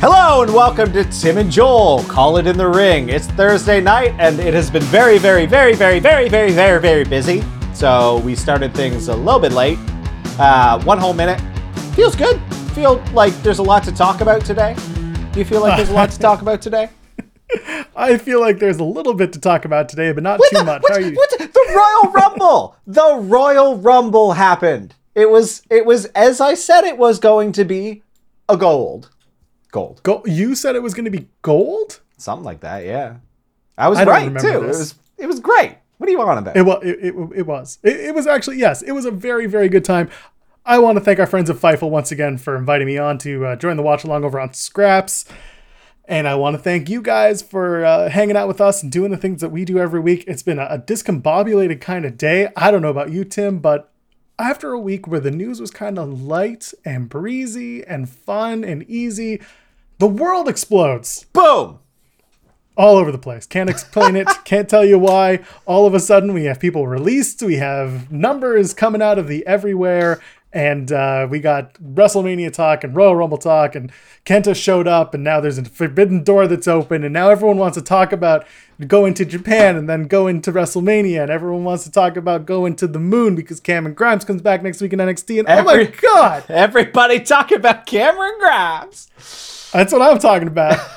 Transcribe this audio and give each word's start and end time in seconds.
Hello 0.00 0.42
and 0.42 0.54
welcome 0.54 0.92
to 0.92 1.02
Tim 1.04 1.38
and 1.38 1.50
Joel. 1.50 2.04
Call 2.04 2.36
it 2.36 2.46
in 2.46 2.56
the 2.56 2.68
ring. 2.68 3.08
It's 3.08 3.26
Thursday 3.26 3.80
night 3.80 4.14
and 4.18 4.38
it 4.38 4.54
has 4.54 4.70
been 4.70 4.82
very, 4.84 5.18
very, 5.18 5.44
very, 5.46 5.74
very, 5.74 5.98
very, 5.98 6.28
very, 6.28 6.52
very, 6.52 6.80
very 6.80 7.04
busy. 7.04 7.42
So 7.74 8.18
we 8.20 8.34
started 8.36 8.72
things 8.74 9.08
a 9.08 9.14
little 9.16 9.40
bit 9.40 9.52
late. 9.52 9.78
Uh, 10.38 10.80
one 10.84 10.98
whole 10.98 11.14
minute. 11.14 11.40
Feels 11.96 12.14
good. 12.14 12.40
Feel 12.74 13.02
like 13.12 13.32
there's 13.42 13.58
a 13.58 13.62
lot 13.62 13.82
to 13.84 13.92
talk 13.92 14.20
about 14.20 14.44
today. 14.44 14.76
Do 15.32 15.38
you 15.40 15.44
feel 15.44 15.60
like 15.60 15.76
there's 15.76 15.90
a 15.90 15.94
lot 15.94 16.10
to 16.12 16.18
talk 16.18 16.42
about 16.42 16.62
today? 16.62 16.90
I 17.96 18.18
feel 18.18 18.40
like 18.40 18.60
there's 18.60 18.78
a 18.78 18.84
little 18.84 19.14
bit 19.14 19.32
to 19.32 19.40
talk 19.40 19.64
about 19.64 19.88
today, 19.88 20.12
but 20.12 20.22
not 20.22 20.38
What 20.38 20.50
too 20.50 20.58
the- 20.58 20.64
much. 20.64 20.82
what- 20.82 20.92
How 20.92 20.98
are 20.98 21.00
you? 21.00 21.14
what 21.16 21.30
the- 21.38 21.46
the 21.46 21.72
Royal 21.74 22.12
Rumble. 22.12 22.76
the 22.86 23.16
Royal 23.16 23.76
Rumble 23.76 24.32
happened. 24.32 24.94
It 25.16 25.28
was 25.30 25.62
it 25.70 25.84
was 25.84 26.04
as 26.14 26.40
I 26.40 26.54
said 26.54 26.84
it 26.84 26.96
was 26.98 27.18
going 27.18 27.50
to 27.52 27.64
be 27.64 28.02
a 28.48 28.56
gold. 28.56 29.10
Gold. 29.70 30.02
Go- 30.02 30.24
you 30.26 30.54
said 30.54 30.76
it 30.76 30.82
was 30.82 30.94
going 30.94 31.04
to 31.04 31.10
be 31.10 31.28
gold. 31.42 32.00
Something 32.16 32.44
like 32.44 32.60
that, 32.60 32.84
yeah. 32.84 33.16
I 33.76 33.88
was 33.88 33.98
I 33.98 34.04
right 34.04 34.24
too. 34.28 34.32
this. 34.32 34.44
It 34.44 34.66
was 34.66 34.94
it 35.18 35.26
was 35.26 35.40
great. 35.40 35.78
What 35.98 36.06
do 36.06 36.12
you 36.12 36.18
want 36.18 36.38
about? 36.38 36.56
It 36.56 36.62
was. 36.62 36.82
It, 36.84 36.98
it, 37.02 37.14
it 37.36 37.46
was. 37.46 37.78
It, 37.82 37.96
it 37.96 38.14
was 38.14 38.26
actually 38.26 38.58
yes. 38.58 38.82
It 38.82 38.92
was 38.92 39.04
a 39.04 39.10
very 39.10 39.46
very 39.46 39.68
good 39.68 39.84
time. 39.84 40.10
I 40.64 40.78
want 40.78 40.98
to 40.98 41.04
thank 41.04 41.18
our 41.18 41.26
friends 41.26 41.48
at 41.48 41.56
Fightful 41.56 41.90
once 41.90 42.12
again 42.12 42.36
for 42.36 42.54
inviting 42.56 42.86
me 42.86 42.98
on 42.98 43.18
to 43.18 43.46
uh, 43.46 43.56
join 43.56 43.76
the 43.76 43.82
watch 43.82 44.04
along 44.04 44.24
over 44.24 44.38
on 44.38 44.52
Scraps. 44.52 45.24
And 46.04 46.26
I 46.26 46.34
want 46.36 46.56
to 46.56 46.62
thank 46.62 46.88
you 46.88 47.02
guys 47.02 47.42
for 47.42 47.84
uh, 47.84 48.08
hanging 48.08 48.36
out 48.36 48.48
with 48.48 48.60
us 48.60 48.82
and 48.82 48.90
doing 48.90 49.10
the 49.10 49.16
things 49.16 49.40
that 49.40 49.50
we 49.50 49.64
do 49.64 49.78
every 49.78 50.00
week. 50.00 50.24
It's 50.26 50.42
been 50.42 50.58
a, 50.58 50.66
a 50.70 50.78
discombobulated 50.78 51.80
kind 51.80 52.04
of 52.04 52.16
day. 52.16 52.48
I 52.56 52.70
don't 52.70 52.82
know 52.82 52.88
about 52.88 53.10
you, 53.10 53.24
Tim, 53.24 53.58
but 53.58 53.92
after 54.38 54.72
a 54.72 54.78
week 54.78 55.06
where 55.06 55.20
the 55.20 55.30
news 55.30 55.60
was 55.60 55.70
kind 55.70 55.98
of 55.98 56.22
light 56.22 56.72
and 56.84 57.08
breezy 57.08 57.84
and 57.84 58.08
fun 58.08 58.64
and 58.64 58.84
easy, 58.84 59.40
the 59.98 60.06
world 60.06 60.48
explodes 60.48 61.24
Boom. 61.32 61.80
all 62.76 62.96
over 62.96 63.10
the 63.10 63.18
place. 63.18 63.46
Can't 63.46 63.68
explain 63.68 64.14
it. 64.14 64.28
Can't 64.44 64.68
tell 64.68 64.84
you 64.84 64.98
why. 64.98 65.40
All 65.66 65.86
of 65.86 65.94
a 65.94 66.00
sudden, 66.00 66.32
we 66.32 66.44
have 66.44 66.60
people 66.60 66.86
released. 66.86 67.42
We 67.42 67.56
have 67.56 68.12
numbers 68.12 68.74
coming 68.74 69.02
out 69.02 69.18
of 69.18 69.26
the 69.26 69.44
everywhere. 69.46 70.20
And 70.58 70.90
uh, 70.90 71.28
we 71.30 71.38
got 71.38 71.74
WrestleMania 71.74 72.52
talk 72.52 72.82
and 72.82 72.92
Royal 72.92 73.14
Rumble 73.14 73.38
talk, 73.38 73.76
and 73.76 73.92
Kenta 74.26 74.56
showed 74.56 74.88
up, 74.88 75.14
and 75.14 75.22
now 75.22 75.38
there's 75.38 75.56
a 75.56 75.64
forbidden 75.64 76.24
door 76.24 76.48
that's 76.48 76.66
open, 76.66 77.04
and 77.04 77.12
now 77.12 77.30
everyone 77.30 77.58
wants 77.58 77.76
to 77.76 77.80
talk 77.80 78.10
about 78.12 78.44
going 78.84 79.14
to 79.14 79.24
Japan 79.24 79.76
and 79.76 79.88
then 79.88 80.08
going 80.08 80.42
to 80.42 80.50
WrestleMania, 80.50 81.22
and 81.22 81.30
everyone 81.30 81.62
wants 81.62 81.84
to 81.84 81.92
talk 81.92 82.16
about 82.16 82.44
going 82.44 82.74
to 82.74 82.88
the 82.88 82.98
moon 82.98 83.36
because 83.36 83.60
Cameron 83.60 83.94
Grimes 83.94 84.24
comes 84.24 84.42
back 84.42 84.64
next 84.64 84.80
week 84.80 84.92
in 84.92 84.98
NXT, 84.98 85.38
and 85.38 85.48
oh 85.48 85.62
my 85.62 85.84
god, 85.84 86.44
Everybody 86.48 87.20
talk 87.20 87.52
about 87.52 87.86
Cameron 87.86 88.34
Grimes. 88.40 89.70
that's 89.72 89.92
what 89.92 90.02
I'm 90.02 90.18
talking 90.18 90.48
about. 90.48 90.76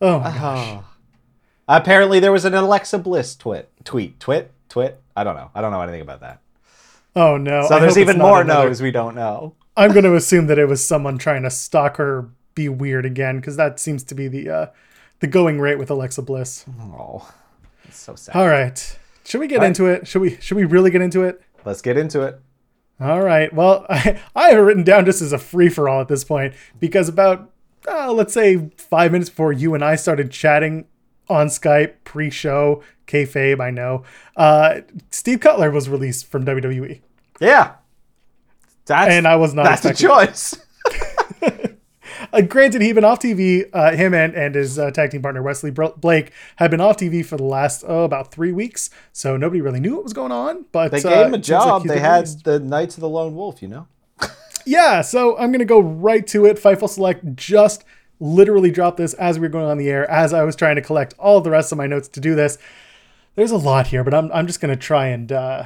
oh 0.00 0.20
my 0.20 0.32
god. 0.38 0.84
Oh. 0.84 0.84
Apparently 1.68 2.18
there 2.18 2.32
was 2.32 2.46
an 2.46 2.54
Alexa 2.54 2.96
Bliss 3.00 3.36
twit 3.36 3.70
tweet. 3.84 4.18
Twit? 4.18 4.54
Twit? 4.70 5.02
I 5.14 5.22
don't 5.22 5.36
know. 5.36 5.50
I 5.54 5.60
don't 5.60 5.70
know 5.70 5.82
anything 5.82 6.00
about 6.00 6.20
that. 6.20 6.40
Oh 7.16 7.36
no. 7.36 7.66
So 7.66 7.76
I 7.76 7.80
there's 7.80 7.98
even 7.98 8.18
more 8.18 8.40
another- 8.42 8.68
no's 8.68 8.80
we 8.82 8.90
don't 8.90 9.14
know. 9.14 9.54
I'm 9.76 9.92
going 9.92 10.04
to 10.04 10.14
assume 10.16 10.46
that 10.48 10.58
it 10.58 10.66
was 10.66 10.86
someone 10.86 11.16
trying 11.16 11.42
to 11.44 11.50
stalk 11.50 11.96
her, 11.96 12.28
be 12.54 12.68
weird 12.68 13.06
again, 13.06 13.36
because 13.36 13.56
that 13.56 13.80
seems 13.80 14.02
to 14.04 14.14
be 14.14 14.28
the 14.28 14.48
uh, 14.50 14.66
the 15.20 15.26
going 15.26 15.60
rate 15.60 15.78
with 15.78 15.90
Alexa 15.90 16.22
Bliss. 16.22 16.64
Oh. 16.80 17.32
It's 17.84 17.98
so 17.98 18.14
sad. 18.14 18.36
All 18.36 18.46
right, 18.48 18.98
should 19.24 19.40
we 19.40 19.46
get 19.46 19.56
All 19.56 19.60
right. 19.62 19.68
into 19.68 19.86
it? 19.86 20.06
Should 20.06 20.20
we 20.22 20.36
should 20.40 20.56
we 20.56 20.64
really 20.64 20.90
get 20.90 21.00
into 21.02 21.22
it? 21.22 21.40
Let's 21.64 21.82
get 21.82 21.96
into 21.96 22.22
it. 22.22 22.40
All 23.00 23.22
right. 23.22 23.52
Well, 23.52 23.86
I, 23.90 24.20
I 24.36 24.48
have 24.50 24.58
it 24.58 24.62
written 24.62 24.84
down 24.84 25.06
just 25.06 25.22
as 25.22 25.32
a 25.32 25.38
free 25.38 25.68
for 25.70 25.88
all 25.88 26.00
at 26.00 26.08
this 26.08 26.24
point 26.24 26.52
because 26.78 27.08
about 27.08 27.50
uh, 27.88 28.12
let's 28.12 28.34
say 28.34 28.70
five 28.76 29.12
minutes 29.12 29.30
before 29.30 29.52
you 29.52 29.74
and 29.74 29.82
I 29.84 29.96
started 29.96 30.30
chatting 30.30 30.84
on 31.30 31.46
Skype 31.46 31.94
pre-show 32.04 32.82
kayfabe, 33.06 33.60
I 33.60 33.70
know 33.70 34.04
uh, 34.36 34.80
Steve 35.10 35.40
Cutler 35.40 35.70
was 35.70 35.88
released 35.88 36.26
from 36.26 36.44
WWE, 36.44 37.00
Yeah. 37.40 37.72
That's 38.86 39.12
and 39.12 39.26
I 39.28 39.36
was 39.36 39.54
not. 39.54 39.64
that's 39.64 39.84
a 39.84 39.90
expecting 39.90 40.08
choice. 40.08 40.54
Uh, 42.32 42.42
granted, 42.42 42.82
he'd 42.82 42.92
been 42.92 43.04
off 43.04 43.18
TV. 43.18 43.68
Uh, 43.72 43.92
him 43.92 44.14
and, 44.14 44.34
and 44.34 44.54
his 44.54 44.78
uh, 44.78 44.90
tag 44.90 45.10
team 45.10 45.22
partner 45.22 45.42
Wesley 45.42 45.70
Blake 45.70 46.32
had 46.56 46.70
been 46.70 46.80
off 46.80 46.96
TV 46.96 47.24
for 47.24 47.36
the 47.36 47.44
last 47.44 47.84
oh, 47.86 48.04
about 48.04 48.30
three 48.30 48.52
weeks, 48.52 48.90
so 49.12 49.36
nobody 49.36 49.60
really 49.60 49.80
knew 49.80 49.94
what 49.94 50.04
was 50.04 50.12
going 50.12 50.30
on. 50.32 50.64
But 50.70 50.92
They 50.92 50.98
uh, 50.98 51.02
gave 51.02 51.26
him 51.26 51.34
a 51.34 51.36
seems 51.36 51.48
like 51.50 51.66
job. 51.66 51.84
they 51.86 51.98
had 51.98 52.14
released. 52.16 52.44
the 52.44 52.60
Knights 52.60 52.96
of 52.96 53.00
the 53.00 53.08
Lone 53.08 53.34
Wolf, 53.34 53.62
you 53.62 53.68
know? 53.68 53.86
yeah. 54.66 55.00
So 55.00 55.36
I'm 55.38 55.50
gonna 55.50 55.64
go 55.64 55.80
right 55.80 56.26
to 56.28 56.46
it. 56.46 56.56
Fightful 56.58 56.88
Select 56.88 57.34
just 57.34 57.84
literally 58.20 58.70
dropped 58.70 58.98
this 58.98 59.14
as 59.14 59.38
we 59.38 59.46
were 59.46 59.50
going 59.52 59.66
on 59.66 59.78
the 59.78 59.90
air. 59.90 60.08
As 60.10 60.32
I 60.32 60.44
was 60.44 60.54
trying 60.54 60.76
to 60.76 60.82
collect 60.82 61.14
all 61.18 61.40
the 61.40 61.50
rest 61.50 61.72
of 61.72 61.78
my 61.78 61.86
notes 61.86 62.06
to 62.08 62.20
do 62.20 62.34
this, 62.34 62.58
there's 63.34 63.50
a 63.50 63.56
lot 63.56 63.88
here, 63.88 64.04
but 64.04 64.14
I'm 64.14 64.30
I'm 64.32 64.46
just 64.46 64.60
gonna 64.60 64.76
try 64.76 65.06
and. 65.08 65.30
Uh, 65.32 65.64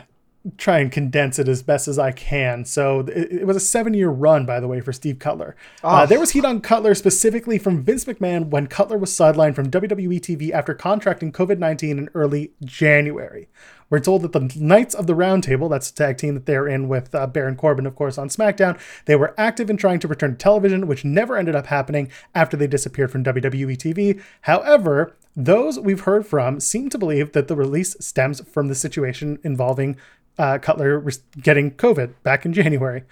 try 0.58 0.78
and 0.80 0.92
condense 0.92 1.38
it 1.38 1.48
as 1.48 1.62
best 1.62 1.88
as 1.88 1.98
I 1.98 2.12
can. 2.12 2.66
So 2.66 3.00
it, 3.00 3.32
it 3.32 3.46
was 3.46 3.56
a 3.56 3.60
seven 3.60 3.94
year 3.94 4.10
run, 4.10 4.44
by 4.44 4.60
the 4.60 4.68
way, 4.68 4.82
for 4.82 4.92
Steve 4.92 5.18
Cutler. 5.18 5.56
Uh, 5.82 6.02
Oh. 6.02 6.06
there 6.06 6.20
was 6.20 6.32
heat 6.32 6.44
on 6.44 6.60
Cutler 6.60 6.94
specifically 6.94 7.58
from 7.58 7.82
Vince 7.82 8.04
McMahon 8.04 8.50
when 8.50 8.66
Cutler 8.66 8.98
was 8.98 9.10
sidelined 9.10 9.54
from 9.54 9.70
WWE 9.70 10.20
TV 10.20 10.50
after 10.50 10.74
contracting 10.74 11.32
COVID 11.32 11.58
19 11.58 11.96
in 11.98 12.10
early 12.12 12.52
January. 12.62 13.48
We're 13.94 14.00
told 14.00 14.22
that 14.22 14.32
the 14.32 14.52
Knights 14.56 14.92
of 14.92 15.06
the 15.06 15.14
Round 15.14 15.44
Table, 15.44 15.68
that's 15.68 15.88
the 15.88 15.96
tag 15.96 16.18
team 16.18 16.34
that 16.34 16.46
they're 16.46 16.66
in 16.66 16.88
with 16.88 17.14
uh, 17.14 17.28
Baron 17.28 17.54
Corbin, 17.54 17.86
of 17.86 17.94
course, 17.94 18.18
on 18.18 18.28
SmackDown, 18.28 18.76
they 19.04 19.14
were 19.14 19.36
active 19.38 19.70
in 19.70 19.76
trying 19.76 20.00
to 20.00 20.08
return 20.08 20.32
to 20.32 20.36
television, 20.36 20.88
which 20.88 21.04
never 21.04 21.36
ended 21.36 21.54
up 21.54 21.66
happening 21.66 22.10
after 22.34 22.56
they 22.56 22.66
disappeared 22.66 23.12
from 23.12 23.22
WWE 23.22 23.76
TV. 23.76 24.20
However, 24.40 25.14
those 25.36 25.78
we've 25.78 26.00
heard 26.00 26.26
from 26.26 26.58
seem 26.58 26.90
to 26.90 26.98
believe 26.98 27.30
that 27.34 27.46
the 27.46 27.54
release 27.54 27.94
stems 28.00 28.40
from 28.40 28.66
the 28.66 28.74
situation 28.74 29.38
involving 29.44 29.96
uh, 30.40 30.58
Cutler 30.58 31.00
getting 31.40 31.70
COVID 31.70 32.14
back 32.24 32.44
in 32.44 32.52
January. 32.52 33.04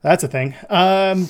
That's 0.00 0.24
a 0.24 0.28
thing. 0.28 0.54
Um, 0.70 1.28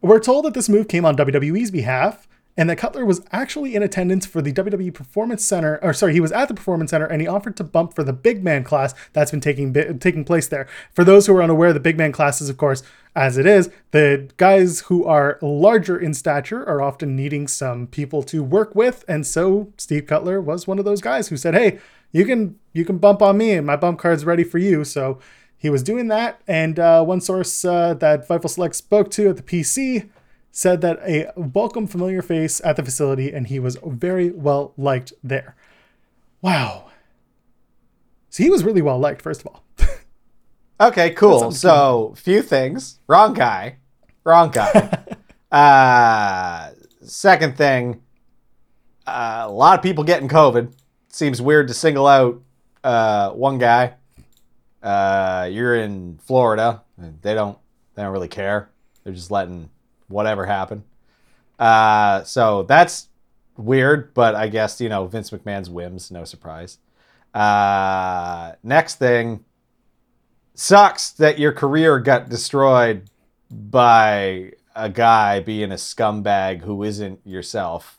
we're 0.00 0.18
told 0.18 0.46
that 0.46 0.54
this 0.54 0.68
move 0.68 0.88
came 0.88 1.04
on 1.04 1.16
WWE's 1.16 1.70
behalf 1.70 2.26
and 2.60 2.68
that 2.68 2.76
Cutler 2.76 3.06
was 3.06 3.22
actually 3.32 3.74
in 3.74 3.82
attendance 3.82 4.26
for 4.26 4.42
the 4.42 4.52
WWE 4.52 4.92
Performance 4.92 5.42
Center, 5.42 5.78
or 5.80 5.94
sorry, 5.94 6.12
he 6.12 6.20
was 6.20 6.30
at 6.30 6.46
the 6.46 6.52
Performance 6.52 6.90
Center 6.90 7.06
and 7.06 7.22
he 7.22 7.26
offered 7.26 7.56
to 7.56 7.64
bump 7.64 7.94
for 7.94 8.04
the 8.04 8.12
big 8.12 8.44
man 8.44 8.64
class 8.64 8.92
that's 9.14 9.30
been 9.30 9.40
taking 9.40 9.72
taking 9.98 10.26
place 10.26 10.46
there. 10.46 10.68
For 10.92 11.02
those 11.02 11.26
who 11.26 11.34
are 11.34 11.42
unaware, 11.42 11.72
the 11.72 11.80
big 11.80 11.96
man 11.96 12.12
class 12.12 12.42
is, 12.42 12.50
of 12.50 12.58
course, 12.58 12.82
as 13.16 13.38
it 13.38 13.46
is, 13.46 13.70
the 13.92 14.28
guys 14.36 14.80
who 14.80 15.06
are 15.06 15.38
larger 15.40 15.98
in 15.98 16.12
stature 16.12 16.62
are 16.68 16.82
often 16.82 17.16
needing 17.16 17.48
some 17.48 17.86
people 17.86 18.22
to 18.24 18.44
work 18.44 18.74
with, 18.74 19.06
and 19.08 19.26
so 19.26 19.72
Steve 19.78 20.04
Cutler 20.06 20.38
was 20.38 20.66
one 20.66 20.78
of 20.78 20.84
those 20.84 21.00
guys 21.00 21.28
who 21.28 21.38
said, 21.38 21.54
"Hey, 21.54 21.78
you 22.12 22.26
can 22.26 22.58
you 22.74 22.84
can 22.84 22.98
bump 22.98 23.22
on 23.22 23.38
me, 23.38 23.52
and 23.52 23.66
my 23.66 23.76
bump 23.76 23.98
card's 23.98 24.26
ready 24.26 24.44
for 24.44 24.58
you." 24.58 24.84
So 24.84 25.18
he 25.56 25.70
was 25.70 25.82
doing 25.82 26.08
that, 26.08 26.42
and 26.46 26.78
uh, 26.78 27.02
one 27.04 27.22
source 27.22 27.64
uh, 27.64 27.94
that 27.94 28.28
Fightful 28.28 28.50
Select 28.50 28.76
spoke 28.76 29.10
to 29.12 29.30
at 29.30 29.38
the 29.38 29.42
PC 29.42 30.10
said 30.50 30.80
that 30.80 30.98
a 31.06 31.30
welcome 31.36 31.86
familiar 31.86 32.22
face 32.22 32.60
at 32.64 32.76
the 32.76 32.84
facility, 32.84 33.32
and 33.32 33.46
he 33.46 33.58
was 33.58 33.78
very 33.84 34.30
well 34.30 34.72
liked 34.76 35.12
there. 35.22 35.54
Wow. 36.42 36.90
So 38.28 38.42
he 38.42 38.50
was 38.50 38.64
really 38.64 38.82
well 38.82 38.98
liked, 38.98 39.22
first 39.22 39.40
of 39.40 39.46
all. 39.48 39.64
Okay, 40.80 41.10
cool. 41.10 41.52
So, 41.52 42.14
few 42.16 42.40
things. 42.40 43.00
Wrong 43.06 43.34
guy. 43.34 43.76
Wrong 44.24 44.50
guy. 44.50 45.04
uh, 45.52 46.70
second 47.02 47.58
thing, 47.58 48.00
uh, 49.06 49.44
a 49.46 49.52
lot 49.52 49.78
of 49.78 49.82
people 49.82 50.04
getting 50.04 50.26
COVID. 50.26 50.72
Seems 51.10 51.42
weird 51.42 51.68
to 51.68 51.74
single 51.74 52.06
out 52.06 52.40
uh, 52.82 53.30
one 53.32 53.58
guy. 53.58 53.92
Uh, 54.82 55.50
you're 55.52 55.76
in 55.76 56.18
Florida. 56.24 56.82
They 56.96 57.34
don't. 57.34 57.58
They 57.94 58.02
don't 58.02 58.12
really 58.12 58.28
care. 58.28 58.70
They're 59.04 59.12
just 59.12 59.30
letting 59.30 59.68
whatever 60.10 60.46
happened. 60.46 60.82
Uh, 61.58 62.22
so 62.24 62.62
that's 62.64 63.08
weird, 63.56 64.14
but 64.14 64.34
I 64.34 64.48
guess 64.48 64.80
you 64.80 64.88
know 64.88 65.06
Vince 65.06 65.30
McMahon's 65.30 65.70
whims. 65.70 66.10
No 66.10 66.24
surprise. 66.24 66.78
Uh, 67.34 68.52
next 68.62 68.96
thing 68.96 69.44
sucks 70.54 71.10
that 71.12 71.38
your 71.38 71.52
career 71.52 71.98
got 72.00 72.28
destroyed 72.28 73.08
by 73.50 74.52
a 74.74 74.88
guy 74.88 75.40
being 75.40 75.72
a 75.72 75.76
scumbag 75.76 76.62
who 76.62 76.82
isn't 76.82 77.20
yourself. 77.24 77.98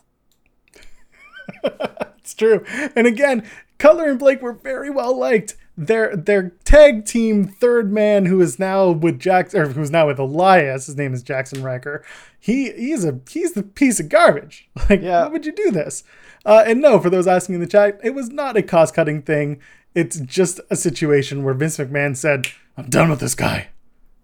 It's 2.22 2.36
true. 2.36 2.64
And 2.96 3.08
again, 3.08 3.50
Cutler 3.78 4.10
and 4.10 4.20
Blake 4.20 4.42
were 4.42 4.54
very 4.54 4.90
well 4.90 5.18
liked. 5.18 5.56
Their 5.78 6.16
their 6.16 6.50
tag 6.66 7.06
team 7.06 7.46
third 7.48 7.92
man, 7.92 8.26
who 8.26 8.42
is 8.42 8.60
now 8.60 8.92
with 8.92 9.20
Jackson, 9.20 9.62
or 9.62 9.68
who's 9.70 9.90
now 9.90 10.08
with 10.08 10.20
Elias, 10.20 10.86
his 10.88 10.98
name 10.98 11.14
is 11.14 11.24
Jaxson 11.24 11.64
Ryker. 11.64 12.04
He 12.40 12.72
he's 12.74 13.06
a 13.06 13.20
he's 13.30 13.54
the 13.54 13.64
piece 13.64 14.00
of 14.00 14.10
garbage. 14.10 14.70
Like, 14.90 15.02
Yeah. 15.02 15.24
why 15.24 15.28
would 15.30 15.46
you 15.46 15.54
do 15.54 15.72
this? 15.72 16.04
Uh, 16.46 16.64
and 16.68 16.82
no, 16.82 17.00
for 17.00 17.10
those 17.10 17.26
asking 17.28 17.56
in 17.56 17.62
the 17.62 17.68
chat, 17.68 18.00
it 18.04 18.14
was 18.14 18.30
not 18.30 18.58
a 18.58 18.62
cost 18.64 18.94
cutting 18.94 19.22
thing. 19.22 19.62
It's 19.96 20.20
just 20.20 20.60
a 20.70 20.76
situation 20.76 21.44
where 21.44 21.54
Vince 21.54 21.78
McMahon 21.78 22.16
said, 22.18 22.48
"I'm 22.78 22.90
done 22.90 23.10
with 23.10 23.20
this 23.20 23.36
guy," 23.36 23.68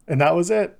and 0.07 0.19
that 0.21 0.35
was 0.35 0.49
it. 0.51 0.77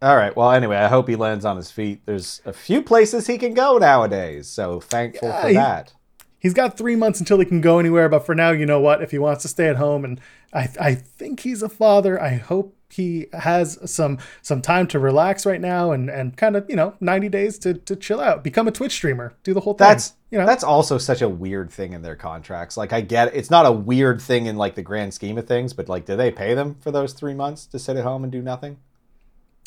All 0.00 0.16
right. 0.16 0.34
Well, 0.34 0.50
anyway, 0.50 0.76
I 0.78 0.88
hope 0.88 1.08
he 1.08 1.14
lands 1.14 1.44
on 1.44 1.56
his 1.56 1.70
feet. 1.70 2.00
There's 2.06 2.42
a 2.44 2.52
few 2.52 2.82
places 2.82 3.28
he 3.28 3.38
can 3.38 3.54
go 3.54 3.78
nowadays, 3.78 4.48
so 4.48 4.80
thankful 4.80 5.28
Yeah, 5.28 5.42
for 5.42 5.48
he- 5.48 5.54
that. 5.54 5.92
He's 6.42 6.54
got 6.54 6.76
three 6.76 6.96
months 6.96 7.20
until 7.20 7.38
he 7.38 7.44
can 7.46 7.60
go 7.60 7.78
anywhere, 7.78 8.08
but 8.08 8.26
for 8.26 8.34
now, 8.34 8.50
you 8.50 8.66
know 8.66 8.80
what? 8.80 9.00
If 9.00 9.12
he 9.12 9.18
wants 9.18 9.42
to 9.42 9.48
stay 9.48 9.68
at 9.68 9.76
home, 9.76 10.04
and 10.04 10.20
I, 10.52 10.68
I 10.80 10.94
think 10.96 11.38
he's 11.40 11.62
a 11.62 11.68
father, 11.68 12.20
I 12.20 12.34
hope 12.34 12.74
he 12.90 13.28
has 13.32 13.78
some 13.90 14.18
some 14.42 14.60
time 14.60 14.86
to 14.88 14.98
relax 14.98 15.46
right 15.46 15.60
now 15.60 15.92
and 15.92 16.10
and 16.10 16.36
kind 16.36 16.56
of 16.56 16.68
you 16.68 16.74
know 16.76 16.94
90 17.00 17.28
days 17.28 17.58
to 17.60 17.74
to 17.74 17.94
chill 17.94 18.20
out, 18.20 18.42
become 18.42 18.66
a 18.66 18.72
Twitch 18.72 18.90
streamer, 18.92 19.34
do 19.44 19.54
the 19.54 19.60
whole 19.60 19.74
thing. 19.74 19.86
That's 19.86 20.14
you 20.32 20.38
know 20.38 20.44
that's 20.44 20.64
also 20.64 20.98
such 20.98 21.22
a 21.22 21.28
weird 21.28 21.70
thing 21.70 21.92
in 21.92 22.02
their 22.02 22.16
contracts. 22.16 22.76
Like 22.76 22.92
I 22.92 23.00
get 23.02 23.28
it. 23.28 23.34
it's 23.34 23.48
not 23.50 23.64
a 23.64 23.70
weird 23.72 24.20
thing 24.20 24.46
in 24.46 24.56
like 24.56 24.74
the 24.74 24.82
grand 24.82 25.14
scheme 25.14 25.38
of 25.38 25.46
things, 25.46 25.72
but 25.72 25.88
like, 25.88 26.06
do 26.06 26.16
they 26.16 26.32
pay 26.32 26.54
them 26.54 26.74
for 26.80 26.90
those 26.90 27.12
three 27.12 27.34
months 27.34 27.66
to 27.66 27.78
sit 27.78 27.96
at 27.96 28.02
home 28.04 28.24
and 28.24 28.32
do 28.32 28.42
nothing? 28.42 28.78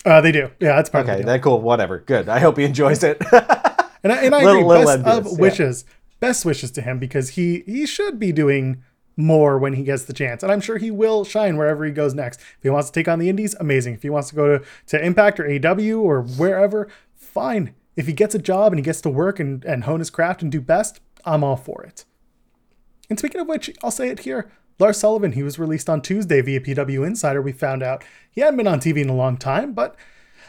uh, 0.05 0.19
they 0.21 0.31
do. 0.33 0.51
Yeah, 0.59 0.75
that's 0.75 0.89
part 0.89 1.05
of 1.05 1.09
Okay, 1.09 1.17
the 1.19 1.23
deal. 1.23 1.31
then 1.31 1.41
cool. 1.41 1.61
Whatever. 1.61 1.99
Good. 1.99 2.27
I 2.29 2.39
hope 2.39 2.57
he 2.57 2.63
enjoys 2.65 3.01
it. 3.03 3.17
And 4.03 4.11
I, 4.13 4.23
and 4.25 4.35
I 4.35 4.43
Little- 4.43 4.59
agree. 4.59 4.63
little 4.67 4.85
best 4.85 4.97
envious, 4.99 5.17
of 5.17 5.25
yeah. 5.31 5.41
wishes, 5.41 5.85
best 6.25 6.43
wishes 6.43 6.71
to 6.71 6.81
him 6.81 6.97
because 6.97 7.31
he 7.31 7.63
he 7.67 7.85
should 7.85 8.19
be 8.19 8.31
doing 8.31 8.83
more 9.15 9.59
when 9.59 9.73
he 9.73 9.83
gets 9.83 10.05
the 10.05 10.13
chance, 10.13 10.41
and 10.41 10.51
I'm 10.51 10.59
sure 10.59 10.77
he 10.77 10.89
will 10.89 11.23
shine 11.23 11.55
wherever 11.55 11.85
he 11.85 11.91
goes 11.91 12.15
next. 12.15 12.39
If 12.39 12.63
he 12.63 12.69
wants 12.69 12.89
to 12.89 12.99
take 12.99 13.07
on 13.07 13.19
the 13.19 13.29
Indies, 13.29 13.55
amazing. 13.59 13.93
If 13.93 14.01
he 14.01 14.09
wants 14.09 14.29
to 14.29 14.35
go 14.35 14.57
to 14.57 14.65
to 14.87 15.05
Impact 15.05 15.39
or 15.39 15.43
AEW 15.43 16.01
or 16.01 16.23
wherever, 16.23 16.87
fine. 17.15 17.75
If 17.95 18.07
he 18.07 18.13
gets 18.13 18.33
a 18.33 18.39
job 18.39 18.71
and 18.71 18.79
he 18.79 18.83
gets 18.83 19.01
to 19.01 19.09
work 19.09 19.39
and 19.39 19.63
and 19.65 19.83
hone 19.83 19.99
his 19.99 20.09
craft 20.09 20.41
and 20.41 20.51
do 20.51 20.59
best, 20.59 20.99
I'm 21.25 21.43
all 21.43 21.57
for 21.57 21.83
it. 21.83 22.05
And 23.07 23.19
speaking 23.19 23.39
of 23.39 23.47
which, 23.47 23.69
I'll 23.83 23.91
say 23.91 24.09
it 24.09 24.21
here. 24.21 24.51
Lars 24.79 24.97
Sullivan, 24.97 25.33
he 25.33 25.43
was 25.43 25.59
released 25.59 25.89
on 25.89 26.01
Tuesday 26.01 26.41
via 26.41 26.59
PW 26.59 27.05
Insider. 27.05 27.41
We 27.41 27.51
found 27.51 27.83
out 27.83 28.03
he 28.31 28.41
hadn't 28.41 28.57
been 28.57 28.67
on 28.67 28.79
TV 28.79 28.97
in 28.97 29.09
a 29.09 29.15
long 29.15 29.37
time, 29.37 29.73
but 29.73 29.95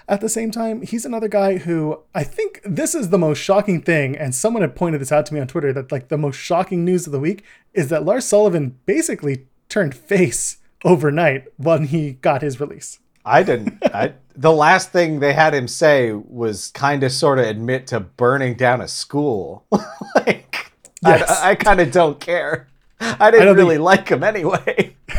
at 0.08 0.20
the 0.20 0.28
same 0.28 0.50
time, 0.50 0.82
he's 0.82 1.04
another 1.04 1.28
guy 1.28 1.58
who 1.58 2.00
I 2.14 2.22
think 2.24 2.60
this 2.64 2.94
is 2.94 3.10
the 3.10 3.18
most 3.18 3.38
shocking 3.38 3.82
thing. 3.82 4.16
And 4.16 4.34
someone 4.34 4.62
had 4.62 4.76
pointed 4.76 5.00
this 5.00 5.12
out 5.12 5.26
to 5.26 5.34
me 5.34 5.40
on 5.40 5.48
Twitter 5.48 5.72
that 5.72 5.90
like 5.90 6.08
the 6.08 6.18
most 6.18 6.36
shocking 6.36 6.84
news 6.84 7.06
of 7.06 7.12
the 7.12 7.20
week 7.20 7.44
is 7.74 7.88
that 7.88 8.04
Lars 8.04 8.24
Sullivan 8.24 8.78
basically 8.86 9.46
turned 9.68 9.94
face 9.94 10.58
overnight 10.84 11.44
when 11.56 11.86
he 11.86 12.12
got 12.12 12.42
his 12.42 12.60
release. 12.60 13.00
I 13.24 13.42
didn't. 13.42 13.82
I, 13.86 14.12
the 14.36 14.52
last 14.52 14.92
thing 14.92 15.18
they 15.18 15.32
had 15.32 15.52
him 15.52 15.66
say 15.66 16.12
was 16.12 16.70
kind 16.70 17.02
of 17.02 17.10
sort 17.10 17.40
of 17.40 17.46
admit 17.46 17.88
to 17.88 17.98
burning 17.98 18.54
down 18.54 18.80
a 18.80 18.86
school. 18.86 19.64
like, 20.14 20.70
Yes. 21.04 21.28
I, 21.42 21.50
I 21.50 21.54
kind 21.56 21.80
of 21.80 21.90
don't 21.90 22.20
care. 22.20 22.68
I 23.00 23.32
didn't 23.32 23.48
think- 23.48 23.56
really 23.58 23.78
like 23.78 24.08
him 24.08 24.22
anyway. 24.22 24.94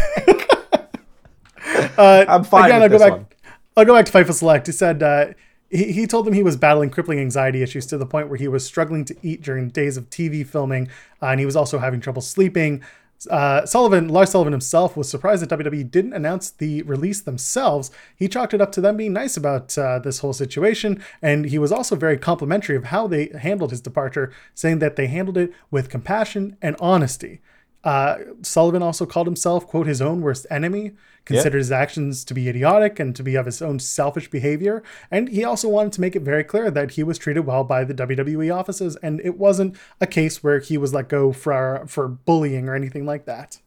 Uh, 1.98 2.26
I'm 2.28 2.44
fine 2.44 2.66
again, 2.66 2.82
with 2.82 2.94
I'll 2.94 3.00
go 3.00 3.06
back. 3.06 3.12
one. 3.12 3.28
I'll 3.78 3.86
go 3.86 3.94
back 3.94 4.08
to 4.08 4.12
Fightful 4.12 4.34
Select. 4.34 4.66
He 4.66 4.74
said 4.74 5.04
uh, 5.04 5.28
he, 5.70 5.92
he 5.92 6.08
told 6.08 6.26
them 6.26 6.34
he 6.34 6.42
was 6.42 6.58
battling 6.58 6.90
crippling 6.90 7.20
anxiety 7.20 7.62
issues 7.62 7.86
to 7.86 7.98
the 8.00 8.08
point 8.08 8.28
where 8.28 8.40
he 8.40 8.48
was 8.48 8.66
struggling 8.66 9.06
to 9.06 9.16
eat 9.22 9.44
during 9.44 9.70
days 9.70 9.98
of 9.98 10.10
TV 10.10 10.44
filming, 10.44 10.90
uh, 11.22 11.28
and 11.28 11.40
he 11.40 11.46
was 11.46 11.56
also 11.56 11.78
having 11.78 12.02
trouble 12.02 12.24
sleeping. 12.24 12.84
Uh, 13.30 13.68
Sullivan, 13.68 14.08
Lars 14.08 14.32
Sullivan 14.32 14.52
himself, 14.52 14.98
was 14.98 15.08
surprised 15.08 15.44
that 15.44 15.56
WWE 15.56 15.92
didn't 15.92 16.14
announce 16.14 16.50
the 16.50 16.82
release 16.84 17.22
themselves. 17.22 17.92
He 18.16 18.28
chalked 18.28 18.56
it 18.56 18.62
up 18.62 18.72
to 18.72 18.82
them 18.82 18.98
being 18.98 19.14
nice 19.14 19.38
about 19.38 19.78
uh, 19.78 20.00
this 20.00 20.20
whole 20.20 20.34
situation, 20.34 21.04
and 21.22 21.46
he 21.46 21.60
was 21.60 21.72
also 21.72 21.96
very 21.96 22.18
complimentary 22.18 22.76
of 22.76 22.86
how 22.86 23.06
they 23.06 23.28
handled 23.40 23.70
his 23.70 23.82
departure, 23.82 24.34
saying 24.56 24.80
that 24.80 24.96
they 24.96 25.06
handled 25.06 25.38
it 25.38 25.54
with 25.70 25.92
compassion 25.92 26.58
and 26.64 26.76
honesty. 26.80 27.42
Uh, 27.84 28.18
Sullivan 28.42 28.82
also 28.84 29.06
called 29.06 29.28
himself, 29.28 29.66
quote, 29.68 29.88
his 29.88 30.02
own 30.02 30.22
worst 30.22 30.46
enemy, 30.50 30.92
considered 31.24 31.60
his 31.60 31.72
actions 31.72 32.26
to 32.26 32.34
be 32.34 32.50
idiotic 32.50 33.00
and 33.00 33.16
to 33.16 33.24
be 33.24 33.36
of 33.36 33.46
his 33.46 33.62
own 33.62 33.80
selfish 33.80 34.30
behavior. 34.30 34.84
And 35.12 35.30
he 35.30 35.44
also 35.44 35.70
wanted 35.70 35.94
to 35.94 36.02
make 36.02 36.16
it 36.16 36.22
very 36.22 36.44
clear 36.44 36.70
that 36.72 36.92
he 36.92 37.04
was 37.04 37.18
treated 37.18 37.42
well 37.46 37.64
by 37.64 37.84
the 37.84 37.94
WWE 37.94 38.54
offices, 38.54 38.96
and 38.98 39.22
it 39.22 39.38
wasn't 39.38 39.78
a 40.02 40.08
case 40.08 40.44
where 40.44 40.60
he 40.60 40.78
was 40.78 40.94
let 40.94 41.08
go 41.08 41.32
for 41.32 41.84
for 41.88 42.08
bullying 42.08 42.68
or 42.68 42.76
anything 42.76 43.06
like 43.06 43.26
that. 43.26 43.60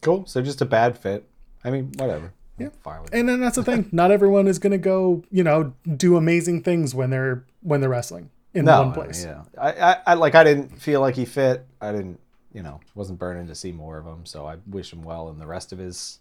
Cool. 0.00 0.26
So 0.26 0.42
just 0.42 0.60
a 0.60 0.66
bad 0.66 0.96
fit. 0.98 1.28
I 1.64 1.70
mean, 1.70 1.92
whatever. 1.96 2.32
Yeah. 2.58 2.70
Fine 2.82 3.02
with 3.02 3.14
it. 3.14 3.18
And 3.20 3.28
then 3.28 3.40
that's 3.40 3.56
the 3.56 3.62
thing. 3.64 3.88
Not 3.92 4.10
everyone 4.10 4.48
is 4.48 4.58
going 4.58 4.72
to 4.72 4.78
go, 4.78 5.22
you 5.30 5.44
know, 5.44 5.74
do 5.96 6.16
amazing 6.16 6.62
things 6.62 6.94
when 6.94 7.10
they're 7.10 7.44
when 7.62 7.80
they're 7.80 7.90
wrestling 7.90 8.30
in 8.54 8.64
No, 8.64 8.82
one 8.82 8.92
place. 8.92 9.24
yeah. 9.24 9.42
I, 9.60 9.72
I, 9.72 9.96
I 10.08 10.14
like. 10.14 10.34
I 10.34 10.42
didn't 10.42 10.80
feel 10.80 11.00
like 11.00 11.14
he 11.14 11.24
fit. 11.24 11.64
I 11.80 11.92
didn't. 11.92 12.18
You 12.52 12.62
know, 12.62 12.80
wasn't 12.94 13.18
burning 13.18 13.46
to 13.48 13.54
see 13.54 13.72
more 13.72 13.98
of 13.98 14.06
him. 14.06 14.24
So 14.24 14.46
I 14.46 14.56
wish 14.66 14.92
him 14.92 15.02
well 15.02 15.28
in 15.28 15.38
the 15.38 15.46
rest 15.46 15.72
of 15.72 15.78
his 15.78 16.18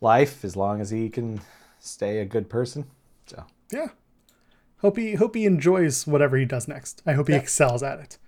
life, 0.00 0.44
as 0.44 0.56
long 0.56 0.80
as 0.80 0.90
he 0.90 1.08
can 1.08 1.40
stay 1.78 2.18
a 2.18 2.24
good 2.24 2.48
person. 2.50 2.86
So 3.26 3.44
Yeah. 3.70 3.88
Hope 4.82 4.96
he 4.96 5.14
hope 5.14 5.34
he 5.36 5.46
enjoys 5.46 6.06
whatever 6.06 6.36
he 6.36 6.44
does 6.44 6.66
next. 6.66 7.02
I 7.06 7.12
hope 7.12 7.28
he 7.28 7.34
excels 7.34 7.82
at 7.82 8.00
it. 8.00 8.18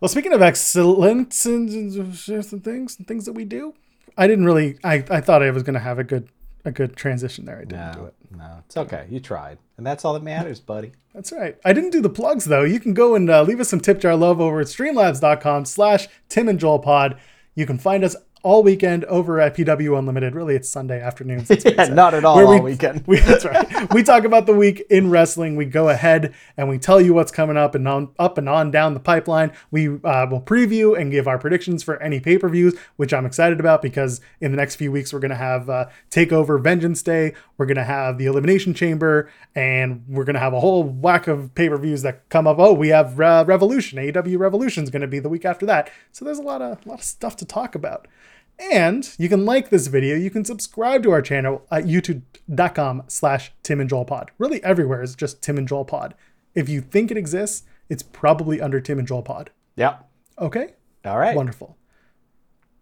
Well, 0.00 0.08
speaking 0.08 0.32
of 0.32 0.42
excellence 0.42 1.44
and 1.44 1.68
and 1.70 2.64
things 2.64 2.98
and 2.98 3.06
things 3.06 3.24
that 3.24 3.32
we 3.32 3.44
do, 3.44 3.74
I 4.16 4.26
didn't 4.26 4.44
really. 4.44 4.78
I, 4.84 5.04
I 5.10 5.20
thought 5.20 5.42
I 5.42 5.50
was 5.50 5.62
going 5.62 5.74
to 5.74 5.80
have 5.80 5.98
a 5.98 6.04
good 6.04 6.28
a 6.64 6.70
good 6.70 6.96
transition 6.96 7.44
there. 7.44 7.58
I 7.58 7.64
didn't 7.64 7.92
do 7.92 8.04
it. 8.06 8.14
no, 8.30 8.58
it's 8.64 8.76
okay. 8.76 9.06
You 9.10 9.20
tried, 9.20 9.58
and 9.76 9.86
that's 9.86 10.04
all 10.04 10.14
that 10.14 10.22
matters, 10.22 10.60
buddy. 10.60 10.92
That's 11.14 11.32
right. 11.32 11.56
I 11.64 11.72
didn't 11.72 11.90
do 11.90 12.00
the 12.00 12.08
plugs 12.10 12.46
though. 12.46 12.62
You 12.62 12.80
can 12.80 12.94
go 12.94 13.14
and 13.14 13.28
uh, 13.28 13.42
leave 13.42 13.60
us 13.60 13.68
some 13.68 13.80
tip 13.80 14.00
jar 14.00 14.16
love 14.16 14.40
over 14.40 14.60
at 14.60 14.66
streamlabs.com 14.68 15.64
slash 15.66 16.08
Tim 16.28 16.48
and 16.48 16.58
Joel 16.58 16.78
pod. 16.78 17.18
You 17.54 17.66
can 17.66 17.78
find 17.78 18.02
us 18.02 18.16
all 18.42 18.62
weekend 18.62 19.04
over 19.04 19.40
at 19.40 19.54
PW 19.56 19.98
Unlimited. 19.98 20.34
Really, 20.34 20.54
it's 20.56 20.68
Sunday 20.68 21.00
afternoons. 21.00 21.50
Yeah, 21.64 21.84
not 21.88 22.12
at 22.14 22.24
all 22.24 22.36
Where 22.36 22.46
all 22.46 22.54
we- 22.54 22.72
weekend. 22.72 23.04
We, 23.06 23.18
that's 23.20 23.44
right. 23.44 23.92
We 23.94 24.02
talk 24.02 24.24
about 24.24 24.46
the 24.46 24.54
week 24.54 24.84
in 24.90 25.10
wrestling. 25.10 25.54
We 25.56 25.64
go 25.64 25.88
ahead 25.88 26.34
and 26.56 26.68
we 26.68 26.78
tell 26.78 27.00
you 27.00 27.14
what's 27.14 27.30
coming 27.32 27.56
up 27.56 27.74
and 27.74 27.86
on 27.86 28.10
up 28.18 28.38
and 28.38 28.48
on 28.48 28.70
down 28.70 28.94
the 28.94 29.00
pipeline. 29.00 29.52
We 29.70 29.88
uh, 29.88 30.26
will 30.30 30.40
preview 30.40 30.98
and 30.98 31.10
give 31.10 31.28
our 31.28 31.38
predictions 31.38 31.82
for 31.82 32.02
any 32.02 32.20
pay 32.20 32.38
per 32.38 32.48
views, 32.48 32.74
which 32.96 33.12
I'm 33.14 33.26
excited 33.26 33.60
about 33.60 33.80
because 33.82 34.20
in 34.40 34.50
the 34.50 34.56
next 34.56 34.76
few 34.76 34.90
weeks 34.90 35.12
we're 35.12 35.20
going 35.20 35.30
to 35.30 35.36
have 35.36 35.70
uh, 35.70 35.86
Takeover 36.10 36.60
Vengeance 36.62 37.02
Day. 37.02 37.34
We're 37.58 37.66
going 37.66 37.76
to 37.76 37.84
have 37.84 38.18
the 38.18 38.26
Elimination 38.26 38.74
Chamber, 38.74 39.30
and 39.54 40.02
we're 40.08 40.24
going 40.24 40.34
to 40.34 40.40
have 40.40 40.52
a 40.52 40.60
whole 40.60 40.82
whack 40.84 41.28
of 41.28 41.54
pay 41.54 41.68
per 41.68 41.76
views 41.76 42.02
that 42.02 42.28
come 42.28 42.46
up. 42.46 42.58
Oh, 42.58 42.72
we 42.72 42.88
have 42.88 43.20
uh, 43.20 43.44
Revolution. 43.46 43.98
AEW 43.98 44.38
Revolution 44.38 44.82
is 44.84 44.90
going 44.90 45.02
to 45.02 45.08
be 45.08 45.18
the 45.20 45.28
week 45.28 45.44
after 45.44 45.64
that. 45.66 45.90
So 46.10 46.24
there's 46.24 46.38
a 46.38 46.42
lot 46.42 46.60
of 46.62 46.84
a 46.84 46.88
lot 46.88 46.98
of 46.98 47.04
stuff 47.04 47.36
to 47.36 47.44
talk 47.44 47.74
about. 47.74 48.08
And 48.58 49.08
you 49.18 49.28
can 49.28 49.44
like 49.44 49.70
this 49.70 49.88
video. 49.88 50.16
You 50.16 50.30
can 50.30 50.44
subscribe 50.44 51.02
to 51.02 51.10
our 51.10 51.22
channel 51.22 51.66
at 51.70 51.84
youtube.com 51.84 53.04
slash 53.08 53.52
Tim 53.62 53.80
and 53.80 53.90
Joel 53.90 54.04
Pod. 54.04 54.30
Really 54.38 54.62
everywhere 54.62 55.02
is 55.02 55.14
just 55.16 55.42
Tim 55.42 55.58
and 55.58 55.66
Joel 55.66 55.84
Pod. 55.84 56.14
If 56.54 56.68
you 56.68 56.80
think 56.80 57.10
it 57.10 57.16
exists, 57.16 57.64
it's 57.88 58.02
probably 58.02 58.60
under 58.60 58.80
Tim 58.80 58.98
and 58.98 59.08
Joel 59.08 59.22
Pod. 59.22 59.50
Yep. 59.76 60.08
Okay? 60.38 60.74
All 61.04 61.18
right. 61.18 61.36
Wonderful. 61.36 61.76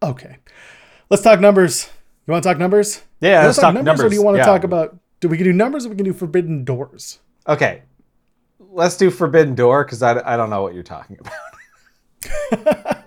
Okay. 0.02 0.36
Let's 1.08 1.22
talk 1.22 1.40
numbers. 1.40 1.88
You 2.26 2.32
want 2.32 2.42
to 2.44 2.48
talk 2.48 2.58
numbers? 2.58 3.02
Yeah, 3.20 3.44
let's 3.46 3.58
talk 3.58 3.74
numbers 3.74 4.00
Or 4.00 4.08
do 4.08 4.14
you 4.14 4.22
want 4.22 4.36
to 4.36 4.38
Yeah. 4.40 4.44
talk 4.46 4.64
about, 4.64 4.96
do 5.20 5.28
we 5.28 5.36
can 5.36 5.44
do 5.44 5.52
numbers 5.52 5.86
or 5.86 5.88
we 5.90 5.96
can 5.96 6.04
do 6.04 6.12
forbidden 6.12 6.64
doors? 6.64 7.20
Okay. 7.48 7.82
Let's 8.72 8.96
do 8.96 9.10
Forbidden 9.10 9.56
Door 9.56 9.84
because 9.84 10.00
I, 10.02 10.20
I 10.34 10.36
don't 10.36 10.48
know 10.48 10.62
what 10.62 10.74
you're 10.74 10.82
talking 10.84 11.18
about. 11.18 12.96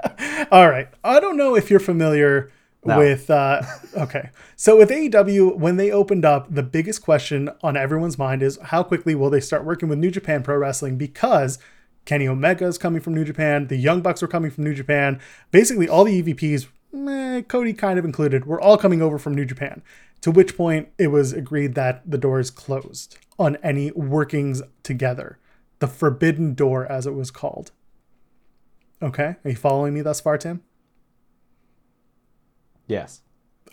All 0.52 0.70
right. 0.70 0.88
I 1.04 1.20
don't 1.20 1.38
know 1.38 1.56
if 1.56 1.70
you're 1.70 1.80
familiar 1.80 2.52
No. 2.86 2.98
with. 2.98 3.30
Uh, 3.30 3.62
okay. 3.98 4.30
So 4.56 4.78
with 4.78 4.90
AEW, 4.90 5.58
when 5.58 5.78
they 5.78 5.92
opened 5.92 6.26
up, 6.26 6.54
the 6.54 6.64
biggest 6.64 7.02
question 7.02 7.50
on 7.62 7.76
everyone's 7.78 8.18
mind 8.18 8.42
is 8.44 8.58
how 8.64 8.84
quickly 8.84 9.16
will 9.16 9.30
they 9.30 9.40
start 9.40 9.66
working 9.66 9.90
with 9.90 10.00
New 10.00 10.12
Japan 10.12 10.44
Pro 10.44 10.58
Wrestling 10.58 10.98
because 10.98 11.60
Kenny 12.06 12.28
Omega 12.28 12.66
is 12.66 12.78
coming 12.78 13.02
from 13.02 13.14
New 13.14 13.24
Japan, 13.26 13.68
the 13.68 13.78
Young 13.78 14.02
Bucks 14.02 14.22
are 14.22 14.28
coming 14.28 14.52
from 14.52 14.66
New 14.66 14.74
Japan, 14.74 15.22
basically 15.52 15.88
all 15.88 16.04
the 16.04 16.22
EVPs, 16.22 16.68
meh, 16.92 17.42
Cody 17.44 17.72
kind 17.74 17.98
of 17.98 18.04
included, 18.06 18.46
were 18.46 18.60
all 18.60 18.78
coming 18.78 19.02
over 19.02 19.18
from 19.18 19.34
New 19.34 19.46
Japan. 19.46 19.82
To 20.22 20.32
which 20.32 20.56
point 20.58 20.90
it 20.98 21.08
was 21.08 21.34
agreed 21.34 21.76
that 21.76 22.02
the 22.10 22.18
doors 22.18 22.50
closed 22.50 23.18
on 23.40 23.58
any 23.64 23.92
workings 23.92 24.62
together. 24.82 25.38
The 25.80 25.88
forbidden 25.88 26.54
door, 26.54 26.86
as 26.90 27.06
it 27.06 27.14
was 27.14 27.32
called. 27.32 27.72
Okay. 29.04 29.36
Are 29.44 29.50
you 29.50 29.56
following 29.56 29.94
me 29.94 30.02
thus 30.02 30.22
far, 30.22 30.38
Tim? 30.38 30.62
Yes. 32.88 33.22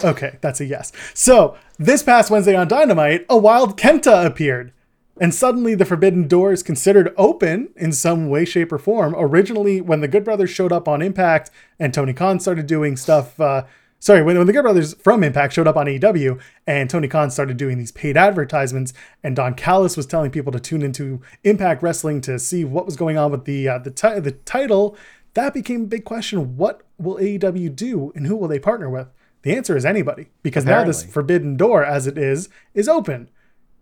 Okay, 0.02 0.38
that's 0.40 0.60
a 0.60 0.64
yes. 0.64 0.92
So, 1.14 1.56
this 1.78 2.02
past 2.02 2.30
Wednesday 2.30 2.56
on 2.56 2.68
Dynamite, 2.68 3.26
a 3.28 3.36
wild 3.36 3.78
Kenta 3.78 4.24
appeared. 4.24 4.72
And 5.20 5.34
suddenly 5.34 5.74
the 5.74 5.84
Forbidden 5.84 6.26
Door 6.26 6.54
is 6.54 6.62
considered 6.62 7.12
open 7.18 7.68
in 7.76 7.92
some 7.92 8.30
way, 8.30 8.46
shape, 8.46 8.72
or 8.72 8.78
form. 8.78 9.14
Originally, 9.16 9.80
when 9.82 10.00
the 10.00 10.08
Good 10.08 10.24
Brothers 10.24 10.48
showed 10.48 10.72
up 10.72 10.88
on 10.88 11.02
Impact 11.02 11.50
and 11.78 11.92
Tony 11.92 12.14
Khan 12.14 12.40
started 12.40 12.66
doing 12.66 12.96
stuff, 12.96 13.38
uh, 13.38 13.64
sorry, 13.98 14.22
when, 14.22 14.38
when 14.38 14.46
the 14.46 14.54
Good 14.54 14.62
Brothers 14.62 14.94
from 14.94 15.22
Impact 15.22 15.52
showed 15.52 15.66
up 15.66 15.76
on 15.76 15.84
AEW 15.84 16.40
and 16.66 16.88
Tony 16.88 17.06
Khan 17.06 17.30
started 17.30 17.58
doing 17.58 17.76
these 17.76 17.92
paid 17.92 18.16
advertisements, 18.16 18.94
and 19.22 19.36
Don 19.36 19.52
Callis 19.52 19.94
was 19.94 20.06
telling 20.06 20.30
people 20.30 20.52
to 20.52 20.60
tune 20.60 20.80
into 20.80 21.20
Impact 21.44 21.82
Wrestling 21.82 22.22
to 22.22 22.38
see 22.38 22.64
what 22.64 22.86
was 22.86 22.96
going 22.96 23.18
on 23.18 23.30
with 23.30 23.44
the 23.44 23.68
uh, 23.68 23.78
the, 23.78 23.90
ti- 23.90 24.20
the 24.20 24.32
title, 24.32 24.96
that 25.34 25.54
became 25.54 25.82
a 25.82 25.86
big 25.86 26.04
question. 26.04 26.56
What 26.56 26.82
will 26.98 27.16
AEW 27.16 27.74
do 27.74 28.12
and 28.14 28.26
who 28.26 28.36
will 28.36 28.48
they 28.48 28.58
partner 28.58 28.88
with? 28.90 29.08
The 29.42 29.54
answer 29.56 29.76
is 29.76 29.84
anybody, 29.86 30.28
because 30.42 30.64
now 30.66 30.84
this 30.84 31.02
forbidden 31.02 31.56
door, 31.56 31.82
as 31.84 32.06
it 32.06 32.18
is, 32.18 32.48
is 32.74 32.88
open. 32.88 33.30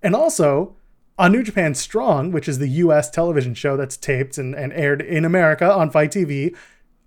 And 0.02 0.14
also, 0.14 0.76
On 1.18 1.32
New 1.32 1.42
Japan 1.42 1.74
Strong, 1.74 2.30
which 2.30 2.48
is 2.48 2.58
the 2.58 2.68
US 2.68 3.10
television 3.10 3.54
show 3.54 3.76
that's 3.76 3.96
taped 3.96 4.38
and, 4.38 4.54
and 4.54 4.72
aired 4.72 5.02
in 5.02 5.24
America 5.24 5.68
on 5.68 5.90
FITE 5.90 6.12
TV, 6.12 6.56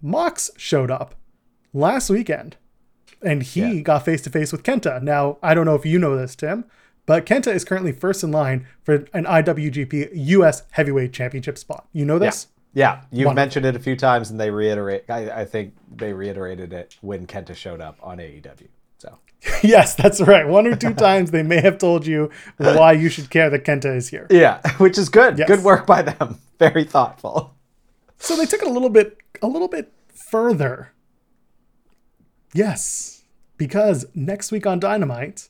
Mox 0.01 0.51
showed 0.57 0.91
up 0.91 1.15
last 1.73 2.09
weekend 2.09 2.57
and 3.21 3.41
he 3.43 3.61
Yeah. 3.77 3.81
got 3.83 4.03
face 4.03 4.21
to 4.23 4.29
face 4.29 4.51
with 4.51 4.63
Kenta. 4.63 5.01
Now, 5.01 5.37
I 5.41 5.53
don't 5.53 5.65
know 5.65 5.75
if 5.75 5.85
you 5.85 5.97
know 5.99 6.17
this, 6.17 6.35
Tim, 6.35 6.65
but 7.05 7.25
Kenta 7.25 7.53
is 7.53 7.63
currently 7.63 7.93
first 7.93 8.21
in 8.23 8.31
line 8.33 8.65
for 8.83 9.05
an 9.13 9.25
IWGP 9.25 10.09
US 10.13 10.63
Heavyweight 10.71 11.13
Championship 11.13 11.57
spot. 11.57 11.87
You 11.93 12.03
know 12.03 12.19
this? 12.19 12.47
Yeah, 12.49 12.60
you've 12.73 12.87
Wonderful. 13.11 13.33
mentioned 13.33 13.65
it 13.65 13.75
a 13.75 13.79
few 13.79 13.95
times, 13.95 14.31
and 14.31 14.39
they 14.39 14.49
reiterate. 14.49 15.09
I, 15.09 15.41
I 15.41 15.45
think 15.45 15.75
they 15.93 16.13
reiterated 16.13 16.71
it 16.73 16.97
when 17.01 17.27
Kenta 17.27 17.55
showed 17.55 17.81
up 17.81 17.97
on 18.01 18.17
AEW. 18.17 18.67
So 18.97 19.17
yes, 19.63 19.95
that's 19.95 20.21
right. 20.21 20.47
One 20.47 20.67
or 20.67 20.75
two 20.75 20.93
times 20.93 21.31
they 21.31 21.43
may 21.43 21.61
have 21.61 21.77
told 21.77 22.05
you 22.05 22.29
why 22.57 22.93
you 22.93 23.09
should 23.09 23.29
care 23.29 23.49
that 23.49 23.65
Kenta 23.65 23.95
is 23.95 24.09
here. 24.09 24.27
yeah, 24.29 24.61
which 24.77 24.97
is 24.97 25.09
good. 25.09 25.37
Yes. 25.37 25.47
Good 25.47 25.63
work 25.63 25.85
by 25.85 26.01
them. 26.01 26.39
Very 26.59 26.83
thoughtful. 26.83 27.53
So 28.17 28.35
they 28.35 28.45
took 28.45 28.61
it 28.61 28.67
a 28.67 28.71
little 28.71 28.89
bit 28.89 29.17
a 29.41 29.47
little 29.47 29.67
bit 29.67 29.91
further. 30.13 30.93
Yes, 32.53 33.23
because 33.57 34.05
next 34.13 34.51
week 34.51 34.65
on 34.67 34.79
Dynamite, 34.79 35.49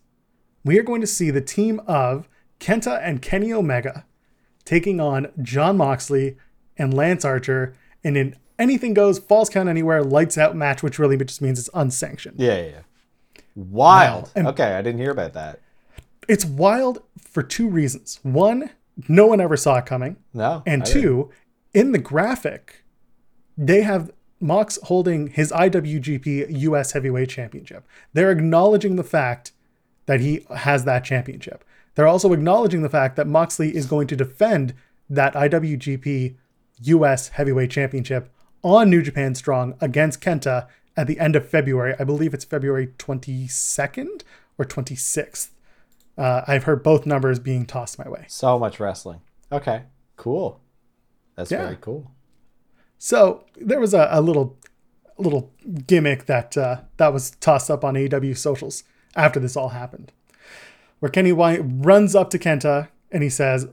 we 0.63 0.77
are 0.79 0.83
going 0.83 1.01
to 1.01 1.07
see 1.07 1.31
the 1.31 1.41
team 1.41 1.81
of 1.87 2.29
Kenta 2.59 2.99
and 3.03 3.21
Kenny 3.21 3.51
Omega 3.51 4.05
taking 4.65 4.99
on 4.99 5.27
John 5.41 5.77
Moxley 5.77 6.37
and 6.77 6.93
Lance 6.93 7.25
Archer 7.25 7.75
and 8.03 8.17
in 8.17 8.27
an 8.27 8.35
anything 8.61 8.93
goes, 8.93 9.19
falls 9.19 9.49
count 9.49 9.67
anywhere, 9.67 10.03
lights 10.03 10.37
out 10.37 10.55
match, 10.55 10.83
which 10.83 10.99
really 10.99 11.17
just 11.17 11.41
means 11.41 11.59
it's 11.59 11.69
unsanctioned. 11.73 12.39
Yeah, 12.39 12.57
yeah. 12.57 12.67
yeah. 12.67 13.41
Wild. 13.55 14.31
Wow. 14.35 14.49
Okay, 14.49 14.75
I 14.75 14.81
didn't 14.81 15.01
hear 15.01 15.11
about 15.11 15.33
that. 15.33 15.59
It's 16.27 16.45
wild 16.45 17.01
for 17.19 17.43
two 17.43 17.67
reasons. 17.67 18.19
One, 18.23 18.69
no 19.09 19.27
one 19.27 19.41
ever 19.41 19.57
saw 19.57 19.77
it 19.77 19.85
coming. 19.85 20.17
No. 20.33 20.63
And 20.65 20.83
I 20.83 20.85
didn't. 20.85 21.01
two, 21.01 21.29
in 21.73 21.91
the 21.91 21.97
graphic, 21.97 22.83
they 23.57 23.81
have 23.81 24.11
Mox 24.39 24.79
holding 24.83 25.27
his 25.27 25.51
IWGP 25.51 26.45
US 26.61 26.93
Heavyweight 26.93 27.29
Championship. 27.29 27.85
They're 28.13 28.31
acknowledging 28.31 28.95
the 28.95 29.03
fact 29.03 29.51
that 30.05 30.19
he 30.19 30.45
has 30.55 30.85
that 30.85 31.03
championship. 31.03 31.63
They're 31.95 32.07
also 32.07 32.33
acknowledging 32.33 32.81
the 32.81 32.89
fact 32.89 33.15
that 33.17 33.27
Moxley 33.27 33.75
is 33.75 33.85
going 33.85 34.07
to 34.07 34.15
defend 34.15 34.73
that 35.09 35.33
IWGP 35.33 36.35
US 36.81 37.29
Heavyweight 37.29 37.71
Championship 37.71 38.31
on 38.63 38.89
New 38.89 39.01
Japan 39.01 39.35
Strong 39.35 39.75
against 39.81 40.21
Kenta 40.21 40.67
at 40.97 41.07
the 41.07 41.19
end 41.19 41.35
of 41.35 41.47
February. 41.47 41.95
I 41.99 42.03
believe 42.03 42.33
it's 42.33 42.45
February 42.45 42.87
22nd 42.97 44.23
or 44.57 44.65
26th. 44.65 45.49
Uh, 46.17 46.41
I've 46.47 46.65
heard 46.65 46.83
both 46.83 47.05
numbers 47.05 47.39
being 47.39 47.65
tossed 47.65 47.97
my 47.97 48.07
way. 48.09 48.25
So 48.27 48.59
much 48.59 48.79
wrestling. 48.79 49.21
Okay, 49.51 49.83
cool. 50.17 50.59
That's 51.35 51.51
Yeah. 51.51 51.63
very 51.63 51.77
cool. 51.79 52.11
So 52.97 53.45
there 53.55 53.79
was 53.79 53.93
a, 53.93 54.07
a 54.11 54.21
little 54.21 54.57
little 55.17 55.51
gimmick 55.87 56.25
that 56.25 56.57
uh, 56.57 56.81
that 56.97 57.13
was 57.13 57.31
tossed 57.31 57.69
up 57.69 57.83
on 57.83 57.93
AEW 57.95 58.35
socials 58.37 58.83
after 59.15 59.39
this 59.39 59.55
all 59.55 59.69
happened, 59.69 60.11
where 60.99 61.09
Kenny 61.11 61.31
White 61.31 61.61
runs 61.63 62.15
up 62.15 62.29
to 62.31 62.39
Kenta 62.39 62.89
and 63.11 63.21
he 63.23 63.29
says, 63.29 63.67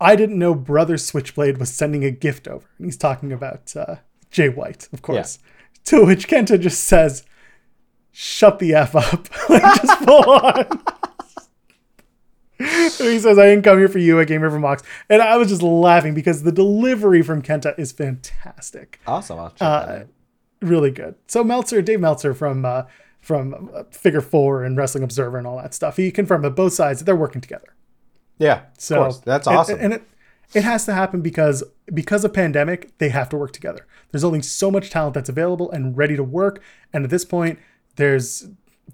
"I 0.00 0.16
didn't 0.16 0.38
know 0.38 0.54
Brother 0.54 0.96
Switchblade 0.98 1.58
was 1.58 1.72
sending 1.72 2.04
a 2.04 2.10
gift 2.10 2.48
over." 2.48 2.66
And 2.78 2.86
he's 2.86 2.96
talking 2.96 3.32
about 3.32 3.74
uh, 3.76 3.96
Jay 4.30 4.48
White, 4.48 4.88
of 4.92 5.02
course. 5.02 5.38
To 5.86 6.04
which 6.06 6.28
Kenta 6.28 6.58
just 6.60 6.84
says, 6.84 7.24
"Shut 8.12 8.58
the 8.58 8.74
f 8.74 8.94
up!" 8.94 9.28
like 9.48 9.62
just 9.82 9.98
full 10.00 10.30
on. 10.30 10.66
he 12.58 13.18
says, 13.18 13.38
I 13.38 13.46
didn't 13.46 13.64
come 13.64 13.78
here 13.78 13.88
for 13.88 13.98
you. 13.98 14.20
I 14.20 14.24
came 14.24 14.40
here 14.40 14.50
for 14.50 14.60
Mox. 14.60 14.82
And 15.10 15.20
I 15.20 15.36
was 15.36 15.48
just 15.48 15.62
laughing 15.62 16.14
because 16.14 16.44
the 16.44 16.52
delivery 16.52 17.20
from 17.20 17.42
Kenta 17.42 17.76
is 17.78 17.92
fantastic. 17.92 19.00
Awesome. 19.06 19.50
Uh. 19.60 20.04
Really 20.60 20.90
good. 20.90 21.16
So 21.26 21.44
Meltzer, 21.44 21.82
Dave 21.82 22.00
Meltzer 22.00 22.32
from 22.32 22.64
uh, 22.64 22.84
from 23.20 23.70
uh, 23.74 23.82
Figure 23.90 24.20
Four 24.22 24.64
and 24.64 24.76
Wrestling 24.76 25.04
Observer 25.04 25.36
and 25.36 25.46
all 25.46 25.58
that 25.58 25.74
stuff, 25.74 25.96
he 25.96 26.10
confirmed 26.10 26.44
that 26.44 26.50
both 26.50 26.72
sides 26.72 27.04
they're 27.04 27.16
working 27.16 27.40
together. 27.40 27.74
Yeah, 28.38 28.62
So 28.78 28.96
of 28.96 29.02
course. 29.02 29.18
That's 29.18 29.46
awesome. 29.46 29.78
And, 29.80 29.94
it 29.94 30.02
it 30.54 30.62
has 30.62 30.86
to 30.86 30.94
happen 30.94 31.20
because 31.20 31.64
because 31.92 32.24
of 32.24 32.32
pandemic, 32.32 32.96
they 32.98 33.08
have 33.08 33.28
to 33.30 33.36
work 33.36 33.52
together. 33.52 33.86
There's 34.10 34.24
only 34.24 34.42
so 34.42 34.70
much 34.70 34.90
talent 34.90 35.14
that's 35.14 35.28
available 35.28 35.70
and 35.70 35.96
ready 35.96 36.16
to 36.16 36.22
work, 36.22 36.62
and 36.92 37.04
at 37.04 37.10
this 37.10 37.24
point, 37.24 37.58
there's 37.96 38.46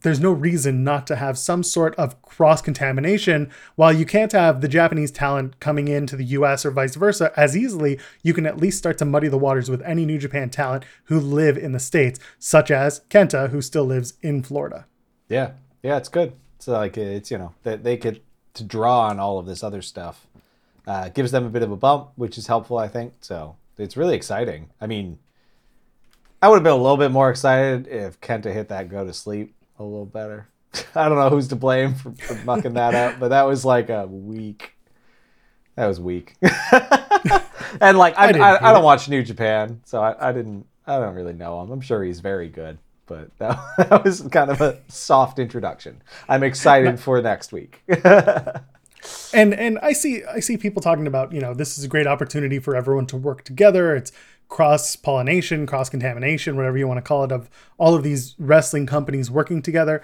there's 0.02 0.20
no 0.20 0.32
reason 0.32 0.84
not 0.84 1.06
to 1.08 1.16
have 1.16 1.36
some 1.36 1.62
sort 1.62 1.94
of 1.96 2.22
cross 2.22 2.62
contamination. 2.62 3.50
While 3.74 3.92
you 3.92 4.06
can't 4.06 4.32
have 4.32 4.60
the 4.60 4.68
Japanese 4.68 5.10
talent 5.10 5.58
coming 5.60 5.88
into 5.88 6.16
the 6.16 6.24
US 6.24 6.64
or 6.64 6.70
vice 6.70 6.94
versa 6.94 7.32
as 7.36 7.56
easily, 7.56 7.98
you 8.22 8.32
can 8.32 8.46
at 8.46 8.58
least 8.58 8.78
start 8.78 8.98
to 8.98 9.04
muddy 9.04 9.28
the 9.28 9.38
waters 9.38 9.68
with 9.68 9.82
any 9.82 10.06
New 10.06 10.18
Japan 10.18 10.48
talent 10.48 10.84
who 11.04 11.18
live 11.18 11.58
in 11.58 11.72
the 11.72 11.80
States, 11.80 12.20
such 12.38 12.70
as 12.70 13.00
Kenta, 13.10 13.50
who 13.50 13.60
still 13.60 13.84
lives 13.84 14.14
in 14.22 14.42
Florida. 14.42 14.86
Yeah, 15.28 15.52
yeah, 15.82 15.96
it's 15.96 16.08
good. 16.08 16.32
It's 16.56 16.68
like 16.68 16.96
it's 16.96 17.30
you 17.30 17.38
know 17.38 17.54
that 17.64 17.84
they 17.84 17.96
could 17.96 18.22
to 18.60 18.64
draw 18.64 19.08
on 19.08 19.18
all 19.18 19.38
of 19.38 19.46
this 19.46 19.64
other 19.64 19.82
stuff. 19.82 20.26
Uh, 20.86 21.08
gives 21.08 21.30
them 21.30 21.44
a 21.44 21.50
bit 21.50 21.62
of 21.62 21.70
a 21.70 21.76
bump, 21.76 22.10
which 22.16 22.38
is 22.38 22.46
helpful, 22.46 22.78
I 22.78 22.88
think. 22.88 23.14
So 23.20 23.56
it's 23.76 23.96
really 23.96 24.14
exciting. 24.14 24.70
I 24.80 24.86
mean, 24.86 25.18
I 26.42 26.48
would 26.48 26.56
have 26.56 26.62
been 26.62 26.72
a 26.72 26.76
little 26.76 26.96
bit 26.96 27.10
more 27.10 27.30
excited 27.30 27.86
if 27.86 28.20
Kenta 28.20 28.52
hit 28.52 28.68
that 28.68 28.88
go 28.88 29.04
to 29.04 29.12
sleep 29.12 29.54
a 29.78 29.84
little 29.84 30.06
better. 30.06 30.48
I 30.94 31.08
don't 31.08 31.18
know 31.18 31.28
who's 31.28 31.48
to 31.48 31.56
blame 31.56 31.94
for, 31.94 32.12
for 32.12 32.34
mucking 32.44 32.74
that 32.74 32.94
up, 32.94 33.18
but 33.18 33.28
that 33.28 33.42
was 33.42 33.64
like 33.64 33.90
a 33.90 34.06
weak. 34.06 34.74
That 35.76 35.86
was 35.86 36.00
weak. 36.00 36.36
and 36.42 37.98
like 37.98 38.18
I, 38.18 38.26
didn't 38.26 38.42
I, 38.42 38.56
I, 38.56 38.72
don't 38.72 38.84
watch 38.84 39.08
New 39.08 39.22
Japan, 39.22 39.80
so 39.84 40.02
I, 40.02 40.30
I 40.30 40.32
didn't. 40.32 40.66
I 40.86 40.98
don't 40.98 41.14
really 41.14 41.32
know 41.32 41.62
him. 41.62 41.70
I'm 41.70 41.80
sure 41.80 42.02
he's 42.02 42.20
very 42.20 42.48
good, 42.48 42.78
but 43.10 43.28
that, 43.38 43.58
that 43.76 44.04
was 44.04 44.22
kind 44.30 44.50
of 44.50 44.60
a 44.60 44.78
soft 44.86 45.40
introduction. 45.40 46.00
I'm 46.28 46.44
excited 46.44 47.00
for 47.00 47.20
next 47.20 47.52
week. 47.52 47.82
and 49.34 49.52
and 49.52 49.78
I 49.82 49.92
see 49.92 50.22
I 50.24 50.38
see 50.38 50.56
people 50.56 50.80
talking 50.80 51.08
about 51.08 51.32
you 51.32 51.40
know 51.40 51.52
this 51.52 51.76
is 51.76 51.82
a 51.82 51.88
great 51.88 52.06
opportunity 52.06 52.60
for 52.60 52.76
everyone 52.76 53.06
to 53.06 53.16
work 53.16 53.42
together. 53.42 53.96
It's 53.96 54.12
cross 54.48 54.94
pollination, 54.94 55.66
cross 55.66 55.90
contamination, 55.90 56.56
whatever 56.56 56.78
you 56.78 56.86
want 56.86 56.98
to 56.98 57.02
call 57.02 57.24
it, 57.24 57.32
of 57.32 57.50
all 57.78 57.96
of 57.96 58.04
these 58.04 58.36
wrestling 58.38 58.86
companies 58.86 59.28
working 59.28 59.60
together. 59.60 60.02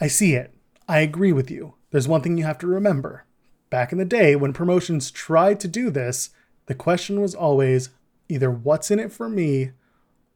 I 0.00 0.08
see 0.08 0.34
it. 0.34 0.54
I 0.88 1.00
agree 1.00 1.32
with 1.32 1.50
you. 1.50 1.74
There's 1.90 2.08
one 2.08 2.22
thing 2.22 2.38
you 2.38 2.44
have 2.44 2.58
to 2.58 2.66
remember. 2.66 3.26
Back 3.68 3.92
in 3.92 3.98
the 3.98 4.04
day, 4.04 4.36
when 4.36 4.54
promotions 4.54 5.10
tried 5.10 5.60
to 5.60 5.68
do 5.68 5.90
this, 5.90 6.30
the 6.66 6.74
question 6.74 7.20
was 7.20 7.34
always 7.34 7.90
either 8.28 8.50
what's 8.50 8.90
in 8.90 8.98
it 8.98 9.12
for 9.12 9.28
me 9.28 9.72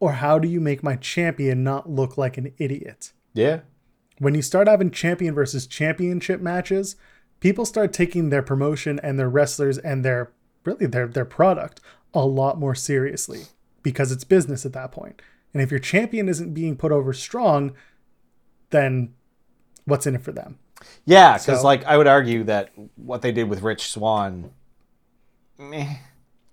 or 0.00 0.12
how 0.12 0.38
do 0.38 0.48
you 0.48 0.60
make 0.60 0.82
my 0.82 0.96
champion 0.96 1.62
not 1.64 1.88
look 1.90 2.16
like 2.18 2.36
an 2.38 2.52
idiot? 2.58 3.12
yeah, 3.34 3.60
when 4.18 4.34
you 4.34 4.42
start 4.42 4.66
having 4.68 4.90
champion 4.90 5.34
versus 5.34 5.66
championship 5.66 6.40
matches, 6.40 6.96
people 7.40 7.66
start 7.66 7.92
taking 7.92 8.30
their 8.30 8.42
promotion 8.42 8.98
and 9.02 9.18
their 9.18 9.28
wrestlers 9.28 9.76
and 9.78 10.04
their 10.04 10.32
really 10.64 10.86
their 10.86 11.06
their 11.06 11.24
product 11.26 11.80
a 12.14 12.24
lot 12.24 12.58
more 12.58 12.74
seriously 12.74 13.42
because 13.82 14.10
it's 14.10 14.24
business 14.24 14.64
at 14.64 14.72
that 14.72 14.90
point. 14.90 15.20
And 15.52 15.62
if 15.62 15.70
your 15.70 15.80
champion 15.80 16.28
isn't 16.28 16.54
being 16.54 16.76
put 16.76 16.92
over 16.92 17.12
strong, 17.12 17.72
then 18.70 19.14
what's 19.84 20.06
in 20.06 20.14
it 20.14 20.22
for 20.22 20.32
them? 20.32 20.58
yeah. 21.04 21.34
Because 21.38 21.60
So- 21.60 21.64
like 21.64 21.84
I 21.84 21.96
would 21.96 22.06
argue 22.06 22.44
that 22.44 22.70
what 22.96 23.22
they 23.22 23.32
did 23.32 23.48
with 23.48 23.62
Rich 23.62 23.90
Swann, 23.90 24.50
meh, 25.58 25.96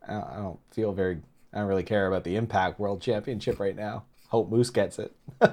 I 0.08 0.12
don't, 0.14 0.24
I 0.28 0.36
don't 0.38 0.60
feel 0.72 0.92
very. 0.94 1.20
I 1.54 1.60
don't 1.60 1.68
really 1.68 1.84
care 1.84 2.08
about 2.08 2.24
the 2.24 2.36
Impact 2.36 2.80
World 2.80 3.02
Championship 3.02 3.60
right 3.60 3.76
now. 3.76 4.04
Hope 4.30 4.50
Moose 4.50 4.70
gets 4.72 4.98
it. 5.00 5.14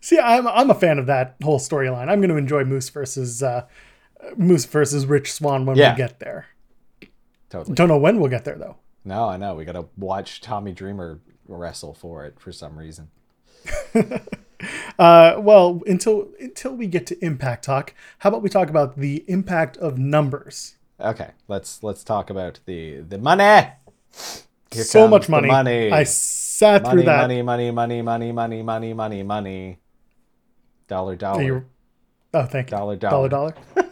See, 0.00 0.18
I'm 0.18 0.46
I'm 0.46 0.70
a 0.70 0.74
fan 0.74 0.98
of 0.98 1.06
that 1.06 1.36
whole 1.42 1.58
storyline. 1.58 2.08
I'm 2.08 2.20
going 2.20 2.30
to 2.30 2.36
enjoy 2.36 2.64
Moose 2.64 2.88
versus 2.88 3.42
uh, 3.42 3.66
Moose 4.36 4.64
versus 4.64 5.04
Rich 5.06 5.32
Swann 5.32 5.66
when 5.66 5.76
Yeah. 5.76 5.92
we 5.92 5.96
get 5.98 6.20
there. 6.20 6.46
Totally. 7.50 7.74
Don't 7.74 7.88
know 7.88 7.98
when 7.98 8.18
we'll 8.20 8.30
get 8.30 8.44
there 8.44 8.56
though. 8.56 8.76
No, 9.04 9.28
I 9.28 9.36
know. 9.36 9.54
We 9.54 9.64
gotta 9.64 9.86
watch 9.96 10.40
Tommy 10.40 10.72
Dreamer 10.72 11.20
wrestle 11.46 11.94
for 11.94 12.24
it 12.26 12.38
for 12.40 12.52
some 12.52 12.78
reason. 12.78 13.10
Uh, 14.98 15.36
well, 15.38 15.80
until 15.86 16.28
until 16.40 16.74
we 16.74 16.88
get 16.88 17.06
to 17.06 17.24
impact 17.24 17.64
talk, 17.64 17.94
how 18.18 18.28
about 18.30 18.42
we 18.42 18.48
talk 18.48 18.68
about 18.68 18.98
the 18.98 19.24
impact 19.28 19.76
of 19.76 19.96
numbers? 19.98 20.74
Okay, 21.00 21.30
let's 21.46 21.84
let's 21.84 22.02
talk 22.02 22.28
about 22.28 22.58
the 22.66 22.96
the 23.02 23.18
money. 23.18 23.68
Here 24.70 24.84
so 24.84 25.08
much 25.08 25.28
money. 25.28 25.48
money. 25.48 25.90
I 25.92 26.04
sat 26.04 26.82
money, 26.82 26.94
through 26.94 27.02
that. 27.04 27.22
money, 27.22 27.42
money, 27.42 27.70
money, 27.72 28.02
money, 28.02 28.32
money, 28.32 28.62
money, 28.62 28.92
money, 28.94 29.22
money. 29.22 29.78
Dollar, 30.88 31.16
dollar, 31.16 31.42
You- 31.42 31.64
Oh, 32.34 32.44
thank 32.44 32.70
you. 32.70 32.76
dollar, 32.76 32.96
Dollar 32.96 33.28
dollar. 33.28 33.54
dollar. 33.74 33.88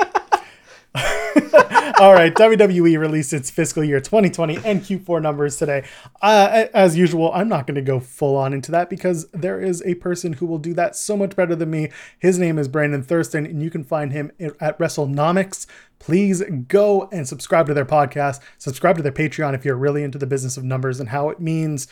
All 1.99 2.13
right, 2.13 2.35
WWE 2.35 2.99
released 2.99 3.33
its 3.33 3.51
fiscal 3.51 3.83
year 3.83 4.01
2020 4.01 4.57
and 4.67 4.83
Q4 4.83 5.23
numbers 5.23 5.57
today. 5.57 5.83
Uh, 6.21 6.67
as 6.75 6.95
usual, 6.95 7.33
I'm 7.33 7.49
not 7.49 7.67
going 7.67 7.77
to 7.77 7.81
go 7.81 8.01
full 8.01 8.37
on 8.37 8.53
into 8.53 8.71
that 8.73 8.91
because 8.91 9.27
there 9.31 9.63
is 9.63 9.83
a 9.87 9.95
person 9.95 10.35
who 10.35 10.45
will 10.45 10.59
do 10.59 10.75
that 10.75 10.95
so 10.95 11.17
much 11.17 11.35
better 11.35 11.57
than 11.57 11.71
me. 11.71 11.89
His 12.19 12.39
name 12.39 12.59
is 12.59 12.69
Brandon 12.69 13.03
Thurston, 13.03 13.47
and 13.47 13.63
you 13.63 13.71
can 13.71 13.83
find 13.83 14.13
him 14.13 14.31
at 14.39 14.79
WrestleNomics. 14.79 15.67
Please 15.99 16.43
go 16.69 17.09
and 17.13 17.27
subscribe 17.27 17.67
to 17.69 17.73
their 17.73 17.87
podcast, 17.87 18.41
subscribe 18.59 18.99
to 18.99 19.03
their 19.03 19.11
Patreon 19.11 19.55
if 19.55 19.65
you're 19.65 19.75
really 19.75 20.03
into 20.03 20.19
the 20.19 20.27
business 20.27 20.59
of 20.59 20.65
numbers 20.65 21.01
and 21.01 21.09
how 21.09 21.31
it 21.31 21.41
means 21.41 21.89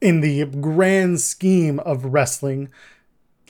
in 0.00 0.20
the 0.20 0.44
grand 0.44 1.20
scheme 1.20 1.80
of 1.80 2.04
wrestling 2.04 2.68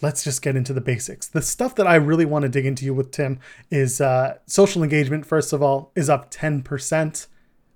let's 0.03 0.23
just 0.25 0.43
get 0.43 0.57
into 0.57 0.73
the 0.73 0.81
basics. 0.81 1.27
The 1.29 1.43
stuff 1.43 1.75
that 1.77 1.87
I 1.87 1.95
really 1.97 2.25
want 2.25 2.43
to 2.45 2.49
dig 2.49 2.67
into 2.67 2.85
you 2.85 2.95
with 2.95 3.11
Tim 3.11 3.39
is 3.71 4.01
uh, 4.01 4.39
social 4.47 4.83
engagement. 4.83 5.27
First 5.27 5.53
of 5.53 5.63
all, 5.63 5.93
is 5.95 6.09
up 6.11 6.29
ten 6.31 6.63
percent, 6.63 7.27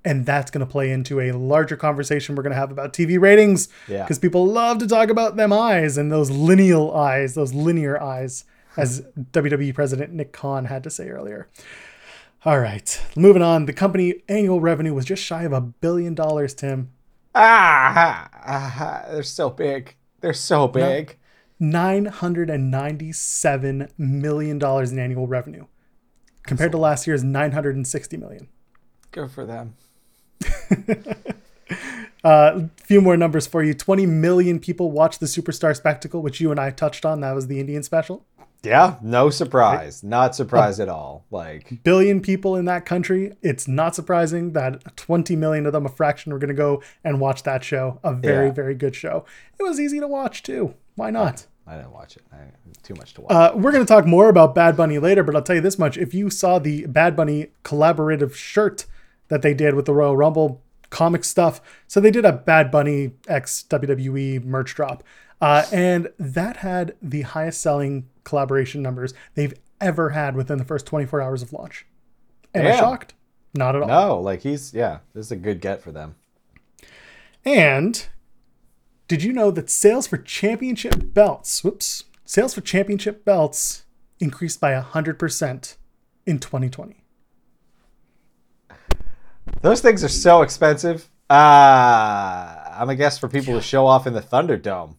and 0.05 0.27
that's 0.27 0.51
going 0.51 0.65
to 0.65 0.71
play 0.71 0.91
into 0.91 1.21
a 1.21 1.33
larger 1.33 1.77
conversation 1.77 2.35
we're 2.35 2.43
going 2.43 2.53
to 2.53 2.59
have 2.59 2.71
about 2.71 2.93
TV 2.93 3.21
ratings. 3.21 3.69
Yeah. 3.89 4.03
because 4.05 4.19
people 4.19 4.47
love 4.47 4.79
to 4.79 4.87
talk 4.87 5.11
about 5.11 5.37
them 5.37 5.53
eyes 5.53 5.97
and 5.99 6.11
those 6.11 6.31
lineal 6.31 6.91
eyes, 6.93 7.35
those 7.35 7.53
linear 7.55 8.01
eyes, 8.03 8.45
as 8.77 9.01
WWE 9.33 9.75
President 9.75 10.13
Nick 10.13 10.33
Khan 10.33 10.67
had 10.67 10.83
to 10.85 10.91
say 10.91 11.09
earlier. 11.09 11.49
All 12.45 12.59
right, 12.59 12.99
moving 13.17 13.43
on. 13.43 13.67
The 13.67 13.75
company 13.75 14.23
annual 14.27 14.61
revenue 14.61 14.95
was 14.95 15.05
just 15.05 15.23
shy 15.23 15.43
of 15.43 15.53
a 15.53 15.61
billion 15.61 16.15
dollars. 16.15 16.55
Tim, 16.55 16.91
Ah, 17.35 18.29
ah, 18.45 19.05
they're 19.11 19.23
so 19.23 19.51
big. 19.51 19.95
They're 20.21 20.33
so 20.33 20.67
big. 20.69 21.17
$997 21.61 23.91
million 23.99 24.63
in 24.63 24.99
annual 24.99 25.27
revenue 25.27 25.67
compared 26.47 26.73
to 26.73 26.79
last 26.79 27.07
year's 27.07 27.23
960 27.23 28.17
million. 28.17 28.49
Go 29.13 29.29
for 29.29 29.45
them. 29.45 29.75
A 32.25 32.25
uh, 32.27 32.67
few 32.77 33.01
more 33.01 33.17
numbers 33.17 33.47
for 33.47 33.63
you 33.63 33.75
20 33.75 34.07
million 34.07 34.59
people 34.59 34.91
watched 34.91 35.21
the 35.21 35.27
Superstar 35.27 35.77
Spectacle, 35.77 36.23
which 36.23 36.41
you 36.41 36.51
and 36.51 36.59
I 36.59 36.71
touched 36.71 37.05
on. 37.05 37.21
That 37.21 37.35
was 37.35 37.47
the 37.47 37.61
Indian 37.61 37.83
special. 37.83 38.25
Yeah, 38.63 38.97
no 39.01 39.31
surprise. 39.31 40.05
Not 40.05 40.35
surprised 40.35 40.81
at 40.81 40.91
all. 40.91 41.25
Like 41.31 41.83
Billion 41.83 42.21
people 42.21 42.57
in 42.57 42.67
that 42.67 42.85
country. 42.85 43.33
It's 43.41 43.67
not 43.67 43.95
surprising 43.95 44.53
that 44.53 44.97
20 44.97 45.35
million 45.37 45.65
of 45.67 45.73
them, 45.73 45.87
a 45.87 45.89
fraction, 45.89 46.33
were 46.33 46.39
going 46.39 46.49
to 46.49 46.55
go 46.55 46.83
and 47.03 47.21
watch 47.21 47.43
that 47.45 47.65
show. 47.65 48.01
A 48.05 48.13
very, 48.13 48.49
Yeah. 48.49 48.53
very 48.53 48.75
good 48.75 48.95
show. 48.95 49.25
It 49.59 49.63
was 49.63 49.81
easy 49.81 49.99
to 50.01 50.07
watch 50.07 50.43
too. 50.43 50.75
Why 51.01 51.09
not? 51.11 51.47
I 51.67 51.77
didn't 51.77 51.93
watch 51.93 52.19
it. 52.19 52.25
I, 52.31 52.37
too 52.83 52.93
much 52.95 53.15
to 53.15 53.23
watch. 53.23 53.33
Uh, 53.33 53.53
we're 53.55 53.73
going 53.73 53.83
to 53.83 53.91
talk 53.91 54.05
more 54.05 54.29
about 54.29 54.55
Bad 54.55 54.77
Bunny 54.77 54.99
later, 54.99 55.23
but 55.23 55.35
I'll 55.35 55.41
tell 55.41 55.57
you 55.57 55.63
this 55.63 55.79
much. 55.79 55.97
If 55.97 56.13
you 56.13 56.29
saw 56.29 56.59
the 56.59 56.85
Bad 56.85 57.17
Bunny 57.17 57.47
collaborative 57.65 58.35
shirt 58.35 58.85
that 59.29 59.41
they 59.41 59.55
did 59.55 59.75
with 59.75 59.87
the 59.87 59.95
Royal 59.95 60.15
Rumble 60.15 60.63
comic 60.91 61.25
stuff, 61.25 61.63
so 61.89 62.01
they 62.01 62.11
did 62.11 62.27
a 62.27 62.33
Bad 62.33 62.71
Bunny 62.71 63.13
X 63.27 63.65
WWE 63.71 64.45
merch 64.45 64.75
drop. 64.75 65.03
Uh, 65.41 65.65
and 65.73 66.11
that 66.19 66.59
had 66.59 66.95
the 67.01 67.23
highest 67.23 67.63
selling 67.63 68.07
collaboration 68.25 68.83
numbers 68.83 69.15
they've 69.37 69.55
ever 69.81 70.11
had 70.11 70.37
within 70.37 70.59
the 70.59 70.67
first 70.67 70.85
24 70.85 71.23
hours 71.23 71.41
of 71.41 71.51
launch. 71.55 71.87
Am 72.55 72.67
I 72.67 72.73
Damn. 72.73 72.79
shocked? 72.79 73.15
Not 73.55 73.75
at 73.75 73.81
all. 73.81 73.89
no, 73.89 74.21
like 74.21 74.43
he's 74.43 74.75
yeah, 74.75 74.99
this 75.15 75.25
is 75.27 75.33
a 75.33 75.37
good 75.37 75.63
get 75.63 75.81
for 75.81 75.93
them. 75.93 76.17
And 77.43 78.07
did 79.11 79.25
you 79.25 79.33
know 79.33 79.51
that 79.51 79.69
sales 79.69 80.07
for 80.07 80.19
championship 80.19 81.13
belts, 81.13 81.65
whoops, 81.65 82.05
sales 82.25 82.55
for 82.55 82.61
championship 82.61 83.25
belts 83.25 83.83
increased 84.21 84.61
by 84.61 84.71
100% 84.73 85.77
in 86.27 86.39
2020? 86.39 87.03
Those 89.63 89.81
things 89.81 90.05
are 90.05 90.09
so 90.09 90.43
expensive. 90.43 91.11
Uh 91.29 91.35
I'm 91.35 92.89
a 92.89 92.95
guess 92.95 93.19
for 93.19 93.27
people 93.29 93.55
to 93.55 93.61
show 93.61 93.85
off 93.85 94.07
in 94.07 94.13
the 94.13 94.21
Thunderdome. 94.21 94.95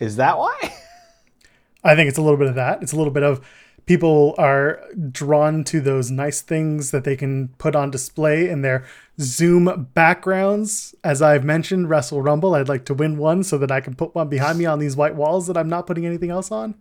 Is 0.00 0.16
that 0.16 0.36
why? 0.36 0.58
I 1.84 1.94
think 1.94 2.08
it's 2.08 2.18
a 2.18 2.22
little 2.22 2.36
bit 2.36 2.48
of 2.48 2.56
that. 2.56 2.82
It's 2.82 2.92
a 2.92 2.96
little 2.96 3.12
bit 3.12 3.22
of 3.22 3.46
people 3.86 4.34
are 4.38 4.80
drawn 5.10 5.64
to 5.64 5.80
those 5.80 6.10
nice 6.10 6.40
things 6.40 6.90
that 6.90 7.04
they 7.04 7.16
can 7.16 7.48
put 7.58 7.74
on 7.74 7.90
display 7.90 8.48
in 8.48 8.62
their 8.62 8.84
Zoom 9.20 9.88
backgrounds. 9.94 10.94
As 11.04 11.20
I've 11.20 11.44
mentioned, 11.44 11.90
Wrestle 11.90 12.22
Rumble, 12.22 12.54
I'd 12.54 12.68
like 12.68 12.84
to 12.86 12.94
win 12.94 13.18
one 13.18 13.42
so 13.42 13.58
that 13.58 13.70
I 13.70 13.80
can 13.80 13.94
put 13.94 14.14
one 14.14 14.28
behind 14.28 14.58
me 14.58 14.66
on 14.66 14.78
these 14.78 14.96
white 14.96 15.14
walls 15.14 15.46
that 15.46 15.56
I'm 15.56 15.68
not 15.68 15.86
putting 15.86 16.06
anything 16.06 16.30
else 16.30 16.50
on. 16.50 16.74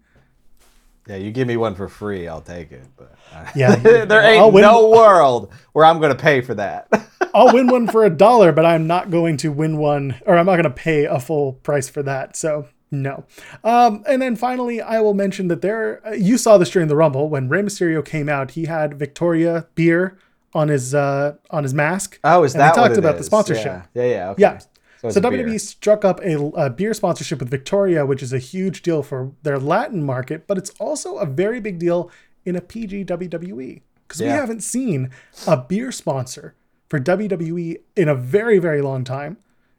yeah, 1.07 1.15
you 1.15 1.31
give 1.31 1.47
me 1.47 1.57
one 1.57 1.75
for 1.75 1.89
free, 1.89 2.27
I'll 2.27 2.41
take 2.41 2.71
it. 2.71 2.85
But 2.95 3.15
uh, 3.33 3.45
Yeah, 3.55 3.75
there 4.05 4.21
ain't 4.21 4.53
no 4.53 4.89
world 4.89 5.51
where 5.73 5.85
I'm 5.85 5.99
gonna 5.99 6.15
pay 6.15 6.41
for 6.41 6.53
that. 6.55 6.87
I'll 7.33 7.53
win 7.53 7.67
one 7.67 7.87
for 7.87 8.03
a 8.03 8.09
dollar, 8.09 8.51
but 8.51 8.65
I'm 8.65 8.87
not 8.87 9.09
going 9.09 9.37
to 9.37 9.51
win 9.51 9.77
one, 9.77 10.19
or 10.25 10.37
I'm 10.37 10.45
not 10.45 10.53
going 10.53 10.63
to 10.63 10.69
pay 10.69 11.05
a 11.05 11.19
full 11.19 11.53
price 11.53 11.87
for 11.87 12.03
that. 12.03 12.35
So 12.35 12.67
no. 12.91 13.25
Um, 13.63 14.03
and 14.07 14.21
then 14.21 14.35
finally, 14.35 14.81
I 14.81 14.99
will 14.99 15.13
mention 15.13 15.47
that 15.47 15.61
there. 15.61 16.05
uh, 16.05 16.11
You 16.11 16.37
saw 16.37 16.57
this 16.57 16.69
during 16.69 16.87
the 16.89 16.95
Rumble 16.95 17.29
when 17.29 17.47
Rey 17.49 17.61
Mysterio 17.61 18.03
came 18.03 18.27
out. 18.29 18.51
He 18.51 18.65
had 18.65 18.99
Victoria 18.99 19.67
beer 19.75 20.17
on 20.53 20.67
his 20.67 20.93
uh, 20.93 21.35
on 21.49 21.63
his 21.63 21.73
mask. 21.73 22.19
oh, 22.23 22.43
is 22.43 22.53
And 22.53 22.61
that 22.61 22.75
what 22.75 22.87
talked 22.87 22.97
about 22.97 23.13
the 23.15 23.21
is? 23.21 23.25
sponsorship. 23.27 23.83
Yeah, 23.93 24.03
yeah, 24.03 24.09
yeah. 24.09 24.29
Okay. 24.31 24.41
Yeah. 24.41 24.53
it's 24.55 24.67
So 25.15 25.19
a 25.19 25.31
beer. 25.31 25.45
WWE 25.45 25.59
struck 25.61 26.03
up 26.03 26.19
a, 26.21 26.35
a 26.55 26.69
beer 26.69 26.93
sponsorship 26.93 27.39
with 27.39 27.49
Victoria, 27.49 28.05
which 28.05 28.21
is 28.21 28.33
a 28.33 28.39
huge 28.39 28.81
deal 28.81 29.01
for 29.01 29.31
their 29.43 29.57
Latin 29.57 30.03
market, 30.03 30.45
but 30.47 30.57
it's 30.57 30.71
also 30.79 31.15
a 31.17 31.25
very 31.25 31.59
big 31.61 31.79
deal 31.79 32.11
in 32.45 32.55
a 32.55 32.61
PG 32.61 33.05
WWE 33.05 33.81
because 34.07 34.19
we 34.21 34.27
haven't 34.27 34.61
seen 34.61 35.09
a 35.47 35.55
beer 35.55 35.91
sponsor 35.91 36.53
for 36.89 36.99
WWE 36.99 37.77
in 37.95 38.09
a 38.09 38.15
very, 38.15 38.59
very 38.59 38.81
long 38.81 39.05
time. 39.05 39.37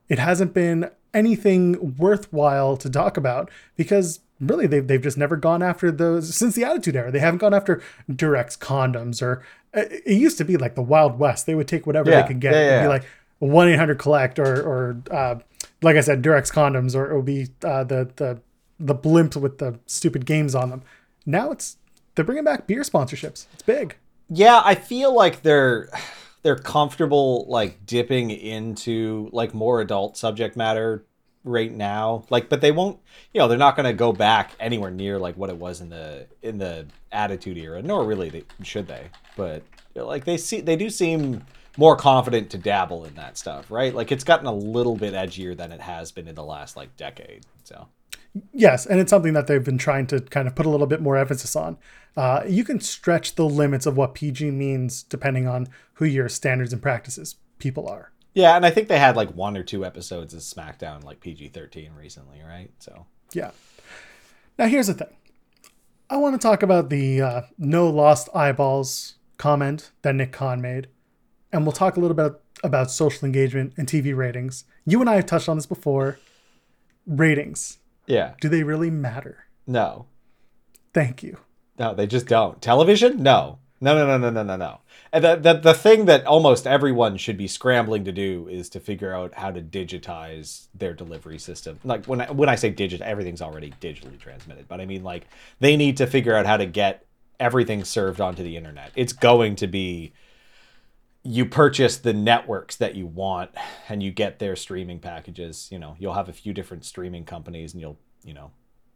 It 0.08 0.18
hasn't 0.18 0.54
been 0.54 0.88
anything 1.14 1.96
worthwhile 1.96 2.76
to 2.78 2.90
talk 2.90 3.16
about 3.16 3.50
because 3.76 4.20
really 4.40 4.66
they've, 4.66 4.86
they've 4.86 5.02
just 5.02 5.18
never 5.18 5.36
gone 5.36 5.62
after 5.62 5.90
those 5.90 6.34
since 6.34 6.54
the 6.54 6.64
Attitude 6.64 6.96
Era. 6.96 7.10
They 7.10 7.18
haven't 7.20 7.38
gone 7.38 7.54
after 7.54 7.82
Durex 8.10 8.58
condoms 8.58 9.22
or 9.22 9.42
it 9.72 10.02
it 10.04 10.14
used 10.14 10.38
to 10.38 10.44
be 10.44 10.56
like 10.56 10.74
the 10.74 10.82
Wild 10.82 11.18
West. 11.18 11.46
They 11.46 11.54
would 11.54 11.68
take 11.68 11.86
whatever 11.86 12.10
Yeah, 12.10 12.22
they 12.22 12.28
could 12.28 12.40
get 12.40 12.54
yeah, 12.54 12.78
and 12.78 12.84
be 12.84 12.88
like, 12.88 13.04
one 13.38 13.68
eight 13.68 13.78
hundred 13.78 13.98
collect 13.98 14.38
or 14.38 14.62
or 14.62 15.02
uh, 15.10 15.36
like 15.80 15.96
I 15.96 16.00
said, 16.00 16.22
Durex 16.22 16.52
condoms 16.52 16.94
or 16.94 17.10
it 17.10 17.16
would 17.16 17.24
be 17.24 17.48
uh, 17.64 17.84
the 17.84 18.10
the 18.16 18.40
the 18.78 18.94
blimp 18.94 19.36
with 19.36 19.58
the 19.58 19.78
stupid 19.86 20.26
games 20.26 20.54
on 20.54 20.70
them. 20.70 20.82
Now 21.24 21.52
it's 21.52 21.76
they're 22.14 22.24
bringing 22.24 22.44
back 22.44 22.66
beer 22.66 22.82
sponsorships. 22.82 23.46
It's 23.52 23.62
big. 23.64 23.96
Yeah, 24.28 24.62
I 24.64 24.74
feel 24.74 25.14
like 25.14 25.42
they're 25.42 25.88
they're 26.42 26.56
comfortable 26.56 27.46
like 27.48 27.86
dipping 27.86 28.30
into 28.30 29.28
like 29.32 29.54
more 29.54 29.80
adult 29.80 30.16
subject 30.16 30.56
matter 30.56 31.04
right 31.44 31.72
now. 31.72 32.24
Like 32.30 32.48
but 32.48 32.60
they 32.60 32.72
won't, 32.72 32.98
you 33.32 33.40
know, 33.40 33.48
they're 33.48 33.58
not 33.58 33.76
going 33.76 33.86
to 33.86 33.92
go 33.92 34.12
back 34.12 34.52
anywhere 34.60 34.90
near 34.90 35.18
like 35.18 35.36
what 35.36 35.50
it 35.50 35.56
was 35.56 35.80
in 35.80 35.88
the 35.88 36.26
in 36.42 36.58
the 36.58 36.86
attitude 37.10 37.58
era, 37.58 37.82
nor 37.82 38.04
really 38.04 38.30
they, 38.30 38.44
should 38.62 38.86
they. 38.86 39.06
But 39.36 39.62
like 39.94 40.24
they 40.24 40.36
see 40.36 40.60
they 40.60 40.76
do 40.76 40.90
seem 40.90 41.44
more 41.78 41.96
confident 41.96 42.50
to 42.50 42.58
dabble 42.58 43.04
in 43.04 43.14
that 43.14 43.38
stuff, 43.38 43.70
right? 43.70 43.94
Like 43.94 44.12
it's 44.12 44.24
gotten 44.24 44.46
a 44.46 44.54
little 44.54 44.96
bit 44.96 45.14
edgier 45.14 45.56
than 45.56 45.72
it 45.72 45.80
has 45.80 46.12
been 46.12 46.28
in 46.28 46.34
the 46.34 46.44
last 46.44 46.76
like 46.76 46.96
decade. 46.96 47.46
So, 47.64 47.88
Yes, 48.52 48.86
and 48.86 48.98
it's 48.98 49.10
something 49.10 49.34
that 49.34 49.46
they've 49.46 49.64
been 49.64 49.78
trying 49.78 50.06
to 50.06 50.20
kind 50.20 50.48
of 50.48 50.54
put 50.54 50.64
a 50.64 50.70
little 50.70 50.86
bit 50.86 51.02
more 51.02 51.18
emphasis 51.18 51.54
on. 51.54 51.76
Uh, 52.16 52.42
you 52.46 52.64
can 52.64 52.80
stretch 52.80 53.34
the 53.34 53.44
limits 53.44 53.84
of 53.84 53.96
what 53.96 54.14
PG 54.14 54.50
means 54.50 55.02
depending 55.02 55.46
on 55.46 55.68
who 56.02 56.08
your 56.08 56.28
standards 56.28 56.72
and 56.72 56.82
practices 56.82 57.36
people 57.58 57.88
are. 57.88 58.10
yeah, 58.34 58.56
and 58.56 58.66
I 58.66 58.70
think 58.70 58.88
they 58.88 58.98
had 58.98 59.14
like 59.14 59.30
one 59.36 59.56
or 59.56 59.62
two 59.62 59.84
episodes 59.84 60.34
of 60.34 60.40
SmackDown 60.40 61.04
like 61.04 61.20
PG-13 61.20 61.96
recently, 61.96 62.42
right? 62.42 62.70
So, 62.80 63.06
Yeah. 63.32 63.52
Now 64.58 64.66
here's 64.66 64.88
the 64.88 64.94
thing. 64.94 65.14
I 66.10 66.16
want 66.16 66.34
to 66.34 66.44
talk 66.44 66.62
about 66.62 66.90
the 66.90 67.22
uh, 67.22 67.42
no 67.56 67.88
lost 67.88 68.28
eyeballs 68.34 69.14
comment 69.38 69.92
that 70.02 70.16
Nick 70.16 70.32
Khan 70.32 70.60
made, 70.60 70.88
and 71.52 71.64
we'll 71.64 71.72
talk 71.72 71.96
a 71.96 72.00
little 72.00 72.16
bit 72.16 72.32
about 72.64 72.90
social 72.90 73.24
engagement 73.24 73.74
and 73.76 73.86
TV 73.86 74.14
ratings. 74.14 74.64
You 74.84 75.00
and 75.00 75.08
I 75.08 75.16
have 75.16 75.26
touched 75.26 75.48
on 75.48 75.56
this 75.56 75.66
before. 75.66 76.18
Ratings, 77.06 77.78
yeah. 78.06 78.34
do 78.40 78.48
they 78.48 78.62
really 78.62 78.90
matter? 78.90 79.46
No. 79.66 80.06
Thank 80.92 81.22
you. 81.22 81.38
No, 81.78 81.94
they 81.94 82.06
just 82.06 82.26
don't. 82.26 82.60
Television? 82.60 83.22
No. 83.22 83.58
No, 83.82 83.96
no, 83.96 84.06
no, 84.06 84.16
no, 84.16 84.30
no, 84.30 84.44
no, 84.44 84.56
no. 84.56 84.78
And 85.12 85.24
the, 85.24 85.34
the, 85.34 85.54
the 85.54 85.74
thing 85.74 86.04
that 86.04 86.24
almost 86.24 86.68
everyone 86.68 87.16
should 87.16 87.36
be 87.36 87.48
scrambling 87.48 88.04
to 88.04 88.12
do 88.12 88.46
is 88.48 88.68
to 88.70 88.80
figure 88.80 89.12
out 89.12 89.34
how 89.34 89.50
to 89.50 89.60
digitize 89.60 90.68
their 90.72 90.94
delivery 90.94 91.40
system. 91.40 91.80
Like 91.82 92.06
when 92.06 92.20
I, 92.20 92.30
when 92.30 92.48
I 92.48 92.54
say 92.54 92.70
digit, 92.70 93.00
everything's 93.00 93.42
already 93.42 93.72
digitally 93.80 94.20
transmitted, 94.20 94.68
but 94.68 94.80
I 94.80 94.86
mean 94.86 95.02
like 95.02 95.26
they 95.58 95.76
need 95.76 95.96
to 95.96 96.06
figure 96.06 96.36
out 96.36 96.46
how 96.46 96.56
to 96.58 96.64
get 96.64 97.06
everything 97.40 97.82
served 97.82 98.20
onto 98.20 98.44
the 98.44 98.56
internet. 98.56 98.92
It's 98.94 99.12
going 99.12 99.56
to 99.56 99.66
be 99.66 100.12
you 101.24 101.44
purchase 101.44 101.96
the 101.98 102.12
networks 102.12 102.76
that 102.76 102.94
you 102.94 103.08
want 103.08 103.50
and 103.88 104.00
you 104.00 104.12
get 104.12 104.38
their 104.38 104.54
streaming 104.54 105.00
packages, 105.00 105.68
you 105.72 105.78
know, 105.80 105.96
you'll 105.98 106.14
have 106.14 106.28
a 106.28 106.32
few 106.32 106.52
different 106.52 106.84
streaming 106.84 107.24
companies 107.24 107.72
and 107.72 107.80
you'll, 107.80 107.98
you 108.22 108.34
know, 108.34 108.52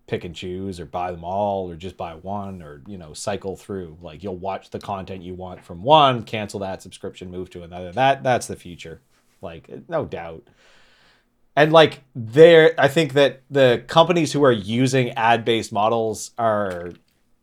pick 0.07 0.25
and 0.25 0.35
choose 0.35 0.79
or 0.79 0.87
buy 0.87 1.11
them 1.11 1.25
all 1.25 1.71
or 1.71 1.75
just 1.75 1.97
buy 1.97 2.15
one 2.15 2.63
or 2.63 2.83
you 2.87 2.99
know 2.99 3.13
cycle 3.13 3.57
through. 3.57 3.97
Like 4.01 4.23
you'll 4.23 4.37
watch 4.37 4.71
the 4.71 4.79
content 4.79 5.23
you 5.23 5.35
want 5.35 5.65
from 5.65 5.83
one 5.83 6.23
cancel 6.23 6.61
that 6.61 6.83
subscription 6.83 7.31
move 7.31 7.51
to 7.51 7.63
another. 7.63 7.93
That 7.93 8.23
that's 8.23 8.47
the 8.47 8.57
future. 8.57 9.01
Like 9.43 9.69
no 9.89 10.05
doubt. 10.05 10.49
And 11.57 11.73
like 11.73 12.05
there 12.15 12.75
i 12.79 12.87
think 12.87 13.15
that 13.15 13.43
the 13.51 13.83
companies 13.87 14.33
who 14.33 14.45
are 14.45 14.53
using 14.53 15.11
ad-based 15.13 15.73
models 15.73 16.33
are 16.37 16.93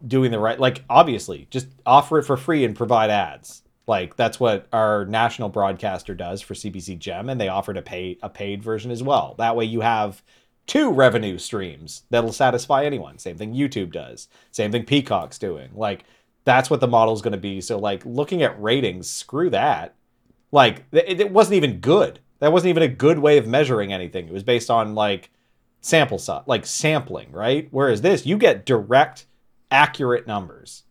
doing 0.05 0.31
the 0.31 0.39
right 0.39 0.59
like 0.59 0.83
obviously 0.89 1.47
just 1.49 1.67
offer 1.85 2.19
it 2.19 2.23
for 2.23 2.37
free 2.37 2.63
and 2.63 2.75
provide 2.75 3.09
ads. 3.09 3.63
Like 3.85 4.15
that's 4.15 4.39
what 4.39 4.67
our 4.71 5.05
national 5.05 5.49
broadcaster 5.49 6.15
does 6.15 6.41
for 6.41 6.53
cbc 6.53 6.97
gem 6.99 7.29
and 7.29 7.41
they 7.41 7.49
offer 7.49 7.73
a 7.73 7.81
pay 7.81 8.17
a 8.23 8.29
paid 8.29 8.63
version 8.63 8.91
as 8.91 9.03
well. 9.03 9.35
That 9.37 9.57
way 9.57 9.65
you 9.65 9.81
have 9.81 10.23
two 10.65 10.91
revenue 10.91 11.37
streams 11.37 12.03
that'll 12.09 12.33
satisfy 12.33 12.85
anyone. 12.85 13.17
Same 13.17 13.37
thing 13.37 13.53
YouTube 13.53 13.91
does. 13.91 14.27
Same 14.51 14.71
thing 14.71 14.85
Peacock's 14.85 15.37
doing. 15.37 15.69
Like 15.73 16.05
that's 16.45 16.69
what 16.69 16.79
the 16.79 16.87
model's 16.87 17.21
going 17.21 17.33
to 17.33 17.37
be. 17.37 17.61
So 17.61 17.77
like 17.77 18.05
looking 18.05 18.43
at 18.43 18.61
ratings, 18.61 19.09
screw 19.09 19.49
that. 19.49 19.95
Like 20.51 20.85
it, 20.91 21.19
it, 21.19 21.31
wasn't 21.31 21.55
even 21.55 21.79
good. 21.79 22.19
That 22.39 22.51
wasn't 22.51 22.69
even 22.69 22.83
a 22.83 22.87
good 22.87 23.19
way 23.19 23.37
of 23.37 23.47
measuring 23.47 23.91
anything. 23.91 24.27
It 24.27 24.33
was 24.33 24.43
based 24.43 24.69
on 24.69 24.95
like 24.95 25.31
sample 25.81 26.19
size, 26.19 26.43
like 26.45 26.65
sampling, 26.65 27.31
right? 27.31 27.67
Whereas 27.71 28.01
this, 28.01 28.25
you 28.25 28.37
get 28.37 28.65
direct, 28.65 29.25
accurate 29.71 30.27
numbers. 30.27 30.83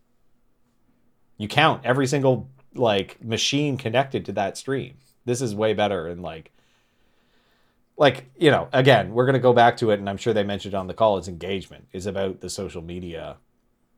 You 1.37 1.47
count 1.47 1.81
every 1.85 2.07
single 2.07 2.49
like 2.75 3.23
machine 3.23 3.77
connected 3.77 4.25
to 4.25 4.31
that 4.33 4.57
stream. 4.57 4.95
This 5.25 5.41
is 5.41 5.55
way 5.55 5.73
better 5.73 6.07
and 6.07 6.21
like 6.21 6.51
like 7.97 8.29
you 8.37 8.49
know 8.49 8.67
again 8.73 9.11
we're 9.13 9.25
going 9.25 9.33
to 9.33 9.39
go 9.39 9.53
back 9.53 9.77
to 9.77 9.91
it 9.91 9.99
and 9.99 10.09
i'm 10.09 10.17
sure 10.17 10.33
they 10.33 10.43
mentioned 10.43 10.73
on 10.73 10.87
the 10.87 10.93
call 10.93 11.17
it's 11.17 11.27
engagement 11.27 11.87
is 11.91 12.05
about 12.05 12.41
the 12.41 12.49
social 12.49 12.81
media 12.81 13.37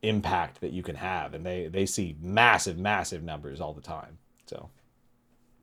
impact 0.01 0.61
that 0.61 0.71
you 0.71 0.83
can 0.83 0.95
have 0.95 1.33
and 1.33 1.45
they 1.45 1.67
they 1.67 1.85
see 1.85 2.15
massive 2.21 2.77
massive 2.77 3.23
numbers 3.23 3.61
all 3.61 3.73
the 3.73 3.81
time 3.81 4.17
so. 4.45 4.69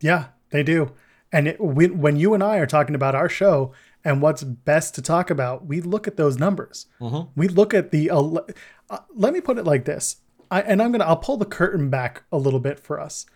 Yeah 0.00 0.26
they 0.50 0.62
do. 0.62 0.92
And 1.32 1.48
it, 1.48 1.60
when, 1.60 1.98
when 1.98 2.16
you 2.16 2.34
and 2.34 2.42
i 2.42 2.58
are 2.58 2.66
talking 2.66 2.94
about 2.94 3.14
our 3.14 3.28
show 3.28 3.72
and 4.04 4.20
what's 4.20 4.42
best 4.44 4.94
to 4.96 5.02
talk 5.02 5.30
about 5.30 5.66
we 5.66 5.80
look 5.80 6.06
at 6.06 6.16
those 6.16 6.38
numbers. 6.38 6.86
Mm-hmm. 7.00 7.30
we 7.34 7.48
look 7.48 7.74
at 7.74 7.90
the 7.90 8.10
uh, 8.10 8.98
let 9.14 9.32
me 9.32 9.40
put 9.40 9.58
it 9.58 9.64
like 9.64 9.84
this. 9.84 10.16
I, 10.50 10.62
and 10.62 10.82
i'm 10.82 10.92
gonna 10.92 11.04
i'll 11.04 11.16
pull 11.16 11.36
the 11.36 11.46
curtain 11.46 11.88
back 11.90 12.24
a 12.30 12.36
little 12.36 12.60
bit 12.60 12.78
for 12.78 13.00
us. 13.00 13.26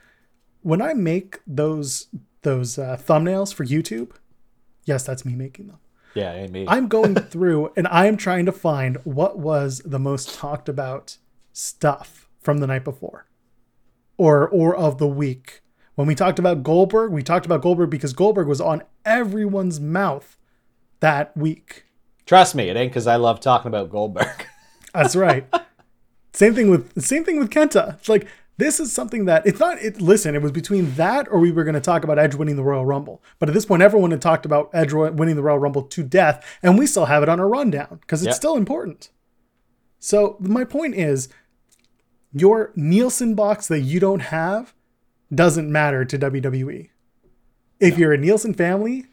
When 0.62 0.82
i 0.82 0.92
make 0.92 1.40
those 1.46 2.08
those 2.42 2.78
uh, 2.78 2.96
thumbnails 3.00 3.52
for 3.52 3.64
youtube 3.64 4.12
Yes, 4.86 5.04
that's 5.04 5.24
me 5.24 5.34
making 5.34 5.66
them. 5.66 5.78
Yeah, 6.14 6.32
ain't 6.32 6.52
me. 6.52 6.64
I'm 6.66 6.88
going 6.88 7.14
through 7.30 7.72
and 7.76 7.86
I 7.88 8.06
am 8.06 8.16
trying 8.16 8.46
to 8.46 8.52
find 8.52 8.96
what 9.04 9.38
was 9.38 9.82
the 9.84 9.98
most 9.98 10.34
talked 10.34 10.68
about 10.68 11.18
stuff 11.52 12.28
from 12.40 12.58
the 12.58 12.66
night 12.66 12.84
before 12.84 13.26
or 14.16 14.48
or 14.48 14.74
of 14.74 14.96
the 14.96 15.06
week. 15.06 15.60
When 15.94 16.06
we 16.06 16.14
talked 16.14 16.38
about 16.38 16.62
Goldberg, 16.62 17.10
we 17.10 17.22
talked 17.22 17.46
about 17.46 17.62
Goldberg 17.62 17.90
because 17.90 18.12
Goldberg 18.12 18.46
was 18.46 18.60
on 18.60 18.82
everyone's 19.04 19.80
mouth 19.80 20.38
that 21.00 21.36
week. 21.36 21.84
Trust 22.24 22.54
me, 22.54 22.68
it 22.68 22.76
ain't 22.76 22.92
because 22.92 23.06
I 23.06 23.16
love 23.16 23.40
talking 23.40 23.68
about 23.68 23.90
Goldberg. 23.90 24.46
That's 24.94 25.16
right. 25.16 25.46
same 26.32 26.54
thing 26.54 26.70
with 26.70 27.02
same 27.02 27.24
thing 27.24 27.38
with 27.38 27.50
Kenta. 27.50 27.94
It's 27.94 28.08
like 28.08 28.26
this 28.58 28.80
is 28.80 28.92
something 28.92 29.26
that 29.26 29.46
it's 29.46 29.60
not. 29.60 29.82
It 29.82 30.00
listen, 30.00 30.34
it 30.34 30.42
was 30.42 30.52
between 30.52 30.94
that 30.94 31.28
or 31.30 31.38
we 31.38 31.52
were 31.52 31.64
going 31.64 31.74
to 31.74 31.80
talk 31.80 32.04
about 32.04 32.18
Edge 32.18 32.34
winning 32.34 32.56
the 32.56 32.64
Royal 32.64 32.86
Rumble. 32.86 33.22
But 33.38 33.48
at 33.48 33.54
this 33.54 33.66
point, 33.66 33.82
everyone 33.82 34.10
had 34.10 34.22
talked 34.22 34.46
about 34.46 34.70
Edge 34.72 34.92
winning 34.92 35.36
the 35.36 35.42
Royal 35.42 35.58
Rumble 35.58 35.82
to 35.82 36.02
death, 36.02 36.58
and 36.62 36.78
we 36.78 36.86
still 36.86 37.06
have 37.06 37.22
it 37.22 37.28
on 37.28 37.38
a 37.38 37.46
rundown 37.46 37.98
because 38.00 38.22
it's 38.22 38.28
yep. 38.28 38.36
still 38.36 38.56
important. 38.56 39.10
So 39.98 40.36
my 40.40 40.64
point 40.64 40.94
is, 40.94 41.28
your 42.32 42.72
Nielsen 42.76 43.34
box 43.34 43.68
that 43.68 43.80
you 43.80 44.00
don't 44.00 44.20
have 44.20 44.74
doesn't 45.34 45.70
matter 45.70 46.04
to 46.04 46.18
WWE. 46.18 46.90
If 47.78 47.94
no. 47.94 47.98
you're 47.98 48.12
a 48.12 48.18
Nielsen 48.18 48.54
family, 48.54 49.06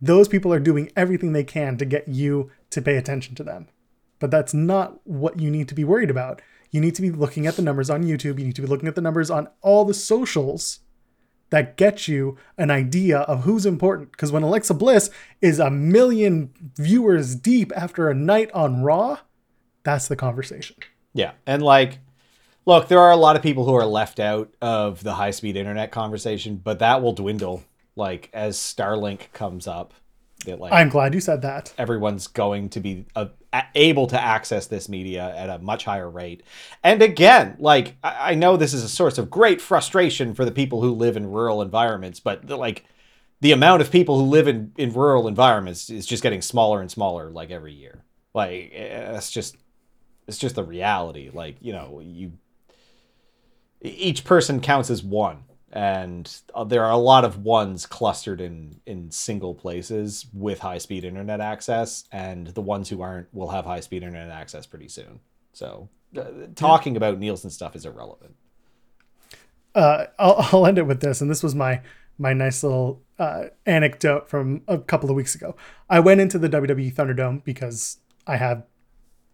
those 0.00 0.28
people 0.28 0.52
are 0.52 0.60
doing 0.60 0.90
everything 0.96 1.32
they 1.32 1.44
can 1.44 1.78
to 1.78 1.84
get 1.84 2.08
you 2.08 2.50
to 2.70 2.82
pay 2.82 2.96
attention 2.96 3.34
to 3.36 3.44
them. 3.44 3.68
But 4.18 4.30
that's 4.30 4.52
not 4.52 5.00
what 5.06 5.40
you 5.40 5.50
need 5.50 5.68
to 5.68 5.74
be 5.74 5.84
worried 5.84 6.10
about 6.10 6.42
you 6.74 6.80
need 6.80 6.96
to 6.96 7.02
be 7.02 7.12
looking 7.12 7.46
at 7.46 7.54
the 7.54 7.62
numbers 7.62 7.88
on 7.88 8.02
YouTube. 8.02 8.36
You 8.36 8.46
need 8.46 8.56
to 8.56 8.62
be 8.62 8.66
looking 8.66 8.88
at 8.88 8.96
the 8.96 9.00
numbers 9.00 9.30
on 9.30 9.46
all 9.62 9.84
the 9.84 9.94
socials 9.94 10.80
that 11.50 11.76
get 11.76 12.08
you 12.08 12.36
an 12.58 12.68
idea 12.68 13.20
of 13.20 13.44
who's 13.44 13.64
important. 13.64 14.10
Because 14.10 14.32
when 14.32 14.42
Alexa 14.42 14.74
Bliss 14.74 15.08
is 15.40 15.60
a 15.60 15.70
million 15.70 16.52
viewers 16.74 17.36
deep 17.36 17.70
after 17.76 18.10
a 18.10 18.14
night 18.14 18.50
on 18.50 18.82
Raw, 18.82 19.20
that's 19.84 20.08
the 20.08 20.16
conversation. 20.16 20.74
Yeah. 21.12 21.34
And 21.46 21.62
like, 21.62 22.00
look, 22.66 22.88
there 22.88 22.98
are 22.98 23.12
a 23.12 23.16
lot 23.16 23.36
of 23.36 23.42
people 23.42 23.64
who 23.64 23.74
are 23.74 23.86
left 23.86 24.18
out 24.18 24.52
of 24.60 25.04
the 25.04 25.14
high 25.14 25.30
speed 25.30 25.56
internet 25.56 25.92
conversation, 25.92 26.56
but 26.56 26.80
that 26.80 27.02
will 27.02 27.12
dwindle 27.12 27.62
like 27.94 28.30
as 28.32 28.56
Starlink 28.56 29.30
comes 29.32 29.68
up 29.68 29.94
that 30.44 30.60
like 30.60 30.72
I'm 30.72 30.88
glad 30.88 31.14
you 31.14 31.20
said 31.20 31.42
that. 31.42 31.72
Everyone's 31.78 32.26
going 32.26 32.68
to 32.70 32.80
be 32.80 33.06
uh, 33.14 33.26
able 33.74 34.06
to 34.08 34.20
access 34.20 34.66
this 34.66 34.88
media 34.88 35.34
at 35.36 35.50
a 35.50 35.58
much 35.58 35.84
higher 35.84 36.08
rate. 36.08 36.42
And 36.82 37.02
again, 37.02 37.56
like 37.58 37.96
I, 38.02 38.32
I 38.32 38.34
know 38.34 38.56
this 38.56 38.74
is 38.74 38.82
a 38.82 38.88
source 38.88 39.18
of 39.18 39.30
great 39.30 39.60
frustration 39.60 40.34
for 40.34 40.44
the 40.44 40.52
people 40.52 40.80
who 40.80 40.92
live 40.92 41.16
in 41.16 41.30
rural 41.30 41.62
environments, 41.62 42.20
but 42.20 42.48
like 42.48 42.84
the 43.40 43.52
amount 43.52 43.82
of 43.82 43.90
people 43.90 44.18
who 44.18 44.24
live 44.24 44.48
in 44.48 44.72
in 44.76 44.92
rural 44.92 45.28
environments 45.28 45.90
is 45.90 46.06
just 46.06 46.22
getting 46.22 46.42
smaller 46.42 46.80
and 46.80 46.90
smaller 46.90 47.30
like 47.30 47.50
every 47.50 47.72
year. 47.72 48.02
Like 48.32 48.72
it's 48.72 49.30
just 49.30 49.56
it's 50.26 50.38
just 50.38 50.54
the 50.54 50.64
reality. 50.64 51.30
Like, 51.32 51.56
you 51.60 51.72
know, 51.72 52.00
you 52.02 52.32
each 53.80 54.24
person 54.24 54.60
counts 54.60 54.90
as 54.90 55.02
one 55.02 55.44
and 55.74 56.40
uh, 56.54 56.62
there 56.62 56.84
are 56.84 56.92
a 56.92 56.96
lot 56.96 57.24
of 57.24 57.38
ones 57.38 57.84
clustered 57.84 58.40
in 58.40 58.80
in 58.86 59.10
single 59.10 59.54
places 59.54 60.26
with 60.32 60.60
high 60.60 60.78
speed 60.78 61.04
internet 61.04 61.40
access 61.40 62.04
and 62.12 62.46
the 62.48 62.62
ones 62.62 62.88
who 62.88 63.02
aren't 63.02 63.26
will 63.34 63.48
have 63.48 63.64
high 63.64 63.80
speed 63.80 64.04
internet 64.04 64.30
access 64.30 64.66
pretty 64.66 64.88
soon. 64.88 65.18
So 65.52 65.88
uh, 66.16 66.22
talking 66.54 66.96
about 66.96 67.18
nielsen 67.18 67.50
stuff 67.50 67.74
is 67.74 67.84
irrelevant. 67.84 68.36
Uh, 69.74 70.06
I'll, 70.16 70.36
I'll 70.52 70.66
end 70.66 70.78
it 70.78 70.86
with 70.86 71.00
this 71.00 71.20
and 71.20 71.28
this 71.28 71.42
was 71.42 71.56
my 71.56 71.82
my 72.16 72.32
nice 72.32 72.62
little 72.62 73.02
uh, 73.18 73.46
anecdote 73.66 74.30
from 74.30 74.62
a 74.68 74.78
couple 74.78 75.10
of 75.10 75.16
weeks 75.16 75.34
ago. 75.34 75.56
I 75.90 75.98
went 75.98 76.20
into 76.20 76.38
the 76.38 76.48
wwe 76.48 76.94
thunderdome 76.94 77.42
because 77.44 77.98
i 78.26 78.36
have 78.36 78.64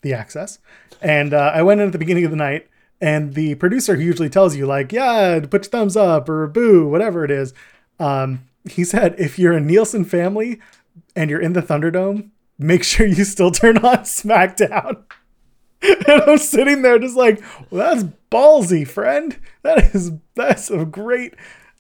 the 0.02 0.14
access 0.14 0.58
and 1.02 1.34
uh, 1.34 1.52
i 1.54 1.62
went 1.62 1.80
in 1.80 1.86
at 1.86 1.92
the 1.92 1.98
beginning 1.98 2.24
of 2.24 2.30
the 2.30 2.36
night 2.36 2.66
and 3.00 3.34
the 3.34 3.54
producer 3.56 3.96
who 3.96 4.02
usually 4.02 4.28
tells 4.28 4.56
you 4.56 4.66
like 4.66 4.92
yeah 4.92 5.40
put 5.40 5.64
your 5.64 5.70
thumbs 5.70 5.96
up 5.96 6.28
or 6.28 6.46
boo 6.46 6.88
whatever 6.88 7.24
it 7.24 7.30
is 7.30 7.52
um, 7.98 8.46
he 8.68 8.84
said 8.84 9.14
if 9.18 9.38
you're 9.38 9.52
a 9.52 9.60
nielsen 9.60 10.04
family 10.04 10.60
and 11.14 11.30
you're 11.30 11.40
in 11.40 11.52
the 11.52 11.62
thunderdome 11.62 12.30
make 12.60 12.84
sure 12.84 13.06
you 13.06 13.24
still 13.24 13.50
turn 13.50 13.78
on 13.78 13.98
smackdown. 13.98 15.02
And 15.82 16.22
i'm 16.22 16.38
sitting 16.38 16.82
there 16.82 16.98
just 16.98 17.16
like 17.16 17.42
well, 17.70 17.94
that's 17.94 18.08
ballsy 18.30 18.86
friend. 18.86 19.38
That 19.62 19.94
is 19.94 20.12
that's 20.34 20.70
a 20.70 20.84
great 20.84 21.34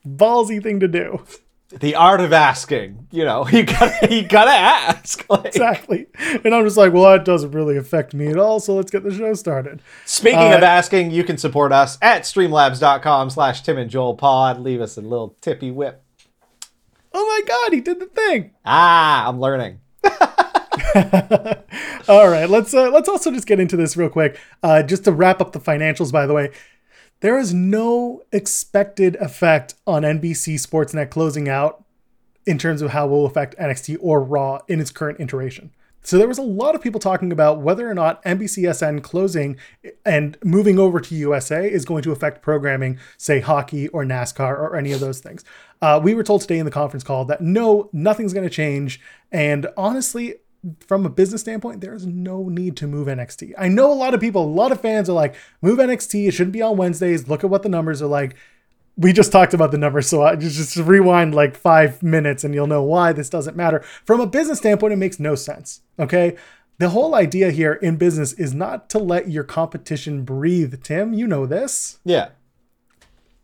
ballsy 0.06 0.62
thing 0.62 0.80
to 0.80 0.88
do 0.88 1.22
the 1.70 1.94
art 1.94 2.20
of 2.20 2.32
asking. 2.32 3.06
You 3.10 3.24
know, 3.24 3.48
you 3.52 3.64
gotta 3.64 4.14
you 4.14 4.26
gotta 4.26 4.50
ask. 4.50 5.24
Like, 5.30 5.46
exactly. 5.46 6.06
And 6.44 6.52
I'm 6.52 6.64
just 6.64 6.76
like, 6.76 6.92
well, 6.92 7.04
that 7.12 7.24
doesn't 7.24 7.52
really 7.52 7.76
affect 7.76 8.14
me 8.14 8.26
at 8.26 8.36
all. 8.36 8.58
So 8.58 8.74
let's 8.74 8.90
get 8.90 9.04
the 9.04 9.14
show 9.14 9.32
started. 9.34 9.80
Speaking 10.04 10.52
uh, 10.52 10.56
of 10.56 10.62
asking, 10.64 11.12
you 11.12 11.22
can 11.22 11.38
support 11.38 11.72
us 11.72 11.98
at 12.02 12.22
streamlabs.com 12.22 13.30
slash 13.30 13.62
Tim 13.62 13.78
and 13.78 13.88
Joel 13.88 14.16
Pod. 14.16 14.58
Leave 14.58 14.80
us 14.80 14.96
a 14.96 15.02
little 15.02 15.36
tippy 15.40 15.70
whip. 15.70 16.02
Oh 17.12 17.24
my 17.24 17.46
god, 17.46 17.72
he 17.72 17.80
did 17.80 18.00
the 18.00 18.06
thing. 18.06 18.50
Ah, 18.64 19.28
I'm 19.28 19.38
learning. 19.38 19.78
all 22.08 22.28
right, 22.28 22.50
let's 22.50 22.74
uh, 22.74 22.90
let's 22.90 23.08
also 23.08 23.30
just 23.30 23.46
get 23.46 23.60
into 23.60 23.76
this 23.76 23.96
real 23.96 24.08
quick. 24.08 24.38
Uh, 24.62 24.82
just 24.82 25.04
to 25.04 25.12
wrap 25.12 25.40
up 25.40 25.52
the 25.52 25.60
financials, 25.60 26.10
by 26.10 26.26
the 26.26 26.34
way, 26.34 26.50
there 27.20 27.38
is 27.38 27.54
no 27.54 28.22
expected 28.32 29.16
effect 29.16 29.74
on 29.86 30.02
NBC 30.02 30.54
Sportsnet 30.54 31.10
closing 31.10 31.48
out 31.48 31.84
in 32.46 32.58
terms 32.58 32.82
of 32.82 32.90
how 32.90 33.06
it 33.06 33.10
will 33.10 33.26
affect 33.26 33.56
NXT 33.58 33.98
or 34.00 34.22
Raw 34.22 34.60
in 34.68 34.80
its 34.80 34.90
current 34.90 35.20
iteration. 35.20 35.70
So 36.02 36.16
there 36.16 36.28
was 36.28 36.38
a 36.38 36.42
lot 36.42 36.74
of 36.74 36.80
people 36.80 36.98
talking 36.98 37.30
about 37.30 37.60
whether 37.60 37.88
or 37.88 37.92
not 37.92 38.22
NBCSN 38.24 39.02
closing 39.02 39.58
and 40.04 40.38
moving 40.42 40.78
over 40.78 40.98
to 40.98 41.14
USA 41.14 41.70
is 41.70 41.84
going 41.84 42.02
to 42.04 42.12
affect 42.12 42.40
programming, 42.40 42.98
say 43.18 43.40
hockey 43.40 43.88
or 43.88 44.04
NASCAR 44.04 44.58
or 44.58 44.76
any 44.76 44.92
of 44.92 45.00
those 45.00 45.20
things. 45.20 45.44
Uh, 45.82 46.00
we 46.02 46.14
were 46.14 46.24
told 46.24 46.40
today 46.40 46.58
in 46.58 46.64
the 46.64 46.70
conference 46.70 47.04
call 47.04 47.26
that 47.26 47.42
no, 47.42 47.90
nothing's 47.92 48.32
going 48.32 48.48
to 48.48 48.54
change. 48.54 48.98
And 49.30 49.66
honestly, 49.76 50.36
from 50.86 51.06
a 51.06 51.10
business 51.10 51.40
standpoint, 51.40 51.80
there 51.80 51.94
is 51.94 52.06
no 52.06 52.48
need 52.48 52.76
to 52.78 52.86
move 52.86 53.08
NXT. 53.08 53.54
I 53.56 53.68
know 53.68 53.90
a 53.90 53.94
lot 53.94 54.14
of 54.14 54.20
people, 54.20 54.44
a 54.44 54.46
lot 54.46 54.72
of 54.72 54.80
fans 54.80 55.08
are 55.08 55.14
like, 55.14 55.34
move 55.62 55.78
NXT. 55.78 56.28
It 56.28 56.32
shouldn't 56.32 56.52
be 56.52 56.62
on 56.62 56.76
Wednesdays. 56.76 57.28
Look 57.28 57.44
at 57.44 57.50
what 57.50 57.62
the 57.62 57.68
numbers 57.68 58.02
are 58.02 58.06
like. 58.06 58.36
We 58.96 59.12
just 59.12 59.32
talked 59.32 59.54
about 59.54 59.70
the 59.70 59.78
numbers, 59.78 60.08
so 60.08 60.22
I 60.22 60.36
just, 60.36 60.56
just 60.56 60.76
rewind 60.76 61.34
like 61.34 61.56
five 61.56 62.02
minutes 62.02 62.44
and 62.44 62.54
you'll 62.54 62.66
know 62.66 62.82
why 62.82 63.12
this 63.12 63.30
doesn't 63.30 63.56
matter. 63.56 63.80
From 64.04 64.20
a 64.20 64.26
business 64.26 64.58
standpoint, 64.58 64.92
it 64.92 64.96
makes 64.96 65.18
no 65.18 65.34
sense. 65.34 65.80
Okay. 65.98 66.36
The 66.78 66.90
whole 66.90 67.14
idea 67.14 67.50
here 67.50 67.74
in 67.74 67.96
business 67.96 68.32
is 68.34 68.52
not 68.52 68.90
to 68.90 68.98
let 68.98 69.30
your 69.30 69.44
competition 69.44 70.24
breathe, 70.24 70.82
Tim. 70.82 71.14
You 71.14 71.26
know 71.26 71.46
this. 71.46 71.98
Yeah. 72.04 72.30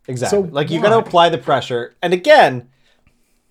Exactly. 0.08 0.38
So 0.38 0.48
like 0.52 0.70
you 0.70 0.82
got 0.82 0.90
to 0.90 0.98
apply 0.98 1.30
the 1.30 1.38
pressure. 1.38 1.94
And 2.02 2.12
again, 2.12 2.68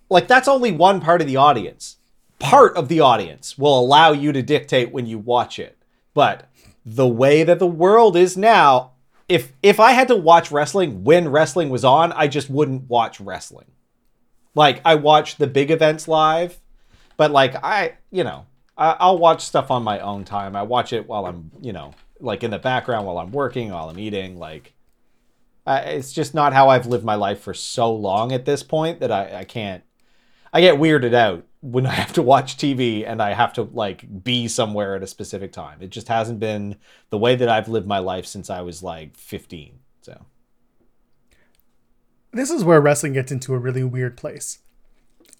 like 0.08 0.28
that's 0.28 0.48
only 0.48 0.72
one 0.72 1.00
part 1.00 1.20
of 1.20 1.26
the 1.26 1.36
audience. 1.36 1.96
Part 2.38 2.76
of 2.76 2.88
the 2.88 3.00
audience 3.00 3.56
will 3.56 3.78
allow 3.78 4.12
you 4.12 4.32
to 4.32 4.42
dictate 4.42 4.92
when 4.92 5.06
you 5.06 5.18
watch 5.18 5.58
it. 5.58 5.78
But 6.14 6.48
the 6.84 7.08
way 7.08 7.42
that 7.42 7.58
the 7.58 7.66
world 7.66 8.16
is 8.16 8.36
now, 8.36 8.92
if 9.28 9.52
if 9.62 9.80
I 9.80 9.92
had 9.92 10.08
to 10.08 10.16
watch 10.16 10.50
wrestling 10.50 11.02
when 11.02 11.28
wrestling 11.28 11.68
was 11.68 11.84
on, 11.84 12.12
I 12.12 12.28
just 12.28 12.48
wouldn't 12.48 12.88
watch 12.88 13.20
wrestling. 13.20 13.66
Like 14.54 14.80
I 14.84 14.94
watch 14.94 15.36
the 15.36 15.46
big 15.46 15.70
events 15.70 16.08
live, 16.08 16.58
but 17.16 17.30
like 17.30 17.56
I, 17.62 17.94
you 18.10 18.24
know, 18.24 18.46
I, 18.76 18.96
I'll 19.00 19.18
watch 19.18 19.42
stuff 19.42 19.70
on 19.70 19.82
my 19.82 20.00
own 20.00 20.24
time. 20.24 20.54
I 20.54 20.62
watch 20.62 20.92
it 20.92 21.08
while 21.08 21.26
I'm, 21.26 21.50
you 21.60 21.72
know, 21.72 21.94
like 22.20 22.44
in 22.44 22.50
the 22.50 22.58
background 22.58 23.06
while 23.06 23.18
I'm 23.18 23.32
working, 23.32 23.70
while 23.70 23.90
I'm 23.90 23.98
eating, 23.98 24.38
like 24.38 24.74
uh, 25.66 25.82
it's 25.84 26.12
just 26.12 26.34
not 26.34 26.52
how 26.52 26.68
I've 26.68 26.86
lived 26.86 27.04
my 27.04 27.16
life 27.16 27.40
for 27.40 27.52
so 27.52 27.92
long 27.92 28.32
at 28.32 28.44
this 28.44 28.62
point 28.62 29.00
that 29.00 29.10
I, 29.10 29.40
I 29.40 29.44
can't. 29.44 29.82
I 30.52 30.60
get 30.60 30.78
weirded 30.78 31.12
out 31.12 31.44
when 31.66 31.84
I 31.84 31.94
have 31.94 32.12
to 32.12 32.22
watch 32.22 32.56
TV 32.56 33.04
and 33.04 33.20
I 33.20 33.32
have 33.32 33.52
to 33.54 33.64
like 33.64 34.22
be 34.22 34.46
somewhere 34.46 34.94
at 34.94 35.02
a 35.02 35.06
specific 35.06 35.52
time. 35.52 35.78
It 35.80 35.90
just 35.90 36.06
hasn't 36.06 36.38
been 36.38 36.76
the 37.10 37.18
way 37.18 37.34
that 37.34 37.48
I've 37.48 37.68
lived 37.68 37.88
my 37.88 37.98
life 37.98 38.24
since 38.24 38.48
I 38.48 38.60
was 38.60 38.84
like 38.84 39.16
15. 39.16 39.80
So 40.00 40.26
This 42.32 42.50
is 42.50 42.62
where 42.62 42.80
wrestling 42.80 43.14
gets 43.14 43.32
into 43.32 43.52
a 43.52 43.58
really 43.58 43.82
weird 43.82 44.16
place. 44.16 44.60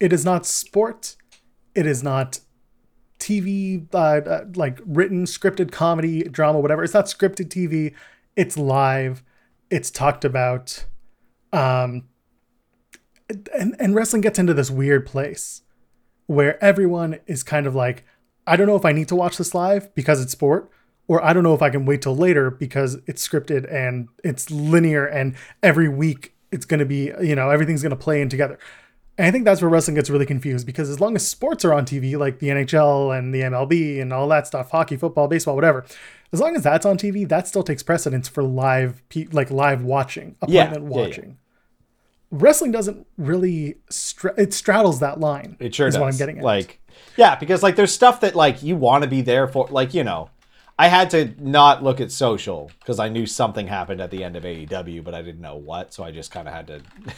It 0.01 0.11
is 0.11 0.25
not 0.25 0.45
sport. 0.45 1.15
It 1.73 1.85
is 1.85 2.03
not 2.03 2.41
TV, 3.19 3.87
uh, 3.93 3.97
uh, 3.97 4.45
like 4.55 4.81
written, 4.85 5.23
scripted 5.23 5.71
comedy, 5.71 6.23
drama, 6.23 6.59
whatever. 6.59 6.83
It's 6.83 6.93
not 6.93 7.05
scripted 7.05 7.47
TV. 7.47 7.93
It's 8.35 8.57
live. 8.57 9.23
It's 9.69 9.89
talked 9.89 10.25
about. 10.25 10.85
Um, 11.53 12.09
and, 13.29 13.77
and 13.79 13.95
wrestling 13.95 14.21
gets 14.21 14.37
into 14.37 14.53
this 14.53 14.69
weird 14.69 15.05
place 15.05 15.61
where 16.27 16.63
everyone 16.63 17.19
is 17.25 17.43
kind 17.43 17.65
of 17.67 17.75
like, 17.75 18.05
I 18.45 18.55
don't 18.55 18.67
know 18.67 18.75
if 18.75 18.85
I 18.85 18.91
need 18.91 19.07
to 19.09 19.15
watch 19.15 19.37
this 19.37 19.53
live 19.55 19.93
because 19.95 20.21
it's 20.21 20.31
sport, 20.31 20.69
or 21.07 21.23
I 21.23 21.33
don't 21.33 21.43
know 21.43 21.53
if 21.53 21.61
I 21.61 21.69
can 21.69 21.85
wait 21.85 22.01
till 22.01 22.15
later 22.15 22.51
because 22.51 22.97
it's 23.07 23.25
scripted 23.27 23.71
and 23.73 24.09
it's 24.23 24.51
linear 24.51 25.05
and 25.05 25.35
every 25.63 25.89
week 25.89 26.33
it's 26.51 26.65
going 26.65 26.79
to 26.79 26.85
be, 26.85 27.11
you 27.21 27.35
know, 27.35 27.49
everything's 27.49 27.81
going 27.81 27.89
to 27.91 27.95
play 27.95 28.21
in 28.21 28.29
together. 28.29 28.57
And 29.17 29.25
I 29.25 29.31
think 29.31 29.45
that's 29.45 29.61
where 29.61 29.69
wrestling 29.69 29.95
gets 29.95 30.09
really 30.09 30.25
confused 30.25 30.65
because 30.65 30.89
as 30.89 30.99
long 30.99 31.15
as 31.15 31.27
sports 31.27 31.65
are 31.65 31.73
on 31.73 31.85
TV, 31.85 32.17
like 32.17 32.39
the 32.39 32.49
NHL 32.49 33.17
and 33.17 33.33
the 33.33 33.41
MLB 33.41 33.99
and 34.01 34.13
all 34.13 34.27
that 34.27 34.45
stuff, 34.47 34.69
hockey, 34.69 34.95
football, 34.95 35.27
baseball, 35.27 35.55
whatever, 35.55 35.85
as 36.31 36.39
long 36.39 36.55
as 36.55 36.63
that's 36.63 36.85
on 36.85 36.97
TV, 36.97 37.27
that 37.27 37.47
still 37.47 37.63
takes 37.63 37.81
precedence 37.83 38.27
for 38.27 38.43
live, 38.43 39.01
pe- 39.09 39.27
like 39.31 39.49
live 39.49 39.83
watching, 39.83 40.35
Yeah, 40.47 40.65
appointment 40.65 40.91
yeah, 40.93 40.99
yeah. 41.01 41.07
watching. 41.07 41.37
Wrestling 42.31 42.71
doesn't 42.71 43.07
really, 43.17 43.77
stra- 43.89 44.33
it 44.37 44.53
straddles 44.53 44.99
that 44.99 45.19
line. 45.19 45.55
it 45.59 45.73
sure 45.73 45.87
is 45.87 45.93
does. 45.93 46.01
what 46.01 46.11
I'm 46.11 46.17
getting 46.17 46.39
at. 46.39 46.43
Like, 46.43 46.81
yeah, 47.15 47.35
because 47.35 47.63
like 47.63 47.75
there's 47.75 47.93
stuff 47.93 48.21
that 48.21 48.35
like 48.35 48.63
you 48.63 48.75
want 48.75 49.03
to 49.03 49.09
be 49.09 49.21
there 49.21 49.47
for. 49.47 49.67
Like 49.69 49.93
you 49.93 50.03
know, 50.03 50.29
I 50.79 50.87
had 50.87 51.09
to 51.11 51.33
not 51.39 51.83
look 51.83 51.99
at 51.99 52.11
social 52.11 52.71
because 52.79 52.99
I 52.99 53.09
knew 53.09 53.25
something 53.25 53.67
happened 53.67 54.01
at 54.01 54.11
the 54.11 54.23
end 54.23 54.35
of 54.35 54.43
AEW, 54.43 55.03
but 55.03 55.15
I 55.15 55.21
didn't 55.21 55.41
know 55.41 55.55
what, 55.55 55.93
so 55.93 56.03
I 56.03 56.11
just 56.11 56.31
kind 56.31 56.47
of 56.47 56.53
had 56.53 56.67
to. 56.67 56.81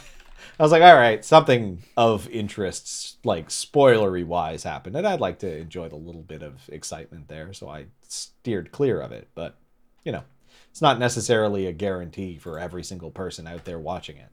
I 0.58 0.62
was 0.62 0.72
like, 0.72 0.82
all 0.82 0.94
right, 0.94 1.22
something 1.24 1.82
of 1.96 2.28
interest, 2.28 3.18
like 3.24 3.48
spoilery 3.48 4.24
wise, 4.24 4.62
happened, 4.62 4.96
and 4.96 5.06
I'd 5.06 5.20
like 5.20 5.38
to 5.40 5.58
enjoy 5.58 5.88
the 5.88 5.96
little 5.96 6.22
bit 6.22 6.42
of 6.42 6.68
excitement 6.70 7.28
there, 7.28 7.52
so 7.52 7.68
I 7.68 7.86
steered 8.08 8.72
clear 8.72 9.00
of 9.00 9.12
it. 9.12 9.28
But 9.34 9.56
you 10.04 10.12
know, 10.12 10.22
it's 10.70 10.80
not 10.82 10.98
necessarily 10.98 11.66
a 11.66 11.72
guarantee 11.72 12.38
for 12.38 12.58
every 12.58 12.82
single 12.82 13.10
person 13.10 13.46
out 13.46 13.64
there 13.64 13.78
watching 13.78 14.16
it. 14.16 14.28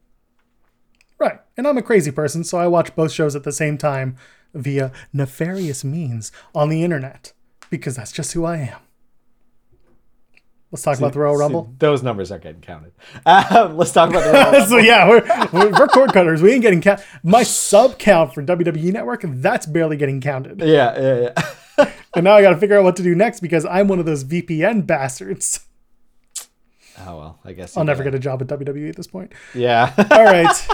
Right. 1.20 1.40
And 1.58 1.68
I'm 1.68 1.78
a 1.78 1.82
crazy 1.82 2.12
person, 2.12 2.44
so 2.44 2.58
I 2.58 2.68
watch 2.68 2.96
both 2.96 3.12
shows 3.12 3.36
at 3.36 3.44
the 3.44 3.52
same 3.52 3.78
time 3.78 4.16
via 4.54 4.92
nefarious 5.14 5.84
means 5.84 6.32
on 6.54 6.70
the 6.70 6.84
internet 6.84 7.34
because 7.70 7.96
that's 7.96 8.12
just 8.12 8.34
who 8.34 8.46
I 8.46 8.58
am. 8.58 8.80
Let's 10.70 10.84
talk 10.84 10.98
about 10.98 11.14
the 11.14 11.20
Royal 11.20 11.36
See, 11.38 11.42
Rumble. 11.42 11.74
those 11.80 12.04
numbers 12.04 12.30
aren't 12.30 12.44
getting 12.44 12.62
counted. 12.62 12.92
Um, 13.26 13.78
let's 13.78 13.94
talk 13.94 14.10
about 14.10 14.26
the 14.26 14.32
Royal 14.34 14.44
Rumble. 14.52 14.68
so 14.68 14.78
yeah, 14.78 15.08
we're, 15.08 15.24
we're, 15.54 15.72
we're 15.72 15.88
cord 15.88 16.12
cutters. 16.12 16.42
We 16.42 16.52
ain't 16.52 16.62
getting 16.62 16.82
count. 16.82 17.02
My 17.24 17.44
sub 17.44 17.98
count 17.98 18.34
for 18.34 18.44
WWE 18.44 18.92
Network, 18.92 19.22
that's 19.24 19.66
barely 19.66 19.96
getting 19.96 20.20
counted. 20.22 20.60
Yeah, 20.62 21.00
yeah, 21.00 21.30
yeah. 21.78 21.92
And 22.16 22.24
now 22.24 22.34
I 22.36 22.42
got 22.42 22.50
to 22.50 22.58
figure 22.58 22.76
out 22.80 22.84
what 22.84 22.96
to 22.96 23.04
do 23.04 23.14
next 23.14 23.42
because 23.42 23.64
I'm 23.66 23.88
one 23.88 24.00
of 24.00 24.06
those 24.08 24.24
VPN 24.24 24.88
bastards. 24.88 25.60
Oh 27.06 27.16
well, 27.18 27.40
I 27.46 27.54
guess 27.54 27.78
I'll 27.78 27.84
never 27.84 28.04
get 28.04 28.16
a 28.16 28.20
job 28.20 28.42
at 28.42 28.48
WWE 28.48 28.90
at 28.90 28.96
this 28.96 29.06
point. 29.06 29.34
Yeah, 29.54 29.94
All 30.10 30.24
right. 30.24 30.68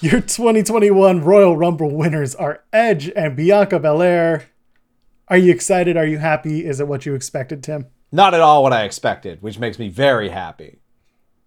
Your 0.00 0.20
2021 0.20 1.22
Royal 1.22 1.56
Rumble 1.56 1.94
winners 1.94 2.34
are 2.34 2.64
Edge 2.72 3.10
and 3.16 3.36
Bianca 3.36 3.78
Belair. 3.78 4.46
Are 5.28 5.36
you 5.38 5.52
excited? 5.52 5.96
Are 5.96 6.06
you 6.06 6.18
happy? 6.18 6.64
Is 6.64 6.80
it 6.80 6.88
what 6.88 7.06
you 7.06 7.14
expected, 7.14 7.62
Tim? 7.62 7.86
not 8.12 8.34
at 8.34 8.40
all 8.40 8.62
what 8.62 8.72
I 8.72 8.84
expected, 8.84 9.42
which 9.42 9.58
makes 9.58 9.78
me 9.78 9.88
very 9.88 10.28
happy. 10.28 10.78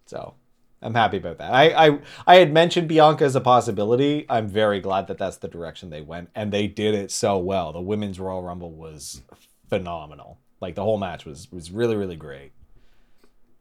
So 0.06 0.34
I'm 0.82 0.94
happy 0.94 1.18
about 1.18 1.38
that. 1.38 1.52
I 1.52 1.88
I, 1.88 1.98
I 2.26 2.36
had 2.36 2.52
mentioned 2.52 2.88
Bianca 2.88 3.24
as 3.24 3.36
a 3.36 3.40
possibility. 3.40 4.26
I'm 4.28 4.48
very 4.48 4.80
glad 4.80 5.06
that 5.08 5.18
that's 5.18 5.38
the 5.38 5.48
direction 5.48 5.90
they 5.90 6.00
went, 6.02 6.30
and 6.34 6.52
they 6.52 6.66
did 6.66 6.94
it 6.94 7.10
so 7.10 7.38
well. 7.38 7.72
The 7.72 7.80
women's 7.80 8.20
Royal 8.20 8.42
Rumble 8.42 8.72
was 8.72 9.22
phenomenal. 9.68 10.38
Like 10.60 10.74
the 10.74 10.82
whole 10.84 10.98
match 10.98 11.24
was 11.24 11.50
was 11.50 11.70
really 11.70 11.96
really 11.96 12.16
great. 12.16 12.52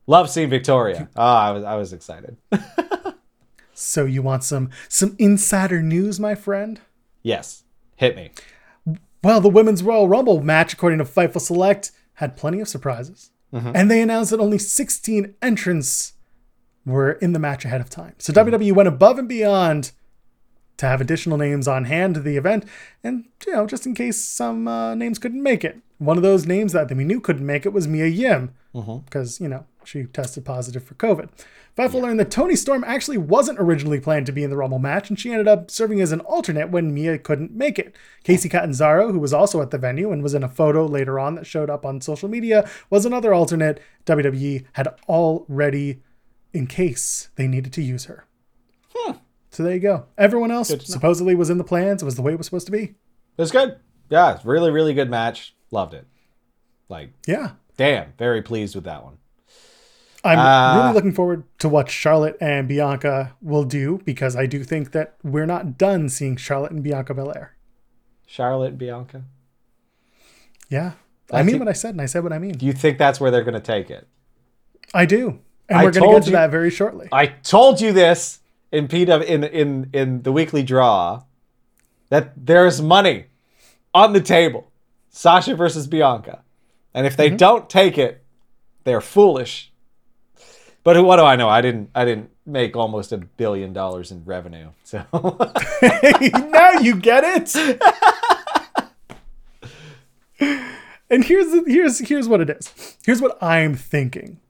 Love 0.08 0.30
seeing 0.30 0.50
Victoria. 0.50 1.10
Oh, 1.16 1.22
I 1.22 1.52
was 1.52 1.64
I 1.64 1.76
was 1.76 1.94
excited. 1.94 2.38
So 3.80 4.06
you 4.06 4.22
want 4.22 4.44
some 4.44 4.70
some 4.88 5.16
insider 5.18 5.82
news, 5.82 6.20
my 6.20 6.36
friend? 6.36 6.80
yes, 7.24 7.64
hit 7.96 8.16
me. 8.16 8.32
Well, 9.24 9.42
the 9.42 9.50
women's 9.50 9.84
Royal 9.84 10.08
Rumble 10.08 10.42
match, 10.42 10.74
according 10.74 11.00
to 11.00 11.06
Fightful 11.06 11.42
Select, 11.42 11.92
had 12.16 12.38
plenty 12.38 12.60
of 12.62 12.68
surprises. 12.70 13.32
And 13.52 13.90
they 13.90 14.02
announced 14.02 14.32
that 14.32 14.40
only 14.40 14.60
16 14.60 15.34
entrants 15.42 16.14
were 16.86 17.14
in 17.14 17.34
the 17.34 17.40
match 17.40 17.66
ahead 17.66 17.82
of 17.82 17.90
time. 17.90 18.14
So 18.20 18.32
WWE 18.32 18.72
went 18.74 18.88
above 18.88 19.18
and 19.18 19.28
beyond 19.28 19.92
to 20.78 20.86
have 20.86 21.02
additional 21.02 21.38
names 21.38 21.68
on 21.68 21.86
hand 21.86 22.14
to 22.14 22.22
the 22.22 22.38
event, 22.38 22.64
and 23.04 23.26
you 23.46 23.54
know, 23.54 23.66
just 23.66 23.86
in 23.86 23.96
case 23.96 24.24
some 24.24 24.68
uh, 24.68 24.96
names 24.96 25.20
couldn't 25.20 25.44
make 25.44 25.66
it. 25.66 25.80
One 25.98 26.16
of 26.16 26.24
those 26.24 26.46
names 26.46 26.72
that 26.74 26.90
we 26.96 27.04
knew 27.04 27.20
couldn't 27.20 27.46
make 27.46 27.66
it 27.66 27.74
was 27.74 27.88
Mia 27.88 28.06
Yim, 28.08 28.54
Mm-hmm. 28.74 28.98
because 29.06 29.42
you 29.42 29.48
know 29.48 29.66
she 29.84 30.04
tested 30.04 30.46
positive 30.46 30.84
for 30.84 30.94
COVID. 30.96 31.30
Fightful 31.76 32.02
learned 32.02 32.20
that 32.20 32.30
Toni 32.30 32.56
Storm 32.56 32.84
actually 32.84 33.18
wasn't 33.18 33.60
originally 33.60 34.00
planned 34.00 34.26
to 34.28 34.32
be 34.32 34.44
in 34.44 34.50
the 34.50 34.58
Rumble 34.58 34.80
match, 34.80 35.10
and 35.10 35.20
she 35.20 35.32
ended 35.32 35.48
up 35.48 35.72
serving 35.72 36.02
as 36.02 36.12
an 36.12 36.20
alternate 36.22 36.70
when 36.70 36.94
Mia 36.94 37.18
couldn't 37.18 37.52
make 37.52 37.80
it. 37.80 37.96
Kacy 38.24 38.52
Catanzaro, 38.52 39.12
who 39.12 39.20
was 39.20 39.34
also 39.34 39.62
at 39.62 39.72
the 39.72 39.78
venue 39.78 40.12
and 40.12 40.22
was 40.22 40.34
in 40.34 40.44
a 40.44 40.50
photo 40.50 40.86
later 40.86 41.20
on 41.20 41.36
that 41.36 41.48
showed 41.48 41.70
up 41.70 41.86
on 41.86 42.02
social 42.02 42.30
media, 42.30 42.70
was 42.90 43.06
another 43.06 43.34
alternate 43.34 43.82
WWE 44.06 44.66
had 44.74 44.90
already 45.08 46.02
in 46.54 46.68
case 46.68 47.30
they 47.36 47.48
needed 47.48 47.74
to 47.74 47.82
use 47.82 48.06
her. 48.06 48.26
Hmm. 48.94 49.14
So 49.52 49.64
there 49.64 49.74
you 49.74 49.80
go. 49.80 50.06
Everyone 50.18 50.52
else 50.52 50.72
supposedly 50.84 51.36
was 51.36 51.50
in 51.50 51.58
the 51.58 51.64
plans. 51.64 52.02
It 52.02 52.06
was 52.06 52.16
the 52.16 52.22
way 52.22 52.34
it 52.34 52.38
was 52.38 52.46
supposed 52.46 52.68
to 52.68 52.72
be. 52.72 52.84
It 52.84 52.96
was 53.38 53.52
good. 53.52 53.80
Yeah, 54.10 54.36
it's 54.36 54.46
really 54.46 54.72
really 54.72 54.94
good 54.94 55.10
match. 55.10 55.56
Loved 55.72 55.94
it. 55.94 56.08
Like 56.88 57.14
Yeah. 57.26 57.52
Damn, 57.80 58.12
very 58.18 58.42
pleased 58.42 58.76
with 58.76 58.84
that 58.84 59.06
one. 59.06 59.18
I'm 60.22 60.38
Uh, 60.38 60.82
really 60.84 60.94
looking 60.96 61.14
forward 61.14 61.44
to 61.60 61.70
what 61.70 61.90
Charlotte 61.90 62.36
and 62.42 62.68
Bianca 62.68 63.36
will 63.42 63.64
do 63.64 64.02
because 64.04 64.36
I 64.36 64.48
do 64.48 64.66
think 64.66 64.92
that 64.92 65.16
we're 65.24 65.46
not 65.46 65.78
done 65.78 66.10
seeing 66.10 66.36
Charlotte 66.36 66.74
and 66.74 66.84
Bianca 66.84 67.14
Belair. 67.14 67.56
Charlotte 68.28 68.72
and 68.72 68.78
Bianca. 68.78 69.24
Yeah. 70.70 70.92
I 71.32 71.38
That's 71.38 71.46
mean 71.46 71.56
it. 71.56 71.60
what 71.60 71.68
I 71.70 71.74
said, 71.74 71.92
and 71.92 72.02
I 72.02 72.06
said 72.06 72.24
what 72.24 72.34
I 72.34 72.38
mean. 72.40 72.52
Do 72.58 72.66
you 72.66 72.74
think 72.74 72.98
that's 72.98 73.22
where 73.22 73.32
they're 73.32 73.44
going 73.46 73.54
to 73.54 73.60
take 73.62 73.90
it? 73.90 74.08
I 74.94 75.06
do. 75.06 75.40
And 75.70 75.80
I 75.80 75.86
we're 75.86 75.92
going 75.92 76.10
to 76.10 76.16
get 76.18 76.24
to 76.24 76.30
you- 76.32 76.36
that 76.36 76.52
very 76.52 76.70
shortly. 76.72 77.08
I 77.14 77.28
told 77.28 77.80
you 77.80 77.94
this 77.94 78.40
in 78.74 78.90
PW 78.90 79.24
in 79.24 79.44
in 79.46 79.90
in 79.94 80.22
the 80.24 80.32
weekly 80.34 80.64
draw 80.64 81.24
that 82.10 82.34
there's 82.36 82.82
money 82.82 83.28
on 83.94 84.12
the 84.14 84.22
table. 84.22 84.70
Sasha 85.10 85.56
versus 85.56 85.88
Bianca. 85.88 86.42
And 87.00 87.08
if 87.08 87.16
they 87.16 87.30
mm-hmm. 87.30 87.38
don't 87.38 87.70
take 87.70 87.98
it, 87.98 88.26
they're 88.84 89.00
foolish. 89.00 89.72
But 90.84 91.02
what 91.02 91.16
do 91.16 91.24
I 91.24 91.38
know? 91.38 91.48
I 91.48 91.62
didn't 91.62 91.92
I 91.96 92.04
didn't 92.04 92.30
make 92.46 92.76
almost 92.76 93.14
a 93.14 93.20
billion 93.20 93.72
dollars 93.72 94.12
in 94.12 94.26
revenue. 94.26 94.72
So 94.84 95.06
now 95.14 96.72
you 96.82 96.98
get 96.98 97.24
it. 97.24 97.56
and 101.10 101.24
here's 101.24 101.66
here's 101.66 102.00
here's 102.00 102.28
what 102.28 102.42
it 102.42 102.50
is. 102.50 102.98
Here's 103.06 103.22
what 103.22 103.42
I'm 103.42 103.76
thinking. 103.76 104.42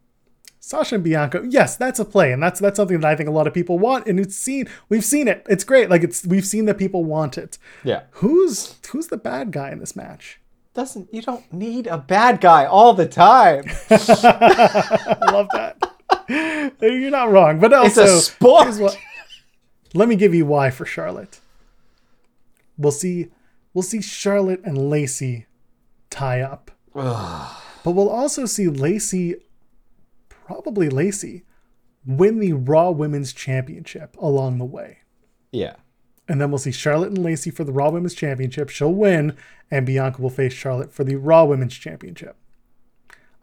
Sasha 0.59 0.95
and 0.95 1.03
Bianca, 1.03 1.45
yes, 1.47 1.77
that's 1.77 1.99
a 1.99 2.05
play, 2.05 2.31
and 2.33 2.41
that's 2.41 2.59
that's 2.59 2.77
something 2.77 2.99
that 3.01 3.07
I 3.07 3.15
think 3.15 3.29
a 3.29 3.31
lot 3.31 3.45
of 3.45 3.53
people 3.53 3.77
want, 3.77 4.07
and 4.07 4.19
it's 4.19 4.35
seen. 4.35 4.67
We've 4.89 5.05
seen 5.05 5.27
it. 5.27 5.45
It's 5.47 5.63
great. 5.63 5.87
Like 5.87 6.01
it's 6.01 6.25
we've 6.25 6.47
seen 6.47 6.65
that 6.65 6.79
people 6.79 7.03
want 7.03 7.37
it. 7.37 7.59
yeah. 7.83 8.05
Who's 8.13 8.75
who's 8.89 9.09
the 9.09 9.17
bad 9.17 9.51
guy 9.51 9.69
in 9.69 9.77
this 9.77 9.95
match? 9.95 10.38
Doesn't 10.73 11.13
you 11.13 11.21
don't 11.21 11.51
need 11.51 11.87
a 11.87 11.97
bad 11.97 12.39
guy 12.41 12.65
all 12.65 12.93
the 12.93 13.07
time. 13.07 13.63
I 13.89 15.17
love 15.31 15.47
that. 15.53 15.77
You're 16.81 17.11
not 17.11 17.31
wrong, 17.31 17.59
but 17.59 17.73
also 17.73 18.03
It's 18.03 18.11
a 18.11 18.19
sport. 18.19 18.75
what- 18.77 18.97
let 19.95 20.07
me 20.07 20.15
give 20.15 20.35
you 20.35 20.45
why 20.45 20.69
for 20.69 20.85
Charlotte. 20.85 21.39
We'll 22.77 22.91
see. 22.91 23.29
We'll 23.73 23.81
see 23.83 24.01
Charlotte 24.01 24.61
and 24.63 24.77
Lacey 24.89 25.45
tie 26.09 26.41
up, 26.41 26.71
but 26.93 27.91
we'll 27.91 28.09
also 28.09 28.45
see 28.45 28.67
Lacey, 28.67 29.35
probably 30.29 30.89
Lacey, 30.89 31.43
win 32.05 32.39
the 32.39 32.53
Raw 32.53 32.89
Women's 32.91 33.31
Championship 33.33 34.15
along 34.17 34.57
the 34.59 34.65
way. 34.65 34.99
yeah. 35.51 35.75
And 36.29 36.39
then 36.39 36.51
we'll 36.51 36.59
see 36.59 36.71
Charlotte 36.71 37.09
and 37.09 37.17
Lacey 37.17 37.49
for 37.49 37.63
the 37.63 37.71
Raw 37.73 37.89
Women's 37.89 38.13
Championship. 38.13 38.69
She'll 38.69 38.93
win, 38.93 39.35
and 39.71 39.85
Bianca 39.85 40.21
will 40.21 40.29
face 40.29 40.53
Charlotte 40.53 40.93
for 40.93 41.03
the 41.03 41.15
Raw 41.15 41.43
Women's 41.43 41.73
Championship. 41.73 42.35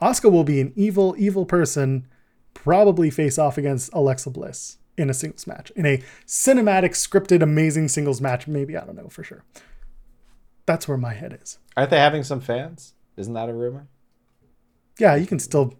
Asuka 0.01 0.31
will 0.31 0.45
be 0.45 0.61
an 0.61 0.73
evil, 0.77 1.15
evil 1.19 1.45
person, 1.45 2.07
probably 2.55 3.11
face 3.11 3.39
off 3.39 3.59
against 3.59 3.93
Alexa 3.93 4.31
Bliss 4.31 4.79
in 4.97 5.11
a 5.11 5.15
singles 5.15 5.47
match, 5.49 5.71
in 5.75 5.85
a 5.85 6.03
cinematic, 6.27 6.91
scripted, 6.93 7.43
amazing 7.43 7.89
singles 7.89 8.21
match. 8.21 8.47
Maybe, 8.47 8.77
I 8.77 8.85
don't 8.85 8.97
know 8.97 9.09
for 9.09 9.25
sure. 9.25 9.43
That's 10.65 10.87
where 10.89 10.97
my 10.97 11.13
head 11.15 11.39
is. 11.43 11.59
Aren't 11.77 11.91
they 11.91 11.99
having 11.99 12.23
some 12.23 12.41
fans? 12.41 12.95
Isn't 13.17 13.35
that 13.35 13.49
a 13.49 13.53
rumor? 13.55 13.89
Yeah, 14.99 15.17
you 15.17 15.27
can 15.27 15.39
still 15.39 15.75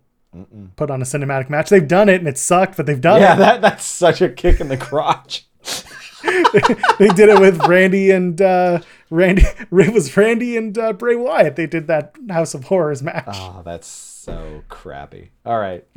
put 0.77 0.91
on 0.91 1.01
a 1.01 1.05
cinematic 1.05 1.49
match. 1.51 1.71
They've 1.71 1.87
done 1.87 2.09
it 2.09 2.17
and 2.17 2.29
it 2.29 2.37
sucked, 2.37 2.77
but 2.77 2.87
they've 2.87 3.01
done 3.01 3.21
Yeah, 3.21 3.35
it. 3.35 3.39
that 3.39 3.61
that's 3.63 3.85
such 3.85 4.21
a 4.21 4.29
kick 4.29 4.61
in 4.61 4.69
the 4.69 4.77
crotch. 4.77 5.47
they 6.99 7.09
did 7.09 7.29
it 7.29 7.41
with 7.41 7.65
Randy 7.67 8.11
and 8.11 8.41
uh, 8.41 8.81
Randy. 9.11 9.45
It 9.73 9.93
was 9.93 10.17
Randy 10.17 10.57
and 10.57 10.77
uh, 10.77 10.93
Bray 10.93 11.17
Wyatt. 11.17 11.57
They 11.57 11.67
did 11.67 11.87
that 11.87 12.15
House 12.29 12.55
of 12.55 12.65
Horrors 12.65 13.03
match. 13.03 13.25
Oh, 13.29 13.63
that's 13.65 13.87
so 13.87 14.63
crappy. 14.69 15.31
All 15.45 15.59
right. 15.59 15.85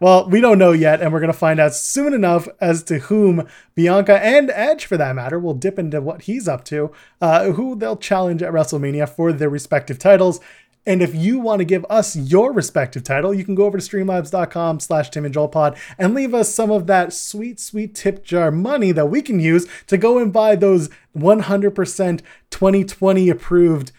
Well, 0.00 0.28
we 0.28 0.40
don't 0.40 0.58
know 0.58 0.70
yet, 0.70 1.00
and 1.00 1.12
we're 1.12 1.18
going 1.18 1.32
to 1.32 1.38
find 1.38 1.58
out 1.58 1.74
soon 1.74 2.14
enough 2.14 2.46
as 2.60 2.84
to 2.84 3.00
whom 3.00 3.48
Bianca 3.74 4.24
and 4.24 4.48
Edge, 4.50 4.86
for 4.86 4.96
that 4.96 5.16
matter, 5.16 5.40
will 5.40 5.54
dip 5.54 5.76
into 5.76 6.00
what 6.00 6.22
he's 6.22 6.46
up 6.46 6.64
to, 6.66 6.92
uh, 7.20 7.50
who 7.52 7.74
they'll 7.74 7.96
challenge 7.96 8.40
at 8.42 8.52
WrestleMania 8.52 9.08
for 9.08 9.32
their 9.32 9.50
respective 9.50 9.98
titles. 9.98 10.38
And 10.88 11.02
if 11.02 11.14
you 11.14 11.38
want 11.38 11.58
to 11.58 11.66
give 11.66 11.84
us 11.90 12.16
your 12.16 12.50
respective 12.50 13.04
title, 13.04 13.34
you 13.34 13.44
can 13.44 13.54
go 13.54 13.66
over 13.66 13.76
to 13.76 13.84
streamlabs.com 13.84 14.80
slash 14.80 15.10
Tim 15.10 15.26
and 15.26 15.34
Joel 15.34 15.48
Pod 15.48 15.76
and 15.98 16.14
leave 16.14 16.32
us 16.32 16.52
some 16.52 16.70
of 16.70 16.86
that 16.86 17.12
sweet, 17.12 17.60
sweet 17.60 17.94
tip 17.94 18.24
jar 18.24 18.50
money 18.50 18.90
that 18.92 19.04
we 19.10 19.20
can 19.20 19.38
use 19.38 19.66
to 19.88 19.98
go 19.98 20.16
and 20.16 20.32
buy 20.32 20.56
those 20.56 20.88
100% 21.14 22.20
2020 22.48 23.28
approved 23.28 23.92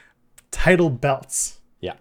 title 0.49 0.89
belts. 0.89 1.59
Yeah. 1.79 1.93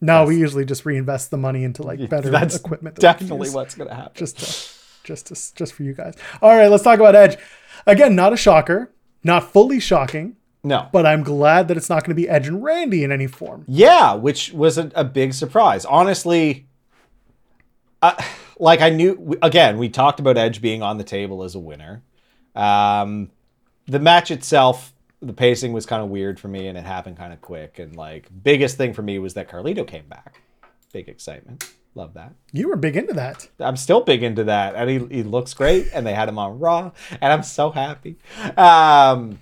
No, 0.00 0.26
we 0.26 0.36
usually 0.36 0.64
just 0.64 0.86
reinvest 0.86 1.32
the 1.32 1.36
money 1.36 1.64
into 1.64 1.82
like 1.82 1.98
better 2.08 2.30
That's 2.30 2.54
equipment. 2.54 2.94
that 2.96 3.18
definitely 3.18 3.50
what's 3.50 3.74
going 3.74 3.88
to 3.88 3.96
happen. 3.96 4.12
just 4.14 4.38
to, 4.38 5.02
just 5.02 5.26
to, 5.26 5.56
just 5.56 5.72
for 5.72 5.82
you 5.82 5.92
guys. 5.92 6.14
All 6.40 6.56
right, 6.56 6.68
let's 6.68 6.84
talk 6.84 7.00
about 7.00 7.16
Edge. 7.16 7.36
Again, 7.84 8.14
not 8.14 8.32
a 8.32 8.36
shocker, 8.36 8.92
not 9.24 9.52
fully 9.52 9.80
shocking, 9.80 10.36
no. 10.62 10.88
but 10.92 11.06
I'm 11.06 11.22
glad 11.22 11.68
that 11.68 11.76
it's 11.76 11.88
not 11.88 12.04
going 12.04 12.16
to 12.16 12.20
be 12.20 12.28
Edge 12.28 12.48
and 12.48 12.62
Randy 12.62 13.04
in 13.04 13.12
any 13.12 13.26
form. 13.26 13.64
Yeah, 13.66 14.14
which 14.14 14.52
was 14.52 14.78
a, 14.78 14.90
a 14.94 15.04
big 15.04 15.34
surprise. 15.34 15.84
Honestly, 15.84 16.66
uh, 18.02 18.20
like 18.58 18.80
I 18.80 18.90
knew, 18.90 19.36
again, 19.42 19.78
we 19.78 19.88
talked 19.88 20.20
about 20.20 20.36
Edge 20.36 20.60
being 20.60 20.82
on 20.82 20.98
the 20.98 21.04
table 21.04 21.42
as 21.42 21.54
a 21.54 21.60
winner. 21.60 22.02
Um, 22.54 23.30
the 23.86 23.98
match 23.98 24.30
itself, 24.30 24.92
the 25.20 25.32
pacing 25.32 25.72
was 25.72 25.86
kind 25.86 26.02
of 26.02 26.08
weird 26.08 26.38
for 26.38 26.48
me 26.48 26.66
and 26.68 26.76
it 26.76 26.84
happened 26.84 27.16
kind 27.16 27.32
of 27.32 27.40
quick. 27.40 27.78
And 27.78 27.96
like, 27.96 28.28
biggest 28.42 28.76
thing 28.76 28.92
for 28.92 29.02
me 29.02 29.18
was 29.18 29.34
that 29.34 29.48
Carlito 29.48 29.86
came 29.86 30.06
back. 30.06 30.40
Big 30.92 31.08
excitement. 31.08 31.64
Love 31.94 32.14
that. 32.14 32.32
You 32.52 32.68
were 32.68 32.76
big 32.76 32.96
into 32.96 33.14
that. 33.14 33.48
I'm 33.58 33.76
still 33.76 34.02
big 34.02 34.22
into 34.22 34.44
that, 34.44 34.76
and 34.76 34.88
he, 34.88 35.16
he 35.16 35.22
looks 35.24 35.52
great, 35.52 35.88
and 35.92 36.06
they 36.06 36.14
had 36.14 36.28
him 36.28 36.38
on 36.38 36.60
Raw, 36.60 36.92
and 37.20 37.32
I'm 37.32 37.42
so 37.42 37.70
happy. 37.70 38.18
Um, 38.56 39.40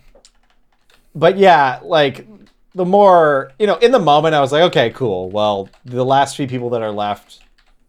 but 1.16 1.38
yeah, 1.38 1.80
like 1.82 2.28
the 2.74 2.84
more 2.84 3.50
you 3.58 3.66
know, 3.66 3.76
in 3.76 3.90
the 3.90 3.98
moment, 3.98 4.34
I 4.34 4.40
was 4.40 4.52
like, 4.52 4.62
okay, 4.64 4.90
cool. 4.90 5.30
Well, 5.30 5.68
the 5.84 6.04
last 6.04 6.36
few 6.36 6.46
people 6.46 6.70
that 6.70 6.82
are 6.82 6.92
left, 6.92 7.40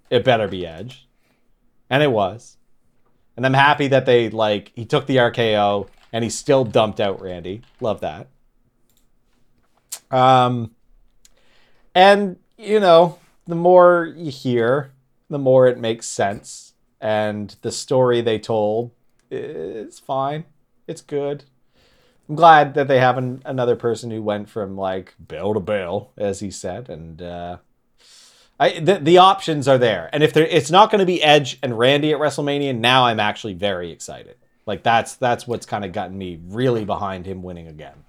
it 0.10 0.24
better 0.24 0.48
be 0.48 0.66
Edge, 0.66 1.08
and 1.90 2.02
it 2.02 2.12
was, 2.12 2.58
and 3.36 3.46
I'm 3.46 3.54
happy 3.54 3.88
that 3.90 4.06
they 4.06 4.30
like 4.30 4.72
he 4.76 4.86
took 4.86 5.06
the 5.06 5.18
RKO 5.18 5.90
and 6.14 6.24
he 6.24 6.30
still 6.30 6.64
dumped 6.64 7.00
out 7.00 7.22
Randy. 7.22 7.62
Love 7.82 8.00
that. 8.02 8.28
Um, 10.10 10.72
and 11.94 12.38
you 12.58 12.80
know, 12.80 13.20
the 13.46 13.56
more 13.56 14.14
you 14.16 14.32
hear, 14.32 14.94
the 15.30 15.38
more 15.38 15.68
it 15.68 15.78
makes 15.78 16.08
sense. 16.08 16.74
And 17.00 17.56
the 17.62 17.72
story 17.72 18.22
they 18.22 18.40
told 18.40 18.92
is 19.30 20.00
fine. 20.00 20.46
It's 20.88 21.02
good. 21.02 21.44
I'm 22.30 22.36
glad 22.36 22.74
that 22.74 22.88
they 22.88 23.00
have 23.00 23.18
an, 23.18 23.42
another 23.46 23.76
person 23.76 24.12
who 24.12 24.22
went 24.22 24.50
from 24.50 24.76
like 24.76 25.16
bill 25.26 25.54
to 25.54 25.60
bill, 25.60 26.12
as 26.18 26.40
he 26.40 26.52
said, 26.52 26.90
and 26.90 27.22
uh, 27.22 27.58
I 28.60 28.80
the, 28.80 29.00
the 29.00 29.18
options 29.18 29.68
are 29.68 29.78
there. 29.78 30.10
And 30.12 30.24
if 30.24 30.34
there, 30.34 30.46
it's 30.46 30.72
not 30.72 30.92
going 30.92 31.00
to 31.00 31.06
be 31.06 31.24
Edge 31.24 31.58
and 31.64 31.78
Randy 31.78 32.12
at 32.12 32.20
WrestleMania, 32.20 32.78
now 32.78 33.06
I'm 33.06 33.20
actually 33.20 33.54
very 33.54 33.92
excited. 33.92 34.36
Like 34.66 34.84
that's 34.84 35.16
that's 35.16 35.48
what's 35.48 35.66
kind 35.66 35.86
of 35.86 35.94
gotten 35.94 36.18
me 36.18 36.40
really 36.48 36.84
behind 36.84 37.26
him 37.26 37.44
winning 37.44 37.68
again. 37.68 38.04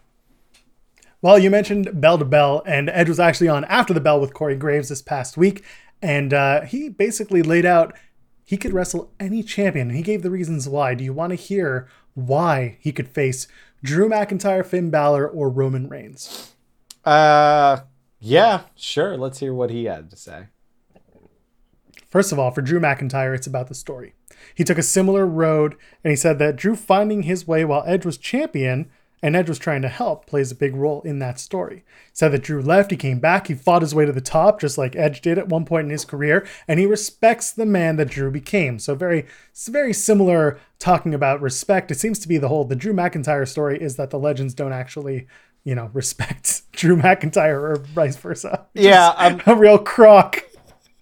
Well, 1.21 1.39
you 1.39 1.51
mentioned 1.51 2.01
Bell 2.01 2.19
to 2.19 2.25
Bell, 2.25 2.63
and 2.65 2.89
Edge 2.91 3.09
was 3.09 3.19
actually 3.19 3.49
on 3.49 3.65
After 3.65 3.93
the 3.93 4.01
Bell 4.01 4.21
with 4.21 4.35
Corey 4.35 4.55
Graves 4.55 4.89
this 4.89 5.03
past 5.03 5.37
week, 5.37 5.65
and 6.01 6.33
uh, 6.33 6.63
he 6.63 6.89
basically 6.89 7.43
laid 7.43 7.67
out 7.67 7.95
he 8.45 8.57
could 8.57 8.73
wrestle 8.73 9.13
any 9.21 9.43
champion, 9.43 9.89
and 9.89 9.97
he 9.97 10.03
gave 10.03 10.23
the 10.23 10.31
reasons 10.31 10.69
why. 10.69 10.95
Do 10.95 11.05
you 11.05 11.13
want 11.13 11.31
to 11.31 11.37
hear 11.37 11.87
why 12.15 12.79
he 12.81 12.93
could 12.93 13.09
face 13.09 13.47
Drew 13.83 14.09
McIntyre, 14.09 14.65
Finn 14.65 14.91
Balor, 14.91 15.29
or 15.29 15.49
Roman 15.49 15.89
Reigns? 15.89 16.55
Uh, 17.05 17.81
yeah, 18.21 18.63
sure. 18.75 19.17
Let's 19.17 19.39
hear 19.39 19.55
what 19.55 19.71
he 19.71 19.85
had 19.85 20.11
to 20.11 20.17
say. 20.17 20.47
First 22.11 22.33
of 22.33 22.39
all, 22.39 22.51
for 22.51 22.63
Drew 22.63 22.81
McIntyre, 22.81 23.35
it's 23.35 23.47
about 23.47 23.69
the 23.69 23.75
story. 23.75 24.15
He 24.55 24.65
took 24.65 24.79
a 24.79 24.83
similar 24.83 25.27
road, 25.27 25.77
and 26.03 26.11
he 26.11 26.17
said 26.17 26.39
that 26.39 26.57
Drew 26.57 26.75
finding 26.75 27.23
his 27.23 27.47
way 27.47 27.65
while 27.65 27.85
Edge 27.87 28.07
was 28.07 28.17
champion 28.17 28.91
and 29.23 29.35
Edge 29.35 29.49
was 29.49 29.59
trying 29.59 29.83
to 29.83 29.89
help 29.89 30.27
plays 30.27 30.51
a 30.51 30.57
big 30.57 30.75
role 30.75 31.03
in 31.03 31.19
that 31.19 31.41
story. 31.41 31.85
Said 32.13 32.33
that 32.33 32.43
Drew 32.43 32.63
left, 32.63 32.91
he 32.91 32.97
came 32.97 33.19
back, 33.19 33.47
he 33.47 33.55
fought 33.55 33.83
his 33.83 33.95
way 33.95 34.07
to 34.07 34.13
the 34.13 34.21
top, 34.21 34.61
just 34.61 34.79
like 34.79 34.95
Edge 34.97 35.21
did 35.21 35.39
at 35.39 35.49
one 35.49 35.65
point 35.65 35.87
in 35.87 35.91
his 35.91 36.05
career, 36.05 36.47
and 36.67 36.79
he 36.79 36.87
respects 36.87 37.51
the 37.51 37.67
man 37.67 37.97
that 37.97 38.11
Drew 38.11 38.31
became. 38.31 38.79
So 38.79 38.95
very, 38.95 39.27
very 39.67 39.93
similar 39.93 40.59
talking 40.79 41.15
about 41.15 41.41
respect. 41.41 41.91
It 41.91 41.99
seems 41.99 42.19
to 42.21 42.29
be 42.29 42.39
the 42.39 42.49
whole 42.49 42.65
the 42.65 42.77
Drew 42.77 42.93
McIntyre 42.93 43.49
story 43.49 43.81
is 43.81 43.97
that 43.97 44.11
the 44.11 44.19
legends 44.19 44.55
don't 44.55 44.73
actually, 44.73 45.27
you 45.65 45.75
know, 45.75 45.91
respect 45.93 46.63
Drew 46.73 46.97
McIntyre 46.97 47.61
or 47.61 47.77
vice 47.77 48.17
versa. 48.17 48.67
Yeah, 48.75 49.15
I'm, 49.17 49.41
A 49.47 49.57
real 49.57 49.79
crock. 49.79 50.43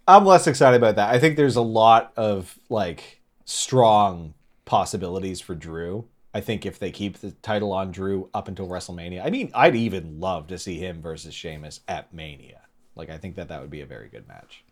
I'm 0.09 0.25
less 0.25 0.47
excited 0.47 0.77
about 0.77 0.97
that. 0.97 1.13
I 1.13 1.19
think 1.19 1.37
there's 1.37 1.57
a 1.57 1.63
lot 1.63 2.13
of 2.17 2.59
like 2.69 3.21
strong 3.45 4.35
possibilities 4.65 5.41
for 5.41 5.55
Drew. 5.55 6.07
I 6.37 6.43
think 6.43 6.67
if 6.67 6.79
they 6.79 6.91
keep 6.91 7.17
the 7.17 7.31
title 7.31 7.73
on 7.73 7.93
Drew 7.93 8.29
up 8.35 8.47
until 8.47 8.69
WrestleMania, 8.69 9.25
I 9.25 9.31
mean, 9.31 9.51
I'd 9.55 9.75
even 9.75 10.21
love 10.21 10.49
to 10.49 10.59
see 10.59 10.77
him 10.77 11.01
versus 11.01 11.33
Sheamus 11.33 11.81
at 11.89 12.13
Mania. 12.13 12.61
Like, 12.95 13.09
I 13.09 13.17
think 13.17 13.37
that 13.37 13.49
that 13.49 13.63
would 13.63 13.71
be 13.71 13.81
a 13.81 13.87
very 13.87 14.11
good 14.11 14.29
match. 14.29 14.63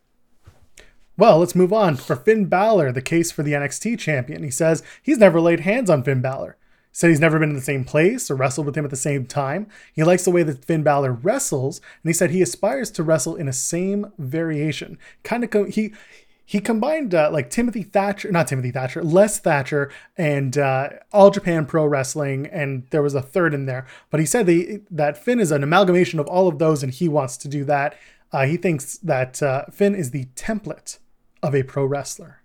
Well, 1.16 1.38
let's 1.38 1.54
move 1.54 1.72
on. 1.72 1.96
For 1.96 2.16
Finn 2.16 2.50
Balor, 2.50 2.92
the 2.92 3.00
case 3.00 3.32
for 3.32 3.42
the 3.42 3.52
NXT 3.52 3.98
champion, 3.98 4.42
he 4.42 4.50
says 4.50 4.82
he's 5.02 5.16
never 5.16 5.40
laid 5.40 5.60
hands 5.60 5.88
on 5.88 6.02
Finn 6.04 6.20
Balor. 6.20 6.58
Said 6.92 7.08
he's 7.08 7.18
never 7.18 7.38
been 7.38 7.48
in 7.48 7.56
the 7.56 7.62
same 7.62 7.86
place 7.86 8.30
or 8.30 8.34
wrestled 8.34 8.66
with 8.66 8.76
him 8.76 8.84
at 8.84 8.90
the 8.90 8.96
same 8.96 9.24
time. 9.24 9.66
He 9.94 10.04
likes 10.04 10.26
the 10.26 10.30
way 10.30 10.42
that 10.42 10.66
Finn 10.66 10.82
Balor 10.82 11.12
wrestles, 11.12 11.78
and 11.78 12.10
he 12.10 12.12
said 12.12 12.30
he 12.30 12.42
aspires 12.42 12.90
to 12.90 13.02
wrestle 13.02 13.36
in 13.36 13.48
a 13.48 13.54
same 13.54 14.12
variation. 14.18 14.98
Kind 15.22 15.44
of 15.44 15.50
co- 15.50 15.64
he 15.64 15.94
he 16.44 16.60
combined 16.60 17.14
uh, 17.14 17.30
like 17.32 17.48
Timothy 17.48 17.82
Thatcher, 17.82 18.30
not 18.30 18.48
Timothy 18.48 18.70
Thatcher, 18.70 19.02
Les 19.02 19.38
Thatcher, 19.38 19.90
and 20.16 20.56
uh, 20.58 20.90
All 21.12 21.30
Japan 21.30 21.64
Pro 21.64 21.86
Wrestling, 21.86 22.46
and 22.46 22.86
there 22.90 23.02
was 23.02 23.14
a 23.14 23.22
third 23.22 23.54
in 23.54 23.66
there. 23.66 23.86
But 24.10 24.20
he 24.20 24.26
said 24.26 24.46
the, 24.46 24.82
that 24.90 25.16
Finn 25.16 25.40
is 25.40 25.50
an 25.50 25.62
amalgamation 25.62 26.20
of 26.20 26.26
all 26.26 26.46
of 26.46 26.58
those, 26.58 26.82
and 26.82 26.92
he 26.92 27.08
wants 27.08 27.36
to 27.38 27.48
do 27.48 27.64
that. 27.64 27.96
Uh, 28.30 28.44
he 28.46 28.56
thinks 28.56 28.98
that 28.98 29.42
uh, 29.42 29.64
Finn 29.72 29.94
is 29.94 30.10
the 30.10 30.26
template 30.36 30.98
of 31.42 31.54
a 31.54 31.62
pro 31.62 31.84
wrestler. 31.84 32.42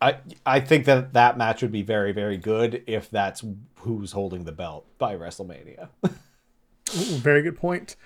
I 0.00 0.18
I 0.44 0.60
think 0.60 0.84
that 0.86 1.12
that 1.14 1.38
match 1.38 1.62
would 1.62 1.72
be 1.72 1.82
very 1.82 2.12
very 2.12 2.36
good 2.36 2.82
if 2.86 3.10
that's 3.10 3.44
who's 3.80 4.12
holding 4.12 4.44
the 4.44 4.52
belt 4.52 4.86
by 4.98 5.16
WrestleMania. 5.16 5.88
Ooh, 6.04 6.10
very 7.16 7.42
good 7.42 7.56
point. 7.56 7.96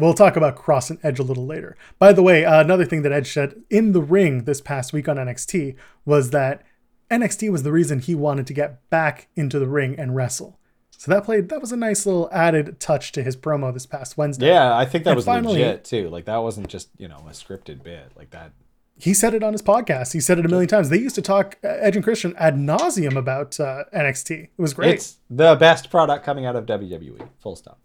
We'll 0.00 0.14
talk 0.14 0.36
about 0.36 0.56
Cross 0.56 0.90
and 0.90 0.98
Edge 1.02 1.18
a 1.18 1.22
little 1.22 1.46
later. 1.46 1.76
By 1.98 2.12
the 2.12 2.22
way, 2.22 2.44
uh, 2.44 2.60
another 2.60 2.84
thing 2.84 3.02
that 3.02 3.12
Edge 3.12 3.32
said 3.32 3.62
in 3.70 3.92
the 3.92 4.02
ring 4.02 4.44
this 4.44 4.60
past 4.60 4.92
week 4.92 5.08
on 5.08 5.16
NXT 5.16 5.76
was 6.04 6.30
that 6.30 6.62
NXT 7.10 7.50
was 7.50 7.62
the 7.62 7.72
reason 7.72 7.98
he 7.98 8.14
wanted 8.14 8.46
to 8.46 8.52
get 8.54 8.88
back 8.90 9.28
into 9.36 9.58
the 9.58 9.68
ring 9.68 9.94
and 9.98 10.14
wrestle. 10.16 10.58
So 10.96 11.10
that 11.12 11.24
played 11.24 11.48
that 11.48 11.60
was 11.60 11.72
a 11.72 11.76
nice 11.76 12.04
little 12.04 12.28
added 12.30 12.78
touch 12.78 13.12
to 13.12 13.22
his 13.22 13.36
promo 13.36 13.72
this 13.72 13.86
past 13.86 14.18
Wednesday. 14.18 14.48
Yeah, 14.48 14.76
I 14.76 14.84
think 14.84 15.04
that 15.04 15.10
And 15.10 15.16
was 15.16 15.24
finally- 15.24 15.60
legit 15.60 15.84
too. 15.84 16.08
Like 16.10 16.26
that 16.26 16.38
wasn't 16.38 16.68
just 16.68 16.90
you 16.98 17.08
know 17.08 17.24
a 17.26 17.30
scripted 17.32 17.82
bit 17.82 18.12
like 18.16 18.30
that. 18.30 18.52
He 18.98 19.14
said 19.14 19.32
it 19.32 19.42
on 19.42 19.52
his 19.54 19.62
podcast. 19.62 20.12
He 20.12 20.20
said 20.20 20.38
it 20.38 20.44
a 20.44 20.48
million 20.50 20.68
times. 20.68 20.90
They 20.90 20.98
used 20.98 21.14
to 21.14 21.22
talk 21.22 21.56
uh, 21.64 21.68
Edge 21.68 21.96
and 21.96 22.04
Christian 22.04 22.34
ad 22.36 22.56
nauseum 22.56 23.16
about 23.16 23.58
uh, 23.58 23.84
NXT. 23.94 24.30
It 24.42 24.50
was 24.58 24.74
great. 24.74 24.96
It's 24.96 25.16
the 25.30 25.54
best 25.54 25.90
product 25.90 26.22
coming 26.22 26.44
out 26.44 26.54
of 26.54 26.66
WWE. 26.66 27.26
Full 27.38 27.56
stop. 27.56 27.78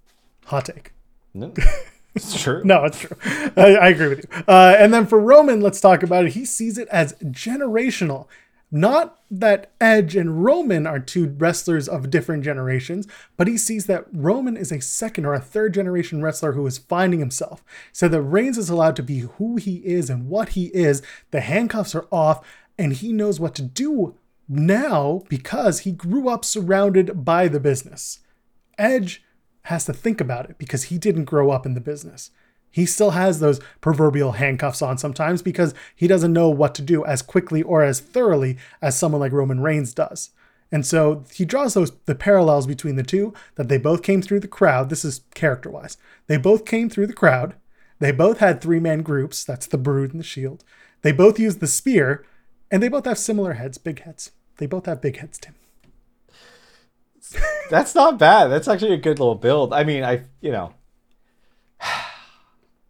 Hot 0.47 0.65
take. 0.65 0.91
No, 1.33 1.53
it's 2.15 2.41
true. 2.41 2.61
No, 2.63 2.85
it's 2.85 2.99
true. 2.99 3.17
I, 3.55 3.75
I 3.75 3.87
agree 3.89 4.07
with 4.07 4.25
you. 4.25 4.43
Uh, 4.47 4.75
and 4.77 4.93
then 4.93 5.05
for 5.05 5.19
Roman, 5.19 5.61
let's 5.61 5.81
talk 5.81 6.01
about 6.01 6.25
it. 6.25 6.33
He 6.33 6.45
sees 6.45 6.77
it 6.77 6.87
as 6.87 7.13
generational. 7.23 8.27
Not 8.71 9.19
that 9.29 9.71
Edge 9.79 10.15
and 10.15 10.43
Roman 10.43 10.87
are 10.87 10.99
two 10.99 11.27
wrestlers 11.37 11.87
of 11.87 12.09
different 12.09 12.43
generations, 12.43 13.07
but 13.37 13.47
he 13.47 13.57
sees 13.57 13.85
that 13.85 14.05
Roman 14.11 14.57
is 14.57 14.71
a 14.71 14.81
second 14.81 15.25
or 15.25 15.33
a 15.33 15.39
third 15.39 15.73
generation 15.73 16.21
wrestler 16.21 16.53
who 16.53 16.65
is 16.65 16.77
finding 16.77 17.19
himself. 17.19 17.63
So 17.91 18.07
that 18.07 18.21
Reigns 18.21 18.57
is 18.57 18.69
allowed 18.69 18.95
to 18.97 19.03
be 19.03 19.19
who 19.19 19.57
he 19.57 19.77
is 19.85 20.09
and 20.09 20.27
what 20.27 20.49
he 20.49 20.65
is. 20.67 21.01
The 21.31 21.41
handcuffs 21.41 21.95
are 21.95 22.07
off, 22.11 22.45
and 22.77 22.93
he 22.93 23.13
knows 23.13 23.39
what 23.39 23.55
to 23.55 23.61
do 23.61 24.15
now 24.49 25.23
because 25.29 25.79
he 25.79 25.91
grew 25.91 26.27
up 26.27 26.43
surrounded 26.43 27.23
by 27.23 27.47
the 27.47 27.59
business. 27.59 28.19
Edge 28.77 29.23
has 29.65 29.85
to 29.85 29.93
think 29.93 30.21
about 30.21 30.49
it 30.49 30.57
because 30.57 30.85
he 30.85 30.97
didn't 30.97 31.25
grow 31.25 31.51
up 31.51 31.65
in 31.65 31.73
the 31.73 31.81
business. 31.81 32.31
He 32.71 32.85
still 32.85 33.11
has 33.11 33.39
those 33.39 33.61
proverbial 33.79 34.33
handcuffs 34.33 34.81
on 34.81 34.97
sometimes 34.97 35.41
because 35.41 35.73
he 35.95 36.07
doesn't 36.07 36.33
know 36.33 36.49
what 36.49 36.75
to 36.75 36.81
do 36.81 37.05
as 37.05 37.21
quickly 37.21 37.63
or 37.63 37.83
as 37.83 37.99
thoroughly 37.99 38.57
as 38.81 38.97
someone 38.97 39.21
like 39.21 39.31
Roman 39.31 39.61
Reigns 39.61 39.93
does. 39.93 40.31
And 40.71 40.85
so 40.85 41.23
he 41.33 41.45
draws 41.45 41.73
those 41.73 41.91
the 42.05 42.15
parallels 42.15 42.67
between 42.67 42.95
the 42.95 43.03
two 43.03 43.33
that 43.55 43.69
they 43.69 43.77
both 43.77 44.03
came 44.03 44.21
through 44.21 44.41
the 44.41 44.47
crowd. 44.47 44.89
This 44.89 45.05
is 45.05 45.21
character 45.33 45.69
wise. 45.69 45.97
They 46.27 46.37
both 46.37 46.65
came 46.65 46.89
through 46.89 47.07
the 47.07 47.13
crowd. 47.13 47.55
They 47.99 48.11
both 48.11 48.39
had 48.39 48.59
three 48.59 48.79
man 48.79 49.01
groups. 49.01 49.43
That's 49.45 49.67
the 49.67 49.77
Brood 49.77 50.11
and 50.11 50.19
the 50.19 50.25
Shield. 50.25 50.63
They 51.01 51.11
both 51.11 51.39
used 51.39 51.59
the 51.59 51.67
spear, 51.67 52.25
and 52.69 52.83
they 52.83 52.89
both 52.89 53.05
have 53.05 53.17
similar 53.17 53.53
heads, 53.53 53.77
big 53.77 54.01
heads. 54.01 54.31
They 54.57 54.65
both 54.65 54.85
have 54.85 55.01
big 55.01 55.17
heads, 55.17 55.37
Tim. 55.37 55.55
That's 57.69 57.95
not 57.95 58.17
bad. 58.19 58.47
That's 58.47 58.67
actually 58.67 58.93
a 58.93 58.97
good 58.97 59.19
little 59.19 59.35
build. 59.35 59.73
I 59.73 59.83
mean, 59.83 60.03
I 60.03 60.23
you 60.41 60.51
know. 60.51 60.73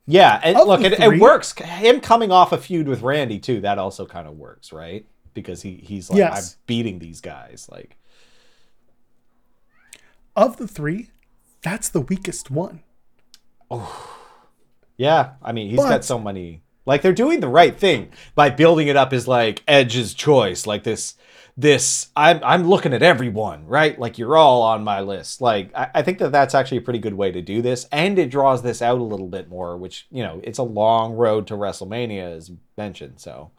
Yeah, 0.08 0.40
and 0.44 0.56
Of 0.56 0.68
look, 0.68 0.82
the 0.82 0.92
it, 0.92 1.00
it 1.14 1.20
works. 1.20 1.52
Him 1.54 2.00
coming 2.00 2.32
off 2.32 2.52
a 2.52 2.60
feud 2.60 2.88
with 2.88 3.02
Randy 3.02 3.40
too, 3.40 3.62
that 3.62 3.80
also 3.80 4.06
kind 4.06 4.28
of 4.28 4.36
works, 4.38 4.72
right? 4.72 5.04
Because 5.34 5.64
he 5.64 5.78
he's 5.78 6.12
like, 6.12 6.20
Yes. 6.20 6.54
I'm 6.54 6.60
beating 6.68 7.00
these 7.00 7.22
guys. 7.22 7.68
Like, 7.72 7.98
Of 10.36 10.58
the 10.58 10.68
three, 10.68 11.10
that's 11.64 11.90
the 11.90 12.02
weakest 12.02 12.52
one. 12.52 12.84
yeah, 14.98 15.32
I 15.42 15.52
mean, 15.54 15.70
he's 15.70 15.78
But- 15.78 15.90
got 15.90 16.06
so 16.06 16.20
many. 16.20 16.62
Like, 16.86 17.02
they're 17.02 17.12
doing 17.14 17.40
the 17.40 17.48
right 17.48 17.76
thing 17.76 18.12
by 18.36 18.52
building 18.52 18.88
it 18.88 18.96
up 18.96 19.12
as 19.12 19.28
like 19.28 19.64
Edge's 19.68 20.14
choice, 20.14 20.68
like 20.68 20.84
this. 20.84 21.16
This 21.58 22.10
I'm 22.18 22.42
I'm 22.44 22.68
looking 22.68 22.94
at 22.94 23.02
everyone, 23.02 23.66
right? 23.66 23.98
Like 23.98 24.18
you're 24.18 24.36
all 24.36 24.62
on 24.62 24.84
my 24.84 25.00
list. 25.00 25.40
Like 25.40 25.72
I, 25.74 25.90
I 25.96 26.02
think 26.02 26.18
that 26.20 26.34
that's 26.34 26.54
actually 26.54 26.80
a 26.80 26.82
pretty 26.82 27.00
good 27.00 27.14
way 27.14 27.32
to 27.32 27.42
do 27.42 27.62
this, 27.62 27.88
and 27.94 28.20
it 28.20 28.30
draws 28.30 28.62
this 28.62 28.82
out 28.82 29.00
a 29.00 29.04
little 29.04 29.28
bit 29.28 29.48
more. 29.48 29.78
Which 29.78 30.06
you 30.12 30.22
know, 30.22 30.42
it's 30.44 30.60
a 30.60 30.64
long 30.64 31.14
road 31.14 31.48
to 31.48 31.54
WrestleMania, 31.54 32.36
as 32.36 32.52
mentioned. 32.78 33.22
So 33.22 33.52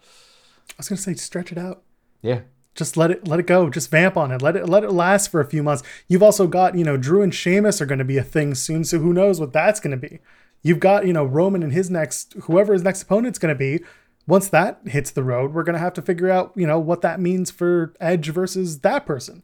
I 0.70 0.74
was 0.76 0.90
gonna 0.90 0.98
say 0.98 1.14
stretch 1.14 1.52
it 1.52 1.56
out. 1.56 1.84
yeah, 2.20 2.40
Just 2.74 2.98
let 2.98 3.10
it 3.10 3.26
let 3.26 3.40
it 3.40 3.46
go. 3.46 3.70
Just 3.70 3.90
vamp 3.90 4.18
on 4.18 4.30
it. 4.30 4.42
Let 4.42 4.56
it 4.56 4.68
let 4.68 4.84
it 4.84 4.92
last 4.92 5.30
for 5.30 5.40
a 5.40 5.46
few 5.46 5.62
months. 5.62 5.82
You've 6.06 6.22
also 6.22 6.46
got, 6.46 6.74
you 6.74 6.84
know, 6.84 6.98
Drew 6.98 7.22
and 7.22 7.34
Sheamus 7.34 7.80
are 7.80 7.86
gonna 7.86 8.04
be 8.04 8.18
a 8.18 8.22
thing 8.22 8.54
soon, 8.54 8.84
so 8.84 8.98
who 8.98 9.14
knows 9.14 9.40
what 9.40 9.54
that's 9.54 9.80
gonna 9.80 9.96
be. 9.96 10.18
You've 10.60 10.80
got, 10.80 11.06
you 11.06 11.14
know, 11.14 11.24
Roman 11.24 11.62
and 11.62 11.72
his 11.72 11.88
next 11.90 12.34
whoever 12.42 12.74
his 12.74 12.82
next 12.82 13.04
opponent's 13.04 13.38
gonna 13.38 13.54
be. 13.54 13.80
Once 14.26 14.48
that 14.48 14.80
hits 14.86 15.10
the 15.10 15.22
road, 15.22 15.52
we're 15.54 15.62
gonna 15.62 15.78
have 15.78 15.92
to 15.94 16.02
figure 16.02 16.30
out, 16.30 16.52
you 16.56 16.66
know, 16.66 16.78
what 16.78 17.00
that 17.02 17.20
means 17.20 17.50
for 17.50 17.94
Edge 18.00 18.28
versus 18.30 18.80
that 18.80 19.06
person. 19.06 19.42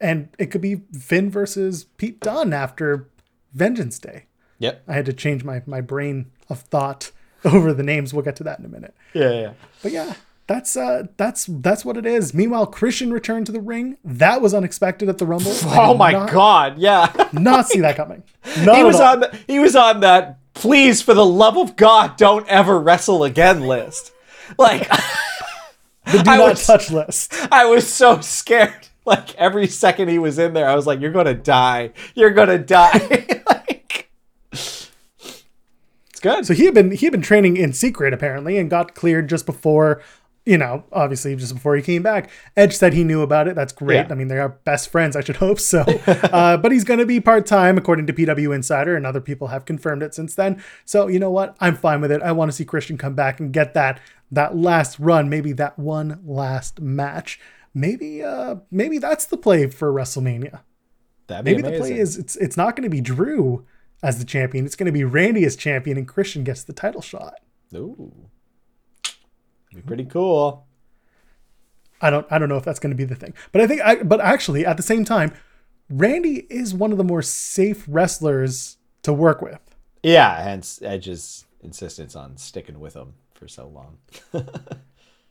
And 0.00 0.28
it 0.38 0.46
could 0.46 0.60
be 0.60 0.82
Finn 0.98 1.30
versus 1.30 1.84
Pete 1.96 2.20
Dunne 2.20 2.52
after 2.52 3.08
Vengeance 3.52 3.98
Day. 3.98 4.26
yep, 4.58 4.82
I 4.88 4.94
had 4.94 5.06
to 5.06 5.12
change 5.12 5.44
my 5.44 5.62
my 5.66 5.80
brain 5.80 6.30
of 6.48 6.60
thought 6.60 7.12
over 7.44 7.72
the 7.72 7.82
names. 7.84 8.12
We'll 8.12 8.24
get 8.24 8.36
to 8.36 8.44
that 8.44 8.58
in 8.58 8.64
a 8.64 8.68
minute. 8.68 8.94
yeah, 9.12 9.30
yeah. 9.30 9.52
But 9.82 9.92
yeah, 9.92 10.14
that's 10.48 10.76
uh 10.76 11.04
that's 11.16 11.46
that's 11.48 11.84
what 11.84 11.96
it 11.96 12.04
is. 12.04 12.34
Meanwhile, 12.34 12.66
Christian 12.66 13.12
returned 13.12 13.46
to 13.46 13.52
the 13.52 13.60
ring. 13.60 13.98
That 14.04 14.42
was 14.42 14.52
unexpected 14.52 15.08
at 15.08 15.18
the 15.18 15.26
Rumble. 15.26 15.52
Oh 15.66 15.94
my 15.94 16.10
not, 16.10 16.30
god, 16.32 16.78
yeah. 16.78 17.12
Not 17.32 17.68
see 17.68 17.80
that 17.80 17.96
coming. 17.96 18.24
Not 18.64 18.76
he 18.76 18.84
was 18.84 18.96
all. 18.96 19.12
on 19.12 19.20
the, 19.20 19.38
he 19.46 19.60
was 19.60 19.76
on 19.76 20.00
that 20.00 20.38
please 20.54 21.02
for 21.02 21.14
the 21.14 21.24
love 21.26 21.56
of 21.58 21.74
god 21.74 22.16
don't 22.16 22.46
ever 22.46 22.78
wrestle 22.78 23.24
again 23.24 23.62
list 23.62 24.12
like 24.58 24.88
the 26.06 26.22
do 26.22 26.30
I 26.30 26.36
not 26.36 26.50
was- 26.50 26.66
touch 26.66 26.90
list. 26.90 27.32
i 27.50 27.64
was 27.64 27.90
so 27.92 28.20
scared 28.20 28.88
like 29.06 29.34
every 29.36 29.66
second 29.66 30.08
he 30.08 30.18
was 30.18 30.38
in 30.38 30.52
there 30.54 30.68
i 30.68 30.74
was 30.74 30.86
like 30.86 31.00
you're 31.00 31.12
gonna 31.12 31.34
die 31.34 31.92
you're 32.14 32.30
gonna 32.30 32.58
die 32.58 33.42
like 33.48 34.10
it's 34.52 36.20
good 36.20 36.46
So 36.46 36.54
he 36.54 36.64
had 36.64 36.74
been 36.74 36.90
he 36.90 37.06
had 37.06 37.12
been 37.12 37.22
training 37.22 37.56
in 37.56 37.72
secret 37.72 38.12
apparently 38.14 38.58
and 38.58 38.70
got 38.70 38.94
cleared 38.94 39.28
just 39.28 39.46
before. 39.46 40.02
You 40.46 40.58
know, 40.58 40.84
obviously, 40.92 41.34
just 41.36 41.54
before 41.54 41.74
he 41.74 41.80
came 41.80 42.02
back, 42.02 42.28
Edge 42.54 42.76
said 42.76 42.92
he 42.92 43.02
knew 43.02 43.22
about 43.22 43.48
it. 43.48 43.54
That's 43.54 43.72
great. 43.72 43.94
Yeah. 43.94 44.08
I 44.10 44.14
mean, 44.14 44.28
they 44.28 44.38
are 44.38 44.50
best 44.50 44.90
friends. 44.90 45.16
I 45.16 45.22
should 45.22 45.36
hope 45.36 45.58
so. 45.58 45.80
uh, 46.06 46.58
but 46.58 46.70
he's 46.70 46.84
going 46.84 47.00
to 47.00 47.06
be 47.06 47.18
part 47.18 47.46
time, 47.46 47.78
according 47.78 48.06
to 48.08 48.12
PW 48.12 48.54
Insider, 48.54 48.94
and 48.94 49.06
other 49.06 49.22
people 49.22 49.46
have 49.48 49.64
confirmed 49.64 50.02
it 50.02 50.14
since 50.14 50.34
then. 50.34 50.62
So 50.84 51.06
you 51.08 51.18
know 51.18 51.30
what? 51.30 51.56
I'm 51.60 51.74
fine 51.76 52.02
with 52.02 52.12
it. 52.12 52.20
I 52.20 52.32
want 52.32 52.50
to 52.50 52.54
see 52.54 52.66
Christian 52.66 52.98
come 52.98 53.14
back 53.14 53.40
and 53.40 53.54
get 53.54 53.72
that 53.72 54.00
that 54.34 54.56
last 54.56 54.98
run, 54.98 55.28
maybe 55.28 55.52
that 55.52 55.78
one 55.78 56.20
last 56.24 56.80
match. 56.80 57.40
Maybe, 57.72 58.22
uh, 58.22 58.56
maybe 58.70 58.98
that's 58.98 59.26
the 59.26 59.36
play 59.36 59.68
for 59.68 59.92
WrestleMania. 59.92 60.60
That'd 61.26 61.44
be 61.44 61.56
Maybe 61.56 61.62
the 61.62 61.78
play 61.78 61.98
is 61.98 62.16
it's 62.16 62.36
it's 62.36 62.56
not 62.56 62.76
going 62.76 62.84
to 62.84 62.90
be 62.90 63.00
Drew 63.00 63.66
as 64.02 64.18
the 64.18 64.24
champion. 64.24 64.66
It's 64.66 64.76
going 64.76 64.86
to 64.86 64.92
be 64.92 65.04
Randy 65.04 65.44
as 65.44 65.56
champion, 65.56 65.96
and 65.96 66.06
Christian 66.06 66.44
gets 66.44 66.62
the 66.62 66.72
title 66.72 67.00
shot. 67.00 67.34
Ooh. 67.74 68.28
be 69.74 69.80
pretty 69.82 70.04
cool 70.04 70.66
I 72.00 72.10
don't 72.10 72.26
I 72.30 72.38
don't 72.38 72.48
know 72.48 72.56
if 72.56 72.64
that's 72.64 72.78
going 72.78 72.90
to 72.92 72.96
be 72.96 73.04
the 73.04 73.14
thing, 73.14 73.34
but 73.50 73.62
I 73.62 73.66
think 73.66 73.80
I 73.80 74.02
but 74.02 74.20
actually 74.20 74.66
at 74.66 74.76
the 74.76 74.82
same 74.82 75.04
time, 75.04 75.32
Randy 75.88 76.46
is 76.50 76.74
one 76.74 76.92
of 76.92 76.98
the 76.98 77.04
more 77.04 77.22
safe 77.22 77.84
wrestlers 77.88 78.76
to 79.02 79.12
work 79.12 79.40
with. 79.40 79.74
yeah 80.02 80.42
hence 80.42 80.80
edge's 80.82 81.46
insistence 81.62 82.14
on 82.14 82.36
sticking 82.36 82.78
with 82.78 82.94
him 82.94 83.14
for 83.34 83.48
so 83.48 83.68
long 83.68 83.98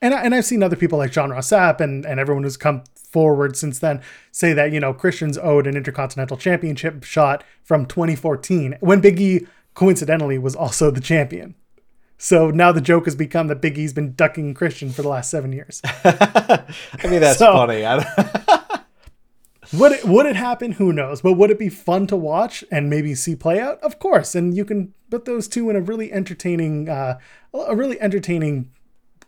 And, 0.01 0.13
I, 0.13 0.21
and 0.23 0.35
I've 0.35 0.43
seen 0.43 0.61
other 0.61 0.75
people 0.75 0.97
like 0.97 1.13
John 1.13 1.29
Rossap 1.29 1.79
and, 1.79 2.05
and 2.05 2.19
everyone 2.19 2.43
who's 2.43 2.57
come 2.57 2.83
forward 3.09 3.55
since 3.55 3.79
then 3.79 4.01
say 4.33 4.51
that, 4.51 4.73
you 4.73 4.81
know, 4.81 4.93
Christian's 4.93 5.37
owed 5.37 5.65
an 5.65 5.77
Intercontinental 5.77 6.35
Championship 6.35 7.05
shot 7.05 7.41
from 7.63 7.85
2014 7.85 8.75
when 8.81 8.99
Big 8.99 9.21
E 9.21 9.47
coincidentally 9.75 10.37
was 10.37 10.57
also 10.57 10.91
the 10.91 10.99
champion. 10.99 11.55
So 12.17 12.49
now 12.51 12.73
the 12.73 12.81
joke 12.81 13.05
has 13.05 13.15
become 13.15 13.47
that 13.47 13.61
Big 13.61 13.77
E's 13.77 13.93
been 13.93 14.13
ducking 14.13 14.53
Christian 14.53 14.91
for 14.91 15.03
the 15.03 15.07
last 15.07 15.29
seven 15.31 15.53
years. 15.53 15.81
i 16.03 16.63
mean 17.05 17.21
that's 17.21 17.39
So- 17.39 17.53
funny 17.53 17.85
I 17.85 18.03
don't- 18.03 18.59
Would 19.73 19.91
it 19.91 20.05
would 20.05 20.25
it 20.27 20.35
happen? 20.35 20.73
Who 20.73 20.93
knows? 20.93 21.21
But 21.21 21.33
would 21.33 21.49
it 21.49 21.57
be 21.57 21.69
fun 21.69 22.05
to 22.07 22.15
watch 22.15 22.63
and 22.71 22.89
maybe 22.89 23.15
see 23.15 23.35
play 23.35 23.59
out? 23.59 23.79
Of 23.81 23.97
course. 23.97 24.35
And 24.35 24.55
you 24.55 24.65
can 24.65 24.93
put 25.09 25.25
those 25.25 25.47
two 25.47 25.69
in 25.69 25.75
a 25.75 25.81
really 25.81 26.11
entertaining, 26.11 26.89
uh, 26.89 27.17
a 27.53 27.75
really 27.75 27.99
entertaining 27.99 28.71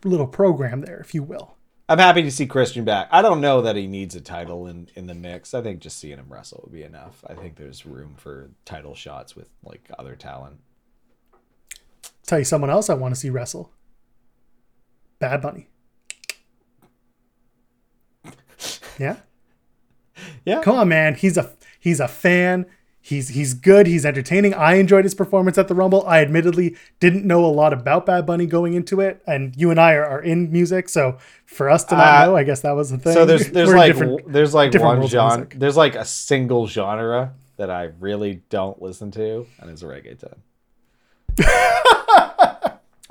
little 0.04 0.26
program 0.28 0.82
there, 0.82 0.98
if 0.98 1.14
you 1.14 1.22
will. 1.22 1.56
I'm 1.88 1.98
happy 1.98 2.22
to 2.22 2.30
see 2.30 2.46
Christian 2.46 2.84
back. 2.84 3.08
I 3.12 3.22
don't 3.22 3.40
know 3.40 3.62
that 3.62 3.76
he 3.76 3.86
needs 3.86 4.16
a 4.16 4.20
title 4.20 4.66
in, 4.66 4.88
in 4.94 5.06
the 5.06 5.14
mix. 5.14 5.54
I 5.54 5.62
think 5.62 5.80
just 5.80 5.98
seeing 5.98 6.18
him 6.18 6.26
wrestle 6.28 6.60
would 6.64 6.72
be 6.72 6.82
enough. 6.82 7.24
I 7.28 7.34
think 7.34 7.56
there's 7.56 7.86
room 7.86 8.14
for 8.16 8.50
title 8.64 8.94
shots 8.94 9.36
with 9.36 9.48
like 9.64 9.88
other 9.98 10.16
talent. 10.16 10.58
Tell 12.26 12.38
you 12.40 12.44
someone 12.44 12.70
else 12.70 12.90
I 12.90 12.94
want 12.94 13.14
to 13.14 13.20
see 13.20 13.30
wrestle. 13.30 13.70
Bad 15.18 15.42
Bunny. 15.42 15.68
Yeah. 18.98 19.16
Yeah. 20.46 20.62
Come 20.62 20.78
on, 20.78 20.88
man. 20.88 21.14
He's 21.14 21.36
a 21.36 21.52
he's 21.78 22.00
a 22.00 22.08
fan. 22.08 22.64
He's 23.00 23.28
he's 23.28 23.54
good. 23.54 23.86
He's 23.86 24.04
entertaining. 24.06 24.54
I 24.54 24.76
enjoyed 24.76 25.04
his 25.04 25.14
performance 25.14 25.58
at 25.58 25.68
the 25.68 25.74
Rumble. 25.76 26.04
I 26.08 26.20
admittedly 26.22 26.74
didn't 26.98 27.24
know 27.24 27.44
a 27.44 27.46
lot 27.46 27.72
about 27.72 28.04
Bad 28.06 28.26
Bunny 28.26 28.46
going 28.46 28.74
into 28.74 29.00
it, 29.00 29.22
and 29.28 29.54
you 29.56 29.70
and 29.70 29.78
I 29.78 29.92
are, 29.94 30.04
are 30.04 30.20
in 30.20 30.50
music, 30.50 30.88
so 30.88 31.18
for 31.44 31.68
us 31.70 31.84
to 31.84 31.96
not 31.96 32.22
Uh, 32.22 32.26
know, 32.26 32.36
I 32.36 32.42
guess 32.42 32.62
that 32.62 32.72
was 32.72 32.90
the 32.90 32.98
thing. 32.98 33.12
So 33.12 33.24
there's 33.24 33.48
there's 33.50 33.68
We're 33.70 33.76
like 33.76 34.26
there's 34.26 34.54
like 34.54 34.74
one 34.74 35.06
genre. 35.06 35.46
There's 35.54 35.76
like 35.76 35.94
a 35.94 36.04
single 36.04 36.66
genre 36.66 37.34
that 37.58 37.70
I 37.70 37.90
really 38.00 38.42
don't 38.50 38.80
listen 38.82 39.10
to, 39.12 39.46
and 39.60 39.70
it's 39.70 39.82
reggaeton. 39.84 40.34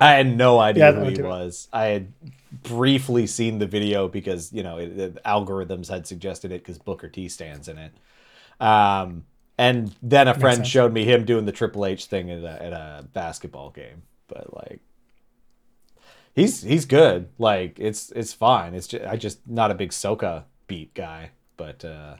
I 0.00 0.12
had 0.12 0.36
no 0.36 0.58
idea 0.58 0.90
Yeah, 0.90 0.92
who 0.92 1.08
he 1.08 1.14
it. 1.16 1.22
was. 1.22 1.68
I 1.72 1.86
had 1.86 2.12
briefly 2.62 3.26
seen 3.26 3.58
the 3.58 3.66
video 3.66 4.08
because 4.08 4.52
you 4.52 4.62
know 4.62 4.78
it, 4.78 4.96
the 4.96 5.20
algorithms 5.24 5.88
had 5.88 6.06
suggested 6.06 6.52
it 6.52 6.62
because 6.62 6.78
Booker 6.78 7.08
T 7.08 7.28
stands 7.28 7.68
in 7.68 7.78
it. 7.78 7.92
Um, 8.60 9.24
and 9.58 9.94
then 10.02 10.28
a 10.28 10.34
friend 10.34 10.66
showed 10.66 10.92
me 10.92 11.04
him 11.04 11.24
doing 11.24 11.46
the 11.46 11.52
Triple 11.52 11.86
H 11.86 12.06
thing 12.06 12.30
at 12.30 12.42
a, 12.44 12.62
at 12.62 12.72
a 12.72 13.08
basketball 13.12 13.70
game. 13.70 14.02
But 14.28 14.54
like, 14.54 14.80
he's 16.34 16.62
he's 16.62 16.84
good. 16.84 17.28
Like 17.38 17.78
it's 17.78 18.10
it's 18.12 18.32
fine. 18.32 18.74
It's 18.74 18.86
just 18.86 19.04
I 19.04 19.16
just 19.16 19.46
not 19.46 19.70
a 19.70 19.74
big 19.74 19.90
Soka 19.90 20.44
beat 20.66 20.94
guy. 20.94 21.30
But 21.56 21.84
uh, 21.84 22.16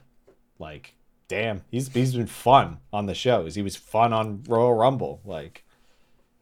like, 0.57 0.95
damn, 1.27 1.61
he's 1.69 1.89
he's 1.89 2.15
been 2.15 2.27
fun 2.27 2.77
on 2.91 3.05
the 3.05 3.13
shows. 3.13 3.55
He 3.55 3.61
was 3.61 3.75
fun 3.75 4.13
on 4.13 4.43
Royal 4.47 4.73
Rumble. 4.73 5.21
Like, 5.25 5.63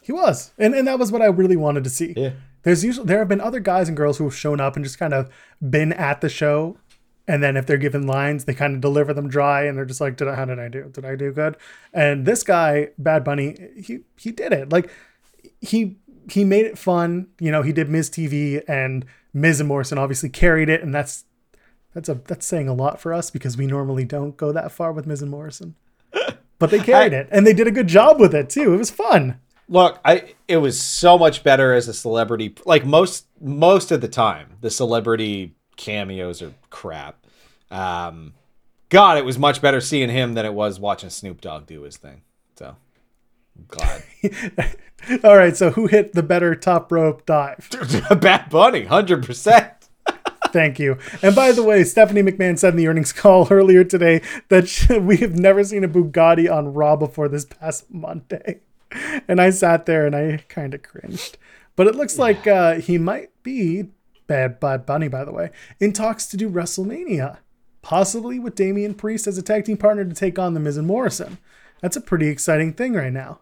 He 0.06 0.12
was, 0.12 0.52
and 0.60 0.76
and 0.76 0.88
that 0.88 1.00
was 1.00 1.12
what 1.12 1.24
I 1.24 1.26
really 1.26 1.56
wanted 1.56 1.84
to 1.86 1.90
see. 1.90 2.14
yeah, 2.16 2.34
There's 2.62 2.84
usually 2.84 3.08
there 3.08 3.18
have 3.18 3.28
been 3.28 3.42
other 3.42 3.60
guys 3.60 3.88
and 3.88 3.98
girls 3.98 4.20
who 4.20 4.26
have 4.26 4.36
shown 4.36 4.62
up 4.62 4.76
and 4.76 4.86
just 4.86 5.00
kind 5.00 5.16
of 5.16 5.32
been 5.68 5.92
at 5.94 6.22
the 6.22 6.30
show, 6.30 6.78
and 7.28 7.42
then 7.42 7.58
if 7.58 7.66
they're 7.66 7.78
given 7.78 8.06
lines, 8.06 8.46
they 8.46 8.54
kind 8.54 8.76
of 8.76 8.82
deliver 8.82 9.16
them 9.16 9.28
dry, 9.28 9.64
and 9.64 9.76
they're 9.76 9.84
just 9.84 10.00
like, 10.00 10.16
"Did 10.16 10.28
I, 10.28 10.36
how 10.36 10.46
did 10.46 10.60
I 10.60 10.68
do? 10.68 10.92
Did 10.94 11.06
I 11.06 11.16
do 11.16 11.32
good?" 11.32 11.58
And 11.92 12.24
this 12.24 12.44
guy, 12.44 12.90
Bad 13.00 13.24
Bunny, 13.24 13.58
he 13.76 14.02
he 14.16 14.32
did 14.32 14.54
it. 14.54 14.72
Like 14.72 14.92
he 15.60 15.98
he 16.30 16.44
made 16.44 16.68
it 16.68 16.78
fun. 16.78 17.30
You 17.40 17.52
know, 17.52 17.64
he 17.64 17.74
did 17.74 17.90
Miz 17.90 18.12
TV 18.12 18.62
and 18.68 19.06
Miz 19.34 19.60
and 19.60 19.68
Morrison 19.68 19.98
obviously 19.98 20.30
carried 20.30 20.70
it, 20.70 20.84
and 20.84 20.94
that's 20.94 21.26
that's 21.96 22.10
a 22.10 22.14
that's 22.14 22.46
saying 22.46 22.68
a 22.68 22.76
lot 22.76 23.02
for 23.02 23.12
us 23.12 23.32
because 23.32 23.58
we 23.58 23.66
normally 23.66 24.06
don't 24.06 24.38
go 24.38 24.52
that 24.52 24.72
far 24.72 24.92
with 24.92 25.08
Miz 25.08 25.24
and 25.24 25.32
Morrison. 25.32 25.74
But 26.58 26.72
they 26.72 26.80
carried 26.80 27.12
it, 27.12 27.28
and 27.32 27.46
they 27.46 27.52
did 27.54 27.68
a 27.68 27.72
good 27.72 27.88
job 27.88 28.18
with 28.18 28.34
it 28.34 28.50
too. 28.50 28.74
It 28.74 28.78
was 28.78 28.90
fun. 28.90 29.42
Look, 29.68 30.00
I 30.06 30.36
it 30.48 30.58
was 30.58 30.80
so 30.80 31.18
much 31.18 31.44
better 31.44 31.74
as 31.74 31.88
a 31.88 31.94
celebrity. 31.94 32.56
Like 32.66 32.86
most 32.86 33.26
most 33.42 33.92
of 33.92 34.02
the 34.02 34.08
time, 34.08 34.58
the 34.62 34.70
celebrity 34.70 35.56
cameos 35.76 36.42
are 36.42 36.54
crap. 36.70 37.26
Um, 37.72 38.34
God, 38.90 39.18
it 39.18 39.26
was 39.26 39.40
much 39.40 39.62
better 39.62 39.82
seeing 39.82 40.10
him 40.10 40.34
than 40.36 40.46
it 40.46 40.54
was 40.54 40.80
watching 40.80 41.10
Snoop 41.10 41.42
Dogg 41.42 41.66
do 41.66 41.82
his 41.82 41.98
thing. 41.98 42.22
So 42.58 42.76
glad. 43.68 44.04
All 45.24 45.36
right, 45.38 45.56
so 45.56 45.72
who 45.72 45.88
hit 45.88 46.14
the 46.14 46.24
better 46.24 46.56
top 46.56 46.92
rope 46.92 47.26
dive? 47.26 47.68
Bad 48.22 48.50
Bunny, 48.50 48.86
hundred 48.86 49.26
percent. 49.26 49.72
Thank 50.50 50.80
you. 50.80 50.98
And 51.22 51.36
by 51.36 51.52
the 51.52 51.64
way, 51.64 51.84
Stephanie 51.84 52.22
McMahon 52.22 52.58
said 52.58 52.74
in 52.74 52.78
the 52.78 52.88
earnings 52.88 53.12
call 53.12 53.48
earlier 53.52 53.84
today 53.84 54.22
that 54.50 54.70
she- 54.70 54.98
we 55.00 55.18
have 55.18 55.38
never 55.38 55.64
seen 55.64 55.84
a 55.84 55.88
Bugatti 55.90 56.50
on 56.50 56.74
Raw 56.74 56.96
before 56.96 57.28
this 57.28 57.46
past 57.46 57.92
Monday. 57.92 58.62
And 59.28 59.42
I 59.42 59.50
sat 59.50 59.86
there 59.86 60.06
and 60.06 60.16
I 60.16 60.38
kind 60.48 60.74
of 60.74 60.84
cringed. 60.84 61.38
But 61.76 61.88
it 61.88 61.96
looks 61.96 62.18
like 62.18 62.48
uh, 62.48 62.76
he 62.76 62.98
might 62.98 63.32
be, 63.44 63.90
Bad 64.28 64.60
Bad 64.60 64.86
Bunny, 64.86 65.08
by 65.08 65.26
the 65.26 65.32
way, 65.34 65.50
in 65.80 65.92
talks 65.94 66.26
to 66.28 66.38
do 66.38 66.50
WrestleMania, 66.50 67.38
possibly 67.82 68.40
with 68.40 68.56
Damian 68.56 68.94
Priest 68.94 69.28
as 69.28 69.38
a 69.38 69.42
tag 69.42 69.66
team 69.66 69.78
partner 69.78 70.06
to 70.06 70.14
take 70.14 70.40
on 70.40 70.54
The 70.54 70.60
Miz 70.60 70.78
and 70.78 70.88
Morrison. 70.88 71.38
That's 71.82 71.98
a 71.98 72.02
pretty 72.02 72.28
exciting 72.28 72.74
thing 72.74 72.94
right 72.94 73.12
now. 73.14 73.40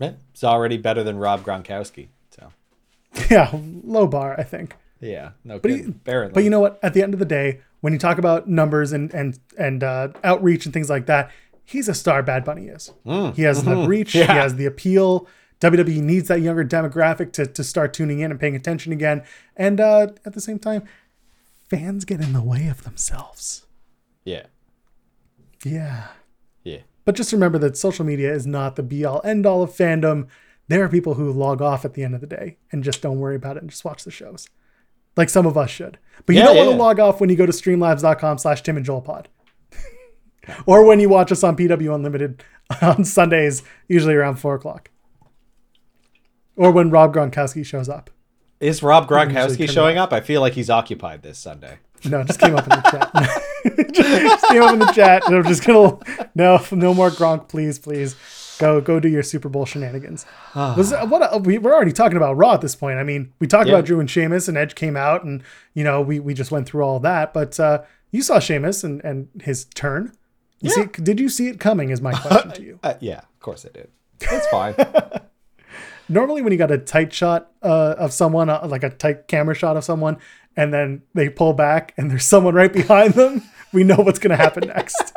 It's 0.00 0.44
already 0.44 0.76
better 0.78 1.02
than 1.02 1.18
Rob 1.18 1.42
Gronkowski. 1.42 2.08
So 2.30 2.52
Yeah, 3.30 3.50
low 3.52 4.06
bar, 4.06 4.34
I 4.38 4.44
think. 4.44 4.76
yeah, 5.00 5.30
no 5.44 5.58
But, 5.58 5.72
Apparently, 5.72 6.34
but 6.34 6.44
you 6.44 6.50
know 6.50 6.60
what? 6.60 6.78
At 6.82 6.94
the 6.94 7.02
end 7.02 7.12
of 7.12 7.18
the 7.18 7.26
day, 7.26 7.60
when 7.80 7.92
you 7.92 7.98
talk 7.98 8.18
about 8.18 8.48
numbers 8.48 8.92
and 8.92 9.12
and 9.12 9.38
and 9.58 9.82
uh, 9.82 10.08
outreach 10.24 10.64
and 10.64 10.72
things 10.72 10.88
like 10.88 11.06
that, 11.06 11.30
he's 11.70 11.88
a 11.88 11.94
star. 11.94 12.22
Bad 12.22 12.44
Bunny 12.44 12.66
is. 12.66 12.92
he 13.34 13.42
has 13.42 13.64
the 13.64 13.86
reach. 13.86 14.12
He 14.12 14.18
has 14.20 14.56
the 14.56 14.66
appeal. 14.66 15.26
WWE 15.60 16.00
needs 16.00 16.28
that 16.28 16.40
younger 16.40 16.64
demographic 16.64 17.32
to 17.32 17.46
to 17.46 17.62
start 17.64 17.92
tuning 17.94 18.20
in 18.20 18.30
and 18.30 18.40
paying 18.40 18.56
attention 18.56 18.92
again. 18.92 19.22
And 19.56 19.80
uh, 19.80 20.08
at 20.24 20.32
the 20.32 20.40
same 20.40 20.58
time, 20.58 20.84
fans 21.68 22.04
get 22.04 22.20
in 22.20 22.32
the 22.32 22.42
way 22.42 22.66
of 22.68 22.82
themselves. 22.84 23.66
yeah, 24.24 24.46
Yeah. 25.64 26.08
yeah. 26.64 26.78
But 27.04 27.14
just 27.14 27.32
remember 27.32 27.58
that 27.58 27.76
social 27.76 28.04
media 28.04 28.32
is 28.32 28.46
not 28.46 28.76
the 28.76 28.82
be 28.82 29.04
all 29.04 29.20
end 29.24 29.46
all 29.46 29.62
of 29.62 29.70
fandom. 29.70 30.28
There 30.68 30.84
are 30.84 30.88
people 30.88 31.14
who 31.14 31.32
log 31.32 31.60
off 31.60 31.84
at 31.84 31.94
the 31.94 32.04
end 32.04 32.14
of 32.14 32.20
the 32.20 32.26
day 32.28 32.56
and 32.70 32.84
just 32.84 33.02
don't 33.02 33.18
worry 33.18 33.34
about 33.36 33.56
it 33.56 33.62
and 33.62 33.70
just 33.70 33.84
watch 33.84 34.04
the 34.04 34.10
shows. 34.10 34.48
Like 35.16 35.28
some 35.28 35.44
of 35.46 35.58
us 35.58 35.68
should. 35.70 35.98
But 36.26 36.36
you 36.36 36.40
Yeah, 36.40 36.46
don't 36.48 36.56
want 36.58 36.70
to 36.70 36.76
log 36.76 37.00
off 37.00 37.20
when 37.20 37.28
you 37.28 37.34
go 37.36 37.44
to 37.46 37.52
streamlabs.com 37.52 38.38
slash 38.38 38.62
Tim 38.62 38.76
and 38.76 38.86
Joel 38.86 39.00
pod. 39.00 39.28
Or 40.66 40.84
when 40.84 41.00
you 41.00 41.08
watch 41.08 41.30
us 41.32 41.42
on 41.44 41.56
PW 41.56 41.94
Unlimited 41.94 42.42
on 42.82 43.04
Sundays, 43.04 43.62
usually 43.88 44.14
around 44.14 44.36
four 44.36 44.54
o'clock. 44.54 44.90
Or 46.56 46.70
when 46.70 46.90
Rob 46.90 47.14
Gronkowski 47.14 47.64
shows 47.64 47.88
up. 47.88 48.10
Is 48.60 48.82
Rob 48.82 49.08
Gronkowski 49.08 49.68
showing 49.70 49.96
up? 49.96 50.12
I 50.12 50.20
feel 50.20 50.42
like 50.42 50.52
he's 50.52 50.68
occupied 50.68 51.22
this 51.22 51.38
Sunday. 51.38 51.78
No, 52.04 52.20
it 52.20 52.26
just 52.26 52.40
came 52.40 52.54
up 52.54 52.64
in 52.64 52.70
the 52.70 52.90
chat. 52.90 53.92
just 53.94 54.48
came 54.48 54.62
up 54.62 54.72
in 54.74 54.78
the 54.78 54.92
chat. 54.92 55.22
I'm 55.26 55.42
just 55.44 55.64
gonna 55.66 55.98
no, 56.34 56.62
no 56.72 56.94
more 56.94 57.10
Gronk, 57.10 57.48
please, 57.48 57.78
please. 57.78 58.16
Go, 58.58 58.78
go 58.82 59.00
do 59.00 59.08
your 59.08 59.22
Super 59.22 59.48
Bowl 59.48 59.64
shenanigans. 59.64 60.26
Was 60.54 60.92
what 60.92 61.44
we, 61.46 61.56
we're 61.56 61.72
already 61.74 61.92
talking 61.92 62.18
about 62.18 62.36
Raw 62.36 62.52
at 62.52 62.60
this 62.60 62.76
point. 62.76 62.98
I 62.98 63.04
mean, 63.04 63.32
we 63.38 63.46
talked 63.46 63.68
Yeah. 63.68 63.74
about 63.76 63.86
Drew 63.86 64.00
and 64.00 64.10
Sheamus, 64.10 64.48
and 64.48 64.58
Edge 64.58 64.74
came 64.74 64.98
out, 64.98 65.24
and 65.24 65.42
you 65.72 65.82
know, 65.82 66.02
we 66.02 66.20
we 66.20 66.34
just 66.34 66.50
went 66.50 66.66
through 66.68 66.82
all 66.82 67.00
that. 67.00 67.32
But 67.32 67.58
uh, 67.58 67.82
you 68.10 68.20
saw 68.20 68.38
Sheamus 68.38 68.84
and 68.84 69.02
and 69.02 69.28
his 69.42 69.64
turn. 69.64 70.12
You 70.60 70.82
it- 70.82 71.04
did 71.04 71.18
you 71.20 71.28
see 71.28 71.48
it 71.48 71.58
coming? 71.60 71.90
Is 71.90 72.00
my 72.00 72.12
question 72.12 72.52
to 72.52 72.62
you. 72.62 72.78
Uh, 72.84 72.94
yeah, 73.00 73.18
of 73.18 73.40
course 73.40 73.64
I 73.66 73.70
did. 73.72 73.88
It's 74.20 74.46
fine. 74.48 74.74
Normally, 76.08 76.42
when 76.42 76.52
you 76.52 76.58
got 76.58 76.70
a 76.72 76.78
tight 76.78 77.12
shot 77.12 77.50
uh, 77.62 77.94
of 77.98 78.12
someone, 78.12 78.48
uh, 78.50 78.66
like 78.66 78.82
a 78.82 78.90
tight 78.90 79.28
camera 79.28 79.54
shot 79.54 79.76
of 79.76 79.84
someone, 79.84 80.18
and 80.56 80.74
then 80.74 81.02
they 81.14 81.28
pull 81.28 81.52
back 81.52 81.94
and 81.96 82.10
there's 82.10 82.24
someone 82.24 82.54
right 82.54 82.72
behind 82.72 83.14
them, 83.14 83.42
we 83.72 83.84
know 83.84 83.96
what's 83.96 84.18
going 84.18 84.30
to 84.30 84.36
happen 84.36 84.66
next. 84.68 85.16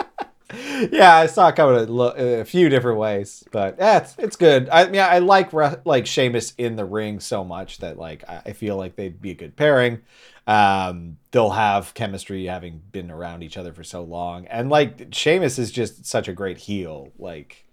Yeah, 0.91 1.15
I 1.15 1.25
saw 1.27 1.49
it 1.49 1.55
coming 1.55 1.87
a, 1.87 2.39
a 2.39 2.45
few 2.45 2.69
different 2.69 2.97
ways, 2.97 3.43
but 3.51 3.75
yeah, 3.77 3.97
it's, 3.99 4.15
it's 4.17 4.35
good. 4.35 4.69
I 4.69 4.87
mean, 4.87 5.01
I 5.01 5.19
like 5.19 5.51
like 5.85 6.05
Sheamus 6.05 6.53
in 6.57 6.75
the 6.75 6.85
ring 6.85 7.19
so 7.19 7.43
much 7.43 7.79
that 7.79 7.97
like 7.97 8.23
I 8.27 8.41
I 8.45 8.53
feel 8.53 8.77
like 8.77 8.95
they'd 8.95 9.21
be 9.21 9.31
a 9.31 9.35
good 9.35 9.55
pairing. 9.55 10.01
Um, 10.45 11.17
they'll 11.31 11.51
have 11.51 11.93
chemistry 11.93 12.45
having 12.45 12.81
been 12.91 13.09
around 13.09 13.43
each 13.43 13.57
other 13.57 13.73
for 13.73 13.83
so 13.83 14.03
long, 14.03 14.45
and 14.47 14.69
like 14.69 15.07
Sheamus 15.11 15.57
is 15.57 15.71
just 15.71 16.05
such 16.05 16.27
a 16.27 16.33
great 16.33 16.57
heel. 16.57 17.11
Like, 17.17 17.65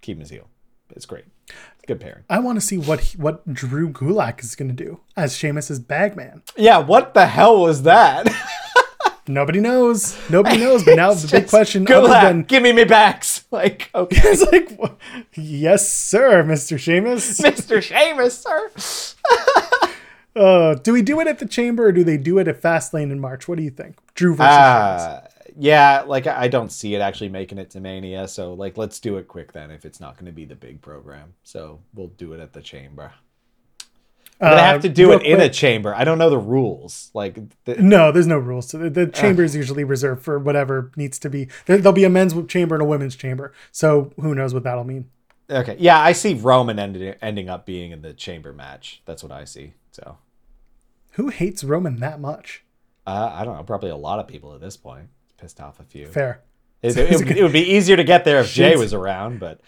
keep 0.00 0.16
him 0.16 0.22
as 0.22 0.30
heel. 0.30 0.48
It's 0.90 1.06
great. 1.06 1.24
It's 1.48 1.86
good 1.86 2.00
pairing. 2.00 2.24
I 2.28 2.40
want 2.40 2.56
to 2.56 2.60
see 2.60 2.78
what 2.78 3.00
he, 3.00 3.18
what 3.18 3.52
Drew 3.52 3.90
Gulak 3.90 4.42
is 4.42 4.54
going 4.54 4.74
to 4.74 4.84
do 4.84 5.00
as 5.16 5.36
Sheamus's 5.36 5.78
bagman. 5.78 6.42
Yeah, 6.56 6.78
what 6.78 7.14
the 7.14 7.26
hell 7.26 7.60
was 7.60 7.82
that? 7.82 8.26
Nobody 9.32 9.60
knows. 9.60 10.16
Nobody 10.30 10.58
knows. 10.64 10.84
But 10.84 10.96
now 10.96 11.14
the 11.14 11.28
big 11.28 11.48
question, 11.48 11.84
Good 11.84 12.04
other 12.04 12.08
than 12.08 12.42
Give 12.42 12.62
me 12.62 12.72
me 12.72 12.84
backs. 12.84 13.38
Like, 13.52 13.90
okay, 13.94 14.20
it's 14.24 14.52
like, 14.52 14.78
yes, 15.34 15.92
sir, 15.92 16.44
Mister 16.44 16.78
Sheamus. 16.78 17.40
Mr. 17.40 17.82
Sheamus, 17.82 18.38
sir. 18.38 18.70
Uh, 20.36 20.74
do 20.74 20.92
we 20.92 21.02
do 21.02 21.18
it 21.18 21.26
at 21.26 21.40
the 21.40 21.46
Chamber 21.46 21.86
or 21.86 21.92
do 21.92 22.04
they 22.04 22.16
do 22.16 22.38
it 22.38 22.46
at 22.46 22.62
Fastlane 22.62 23.10
in 23.10 23.18
March? 23.18 23.48
What 23.48 23.58
do 23.58 23.64
you 23.64 23.70
think, 23.70 23.96
Drew 24.14 24.36
versus 24.36 24.54
Sheamus? 24.54 25.02
Uh, 25.02 25.28
yeah, 25.58 26.04
like 26.06 26.28
I 26.28 26.42
I 26.44 26.48
don't 26.48 26.70
see 26.70 26.94
it 26.94 27.00
actually 27.00 27.28
making 27.30 27.58
it 27.58 27.70
to 27.70 27.80
Mania, 27.80 28.28
so 28.28 28.54
like 28.54 28.78
let's 28.78 29.00
do 29.00 29.16
it 29.16 29.26
quick 29.26 29.52
then 29.52 29.72
if 29.72 29.84
it's 29.84 29.98
not 29.98 30.14
going 30.14 30.26
to 30.26 30.32
be 30.32 30.44
the 30.44 30.54
big 30.54 30.80
program. 30.80 31.34
So 31.42 31.80
we'll 31.92 32.06
do 32.08 32.32
it 32.32 32.40
at 32.40 32.52
the 32.52 32.62
chamber. 32.62 33.12
But 34.40 34.54
I 34.54 34.60
Uh, 34.60 34.72
have 34.72 34.82
to 34.82 34.88
do 34.88 35.10
real 35.10 35.18
it 35.20 35.26
in 35.26 35.40
a 35.40 35.48
chamber. 35.50 35.94
I 35.94 36.02
don't 36.04 36.16
know 36.18 36.30
the 36.30 36.38
rules. 36.38 37.10
Like, 37.12 37.38
the, 37.66 37.76
No, 37.76 38.10
there's 38.10 38.26
no 38.26 38.38
rules. 38.38 38.68
So 38.70 38.78
the, 38.78 38.88
the 38.90 39.06
chamber 39.06 39.44
is 39.44 39.54
usually 39.54 39.84
reserved 39.84 40.22
for 40.22 40.38
whatever 40.38 40.90
needs 40.96 41.18
to 41.20 41.28
be. 41.30 41.46
There, 41.66 41.76
there'll 41.76 41.92
be 41.92 42.04
a 42.04 42.10
men's 42.10 42.34
chamber 42.46 42.74
and 42.74 42.80
a 42.82 42.86
women's 42.86 43.16
chamber. 43.16 43.52
So 43.70 44.12
who 44.18 44.34
knows 44.34 44.54
what 44.54 44.62
that'll 44.64 44.84
mean? 44.84 45.10
okay, 45.50 45.76
yeah, 45.78 45.98
I 45.98 46.12
see 46.12 46.34
Roman 46.34 46.78
ending 46.78 47.14
ending 47.20 47.48
up 47.50 47.66
being 47.66 47.90
in 47.90 48.02
the 48.02 48.14
chamber 48.14 48.52
match. 48.52 49.02
That's 49.04 49.22
what 49.22 49.32
I 49.32 49.44
see. 49.44 49.74
So 49.92 50.16
Who 51.12 51.28
hates 51.28 51.62
Roman 51.64 51.96
that 52.00 52.18
much? 52.20 52.64
uh, 53.06 53.30
I 53.34 53.44
don't 53.44 53.56
know. 53.56 53.62
Probably 53.64 53.90
a 53.90 53.96
lot 53.96 54.20
of 54.20 54.26
people 54.28 54.54
at 54.54 54.60
this 54.60 54.76
point 54.76 55.08
pissed 55.38 55.60
off 55.60 55.80
a 55.80 55.84
few. 55.84 56.06
Fair. 56.06 56.40
It, 56.82 56.96
it 56.96 57.16
would- 57.18 57.36
it 57.36 57.42
would 57.42 57.52
be 57.52 57.68
easier 57.74 57.96
to 57.96 58.04
get 58.04 58.24
there 58.24 58.40
if 58.40 58.50
Jay 58.52 58.76
was 58.76 58.94
around, 58.94 59.38
but 59.40 59.60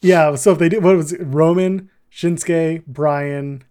Yeah. 0.00 0.34
So 0.34 0.50
if 0.52 0.58
they 0.58 0.68
do, 0.68 0.80
what 0.80 0.96
was 0.96 1.12
it? 1.12 1.20
Roman, 1.22 1.90
Shinsuke, 2.10 2.86
Bryan. 2.86 3.62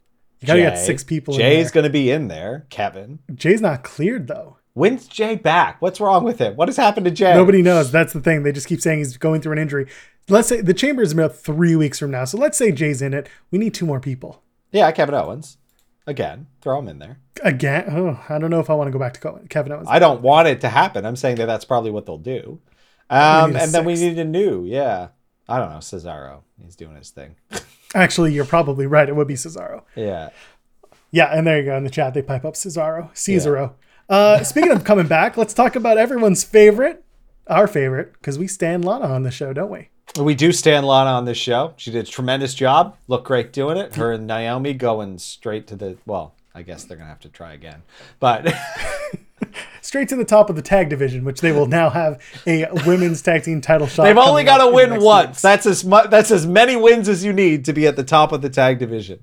You 0.42 0.48
gotta 0.48 0.60
get 0.60 0.78
six 0.78 1.04
people. 1.04 1.34
Jay's 1.34 1.72
to 1.72 1.90
be 1.90 2.12
in 2.12 2.28
there. 2.28 2.66
Kevin. 2.70 3.20
Jay's 3.34 3.62
not 3.62 3.84
cleared 3.84 4.28
though. 4.28 4.58
When's 4.74 5.08
Jay 5.08 5.36
back? 5.36 5.82
What's 5.82 6.02
wrong 6.02 6.26
with 6.26 6.40
him? 6.40 6.56
What 6.58 6.68
has 6.68 6.76
happened 6.76 7.06
to 7.06 7.12
Jay? 7.12 7.34
Nobody 7.34 7.62
knows. 7.62 7.92
That's 7.92 8.12
the 8.12 8.20
thing. 8.20 8.44
They 8.44 8.52
just 8.52 8.68
keep 8.68 8.82
saying 8.82 9.00
he's 9.00 9.16
going 9.16 9.42
through 9.42 9.54
an 9.54 9.58
injury. 9.58 9.88
Let's 10.28 10.50
say 10.50 10.60
the 10.60 10.74
chamber 10.74 11.02
is 11.02 11.14
about 11.14 11.36
three 11.36 11.78
weeks 11.78 11.98
from 11.98 12.12
now. 12.12 12.26
So 12.26 12.38
let's 12.38 12.58
say 12.58 12.74
Jay's 12.74 13.02
in 13.02 13.14
it. 13.14 13.30
We 13.52 13.58
need 13.58 13.74
two 13.74 13.86
more 13.86 14.02
people. 14.02 14.44
Yeah, 14.72 14.92
Kevin 14.92 15.16
Owens. 15.16 15.58
Again, 16.08 16.48
throw 16.62 16.78
him 16.80 16.90
in 16.90 17.00
there. 17.00 17.20
Again, 17.42 17.86
oh, 17.90 18.24
I 18.28 18.38
don't 18.38 18.50
know 18.50 18.60
if 18.60 18.70
I 18.70 18.74
want 18.74 18.90
to 18.90 18.92
go 18.92 19.00
back 19.00 19.14
to 19.14 19.42
Kevin 19.50 19.72
Owens. 19.72 19.88
I 19.90 20.00
don't 20.00 20.22
want 20.22 20.48
it 20.50 20.62
to 20.62 20.70
happen. 20.70 21.06
I'm 21.06 21.16
saying 21.16 21.38
that 21.38 21.46
that's 21.46 21.66
probably 21.66 21.92
what 21.92 22.06
they'll 22.06 22.18
do. 22.18 22.60
Um, 23.10 23.56
and 23.56 23.72
then 23.72 23.86
we 23.86 23.94
need 23.94 24.20
a 24.20 24.26
new, 24.26 24.66
yeah. 24.66 25.10
I 25.48 25.60
don't 25.60 25.70
know, 25.70 25.78
Cesaro. 25.78 26.42
He's 26.64 26.76
doing 26.76 26.96
his 26.96 27.12
thing. 27.12 27.36
Actually, 27.96 28.34
you're 28.34 28.46
probably 28.46 28.86
right. 28.86 29.10
It 29.10 29.16
would 29.16 29.28
be 29.28 29.34
Cesaro. 29.34 29.82
Yeah. 29.96 30.30
Yeah, 31.12 31.28
and 31.28 31.48
there 31.48 31.58
you 31.60 31.66
go 31.66 31.78
in 31.78 31.84
the 31.84 31.90
chat. 31.90 32.14
They 32.14 32.22
pipe 32.22 32.46
up 32.46 32.54
Cesaro, 32.54 33.12
Cesaro. 33.14 33.74
Uh, 34.08 34.44
speaking 34.44 34.72
of 34.72 34.84
coming 34.84 35.08
back, 35.08 35.38
let's 35.38 35.54
talk 35.54 35.76
about 35.76 35.98
everyone's 35.98 36.44
favorite 36.44 37.06
our 37.48 37.68
favorite, 37.68 38.14
because 38.14 38.40
we 38.40 38.48
stand 38.48 38.86
Lana 38.86 39.06
on 39.06 39.24
the 39.24 39.32
show, 39.32 39.54
don't 39.54 39.70
we? 39.70 39.90
We 40.20 40.36
do 40.36 40.52
stand 40.52 40.86
Lana 40.86 41.12
on 41.12 41.26
this 41.26 41.38
show. 41.38 41.74
She 41.78 41.92
did 41.92 42.08
a 42.08 42.10
tremendous 42.10 42.54
job. 42.54 42.96
Looked 43.08 43.28
great 43.28 43.52
doing 43.52 43.78
it. 43.78 43.96
Her 43.96 44.14
and 44.14 44.28
Naomi 44.28 44.74
going 44.74 45.18
straight 45.18 45.68
to 45.68 45.76
the 45.76 45.98
well. 46.06 46.36
I 46.54 46.62
guess 46.62 46.86
they're 46.86 46.98
gonna 46.98 47.10
have 47.10 47.20
to 47.22 47.30
try 47.30 47.54
again, 47.54 47.84
but 48.20 48.46
Straight 49.86 50.10
to 50.10 50.16
the 50.16 50.26
top 50.26 50.50
of 50.50 50.56
the 50.56 50.64
tag 50.64 50.90
division, 50.90 51.24
which 51.24 51.42
they 51.42 51.52
will 51.52 51.68
now 51.68 51.92
have 51.92 52.20
a 52.48 52.66
women's 52.88 53.22
tag 53.22 53.44
team 53.44 53.62
title 53.62 53.86
shot. 53.86 54.06
they've 54.06 54.18
only 54.18 54.44
got 54.44 54.58
to 54.58 54.74
win 54.74 55.00
once. 55.00 55.44
That's 55.44 55.68
as 55.68 55.86
much. 55.86 56.10
That's 56.10 56.32
as 56.32 56.48
many 56.48 56.76
wins 56.76 57.08
as 57.08 57.24
you 57.24 57.32
need 57.32 57.66
to 57.66 57.74
be 57.74 57.86
at 57.86 57.96
the 57.96 58.04
top 58.04 58.32
of 58.32 58.42
the 58.42 58.50
tag 58.50 58.80
division. 58.80 59.20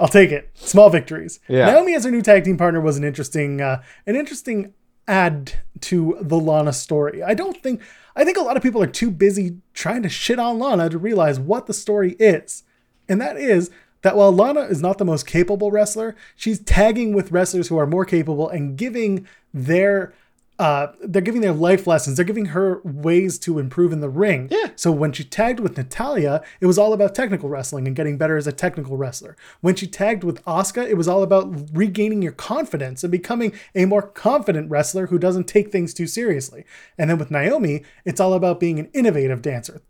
I'll 0.00 0.08
take 0.08 0.32
it. 0.32 0.50
Small 0.54 0.90
victories. 0.90 1.38
Yeah. 1.46 1.66
Naomi 1.66 1.94
as 1.94 2.02
her 2.02 2.10
new 2.10 2.22
tag 2.22 2.42
team 2.42 2.56
partner 2.56 2.80
was 2.80 2.96
an 2.96 3.04
interesting, 3.04 3.60
uh, 3.60 3.80
an 4.04 4.16
interesting 4.16 4.74
add 5.06 5.52
to 5.82 6.18
the 6.20 6.38
Lana 6.40 6.72
story. 6.72 7.22
I 7.22 7.34
don't 7.34 7.62
think. 7.62 7.80
I 8.16 8.24
think 8.24 8.36
a 8.36 8.42
lot 8.42 8.56
of 8.56 8.64
people 8.64 8.82
are 8.82 8.88
too 8.88 9.12
busy 9.12 9.58
trying 9.74 10.02
to 10.02 10.08
shit 10.08 10.40
on 10.40 10.58
Lana 10.58 10.90
to 10.90 10.98
realize 10.98 11.38
what 11.38 11.66
the 11.66 11.72
story 11.72 12.16
is, 12.18 12.64
and 13.08 13.20
that 13.20 13.36
is 13.36 13.70
that 14.02 14.16
while 14.16 14.32
Lana 14.32 14.62
is 14.62 14.80
not 14.80 14.98
the 14.98 15.04
most 15.04 15.26
capable 15.26 15.70
wrestler, 15.70 16.14
she's 16.36 16.60
tagging 16.60 17.12
with 17.14 17.32
wrestlers 17.32 17.68
who 17.68 17.78
are 17.78 17.86
more 17.86 18.04
capable 18.04 18.48
and 18.48 18.76
giving 18.76 19.26
their. 19.52 20.14
Uh, 20.60 20.92
they're 21.04 21.22
giving 21.22 21.40
their 21.40 21.52
life 21.52 21.86
lessons. 21.86 22.16
They're 22.16 22.24
giving 22.24 22.46
her 22.46 22.80
ways 22.82 23.38
to 23.40 23.60
improve 23.60 23.92
in 23.92 24.00
the 24.00 24.08
ring. 24.08 24.48
Yeah. 24.50 24.70
So 24.74 24.90
when 24.90 25.12
she 25.12 25.22
tagged 25.22 25.60
with 25.60 25.76
Natalya, 25.76 26.42
it 26.60 26.66
was 26.66 26.78
all 26.78 26.92
about 26.92 27.14
technical 27.14 27.48
wrestling 27.48 27.86
and 27.86 27.94
getting 27.94 28.18
better 28.18 28.36
as 28.36 28.48
a 28.48 28.52
technical 28.52 28.96
wrestler. 28.96 29.36
When 29.60 29.76
she 29.76 29.86
tagged 29.86 30.24
with 30.24 30.44
Asuka, 30.46 30.84
it 30.84 30.96
was 30.96 31.06
all 31.06 31.22
about 31.22 31.54
regaining 31.72 32.22
your 32.22 32.32
confidence 32.32 33.04
and 33.04 33.12
becoming 33.12 33.52
a 33.76 33.84
more 33.84 34.02
confident 34.02 34.68
wrestler 34.68 35.06
who 35.06 35.18
doesn't 35.20 35.46
take 35.46 35.70
things 35.70 35.94
too 35.94 36.08
seriously. 36.08 36.64
And 36.98 37.08
then 37.08 37.18
with 37.18 37.30
Naomi, 37.30 37.84
it's 38.04 38.18
all 38.18 38.32
about 38.32 38.58
being 38.58 38.80
an 38.80 38.90
innovative 38.92 39.42
dancer 39.42 39.80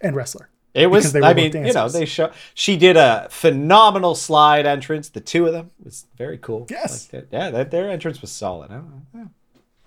and 0.00 0.14
wrestler. 0.14 0.48
It 0.78 0.86
was. 0.86 1.12
They 1.12 1.20
I 1.20 1.34
mean, 1.34 1.52
you 1.52 1.72
know, 1.72 1.88
they 1.88 2.04
show. 2.04 2.30
She 2.54 2.76
did 2.76 2.96
a 2.96 3.28
phenomenal 3.30 4.14
slide 4.14 4.66
entrance. 4.66 5.08
The 5.08 5.20
two 5.20 5.46
of 5.46 5.52
them 5.52 5.70
it 5.80 5.86
was 5.86 6.06
very 6.16 6.38
cool. 6.38 6.66
Yes. 6.70 7.12
Like, 7.12 7.28
yeah, 7.30 7.50
that, 7.50 7.70
their 7.70 7.90
entrance 7.90 8.20
was 8.20 8.30
solid. 8.30 8.70
I 8.70 8.74
don't 8.74 8.90
know. 8.90 9.02
Yeah. 9.14 9.24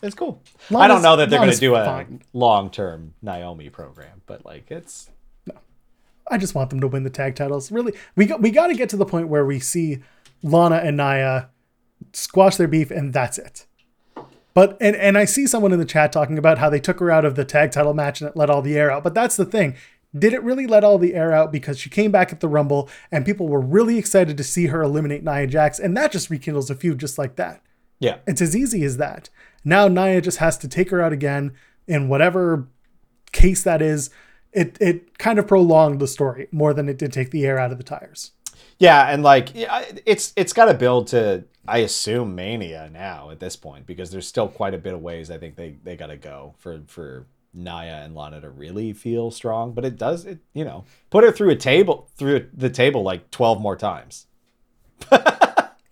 It's 0.03 0.15
cool. 0.15 0.41
I 0.75 0.87
don't 0.87 1.01
know 1.01 1.15
that 1.15 1.29
they're 1.29 1.39
going 1.39 1.51
to 1.51 1.57
do 1.57 1.75
a 1.75 2.07
long-term 2.33 3.13
Naomi 3.21 3.69
program, 3.69 4.21
but 4.25 4.43
like 4.43 4.71
it's 4.71 5.09
No, 5.45 5.55
I 6.29 6.37
just 6.37 6.55
want 6.55 6.71
them 6.71 6.79
to 6.81 6.87
win 6.87 7.03
the 7.03 7.09
tag 7.09 7.35
titles. 7.35 7.71
Really, 7.71 7.93
we 8.15 8.25
got, 8.25 8.41
we 8.41 8.49
got 8.49 8.67
to 8.67 8.73
get 8.73 8.89
to 8.89 8.97
the 8.97 9.05
point 9.05 9.27
where 9.27 9.45
we 9.45 9.59
see 9.59 9.99
Lana 10.41 10.77
and 10.77 10.97
Nia 10.97 11.49
squash 12.13 12.55
their 12.55 12.67
beef, 12.67 12.89
and 12.89 13.13
that's 13.13 13.37
it. 13.37 13.67
But 14.53 14.77
and 14.81 14.95
and 14.95 15.17
I 15.17 15.25
see 15.25 15.47
someone 15.47 15.71
in 15.71 15.79
the 15.79 15.85
chat 15.85 16.11
talking 16.11 16.37
about 16.37 16.57
how 16.57 16.69
they 16.69 16.79
took 16.79 16.99
her 16.99 17.09
out 17.09 17.23
of 17.23 17.35
the 17.35 17.45
tag 17.45 17.71
title 17.71 17.93
match 17.93 18.21
and 18.21 18.29
it 18.29 18.35
let 18.35 18.49
all 18.49 18.61
the 18.61 18.77
air 18.77 18.91
out. 18.91 19.03
But 19.03 19.13
that's 19.13 19.37
the 19.37 19.45
thing. 19.45 19.75
Did 20.17 20.33
it 20.33 20.43
really 20.43 20.67
let 20.67 20.83
all 20.83 20.97
the 20.97 21.15
air 21.15 21.31
out 21.31 21.51
because 21.51 21.79
she 21.79 21.89
came 21.89 22.11
back 22.11 22.33
at 22.33 22.41
the 22.41 22.49
Rumble 22.49 22.89
and 23.11 23.25
people 23.25 23.47
were 23.47 23.61
really 23.61 23.97
excited 23.97 24.37
to 24.37 24.43
see 24.43 24.67
her 24.67 24.81
eliminate 24.81 25.23
Nia 25.23 25.47
Jax, 25.47 25.79
and 25.79 25.95
that 25.95 26.11
just 26.11 26.29
rekindles 26.29 26.69
a 26.69 26.75
feud 26.75 26.99
just 26.99 27.17
like 27.17 27.35
that. 27.37 27.61
yeah. 27.99 28.17
It's 28.27 28.41
as 28.41 28.55
easy 28.55 28.83
as 28.83 28.97
that. 28.97 29.29
Now 29.63 29.87
Nia 29.87 30.21
just 30.21 30.39
has 30.39 30.57
to 30.59 30.67
take 30.67 30.89
her 30.89 31.01
out 31.01 31.13
again 31.13 31.53
in 31.87 32.09
whatever 32.09 32.67
case 33.31 33.63
that 33.63 33.81
is. 33.81 34.09
It 34.51 34.77
it 34.81 35.17
kind 35.17 35.39
of 35.39 35.47
prolonged 35.47 35.99
the 35.99 36.07
story 36.07 36.47
more 36.51 36.73
than 36.73 36.89
it 36.89 36.97
did 36.97 37.13
take 37.13 37.31
the 37.31 37.45
air 37.45 37.57
out 37.57 37.71
of 37.71 37.77
the 37.77 37.83
tires. 37.83 38.31
Yeah, 38.79 39.09
and 39.09 39.23
like 39.23 39.55
yeah, 39.55 39.85
it's 40.05 40.33
it's 40.35 40.53
got 40.53 40.65
to 40.65 40.73
build 40.73 41.07
to 41.07 41.45
I 41.67 41.79
assume 41.79 42.35
Mania 42.35 42.89
now 42.91 43.29
at 43.29 43.39
this 43.39 43.55
point 43.55 43.85
because 43.85 44.11
there's 44.11 44.27
still 44.27 44.47
quite 44.47 44.73
a 44.73 44.79
bit 44.79 44.93
of 44.93 45.01
ways 45.01 45.31
I 45.31 45.37
think 45.37 45.55
they 45.55 45.77
they 45.83 45.95
got 45.95 46.07
to 46.07 46.17
go 46.17 46.55
for 46.57 46.81
for 46.87 47.27
Nia 47.53 48.01
and 48.03 48.15
Lana 48.15 48.41
to 48.41 48.49
really 48.49 48.93
feel 48.93 49.31
strong, 49.31 49.73
but 49.73 49.85
it 49.85 49.97
does 49.97 50.25
it 50.25 50.39
you 50.53 50.63
know 50.63 50.85
put 51.09 51.23
her 51.23 51.31
through 51.31 51.49
a 51.49 51.55
table 51.55 52.09
through 52.15 52.47
the 52.53 52.69
table 52.69 53.03
like 53.03 53.31
12 53.31 53.61
more 53.61 53.75
times. 53.75 54.27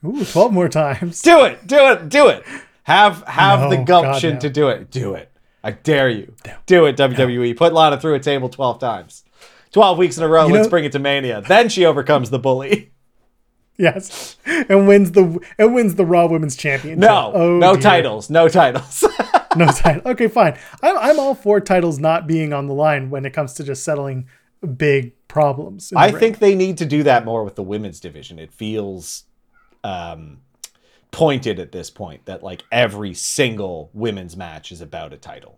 Ooh, 0.05 0.23
12 0.23 0.53
more 0.53 0.69
times. 0.69 1.21
Do 1.21 1.43
it, 1.43 1.67
do 1.67 1.91
it, 1.91 2.09
do 2.09 2.27
it. 2.29 2.43
Have 2.83 3.23
have 3.27 3.69
the 3.69 3.77
gumption 3.77 4.35
God, 4.35 4.35
no. 4.35 4.39
to 4.39 4.49
do 4.49 4.69
it. 4.69 4.91
Do 4.91 5.13
it. 5.13 5.31
I 5.63 5.71
dare 5.71 6.09
you. 6.09 6.35
Do 6.65 6.85
it, 6.85 6.95
WWE. 6.95 7.55
Put 7.57 7.73
Lana 7.73 7.99
through 7.99 8.15
a 8.15 8.19
table 8.19 8.47
12 8.49 8.79
times. 8.79 9.25
12 9.71 9.97
weeks 9.97 10.17
in 10.17 10.23
a 10.23 10.27
row. 10.27 10.47
You 10.47 10.53
let's 10.53 10.65
know- 10.65 10.69
bring 10.69 10.85
it 10.85 10.93
to 10.93 10.99
Mania. 10.99 11.41
Then 11.41 11.69
she 11.69 11.85
overcomes 11.85 12.29
the 12.29 12.39
bully. 12.39 12.91
Yes. 13.79 14.35
And 14.45 14.87
wins 14.87 15.13
the 15.13 15.39
and 15.57 15.73
wins 15.73 15.95
the 15.95 16.05
Raw 16.05 16.27
Women's 16.27 16.55
Championship. 16.57 16.99
No, 16.99 17.31
Oh, 17.33 17.57
no 17.57 17.73
dear. 17.73 17.81
titles. 17.81 18.29
No 18.29 18.47
titles. 18.49 19.03
No 19.55 19.65
title. 19.65 20.11
Okay, 20.11 20.27
fine. 20.27 20.55
I'm 20.83 20.95
I'm 20.99 21.19
all 21.19 21.33
for 21.33 21.59
titles 21.59 21.97
not 21.97 22.27
being 22.27 22.53
on 22.53 22.67
the 22.67 22.73
line 22.75 23.09
when 23.09 23.25
it 23.25 23.33
comes 23.33 23.53
to 23.53 23.63
just 23.63 23.83
settling 23.83 24.27
big 24.77 25.13
problems. 25.27 25.91
I 25.95 26.09
ring. 26.09 26.17
think 26.19 26.37
they 26.37 26.53
need 26.53 26.77
to 26.77 26.85
do 26.85 27.01
that 27.01 27.25
more 27.25 27.43
with 27.43 27.55
the 27.55 27.63
women's 27.63 27.99
division. 27.99 28.37
It 28.37 28.51
feels 28.53 29.23
um, 29.83 30.41
pointed 31.11 31.59
at 31.59 31.71
this 31.71 31.89
point 31.89 32.25
that 32.25 32.43
like 32.43 32.63
every 32.71 33.15
single 33.15 33.89
women's 33.93 34.37
match 34.37 34.71
is 34.71 34.81
about 34.81 35.13
a 35.13 35.17
title. 35.17 35.57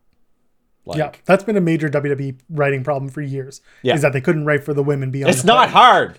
Like, 0.86 0.97
yeah, 0.97 1.11
that's 1.26 1.43
been 1.43 1.57
a 1.57 1.61
major 1.61 1.89
WWE 1.89 2.39
writing 2.49 2.84
problem 2.86 3.09
for 3.11 3.22
years. 3.22 3.59
Yeah. 3.84 3.95
Is 3.95 4.01
that 4.03 4.13
they 4.13 4.22
couldn't 4.22 4.45
write 4.45 4.63
for 4.63 4.74
the 4.74 4.84
women 4.84 5.11
beyond. 5.11 5.32
it's 5.34 5.41
the 5.41 5.47
not 5.47 5.69
hard. 5.69 6.17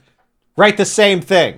Write 0.57 0.77
the 0.77 0.85
same 0.85 1.21
thing. 1.21 1.57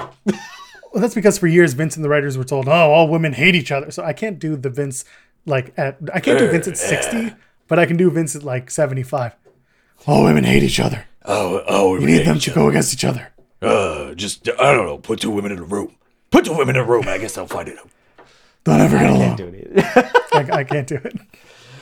Well, 0.92 1.01
that's 1.01 1.14
because 1.14 1.38
for 1.38 1.49
years 1.49 1.72
Vince 1.72 1.97
and 1.97 2.05
the 2.05 2.09
writers 2.09 2.38
were 2.38 2.45
told, 2.45 2.68
"Oh, 2.68 2.72
all 2.72 3.09
women 3.09 3.32
hate 3.32 3.57
each 3.57 3.72
other." 3.72 3.90
So 3.90 4.05
I 4.05 4.12
can't 4.12 4.38
do 4.38 4.55
the 4.57 4.70
Vince 4.70 5.05
like 5.45 5.72
at 5.76 5.99
I 6.12 6.20
can't 6.20 6.38
do 6.38 6.49
Vince 6.49 6.68
at 6.68 6.78
sixty, 6.78 7.32
but 7.66 7.78
I 7.80 7.86
can 7.86 7.97
do 7.97 8.11
Vince 8.11 8.36
at 8.36 8.45
like 8.45 8.70
seventy-five. 8.70 9.34
All 10.07 10.22
women 10.24 10.45
hate 10.45 10.62
each 10.62 10.78
other. 10.78 11.07
Oh, 11.24 11.62
oh, 11.66 11.99
We 11.99 12.05
need 12.05 12.26
them 12.26 12.38
to 12.38 12.51
go 12.51 12.68
against 12.68 12.92
each 12.92 13.05
other. 13.05 13.28
Uh, 13.61 14.14
just 14.14 14.49
I 14.49 14.72
don't 14.72 14.86
know. 14.86 14.99
Put 14.99 15.20
two 15.20 15.30
women 15.30 15.51
in 15.53 15.59
a 15.59 15.64
room. 15.64 15.97
Put 16.30 16.45
two 16.45 16.57
women 16.57 16.76
in 16.76 16.82
a 16.82 16.84
room. 16.84 17.05
I 17.09 17.18
guess 17.18 17.34
they'll 17.34 17.47
find 17.47 17.68
it 17.68 17.78
out. 17.78 17.88
They'll 18.64 18.78
never 18.78 18.99
get 18.99 19.11
along. 19.11 19.22
I 19.22 19.26
can't 19.26 19.36
Do 19.38 19.49
it. 19.49 19.72
I, 20.32 20.59
I 20.59 20.64
can't 20.64 20.86
do 20.86 20.97
it. 20.97 21.16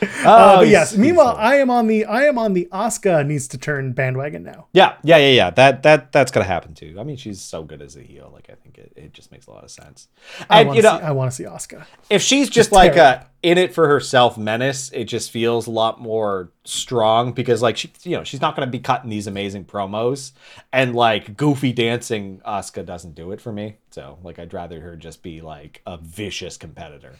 Oh, 0.25 0.29
Uh, 0.29 0.57
but 0.59 0.67
yes. 0.67 0.95
Meanwhile, 0.97 1.35
I 1.37 1.55
am 1.55 1.69
on 1.69 1.87
the 1.87 2.05
I 2.05 2.23
am 2.23 2.37
on 2.37 2.53
the 2.53 2.67
Asuka 2.71 3.25
needs 3.25 3.47
to 3.49 3.57
turn 3.57 3.93
bandwagon 3.93 4.43
now. 4.43 4.67
yeah, 4.73 4.95
yeah, 5.03 5.17
yeah, 5.17 5.27
yeah. 5.29 5.49
That 5.49 5.83
that 5.83 6.11
that's 6.11 6.31
gonna 6.31 6.45
happen 6.45 6.73
too. 6.73 6.95
I 6.99 7.03
mean, 7.03 7.17
she's 7.17 7.41
so 7.41 7.63
good 7.63 7.81
as 7.81 7.95
a 7.95 8.01
heel. 8.01 8.29
Like, 8.33 8.49
I 8.49 8.55
think 8.55 8.77
it, 8.77 8.91
it 8.95 9.13
just 9.13 9.31
makes 9.31 9.47
a 9.47 9.51
lot 9.51 9.63
of 9.63 9.71
sense. 9.71 10.07
I 10.49 10.59
And 10.59 10.67
want 10.69 10.75
you 10.77 10.81
to 10.83 10.87
know, 10.93 10.97
see, 10.99 11.03
I 11.03 11.11
want 11.11 11.31
to 11.31 11.35
see 11.35 11.43
Asuka. 11.43 11.85
if 12.09 12.21
she's 12.21 12.49
just 12.49 12.71
like 12.71 12.95
a 12.95 13.27
in 13.43 13.57
it 13.57 13.73
for 13.73 13.87
herself 13.87 14.37
menace, 14.37 14.89
it 14.93 15.05
just 15.05 15.29
feels 15.31 15.67
a 15.67 15.71
lot 15.71 15.99
more 15.99 16.49
strong 16.63 17.33
because 17.33 17.61
like 17.61 17.75
she, 17.75 17.91
you 18.03 18.15
know, 18.15 18.23
she's 18.23 18.39
not 18.39 18.55
going 18.55 18.65
to 18.65 18.71
be 18.71 18.79
cutting 18.79 19.09
these 19.09 19.27
amazing 19.27 19.65
promos 19.65 20.31
and 20.71 20.95
like 20.95 21.35
goofy 21.35 21.73
dancing. 21.73 22.41
Asuka 22.47 22.85
doesn't 22.85 23.15
do 23.15 23.31
it 23.33 23.41
for 23.41 23.51
me, 23.51 23.77
so 23.91 24.17
like 24.23 24.39
I'd 24.39 24.53
rather 24.53 24.79
her 24.79 24.95
just 24.95 25.21
be 25.23 25.41
like 25.41 25.81
a 25.85 25.97
vicious 25.97 26.55
competitor. 26.57 27.13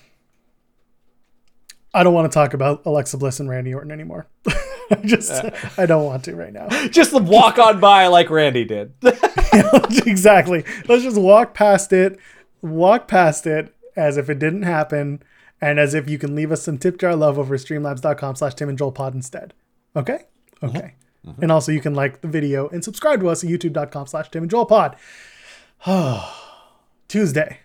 I 1.93 2.03
don't 2.03 2.13
want 2.13 2.31
to 2.31 2.33
talk 2.33 2.53
about 2.53 2.85
Alexa 2.85 3.17
Bliss 3.17 3.39
and 3.39 3.49
Randy 3.49 3.73
Orton 3.73 3.91
anymore. 3.91 4.27
I 4.91 4.95
just 5.05 5.31
I 5.77 5.85
don't 5.85 6.05
want 6.05 6.23
to 6.25 6.35
right 6.35 6.51
now. 6.51 6.67
Just 6.89 7.13
walk 7.13 7.57
on 7.57 7.79
by 7.79 8.07
like 8.07 8.29
Randy 8.29 8.65
did. 8.65 8.93
exactly. 10.05 10.65
Let's 10.87 11.03
just 11.03 11.17
walk 11.17 11.53
past 11.53 11.93
it, 11.93 12.19
walk 12.61 13.07
past 13.07 13.47
it 13.47 13.73
as 13.95 14.17
if 14.17 14.29
it 14.29 14.39
didn't 14.39 14.63
happen, 14.63 15.23
and 15.61 15.79
as 15.79 15.93
if 15.93 16.09
you 16.09 16.17
can 16.17 16.35
leave 16.35 16.51
us 16.51 16.63
some 16.63 16.77
tip 16.77 16.99
jar 16.99 17.15
love 17.15 17.39
over 17.39 17.57
streamlabs.com 17.57 18.35
slash 18.35 18.55
Tim 18.55 18.69
and 18.69 18.77
Joel 18.77 18.91
pod 18.91 19.15
instead. 19.15 19.53
Okay? 19.95 20.25
Uh-huh. 20.61 20.77
Okay. 20.77 20.93
Mm-hmm. 21.25 21.41
And 21.43 21.51
also 21.51 21.71
you 21.71 21.79
can 21.79 21.95
like 21.95 22.21
the 22.21 22.27
video 22.27 22.67
and 22.69 22.83
subscribe 22.83 23.21
to 23.21 23.29
us 23.29 23.43
at 23.43 23.49
youtube.com 23.49 24.07
slash 24.07 24.29
Tim 24.29 24.43
and 24.43 24.51
Joel 24.51 24.65
pod. 24.65 24.97
Tuesday. 27.07 27.59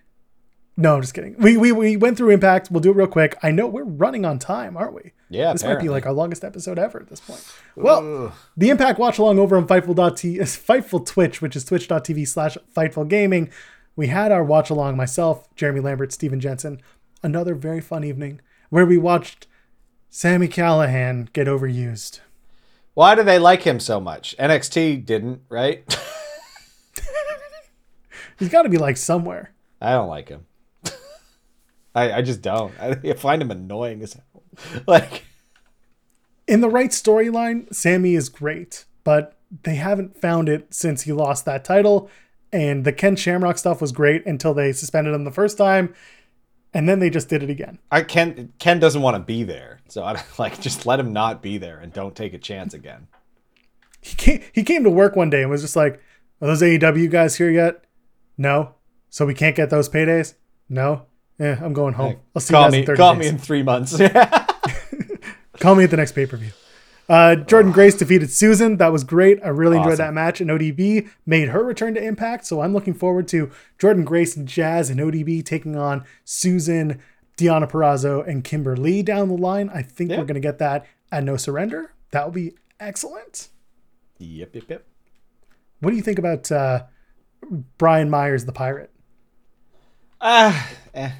No, 0.81 0.95
I'm 0.95 1.01
just 1.01 1.13
kidding. 1.13 1.35
We, 1.39 1.57
we 1.57 1.73
we 1.73 1.97
went 1.97 2.17
through 2.17 2.31
Impact. 2.31 2.71
We'll 2.71 2.81
do 2.81 2.93
it 2.93 2.97
real 2.97 3.09
quick. 3.09 3.37
I 3.43 3.51
know 3.51 3.67
we're 3.67 3.83
running 3.83 4.25
on 4.25 4.39
time, 4.39 4.77
aren't 4.77 4.95
we? 4.95 5.11
Yeah, 5.29 5.53
This 5.53 5.65
might 5.65 5.81
be 5.81 5.89
like 5.89 6.07
our 6.07 6.13
longest 6.13 6.45
episode 6.45 6.79
ever 6.79 7.01
at 7.01 7.09
this 7.09 7.19
point. 7.19 7.45
Well, 7.75 8.33
the 8.57 8.71
Impact 8.71 8.97
watch 8.97 9.19
along 9.19 9.41
over 9.41 9.57
on 9.57 9.67
Fightful.t 9.67 10.39
is 10.39 10.57
Fightful 10.69 11.05
Twitch, 11.05 11.43
which 11.43 11.57
is 11.57 11.65
twitch.tv 11.65 12.29
slash 12.29 12.57
Fightful 12.77 13.09
Gaming. 13.09 13.51
We 13.97 14.07
had 14.07 14.31
our 14.31 14.45
watch 14.45 14.71
along, 14.71 14.97
myself, 14.97 15.53
Jeremy 15.57 15.81
Lambert, 15.81 16.13
Steven 16.13 16.39
Jensen. 16.39 16.81
Another 17.25 17.57
very 17.57 17.81
fun 17.81 18.05
evening 18.05 18.41
where 18.71 18.87
we 18.87 18.99
watched 18.99 19.49
Sami 20.11 20.47
Callihan 20.47 21.33
get 21.33 21.49
overused. 21.49 22.21
Why 22.95 23.17
do 23.17 23.25
they 23.25 23.41
like 23.41 23.65
him 23.65 23.81
so 23.81 23.99
much? 23.99 24.37
NXT 24.39 25.05
didn't, 25.05 25.43
right? 25.49 25.83
He's 28.39 28.49
got 28.49 28.63
to 28.63 28.69
be 28.69 28.79
like 28.79 28.97
somewhere. 28.97 29.51
I 29.81 29.91
don't 29.91 30.09
like 30.09 30.29
him. 30.29 30.47
I 31.99 32.19
I 32.19 32.23
just 32.23 32.43
don't. 32.43 32.73
I, 32.81 32.97
I 33.05 33.13
find 33.15 33.43
him 33.43 33.51
annoying 33.51 34.03
as 34.03 34.15
hell. 34.15 34.43
Like. 34.87 35.25
In 36.47 36.63
the 36.63 36.69
right 36.71 36.91
storyline, 36.91 37.73
Sami 37.75 38.15
is 38.15 38.29
great, 38.31 38.87
but 39.05 39.37
they 39.65 39.75
haven't 39.75 40.17
found 40.19 40.49
it 40.49 40.73
since 40.73 41.03
he 41.03 41.13
lost 41.13 41.45
that 41.45 41.63
title. 41.65 42.11
And 42.51 42.85
the 42.87 42.93
Ken 42.93 43.17
Shamrock 43.17 43.59
stuff 43.59 43.83
was 43.83 43.93
great 43.93 44.25
until 44.25 44.55
they 44.55 44.73
suspended 44.73 45.13
him 45.13 45.25
the 45.25 45.31
first 45.31 45.59
time. 45.59 45.95
and 46.73 46.89
then 46.89 46.99
they 47.01 47.11
just 47.11 47.29
did 47.29 47.43
it 47.43 47.51
again. 47.51 47.79
I 47.91 48.03
Ken 48.03 48.53
Ken 48.59 48.79
doesn't 48.79 49.03
want 49.03 49.17
to 49.17 49.23
be 49.23 49.43
there, 49.45 49.81
so 49.89 50.05
I 50.05 50.23
like 50.39 50.59
just 50.61 50.87
let 50.87 51.01
him 51.01 51.13
not 51.13 51.43
be 51.43 51.59
there 51.59 51.79
and 51.79 51.93
don't 51.93 52.15
take 52.17 52.33
a 52.35 52.39
chance 52.39 52.73
again. 52.75 53.09
He 54.01 54.15
came, 54.17 54.43
he 54.53 54.63
came 54.63 54.85
to 54.85 54.91
work 54.91 55.17
one 55.17 55.29
day 55.31 55.43
and 55.43 55.51
was 55.51 55.63
just 55.63 55.77
like, 55.77 56.01
"Are 56.41 56.47
those 56.49 56.63
AEW 56.63 57.11
guys 57.11 57.37
here 57.37 57.51
yet? 57.51 57.85
No. 58.37 58.75
So 59.11 59.27
we 59.27 59.35
can't 59.35 59.57
get 59.57 59.71
those 59.71 59.89
paydays? 59.89 60.35
No. 60.69 61.05
Yeah, 61.39 61.59
I'm 61.63 61.73
going 61.73 61.95
home. 61.95 62.17
I'll 62.35 62.41
see 62.41 62.53
call 62.53 62.63
you 62.63 62.67
guys 62.67 62.73
me 62.73 62.79
in 62.81 62.87
30 62.87 62.97
call 62.97 63.15
days. 63.15 63.21
me 63.21 63.29
in 63.29 63.39
three 63.39 63.63
months. 63.63 64.01
Call 65.61 65.75
me 65.75 65.85
at 65.85 65.91
the 65.91 65.97
next 65.97 66.13
pay 66.13 66.27
per 66.27 66.37
view. 66.37 66.53
Uh, 67.09 67.37
Jordynne 67.37 67.73
Grace 67.73 67.95
defeated 67.95 68.31
Susan. 68.31 68.77
That 68.77 68.93
was 68.93 69.03
great. 69.03 69.41
I 69.43 69.49
really 69.49 69.79
enjoyed 69.79 69.99
that 69.99 70.13
match. 70.13 70.41
And 70.41 70.51
ODB 70.51 71.09
made 71.25 71.49
her 71.49 71.65
return 71.65 71.95
to 71.95 72.03
Impact. 72.03 72.45
So 72.45 72.61
I'm 72.61 72.75
looking 72.75 72.93
forward 72.95 73.27
to 73.29 73.51
Jordynne 73.79 74.05
Grace 74.05 74.37
and 74.37 74.47
Jazz 74.47 74.91
and 74.91 75.01
ODB 75.01 75.45
taking 75.45 75.75
on 75.75 76.05
Susan, 76.25 77.01
Deonna 77.39 77.69
Purrazzo, 77.69 78.27
and 78.27 78.45
Kimber 78.45 78.77
Lee 78.77 79.03
down 79.03 79.29
the 79.29 79.37
line. 79.37 79.71
I 79.73 79.83
think 79.83 80.11
we're 80.11 80.17
going 80.19 80.35
to 80.35 80.41
get 80.41 80.59
that 80.59 80.87
at 81.11 81.25
No 81.25 81.37
Surrender. 81.37 81.93
That 82.11 82.25
will 82.27 82.33
be 82.33 82.55
excellent. 82.79 83.49
yep, 84.19 84.55
yep, 84.55 84.65
yep. 84.69 84.85
What 85.81 85.91
do 85.91 85.97
you 85.97 86.03
think 86.03 86.19
about 86.19 86.53
uh, 86.53 86.85
Brian 87.79 88.11
Myers, 88.11 88.45
the 88.45 88.53
pirate? 88.53 88.91
Ah, 90.21 90.69
eh. 90.95 91.11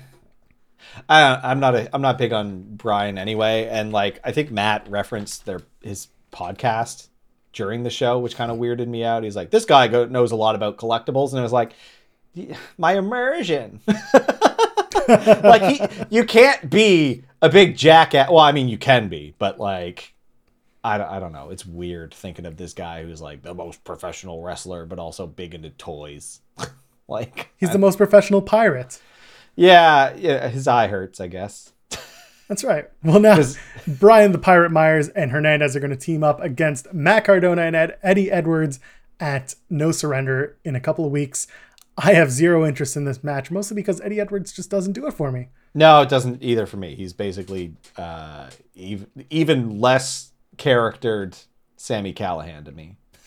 I, 1.09 1.39
I'm 1.51 1.61
not 1.61 1.75
a 1.75 1.95
I'm 1.95 2.03
not 2.03 2.19
big 2.19 2.33
on 2.33 2.65
Brian 2.77 3.19
anyway, 3.19 3.67
and 3.71 3.93
like 3.93 4.21
I 4.25 4.33
think 4.33 4.51
Matt 4.51 4.89
referenced 4.91 5.47
their 5.47 5.61
his 5.83 6.09
podcast 6.33 7.09
during 7.53 7.83
the 7.83 7.91
show, 7.91 8.19
which 8.19 8.37
kind 8.37 8.51
of 8.51 8.59
weirded 8.59 8.89
me 8.89 9.05
out. 9.05 9.23
He's 9.25 9.37
like, 9.37 9.51
"This 9.51 9.65
guy 9.65 9.89
go, 9.89 10.05
knows 10.07 10.33
a 10.33 10.37
lot 10.37 10.55
about 10.55 10.77
collectibles," 10.77 11.31
and 11.31 11.41
I 11.41 11.43
was 11.43 11.53
like, 11.53 11.73
"My 12.77 12.95
immersion." 12.97 13.81
like 15.09 15.63
he, 15.63 15.81
you 16.11 16.25
can't 16.25 16.69
be 16.69 17.25
a 17.43 17.49
big 17.49 17.77
jackass. 17.77 18.29
Well, 18.29 18.39
I 18.41 18.53
mean, 18.53 18.69
you 18.69 18.79
can 18.79 19.09
be, 19.09 19.35
but 19.39 19.59
like, 19.59 20.15
I, 20.85 20.99
don't- 20.99 21.11
I 21.11 21.21
don't 21.21 21.33
know. 21.33 21.51
It's 21.51 21.65
weird 21.65 22.13
thinking 22.15 22.47
of 22.47 22.57
this 22.57 22.75
guy 22.75 23.03
who's 23.05 23.21
like 23.21 23.43
the 23.43 23.55
most 23.55 23.85
professional 23.85 24.43
wrestler, 24.43 24.87
but 24.87 24.99
also 24.99 25.27
big 25.27 25.55
into 25.55 25.71
toys. 25.71 26.41
like, 27.09 27.51
He's 27.57 27.71
the 27.73 27.79
most 27.79 27.97
professional 27.97 28.43
pirate. 28.43 29.01
Yeah, 29.59 30.15
yeah, 30.17 30.47
his 30.47 30.69
eye 30.69 30.87
hurts, 30.87 31.21
I 31.21 31.27
guess. 31.27 31.73
That's 32.47 32.63
right. 32.63 32.89
Well, 33.03 33.19
now 33.19 33.43
Brian 33.89 34.31
the 34.31 34.39
Pirate 34.39 34.71
Myers 34.71 35.09
and 35.09 35.33
Hernandez 35.33 35.75
are 35.75 35.81
going 35.81 35.91
to 35.91 35.97
team 35.97 36.23
up 36.23 36.41
against 36.41 36.95
Matt 36.95 37.25
Cardona 37.25 37.63
and 37.63 37.75
Ed, 37.75 37.99
Eddie 38.01 38.31
Edwards 38.31 38.79
at 39.19 39.57
No 39.69 39.91
Surrender 39.91 40.57
in 40.65 40.77
a 40.77 40.81
couple 40.81 41.05
of 41.05 41.11
weeks. 41.11 41.49
I 41.97 42.13
have 42.13 42.31
zero 42.31 42.65
interest 42.65 42.97
in 42.97 43.05
this 43.05 43.25
match, 43.25 43.51
mostly 43.51 43.75
because 43.75 44.01
Eddie 44.01 44.21
Edwards 44.21 44.53
just 44.53 44.71
doesn't 44.71 44.93
do 44.93 45.09
it 45.09 45.15
for 45.15 45.33
me. 45.33 45.49
No, 45.75 46.03
it 46.03 46.09
doesn't 46.09 46.41
either 46.41 46.65
for 46.65 46.77
me. 46.77 46.95
He's 46.95 47.13
basically 47.13 47.75
uh, 47.97 48.51
even 48.77 49.09
even 49.29 49.81
less 49.81 50.31
charactered 50.57 51.37
Sami 51.77 52.15
Callihan 52.15 52.65
to 52.65 52.71
me. 52.71 52.95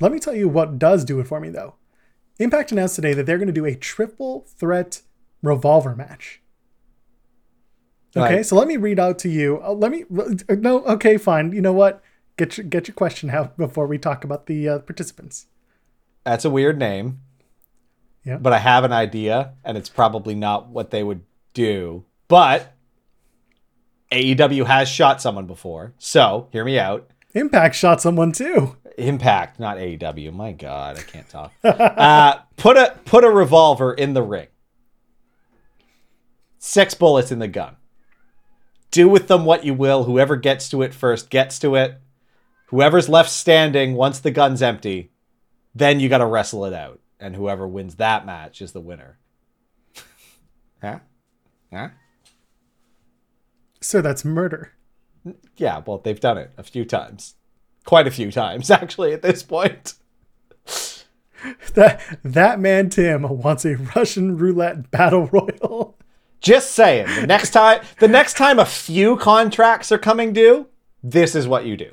Let 0.00 0.10
me 0.10 0.18
tell 0.18 0.34
you 0.34 0.48
what 0.48 0.80
does 0.80 1.04
do 1.04 1.20
it 1.20 1.28
for 1.28 1.38
me, 1.38 1.50
though. 1.50 1.76
Impact 2.40 2.72
announced 2.72 2.96
today 2.96 3.14
that 3.14 3.26
they're 3.26 3.38
going 3.38 3.46
to 3.46 3.52
do 3.52 3.64
a 3.64 3.76
triple 3.76 4.44
threat 4.58 5.02
revolver 5.42 5.94
match. 5.96 6.40
Okay, 8.16 8.36
Right. 8.36 8.46
so 8.46 8.56
let 8.56 8.68
me 8.68 8.76
read 8.76 8.98
out 9.00 9.18
to 9.20 9.28
you. 9.28 9.60
uh, 9.62 9.72
let 9.72 9.90
me 9.90 10.04
no. 10.48 10.84
Okay, 10.84 11.16
fine. 11.16 11.52
You 11.52 11.60
know 11.62 11.72
what? 11.72 12.02
Get 12.36 12.56
your 12.58 12.66
get 12.66 12.86
your 12.88 12.94
question 12.94 13.30
out 13.30 13.56
before 13.56 13.86
we 13.86 13.98
talk 13.98 14.24
about 14.24 14.46
the 14.46 14.68
uh, 14.68 14.78
participants. 14.80 15.46
That's 16.24 16.44
a 16.44 16.50
weird 16.50 16.78
name. 16.78 17.20
Yeah. 18.24 18.36
But 18.36 18.52
I 18.52 18.58
have 18.58 18.84
an 18.84 18.92
idea, 18.92 19.54
and 19.64 19.76
it's 19.76 19.88
probably 19.88 20.34
not 20.36 20.68
what 20.68 20.90
they 20.90 21.02
would 21.02 21.22
do. 21.54 22.04
But 22.28 22.72
AEW 24.12 24.66
has 24.66 24.88
shot 24.88 25.20
someone 25.20 25.46
before, 25.46 25.94
so 25.98 26.48
hear 26.52 26.64
me 26.64 26.78
out. 26.78 27.10
Impact 27.34 27.74
shot 27.74 28.00
someone 28.00 28.30
too. 28.32 28.76
Impact, 28.98 29.58
not 29.58 29.78
AEW. 29.78 30.32
My 30.34 30.52
God, 30.52 30.98
I 30.98 31.02
can't 31.02 31.28
talk. 31.28 31.50
uh, 31.64 32.34
put 32.56 32.76
a 32.76 32.98
put 33.06 33.24
a 33.24 33.30
revolver 33.30 33.92
in 33.94 34.12
the 34.12 34.22
ring. 34.22 34.48
Six 36.64 36.94
bullets 36.94 37.32
in 37.32 37.40
the 37.40 37.48
gun. 37.48 37.74
Do 38.92 39.08
with 39.08 39.26
them 39.26 39.44
what 39.44 39.64
you 39.64 39.74
will. 39.74 40.04
Whoever 40.04 40.36
gets 40.36 40.68
to 40.68 40.80
it 40.82 40.94
first 40.94 41.28
gets 41.28 41.58
to 41.58 41.74
it. 41.74 42.00
Whoever's 42.66 43.08
left 43.08 43.30
standing 43.30 43.94
once 43.94 44.20
the 44.20 44.30
gun's 44.30 44.62
empty, 44.62 45.10
then 45.74 45.98
you 45.98 46.08
got 46.08 46.18
to 46.18 46.24
wrestle 46.24 46.64
it 46.64 46.72
out, 46.72 47.00
and 47.18 47.34
whoever 47.34 47.66
wins 47.66 47.96
that 47.96 48.24
match 48.24 48.62
is 48.62 48.70
the 48.70 48.80
winner. 48.80 49.18
huh? 50.80 51.00
Huh? 51.72 51.88
So 53.80 54.00
that's 54.00 54.24
murder. 54.24 54.72
Yeah. 55.56 55.82
Well, 55.84 55.98
they've 55.98 56.20
done 56.20 56.38
it 56.38 56.52
a 56.56 56.62
few 56.62 56.84
times, 56.84 57.34
quite 57.84 58.06
a 58.06 58.12
few 58.12 58.30
times 58.30 58.70
actually. 58.70 59.12
At 59.12 59.22
this 59.22 59.42
point. 59.42 59.94
That 61.74 62.00
that 62.22 62.60
man 62.60 62.88
Tim 62.88 63.22
wants 63.28 63.64
a 63.64 63.74
Russian 63.74 64.36
roulette 64.36 64.92
battle 64.92 65.26
royal. 65.26 65.98
Just 66.42 66.72
saying. 66.72 67.06
The 67.20 67.26
next 67.26 67.50
time, 67.50 67.82
the 68.00 68.08
next 68.08 68.36
time 68.36 68.58
a 68.58 68.66
few 68.66 69.16
contracts 69.16 69.92
are 69.92 69.98
coming 69.98 70.32
due, 70.32 70.66
this 71.02 71.34
is 71.34 71.46
what 71.46 71.64
you 71.64 71.76
do. 71.76 71.92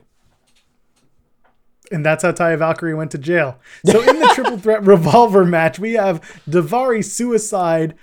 And 1.92 2.06
that's 2.06 2.24
how 2.24 2.32
Taya 2.32 2.58
Valkyrie 2.58 2.94
went 2.94 3.12
to 3.12 3.18
jail. 3.18 3.60
So 3.86 4.02
in 4.02 4.20
the 4.20 4.32
triple 4.34 4.58
threat 4.60 4.84
revolver 4.84 5.46
match, 5.46 5.80
we 5.80 5.94
have 5.94 6.22
Daivari 6.48 7.04
Suicide. 7.04 7.96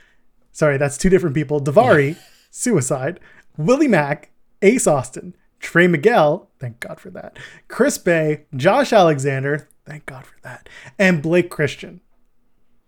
Sorry, 0.53 0.77
that's 0.79 0.97
two 0.97 1.11
different 1.11 1.35
people. 1.35 1.61
Daivari 1.61 2.17
Suicide, 2.51 3.21
Willie 3.57 3.89
Mack, 3.89 4.31
Ace 4.63 4.87
Austin, 4.87 5.37
Trey 5.61 5.87
Miguel. 5.87 6.49
Thank 6.59 6.81
God 6.81 7.01
for 7.01 7.11
that. 7.11 7.39
Chris 7.69 7.99
Bey, 7.99 8.47
Josh 8.55 8.93
Alexander. 8.93 9.69
Thank 9.85 10.07
God 10.07 10.25
for 10.27 10.37
that. 10.43 10.69
And 10.99 11.23
Blake 11.23 11.51
Christian. 11.51 12.01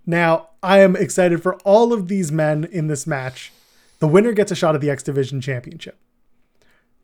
Now, 0.09 0.48
I 0.62 0.80
am 0.80 0.96
excited 0.96 1.42
for 1.42 1.56
all 1.66 1.92
of 1.92 2.09
these 2.09 2.32
men 2.32 2.64
in 2.64 2.86
this 2.86 3.06
match. 3.06 3.52
The 3.98 4.09
winner 4.09 4.32
gets 4.32 4.50
a 4.50 4.54
shot 4.54 4.74
at 4.74 4.80
the 4.80 4.88
X 4.88 5.02
Division 5.02 5.42
Championship. 5.42 5.98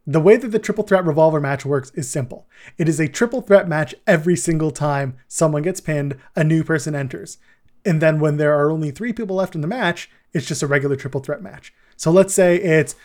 The 0.06 0.22
way 0.22 0.38
that 0.38 0.48
the 0.48 0.58
triple 0.58 0.84
threat 0.84 1.04
revolver 1.04 1.38
match 1.38 1.66
works 1.66 1.90
is 1.90 2.08
simple. 2.08 2.48
It 2.78 2.88
is 2.88 2.98
a 2.98 3.06
triple 3.06 3.42
threat 3.42 3.68
match 3.68 3.94
every 4.06 4.36
single 4.36 4.70
time 4.70 5.18
someone 5.28 5.60
gets 5.60 5.82
pinned, 5.82 6.16
a 6.34 6.42
new 6.42 6.64
person 6.64 6.94
enters. 6.94 7.36
And 7.84 8.00
then 8.00 8.20
when 8.20 8.38
there 8.38 8.58
are 8.58 8.70
only 8.70 8.90
three 8.90 9.12
people 9.12 9.36
left 9.36 9.54
in 9.54 9.60
the 9.60 9.66
match, 9.66 10.10
it's 10.32 10.46
just 10.46 10.62
a 10.62 10.66
regular 10.66 10.96
triple 10.96 11.20
threat 11.20 11.42
match. 11.42 11.74
So 11.96 12.10
let's 12.10 12.32
say 12.32 12.56
it's 12.56 12.96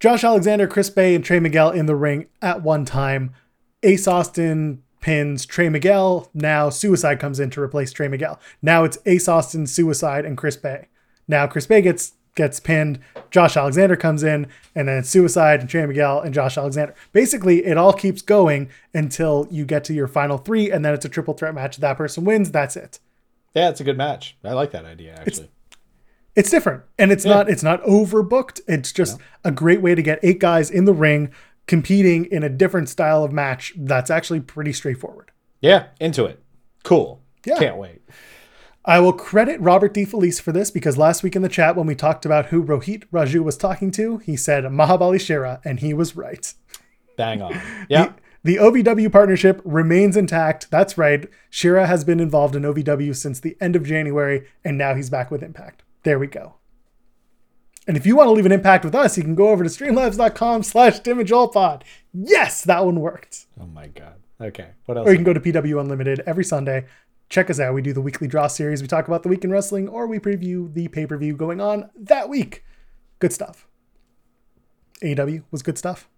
Josh 0.00 0.24
Alexander, 0.24 0.66
Chris 0.66 0.88
Bey, 0.88 1.14
and 1.14 1.22
Trey 1.22 1.38
Miguel 1.38 1.70
in 1.70 1.84
the 1.84 1.94
ring 1.94 2.28
at 2.40 2.62
one 2.62 2.86
time. 2.86 3.34
Ace 3.82 4.08
Austin 4.08 4.83
pins 5.04 5.44
Trey 5.44 5.68
Miguel. 5.68 6.30
Now 6.32 6.70
Suicide 6.70 7.20
comes 7.20 7.38
in 7.38 7.50
to 7.50 7.60
replace 7.60 7.92
Trey 7.92 8.08
Miguel. 8.08 8.40
Now 8.62 8.84
it's 8.84 8.96
Ace 9.04 9.28
Austin, 9.28 9.66
Suicide, 9.66 10.24
and 10.24 10.34
Chris 10.34 10.56
Bey. 10.56 10.88
Now 11.28 11.46
Chris 11.46 11.66
Bey 11.66 11.82
gets 11.82 12.14
gets 12.34 12.58
pinned. 12.58 13.00
Josh 13.30 13.54
Alexander 13.54 13.96
comes 13.96 14.22
in, 14.22 14.46
and 14.74 14.88
then 14.88 14.98
it's 14.98 15.10
Suicide 15.10 15.60
and 15.60 15.68
Trey 15.68 15.84
Miguel 15.84 16.22
and 16.22 16.32
Josh 16.32 16.56
Alexander. 16.56 16.94
Basically, 17.12 17.66
it 17.66 17.76
all 17.76 17.92
keeps 17.92 18.22
going 18.22 18.70
until 18.94 19.46
you 19.50 19.66
get 19.66 19.84
to 19.84 19.92
your 19.92 20.08
final 20.08 20.38
three, 20.38 20.72
and 20.72 20.82
then 20.82 20.94
it's 20.94 21.04
a 21.04 21.10
triple 21.10 21.34
threat 21.34 21.54
match. 21.54 21.76
That 21.76 21.98
person 21.98 22.24
wins. 22.24 22.50
That's 22.50 22.74
it. 22.74 22.98
Yeah, 23.52 23.68
it's 23.68 23.82
a 23.82 23.84
good 23.84 23.98
match. 23.98 24.38
I 24.42 24.54
like 24.54 24.70
that 24.70 24.86
idea 24.86 25.16
actually. 25.16 25.50
It's 26.34 26.50
different, 26.50 26.82
and 26.98 27.12
it's 27.12 27.26
not 27.26 27.50
it's 27.50 27.62
not 27.62 27.82
overbooked. 27.82 28.62
It's 28.66 28.90
just 28.90 29.20
a 29.44 29.50
great 29.50 29.82
way 29.82 29.94
to 29.94 30.02
get 30.02 30.18
eight 30.22 30.40
guys 30.40 30.70
in 30.70 30.86
the 30.86 30.94
ring 30.94 31.30
competing 31.66 32.26
in 32.26 32.42
a 32.42 32.48
different 32.48 32.88
style 32.88 33.24
of 33.24 33.32
match. 33.32 33.72
That's 33.76 34.10
actually 34.10 34.40
pretty 34.40 34.72
straightforward. 34.72 35.30
Yeah, 35.60 35.86
into 36.00 36.24
it. 36.24 36.42
Cool. 36.82 37.20
Yeah. 37.44 37.58
Can't 37.58 37.76
wait. 37.76 38.02
I 38.84 39.00
will 39.00 39.14
credit 39.14 39.60
Robert 39.60 39.94
DeFelice 39.94 40.40
for 40.40 40.52
this 40.52 40.70
because 40.70 40.98
last 40.98 41.22
week 41.22 41.34
in 41.34 41.40
the 41.40 41.48
chat 41.48 41.74
when 41.74 41.86
we 41.86 41.94
talked 41.94 42.26
about 42.26 42.46
who 42.46 42.62
Rohit 42.62 43.04
Raju 43.10 43.40
was 43.42 43.56
talking 43.56 43.90
to, 43.92 44.18
he 44.18 44.36
said 44.36 44.64
Mahabali 44.64 45.18
Shera, 45.18 45.60
and 45.64 45.80
he 45.80 45.94
was 45.94 46.16
right. 46.16 46.52
Bang 47.16 47.40
on. 47.40 47.60
Yeah. 47.88 48.12
The 48.42 48.56
OVW 48.56 49.10
partnership 49.10 49.62
remains 49.64 50.18
intact. 50.18 50.70
That's 50.70 50.98
right. 50.98 51.26
Shera 51.48 51.86
has 51.86 52.04
been 52.04 52.20
involved 52.20 52.54
in 52.54 52.62
OVW 52.62 53.16
since 53.16 53.40
the 53.40 53.56
end 53.58 53.74
of 53.74 53.84
January, 53.84 54.46
and 54.62 54.76
now 54.76 54.94
he's 54.94 55.08
back 55.08 55.30
with 55.30 55.42
Impact. 55.42 55.82
There 56.02 56.18
we 56.18 56.26
go. 56.26 56.56
And 57.86 57.96
if 57.96 58.06
you 58.06 58.16
want 58.16 58.28
to 58.28 58.32
leave 58.32 58.46
an 58.46 58.52
impact 58.52 58.84
with 58.84 58.94
us, 58.94 59.16
you 59.16 59.22
can 59.22 59.34
go 59.34 59.48
over 59.48 59.62
to 59.62 59.70
streamlabs.com 59.70 60.62
slash 60.62 61.00
damageallpod. 61.00 61.82
Yes, 62.12 62.62
that 62.62 62.84
one 62.84 63.00
worked. 63.00 63.46
Oh 63.60 63.66
my 63.66 63.88
god. 63.88 64.14
Okay. 64.40 64.68
What 64.86 64.98
else? 64.98 65.06
Or 65.06 65.10
you 65.10 65.16
can 65.16 65.24
go 65.24 65.32
to 65.32 65.40
PW 65.40 65.80
Unlimited 65.80 66.20
every 66.26 66.44
Sunday. 66.44 66.86
Check 67.28 67.50
us 67.50 67.60
out. 67.60 67.74
We 67.74 67.82
do 67.82 67.92
the 67.92 68.00
weekly 68.00 68.28
draw 68.28 68.46
series. 68.46 68.82
We 68.82 68.88
talk 68.88 69.06
about 69.06 69.22
the 69.22 69.28
week 69.28 69.44
in 69.44 69.50
wrestling, 69.50 69.88
or 69.88 70.06
we 70.06 70.18
preview 70.18 70.72
the 70.72 70.88
pay 70.88 71.06
per 71.06 71.16
view 71.16 71.36
going 71.36 71.60
on 71.60 71.90
that 71.96 72.28
week. 72.28 72.64
Good 73.18 73.32
stuff. 73.32 73.66
AEW 75.02 75.42
was 75.50 75.62
good 75.62 75.78
stuff. 75.78 76.08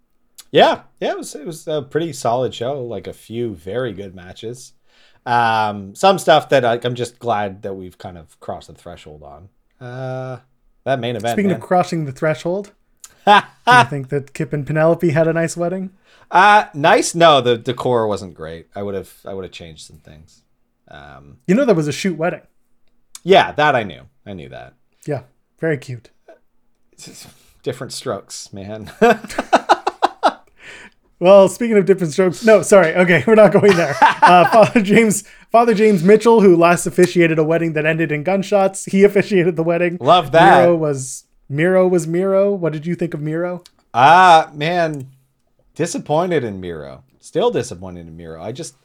Yeah, 0.51 0.83
yeah, 1.01 1.13
it 1.13 1.19
was 1.19 1.35
it 1.35 1.47
was 1.47 1.67
a 1.67 1.83
pretty 1.83 2.13
solid 2.13 2.55
show. 2.55 2.83
Like 2.85 3.07
a 3.07 3.13
few 3.13 3.55
very 3.55 3.93
good 3.93 4.15
matches. 4.15 4.73
Um, 5.25 5.95
some 5.95 6.19
stuff 6.19 6.49
that 6.51 6.63
like, 6.63 6.85
I'm 6.85 6.95
just 6.95 7.19
glad 7.19 7.63
that 7.63 7.75
we've 7.75 7.99
kind 7.99 8.17
of 8.17 8.39
crossed 8.39 8.69
the 8.69 8.75
threshold 8.75 9.23
on. 9.25 9.49
Uh, 9.81 10.39
that 10.87 10.99
main 11.01 11.17
event. 11.17 11.33
Speaking 11.35 11.51
man. 11.51 11.61
of 11.61 11.63
crossing 11.63 12.05
the 12.07 12.13
threshold, 12.13 12.73
do 13.27 13.33
you 13.69 13.85
think 13.85 14.09
that 14.09 14.33
Kip 14.33 14.53
and 14.53 14.67
Penelope 14.67 15.11
had 15.11 15.29
a 15.29 15.33
nice 15.33 15.57
wedding? 15.57 15.91
uh, 16.31 16.65
nice. 16.75 17.15
No, 17.15 17.41
the 17.41 17.59
decor 17.59 18.07
wasn't 18.09 18.35
great. 18.35 18.69
I 18.75 18.83
would 18.83 18.95
have 18.95 19.13
I 19.25 19.35
would 19.35 19.45
have 19.45 19.53
changed 19.53 19.87
some 19.87 19.99
things. 19.99 20.43
Um, 20.89 21.39
You 21.47 21.55
know, 21.55 21.65
there 21.65 21.75
was 21.75 21.89
a 21.89 21.93
shoot 21.93 22.17
wedding. 22.17 22.43
yeah, 23.23 23.53
that 23.53 23.75
I 23.77 23.83
knew. 23.83 24.03
I 24.25 24.33
knew 24.33 24.49
that. 24.49 24.75
Yeah, 25.07 25.23
very 25.59 25.77
cute. 25.79 26.11
Different 27.63 27.93
strokes, 27.93 28.53
man. 28.53 28.91
Well, 31.19 31.49
speaking 31.49 31.79
of 31.79 31.87
different 31.87 32.13
strokes, 32.13 32.45
no, 32.45 32.61
sorry. 32.61 32.95
Okay, 32.95 33.25
we're 33.27 33.37
not 33.37 33.51
going 33.51 33.75
there. 33.75 33.97
Uh, 34.03 34.47
Father 34.51 34.83
James, 34.83 35.25
Father 35.57 35.73
James 35.73 36.05
Mitchell, 36.05 36.43
who 36.43 36.55
last 36.55 36.87
officiated 36.87 37.39
a 37.39 37.43
wedding 37.43 37.73
that 37.73 37.87
ended 37.87 38.13
in 38.13 38.23
gunshots, 38.23 38.85
he 38.85 39.05
officiated 39.05 39.57
the 39.57 39.63
wedding. 39.63 39.97
Love 40.03 40.31
that. 40.33 40.61
Miro 40.61 40.77
was 40.77 41.25
Miro 41.49 41.89
was 41.89 42.07
Miro. 42.07 42.53
What 42.53 42.75
did 42.75 42.85
you 42.85 42.95
think 42.95 43.15
of 43.15 43.23
Miro? 43.23 43.65
Ah, 43.95 44.51
man, 44.53 45.13
disappointed 45.75 46.45
in 46.45 46.61
Miro. 46.61 47.05
Still 47.21 47.51
disappointed 47.51 48.07
in 48.07 48.19
Miro. 48.19 48.43
I 48.43 48.53
just, 48.53 48.77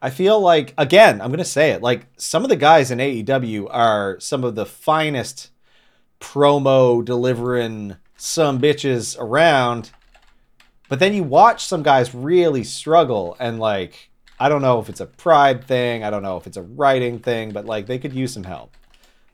I 0.00 0.10
feel 0.10 0.38
like 0.38 0.72
again, 0.78 1.20
I'm 1.20 1.32
gonna 1.32 1.44
say 1.44 1.72
it. 1.72 1.82
Like 1.82 2.06
some 2.16 2.44
of 2.44 2.48
the 2.48 2.54
guys 2.54 2.92
in 2.92 3.00
AEW 3.00 3.66
are 3.68 4.20
some 4.20 4.44
of 4.44 4.54
the 4.54 4.66
finest 4.66 5.50
promo 6.20 7.04
delivering 7.04 7.96
some 8.16 8.60
bitches 8.60 9.18
around. 9.18 9.90
But 10.88 11.00
then 11.00 11.12
you 11.12 11.24
watch 11.24 11.64
some 11.64 11.82
guys 11.82 12.14
really 12.14 12.62
struggle, 12.62 13.36
and 13.40 13.58
like, 13.58 14.09
I 14.40 14.48
don't 14.48 14.62
know 14.62 14.80
if 14.80 14.88
it's 14.88 15.00
a 15.00 15.06
pride 15.06 15.64
thing, 15.64 16.02
I 16.02 16.10
don't 16.10 16.22
know 16.22 16.36
if 16.36 16.46
it's 16.46 16.56
a 16.56 16.62
writing 16.62 17.20
thing, 17.20 17.52
but 17.52 17.66
like 17.66 17.86
they 17.86 17.98
could 17.98 18.12
use 18.12 18.32
some 18.32 18.44
help. 18.44 18.76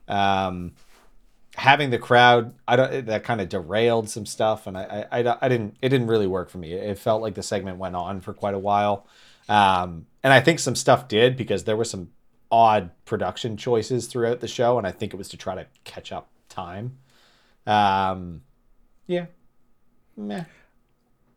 Um, 0.07 0.73
having 1.57 1.89
the 1.89 1.97
crowd 1.97 2.53
i 2.67 2.75
don't 2.75 3.07
that 3.07 3.23
kind 3.23 3.41
of 3.41 3.49
derailed 3.49 4.07
some 4.07 4.27
stuff 4.27 4.67
and 4.67 4.77
I, 4.77 5.05
I 5.11 5.37
i 5.41 5.49
didn't 5.49 5.75
it 5.81 5.89
didn't 5.89 6.05
really 6.05 6.27
work 6.27 6.51
for 6.51 6.59
me 6.59 6.73
it 6.73 6.99
felt 6.99 7.23
like 7.23 7.33
the 7.33 7.41
segment 7.41 7.79
went 7.79 7.95
on 7.95 8.21
for 8.21 8.31
quite 8.31 8.53
a 8.53 8.59
while 8.59 9.07
um 9.49 10.05
and 10.23 10.31
i 10.31 10.39
think 10.39 10.59
some 10.59 10.75
stuff 10.75 11.07
did 11.07 11.35
because 11.35 11.63
there 11.63 11.75
were 11.75 11.83
some 11.83 12.11
odd 12.51 12.91
production 13.05 13.57
choices 13.57 14.05
throughout 14.05 14.39
the 14.39 14.47
show 14.47 14.77
and 14.77 14.85
i 14.85 14.91
think 14.91 15.15
it 15.15 15.17
was 15.17 15.29
to 15.29 15.37
try 15.37 15.55
to 15.55 15.65
catch 15.83 16.11
up 16.11 16.29
time 16.47 16.99
um 17.65 18.41
yeah 19.07 19.25
Meh. 20.15 20.43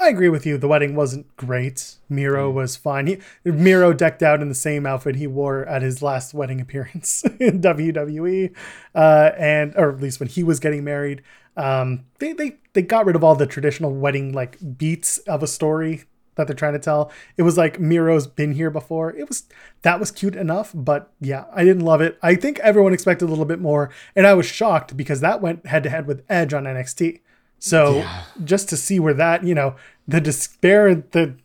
I 0.01 0.09
agree 0.09 0.31
with 0.31 0.47
you. 0.47 0.57
The 0.57 0.67
wedding 0.67 0.97
wasn't 0.97 1.37
great. 1.37 1.97
Miro 2.09 2.51
was 2.51 2.75
fine. 2.75 3.07
He, 3.07 3.19
Miro 3.45 3.93
decked 3.93 4.23
out 4.23 4.41
in 4.41 4.49
the 4.49 4.55
same 4.55 4.87
outfit 4.87 5.17
he 5.17 5.27
wore 5.27 5.67
at 5.67 5.83
his 5.83 6.01
last 6.01 6.33
wedding 6.33 6.59
appearance 6.61 7.23
in 7.39 7.61
WWE, 7.61 8.57
uh, 8.95 9.31
and 9.37 9.75
or 9.77 9.91
at 9.91 10.01
least 10.01 10.19
when 10.19 10.29
he 10.31 10.43
was 10.43 10.59
getting 10.59 10.85
married. 10.85 11.23
Um, 11.57 12.07
they 12.19 12.33
they 12.33 12.57
they 12.73 12.81
got 12.81 13.05
rid 13.05 13.15
of 13.15 13.23
all 13.23 13.35
the 13.35 13.47
traditional 13.47 13.93
wedding 13.95 14.33
like 14.33 14.57
beats 14.79 15.19
of 15.19 15.43
a 15.43 15.47
story 15.47 16.05
that 16.37 16.47
they're 16.47 16.57
trying 16.57 16.73
to 16.73 16.79
tell. 16.79 17.13
It 17.37 17.43
was 17.43 17.59
like 17.59 17.79
Miro's 17.79 18.27
been 18.27 18.53
here 18.53 18.71
before. 18.71 19.15
It 19.15 19.29
was 19.29 19.45
that 19.83 20.01
was 20.01 20.11
cute 20.11 20.35
enough, 20.35 20.73
but 20.75 21.13
yeah, 21.21 21.45
I 21.53 21.63
didn't 21.65 21.85
love 21.85 22.01
it. 22.01 22.19
I 22.23 22.37
think 22.37 22.59
everyone 22.61 22.95
expected 22.95 23.27
a 23.27 23.29
little 23.29 23.45
bit 23.45 23.61
more, 23.61 23.91
and 24.17 24.27
I 24.27 24.33
was 24.33 24.47
shocked 24.47 24.97
because 24.97 25.21
that 25.21 25.43
went 25.43 25.67
head 25.67 25.83
to 25.83 25.91
head 25.91 26.07
with 26.07 26.25
Edge 26.31 26.55
on 26.55 26.65
NXT. 26.65 27.21
So 27.61 28.05
just 28.43 28.69
to 28.71 28.77
see 28.77 28.99
where 28.99 29.15
that, 29.15 29.45
you 29.45 29.55
know, 29.55 29.77
the 30.09 30.21
despair, 30.21 30.95
the 30.97 31.37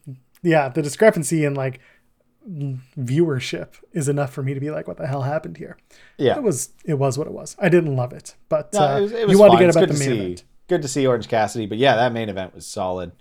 yeah, 0.42 0.70
the 0.70 0.82
discrepancy 0.82 1.46
in 1.46 1.54
like 1.54 1.80
viewership 2.98 3.70
is 3.92 4.08
enough 4.08 4.32
for 4.32 4.44
me 4.44 4.54
to 4.54 4.60
be 4.60 4.70
like, 4.72 4.88
what 4.88 4.98
the 4.98 5.08
hell 5.08 5.24
happened 5.24 5.58
here? 5.58 5.78
yeah 6.18 6.36
It 6.38 6.44
was 6.44 6.70
it 6.86 6.96
was 6.96 7.18
what 7.18 7.28
it 7.28 7.34
was. 7.34 7.56
I 7.60 7.70
didn't 7.70 7.96
love 7.96 8.14
it, 8.14 8.36
but 8.50 8.74
No, 8.74 8.80
uh, 8.80 8.98
it 8.98 9.02
was, 9.02 9.12
it 9.12 9.28
was 9.28 9.32
you 9.34 9.40
wanted 9.40 9.52
fine. 9.54 9.60
to 9.60 9.66
get 9.66 9.76
about 9.76 9.80
good 9.82 9.90
the 9.90 9.94
to 10.04 10.10
main 10.10 10.18
see. 10.18 10.24
event. 10.24 10.44
Good 10.68 10.82
to 10.82 10.88
see 10.88 11.06
Orange 11.06 11.28
Cassidy, 11.28 11.66
but 11.68 11.78
yeah, 11.78 11.96
that 11.96 12.12
main 12.14 12.30
event 12.30 12.56
was 12.56 12.66
solid. 12.66 13.12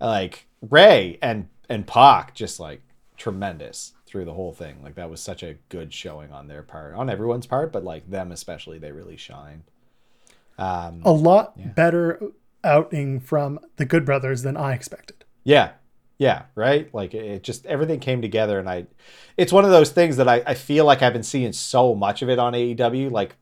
Like 0.00 0.46
Rey 0.60 1.18
and 1.22 1.48
and 1.68 1.86
Pac 1.86 2.34
just 2.34 2.60
like 2.60 2.82
tremendous 3.16 3.92
through 4.06 4.24
the 4.24 4.34
whole 4.34 4.52
thing. 4.52 4.76
Like 4.82 4.94
that 4.96 5.10
was 5.10 5.20
such 5.20 5.42
a 5.42 5.54
good 5.68 5.92
showing 5.92 6.30
on 6.32 6.46
their 6.48 6.62
part, 6.62 6.94
on 6.94 7.08
everyone's 7.10 7.46
part, 7.46 7.72
but 7.72 7.82
like 7.82 8.08
them 8.10 8.30
especially, 8.30 8.78
they 8.78 8.92
really 8.92 9.16
shined. 9.16 9.62
Um, 10.58 11.02
A 11.04 11.12
lot 11.12 11.74
better 11.74 12.20
outing 12.64 13.20
from 13.20 13.60
the 13.76 13.84
Good 13.84 14.04
Brothers 14.04 14.42
than 14.42 14.56
I 14.56 14.72
expected. 14.74 15.24
Yeah. 15.44 15.72
Yeah. 16.18 16.44
Right. 16.54 16.92
Like 16.94 17.14
it 17.14 17.24
it 17.24 17.42
just 17.42 17.66
everything 17.66 18.00
came 18.00 18.22
together, 18.22 18.58
and 18.58 18.68
I, 18.68 18.86
it's 19.36 19.52
one 19.52 19.64
of 19.64 19.70
those 19.70 19.90
things 19.90 20.16
that 20.16 20.28
I, 20.28 20.42
I 20.46 20.54
feel 20.54 20.84
like 20.84 21.02
I've 21.02 21.12
been 21.12 21.22
seeing 21.22 21.52
so 21.52 21.94
much 21.94 22.22
of 22.22 22.30
it 22.30 22.38
on 22.38 22.54
AEW, 22.54 23.10
like 23.10 23.36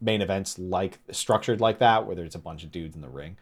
main 0.00 0.22
events 0.22 0.58
like 0.58 0.98
structured 1.10 1.60
like 1.60 1.80
that, 1.80 2.06
whether 2.06 2.24
it's 2.24 2.36
a 2.36 2.38
bunch 2.40 2.64
of 2.64 2.70
dudes 2.70 2.94
in 2.94 3.02
the 3.02 3.08
ring 3.08 3.36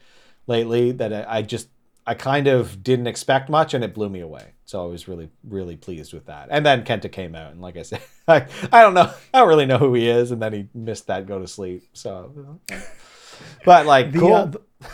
lately 0.47 0.91
that 0.93 1.12
I, 1.12 1.39
I 1.39 1.43
just 1.43 1.68
I 2.07 2.14
kind 2.14 2.47
of 2.47 2.83
didn't 2.83 3.07
expect 3.07 3.51
much, 3.51 3.74
and 3.74 3.85
it 3.85 3.93
blew 3.93 4.09
me 4.09 4.20
away. 4.20 4.55
So 4.64 4.83
I 4.83 4.87
was 4.87 5.07
really 5.07 5.29
really 5.45 5.76
pleased 5.76 6.14
with 6.14 6.24
that. 6.26 6.49
And 6.51 6.64
then 6.64 6.83
Kenta 6.85 7.12
came 7.12 7.35
out, 7.35 7.53
and 7.53 7.61
like 7.61 7.76
I 7.76 7.83
said, 7.83 8.01
I, 8.29 8.47
I 8.72 8.81
don't 8.81 8.95
know, 8.95 9.12
I 9.35 9.39
don't 9.39 9.49
really 9.49 9.66
know 9.66 9.79
who 9.79 9.93
he 9.93 10.09
is, 10.09 10.31
and 10.31 10.41
then 10.41 10.55
he 10.55 10.68
missed 10.72 11.09
that 11.09 11.26
go 11.26 11.39
to 11.39 11.47
sleep. 11.47 11.83
So, 11.93 12.59
but 13.64 13.86
like 13.86 14.12
The, 14.12 14.18
cool. 14.18 14.34
uh, 14.34 14.45
the- 14.47 14.61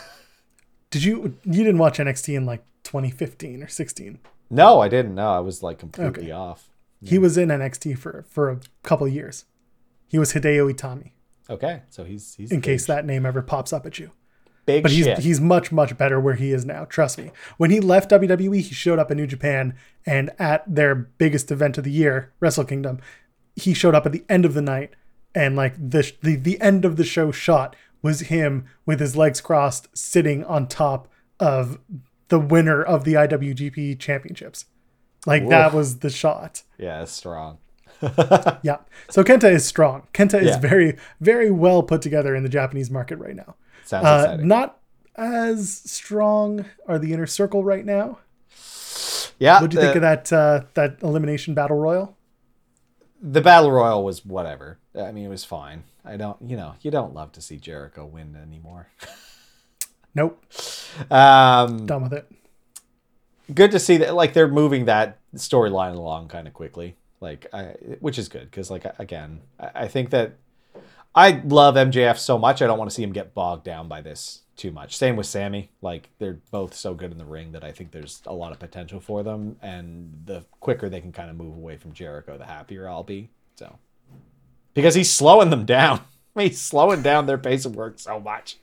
did 0.91 1.03
you 1.03 1.37
you 1.43 1.63
didn't 1.63 1.77
watch 1.77 1.97
NXT 1.97 2.35
in 2.35 2.45
like 2.45 2.63
2015 2.83 3.63
or 3.63 3.67
16? 3.67 4.19
no, 4.49 4.79
I 4.79 4.87
didn't. 4.87 5.15
No, 5.15 5.31
I 5.31 5.39
was 5.39 5.63
like 5.63 5.79
completely 5.79 6.23
Okay. 6.25 6.31
off. 6.31 6.69
He 7.03 7.17
was 7.19 7.37
in 7.37 7.49
NXT 7.49 7.97
for 7.99 8.25
for 8.29 8.49
a 8.49 8.59
couple 8.83 9.07
years. 9.07 9.45
He 10.07 10.17
was 10.17 10.33
Hideo 10.33 10.71
Itami. 10.73 11.11
Okay, 11.49 11.83
so 11.89 12.03
he's 12.03 12.33
he's 12.35 12.51
In 12.51 12.61
case 12.61 12.85
that 12.87 13.05
name 13.05 13.25
ever 13.25 13.41
pops 13.43 13.71
up 13.73 13.85
at 13.85 13.99
you. 13.99 14.09
big 14.65 14.81
but 14.81 14.91
he's 14.91 15.05
shit. 15.05 15.19
he's 15.19 15.39
much 15.39 15.71
much 15.71 15.95
better 15.97 16.19
where 16.19 16.33
he 16.35 16.51
is 16.51 16.65
now. 16.65 16.85
Trust 16.85 17.17
me. 17.19 17.31
When 17.57 17.69
he 17.69 17.79
left 17.79 18.09
WWE, 18.09 18.61
he 18.61 18.73
showed 18.73 18.97
up 18.97 19.11
in 19.11 19.17
New 19.17 19.27
Japan, 19.27 19.75
and 20.05 20.31
at 20.39 20.63
their 20.67 20.95
biggest 20.95 21.51
event 21.51 21.77
of 21.77 21.83
the 21.83 21.91
year, 21.91 22.33
Wrestle 22.39 22.65
Kingdom, 22.65 22.99
he 23.55 23.73
showed 23.75 23.93
up 23.93 24.05
at 24.07 24.11
the 24.11 24.23
end 24.27 24.45
of 24.45 24.55
the 24.55 24.61
night, 24.63 24.91
and 25.35 25.55
like 25.55 25.75
the 25.77 26.11
the 26.23 26.35
the 26.37 26.59
end 26.61 26.85
of 26.85 26.95
the 26.97 27.03
show 27.03 27.31
shot 27.31 27.75
was 28.05 28.19
him 28.35 28.65
with 28.85 28.99
his 28.99 29.15
legs 29.17 29.41
crossed, 29.41 29.87
sitting 29.97 30.43
on 30.45 30.67
top 30.67 31.07
of 31.39 31.79
the 32.29 32.39
winner 32.39 32.81
of 32.83 33.03
the 33.03 33.13
IWGP 33.13 33.99
Championships. 33.99 34.65
Like 35.25 35.47
that 35.49 35.73
was 35.73 35.99
the 35.99 36.09
shot. 36.11 36.63
yeah, 36.77 37.01
it's 37.01 37.11
strong. 37.11 37.57
Yeah. 38.61 38.77
So 39.09 39.23
Kenta 39.23 39.49
is 39.51 39.65
strong. 39.65 40.07
Kenta 40.13 40.39
is 40.41 40.49
Yeah. 40.49 40.59
very 40.59 40.97
very 41.19 41.49
well 41.49 41.81
put 41.83 42.01
together 42.01 42.35
in 42.35 42.43
the 42.43 42.49
Japanese 42.49 42.91
market 42.91 43.17
right 43.17 43.35
now. 43.35 43.55
Sounds 43.85 44.05
Uh, 44.05 44.21
exciting. 44.25 44.47
not 44.47 44.79
as 45.15 45.69
strong 45.85 46.65
are 46.87 46.99
the 46.99 47.13
inner 47.13 47.25
circle 47.27 47.63
right 47.63 47.85
now. 47.85 48.19
yeah, 49.39 49.61
What 49.61 49.71
do 49.71 49.75
you 49.75 49.81
the, 49.81 49.85
think 49.87 49.95
of 49.95 50.01
that 50.03 50.31
uh, 50.33 50.61
that 50.75 51.01
elimination 51.01 51.53
battle 51.55 51.77
royal? 51.77 52.17
the 53.21 53.41
battle 53.41 53.71
royal 53.71 54.03
was 54.03 54.23
whatever. 54.25 54.77
I 54.97 55.11
mean, 55.11 55.25
it 55.25 55.29
was 55.29 55.43
fine. 55.45 55.83
I 56.03 56.17
don't, 56.17 56.37
you 56.41 56.55
know, 56.57 56.75
you 56.81 56.91
don't 56.91 57.13
love 57.13 57.31
to 57.33 57.41
see 57.41 57.57
Jericho 57.57 58.05
win 58.05 58.35
anymore. 58.41 58.87
Nope, 60.13 60.41
Um, 61.11 61.85
done 61.85 62.03
with 62.03 62.13
it. 62.13 62.31
good 63.53 63.71
to 63.71 63.79
see 63.79 63.97
that, 63.97 64.15
like 64.15 64.31
they're 64.33 64.47
moving 64.47 64.85
that 64.85 65.17
storyline 65.35 65.93
along 65.93 66.29
kind 66.29 66.47
of 66.47 66.53
quickly, 66.53 66.95
like, 67.19 67.47
I, 67.51 67.73
which 67.99 68.17
is 68.17 68.29
good 68.29 68.49
because, 68.49 68.71
like, 68.71 68.85
again, 68.97 69.41
I, 69.59 69.71
I 69.75 69.87
think 69.89 70.11
that 70.11 70.35
I 71.13 71.41
love 71.45 71.75
MJF 71.75 72.17
so 72.17 72.37
much. 72.37 72.61
I 72.61 72.67
don't 72.67 72.77
want 72.77 72.89
to 72.89 72.95
see 72.95 73.03
him 73.03 73.11
get 73.11 73.33
bogged 73.33 73.65
down 73.65 73.89
by 73.89 73.99
this 74.01 74.41
too 74.55 74.71
much. 74.71 74.95
Same 74.95 75.17
with 75.17 75.25
Sammy. 75.25 75.69
Like 75.81 76.09
they're 76.19 76.39
both 76.51 76.73
so 76.73 76.93
good 76.93 77.11
in 77.11 77.17
the 77.17 77.25
ring 77.25 77.51
that 77.53 77.63
I 77.63 77.71
think 77.73 77.91
there's 77.91 78.21
a 78.25 78.33
lot 78.33 78.51
of 78.53 78.59
potential 78.59 78.99
for 79.01 79.21
them. 79.23 79.57
And 79.61 80.23
the 80.25 80.45
quicker 80.61 80.87
they 80.89 81.01
can 81.01 81.11
kind 81.11 81.29
of 81.29 81.35
move 81.35 81.55
away 81.57 81.75
from 81.77 81.91
Jericho, 81.93 82.37
the 82.37 82.45
happier 82.45 82.87
I'll 82.89 83.03
be. 83.03 83.29
So 83.55 83.77
because 84.75 84.93
he's 84.93 85.11
slowing 85.11 85.49
them 85.49 85.65
down. 85.65 86.01
He's 86.37 86.59
slowing 86.59 87.01
down 87.01 87.27
their 87.27 87.37
pace 87.37 87.63
of 87.63 87.77
work 87.77 87.97
so 87.97 88.19
much. 88.19 88.57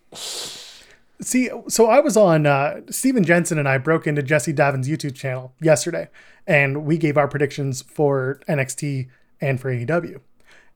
See, 1.23 1.49
so 1.69 1.87
I 1.87 2.01
was 2.01 2.19
on 2.19 2.45
uh, 2.45 2.83
Steven 2.91 3.25
Jensen 3.25 3.59
and 3.59 3.67
I 3.67 3.79
broke 3.79 4.07
into 4.07 4.23
Jesse 4.23 4.53
Davin's 4.53 4.91
YouTube 4.91 5.15
channel 5.15 5.55
yesterday, 5.59 6.11
and 6.47 6.85
we 6.85 6.99
gave 6.99 7.17
our 7.17 7.29
predictions 7.29 7.81
for 7.81 8.43
NXT 8.47 9.09
and 9.41 9.59
for 9.59 9.75
AEW. 9.75 10.21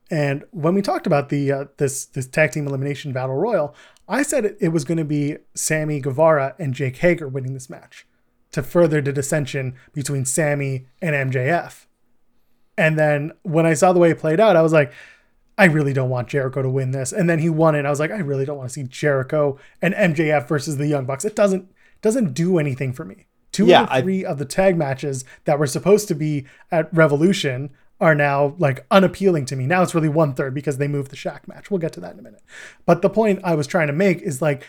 And 0.09 0.43
when 0.49 0.73
we 0.73 0.81
talked 0.81 1.05
about 1.05 1.29
the 1.29 1.51
uh, 1.51 1.65
this 1.77 2.05
this 2.05 2.25
tag 2.25 2.51
team 2.51 2.65
elimination 2.65 3.13
battle 3.13 3.35
royal, 3.35 3.75
I 4.07 4.23
said 4.23 4.45
it, 4.45 4.57
it 4.59 4.69
was 4.69 4.85
going 4.85 4.97
to 4.97 5.05
be 5.05 5.37
Sammy 5.53 5.99
Guevara 5.99 6.55
and 6.57 6.73
Jake 6.73 6.97
Hager 6.97 7.27
winning 7.27 7.53
this 7.53 7.69
match 7.69 8.07
to 8.53 8.63
further 8.63 9.01
the 9.01 9.13
dissension 9.13 9.75
between 9.93 10.25
Sammy 10.25 10.87
and 10.99 11.31
MJF. 11.31 11.85
And 12.77 12.97
then 12.97 13.33
when 13.43 13.65
I 13.65 13.73
saw 13.73 13.91
the 13.91 13.99
way 13.99 14.11
it 14.11 14.19
played 14.19 14.39
out, 14.39 14.55
I 14.55 14.61
was 14.61 14.71
like, 14.73 14.93
I 15.57 15.65
really 15.65 15.93
don't 15.93 16.09
want 16.09 16.27
Jericho 16.27 16.61
to 16.61 16.69
win 16.69 16.91
this. 16.91 17.11
And 17.11 17.29
then 17.29 17.39
he 17.39 17.49
won 17.49 17.73
it. 17.75 17.85
I 17.85 17.89
was 17.89 17.99
like, 17.99 18.11
I 18.11 18.17
really 18.19 18.45
don't 18.45 18.57
want 18.57 18.69
to 18.69 18.73
see 18.73 18.83
Jericho 18.83 19.57
and 19.81 19.93
MJF 19.93 20.47
versus 20.47 20.77
the 20.77 20.87
Young 20.87 21.05
Bucks. 21.05 21.25
It 21.25 21.35
doesn't 21.35 21.71
doesn't 22.01 22.33
do 22.33 22.59
anything 22.59 22.93
for 22.93 23.03
me. 23.05 23.25
Two 23.51 23.65
Yeah, 23.65 23.81
of 23.83 23.87
the 23.89 23.93
I- 23.95 24.01
three 24.01 24.25
of 24.25 24.37
the 24.37 24.45
tag 24.45 24.77
matches 24.77 25.25
that 25.45 25.57
were 25.57 25.65
supposed 25.67 26.07
to 26.09 26.15
be 26.15 26.45
at 26.71 26.93
Revolution 26.93 27.71
are 27.99 28.13
now 28.13 28.55
like 28.59 28.85
unappealing 28.91 29.45
to 29.45 29.55
me. 29.55 29.65
Now 29.65 29.81
it's 29.81 29.95
really 29.95 30.09
one 30.09 30.35
third 30.35 30.53
because 30.53 30.77
they 30.77 30.87
moved 30.87 31.09
the 31.09 31.15
Shaq 31.15 31.47
match. 31.47 31.71
We'll 31.71 31.79
get 31.79 31.93
to 31.93 31.99
that 32.01 32.13
in 32.13 32.19
a 32.19 32.21
minute. 32.21 32.43
But 32.85 33.01
the 33.01 33.09
point 33.09 33.39
I 33.43 33.55
was 33.55 33.65
trying 33.65 33.87
to 33.87 33.93
make 33.93 34.21
is 34.21 34.39
like 34.43 34.63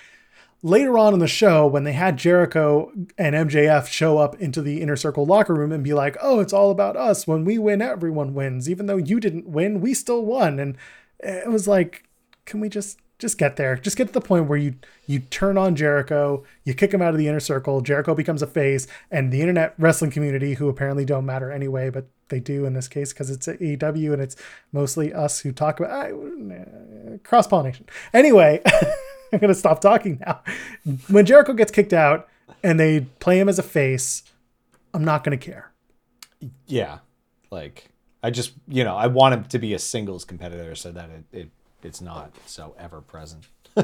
later 0.63 0.99
on 0.99 1.15
in 1.15 1.21
the 1.21 1.29
show 1.29 1.67
when 1.67 1.85
they 1.85 1.93
had 1.93 2.17
Jericho 2.17 2.91
and 3.17 3.35
MJF 3.35 3.87
show 3.87 4.19
up 4.19 4.35
into 4.41 4.61
the 4.61 4.81
inner 4.81 4.97
circle 4.97 5.25
locker 5.25 5.55
room 5.55 5.73
and 5.73 5.85
be 5.85 5.95
like, 5.95 6.17
"Oh, 6.21 6.41
it's 6.41 6.53
all 6.53 6.71
about 6.71 6.97
us. 6.97 7.27
When 7.27 7.45
we 7.45 7.59
win, 7.59 7.81
everyone 7.81 8.35
wins. 8.35 8.69
Even 8.69 8.87
though 8.87 8.97
you 8.97 9.21
didn't 9.21 9.49
win, 9.49 9.81
we 9.81 9.95
still 9.95 10.25
won." 10.25 10.59
And 10.59 10.77
it 11.21 11.51
was 11.51 11.67
like, 11.67 12.09
can 12.49 12.61
we 12.61 12.69
just 12.69 12.99
just 13.19 13.37
get 13.37 13.57
there? 13.57 13.77
Just 13.77 13.97
get 13.97 14.09
to 14.09 14.13
the 14.13 14.21
point 14.21 14.47
where 14.47 14.59
you 14.59 14.75
you 15.07 15.21
turn 15.21 15.59
on 15.59 15.77
Jericho, 15.77 16.45
you 16.65 16.75
kick 16.75 16.93
him 16.93 17.03
out 17.03 17.13
of 17.13 17.19
the 17.19 17.29
inner 17.29 17.41
circle, 17.41 17.81
Jericho 17.81 18.15
becomes 18.15 18.43
a 18.43 18.47
face, 18.47 18.87
and 19.11 19.33
the 19.33 19.41
internet 19.41 19.75
wrestling 19.79 20.11
community, 20.11 20.55
who 20.55 20.69
apparently 20.69 21.05
don't 21.05 21.27
matter 21.27 21.53
anyway, 21.53 21.91
but 21.91 22.07
they 22.29 22.41
do 22.41 22.65
in 22.65 22.75
this 22.75 22.89
case 22.89 23.13
because 23.13 23.31
it's 23.31 23.47
AEW 23.47 24.13
and 24.13 24.23
it's 24.23 24.37
mostly 24.73 25.13
us 25.13 25.41
who 25.41 25.53
talk 25.53 25.81
about 25.81 26.13
uh, 26.13 27.19
cross 27.23 27.47
pollination. 27.47 27.87
Anyway. 28.13 28.63
I'm 29.33 29.39
gonna 29.39 29.55
stop 29.55 29.81
talking 29.81 30.21
now. 30.25 30.43
When 31.09 31.27
Jericho 31.27 31.53
gets 31.53 31.71
kicked 31.71 31.93
out 31.93 32.29
and 32.63 32.79
they 32.79 33.01
play 33.21 33.39
him 33.39 33.49
as 33.49 33.59
a 33.59 33.63
face, 33.63 34.23
I'm 34.95 35.05
not 35.05 35.25
gonna 35.25 35.37
care. 35.37 35.73
Yeah, 36.67 36.99
like 37.51 37.89
I 38.23 38.31
just 38.31 38.53
you 38.67 38.85
know 38.85 38.97
I 38.97 39.07
want 39.07 39.35
him 39.35 39.45
to 39.45 39.59
be 39.59 39.75
a 39.75 39.79
singles 39.79 40.25
competitor 40.25 40.75
so 40.75 40.93
that 40.93 41.11
it, 41.11 41.25
it 41.33 41.51
it's 41.83 42.01
not 42.01 42.33
so 42.47 42.75
ever 42.79 43.01
present. 43.01 43.47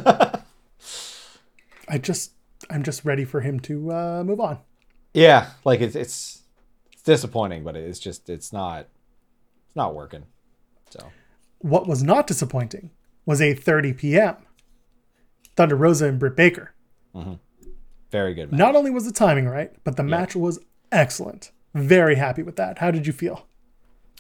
I 1.88 1.98
just 2.00 2.32
I'm 2.70 2.82
just 2.82 3.04
ready 3.04 3.24
for 3.24 3.40
him 3.40 3.60
to 3.60 3.92
uh, 3.92 4.24
move 4.24 4.40
on. 4.40 4.58
Yeah, 5.12 5.50
like 5.64 5.80
it's 5.80 5.94
it's 5.94 6.42
it's 6.92 7.02
disappointing, 7.02 7.64
but 7.64 7.76
it's 7.76 7.98
just 7.98 8.28
it's 8.28 8.52
not 8.52 8.88
it's 9.66 9.76
not 9.76 9.94
working. 9.94 10.24
So 10.90 11.10
what 11.58 11.86
was 11.86 12.02
not 12.02 12.26
disappointing 12.26 12.90
was 13.26 13.40
a 13.40 13.54
30 13.54 13.94
p.m. 13.94 14.36
Thunder 15.56 15.76
Rosa 15.76 16.06
and 16.06 16.18
Britt 16.18 16.36
Baker. 16.36 16.72
very 18.10 18.34
good. 18.34 18.50
Match. 18.52 18.58
Not 18.58 18.76
only 18.76 18.90
was 18.90 19.04
the 19.06 19.12
timing 19.12 19.48
right, 19.48 19.72
but 19.84 19.96
the 19.96 20.02
match 20.02 20.34
was 20.36 20.58
excellent. 20.92 21.50
Very 21.74 22.14
happy 22.16 22.42
with 22.42 22.56
that. 22.56 22.78
How 22.78 22.90
did 22.90 23.06
you 23.06 23.12
feel? 23.12 23.46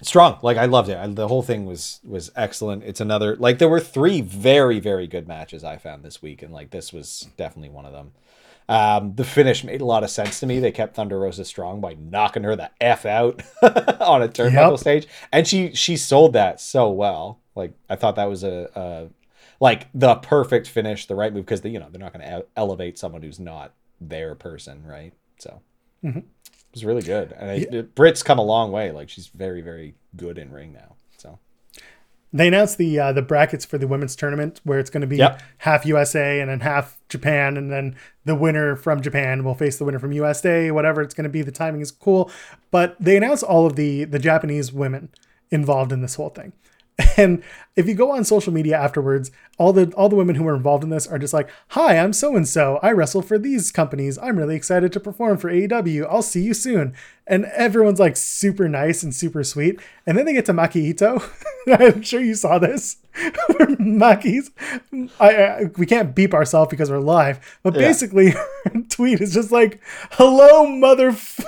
strong 0.02 0.36
like 0.42 0.56
i 0.56 0.64
loved 0.64 0.88
it 0.88 0.96
I, 0.98 1.06
the 1.06 1.28
whole 1.28 1.40
thing 1.42 1.66
was 1.66 2.00
was 2.04 2.28
excellent 2.34 2.82
it's 2.82 3.00
another 3.00 3.36
like 3.36 3.58
there 3.58 3.68
were 3.68 3.78
three 3.78 4.20
very 4.22 4.80
very 4.80 5.06
good 5.06 5.28
matches 5.28 5.62
i 5.62 5.76
found 5.76 6.02
this 6.02 6.20
week 6.20 6.42
and 6.42 6.52
like 6.52 6.70
this 6.72 6.92
was 6.92 7.28
definitely 7.36 7.68
one 7.68 7.86
of 7.86 7.92
them 7.92 8.10
um 8.68 9.14
the 9.14 9.22
finish 9.22 9.62
made 9.62 9.80
a 9.80 9.84
lot 9.84 10.02
of 10.02 10.10
sense 10.10 10.40
to 10.40 10.46
me 10.46 10.58
they 10.58 10.72
kept 10.72 10.96
thunder 10.96 11.20
rosa 11.20 11.44
strong 11.44 11.80
by 11.80 11.94
knocking 11.94 12.42
her 12.42 12.56
the 12.56 12.72
f 12.80 13.06
out 13.06 13.40
on 13.62 14.20
a 14.20 14.26
turnbuckle 14.28 14.70
Yep. 14.72 14.78
stage 14.80 15.06
and 15.30 15.46
she 15.46 15.72
she 15.76 15.96
sold 15.96 16.32
that 16.32 16.60
so 16.60 16.90
well 16.90 17.38
like 17.54 17.72
i 17.88 17.94
thought 17.94 18.16
that 18.16 18.28
was 18.28 18.42
a, 18.42 18.68
a 18.74 19.06
like 19.60 19.88
the 19.94 20.16
perfect 20.16 20.68
finish 20.68 21.06
the 21.06 21.14
right 21.14 21.32
move 21.32 21.44
because 21.46 21.64
you 21.64 21.78
know 21.78 21.88
they're 21.90 22.00
not 22.00 22.12
going 22.12 22.24
to 22.24 22.44
elevate 22.56 22.98
someone 22.98 23.22
who's 23.22 23.40
not 23.40 23.72
their 24.00 24.34
person 24.34 24.84
right 24.84 25.12
so 25.38 25.60
it 26.18 26.24
was 26.72 26.84
really 26.84 27.02
good 27.02 27.32
and 27.32 27.50
I, 27.50 27.80
Britt's 27.82 28.22
come 28.22 28.38
a 28.38 28.44
long 28.44 28.72
way 28.72 28.90
like 28.92 29.08
she's 29.08 29.28
very 29.28 29.60
very 29.62 29.94
good 30.16 30.38
in 30.38 30.50
ring 30.52 30.72
now 30.72 30.96
so 31.16 31.38
They 32.32 32.48
announced 32.48 32.78
the 32.78 32.98
uh, 32.98 33.12
the 33.12 33.22
brackets 33.22 33.64
for 33.64 33.78
the 33.78 33.86
women's 33.86 34.16
tournament 34.16 34.60
where 34.64 34.80
it's 34.80 34.90
going 34.90 35.02
to 35.02 35.06
be 35.06 35.18
Yep. 35.18 35.40
half 35.58 35.86
USA 35.86 36.40
and 36.40 36.50
then 36.50 36.60
half 36.60 36.98
Japan, 37.08 37.56
and 37.56 37.70
then 37.70 37.94
the 38.24 38.34
winner 38.34 38.74
from 38.74 39.00
Japan 39.00 39.44
will 39.44 39.54
face 39.54 39.78
the 39.78 39.84
winner 39.84 40.00
from 40.00 40.10
USA. 40.10 40.72
Whatever 40.72 41.00
it's 41.00 41.14
going 41.14 41.24
to 41.24 41.30
be, 41.30 41.42
the 41.42 41.52
timing 41.52 41.80
is 41.80 41.92
cool. 41.92 42.28
But 42.72 42.96
they 42.98 43.16
announced 43.16 43.44
all 43.44 43.66
of 43.66 43.76
the 43.76 44.02
the 44.04 44.18
Japanese 44.18 44.72
women 44.72 45.10
involved 45.52 45.92
in 45.92 46.02
this 46.02 46.16
whole 46.16 46.30
thing. 46.30 46.52
And 47.16 47.42
if 47.76 47.86
you 47.88 47.94
go 47.94 48.12
on 48.12 48.24
social 48.24 48.52
media 48.52 48.76
afterwards, 48.76 49.30
all 49.58 49.72
the 49.72 49.92
all 49.96 50.08
the 50.08 50.14
women 50.16 50.36
who 50.36 50.44
were 50.44 50.54
involved 50.54 50.84
in 50.84 50.90
this 50.90 51.06
are 51.08 51.18
just 51.18 51.34
like, 51.34 51.48
"Hi, 51.68 51.98
I'm 51.98 52.12
so 52.12 52.36
and 52.36 52.46
so. 52.46 52.78
I 52.82 52.92
wrestle 52.92 53.22
for 53.22 53.36
these 53.38 53.72
companies. 53.72 54.16
I'm 54.18 54.36
really 54.38 54.54
excited 54.56 54.92
to 54.92 55.00
perform 55.00 55.38
for 55.38 55.50
AEW. 55.50 56.06
I'll 56.08 56.22
see 56.22 56.42
you 56.42 56.54
soon." 56.54 56.94
And 57.26 57.46
everyone's 57.46 57.98
like 57.98 58.16
super 58.16 58.68
nice 58.68 59.02
and 59.02 59.12
super 59.14 59.42
sweet. 59.42 59.80
And 60.06 60.16
then 60.18 60.24
they 60.24 60.32
get 60.34 60.46
to 60.46 60.52
Maki 60.52 60.76
Ito. 60.76 61.20
I'm 61.66 62.02
sure 62.02 62.20
you 62.20 62.34
saw 62.34 62.58
this. 62.60 62.96
Maki's, 63.80 64.50
I, 65.20 65.34
I 65.36 65.64
we 65.76 65.86
can't 65.86 66.14
beep 66.14 66.32
ourselves 66.34 66.70
because 66.70 66.90
we're 66.90 66.98
live, 67.00 67.58
but 67.64 67.74
Yeah. 67.74 67.80
basically 67.80 68.34
tweet 68.88 69.20
is 69.20 69.34
just 69.34 69.50
like, 69.50 69.80
"Hello, 70.12 70.66
mother." 70.66 71.08
F- 71.10 71.40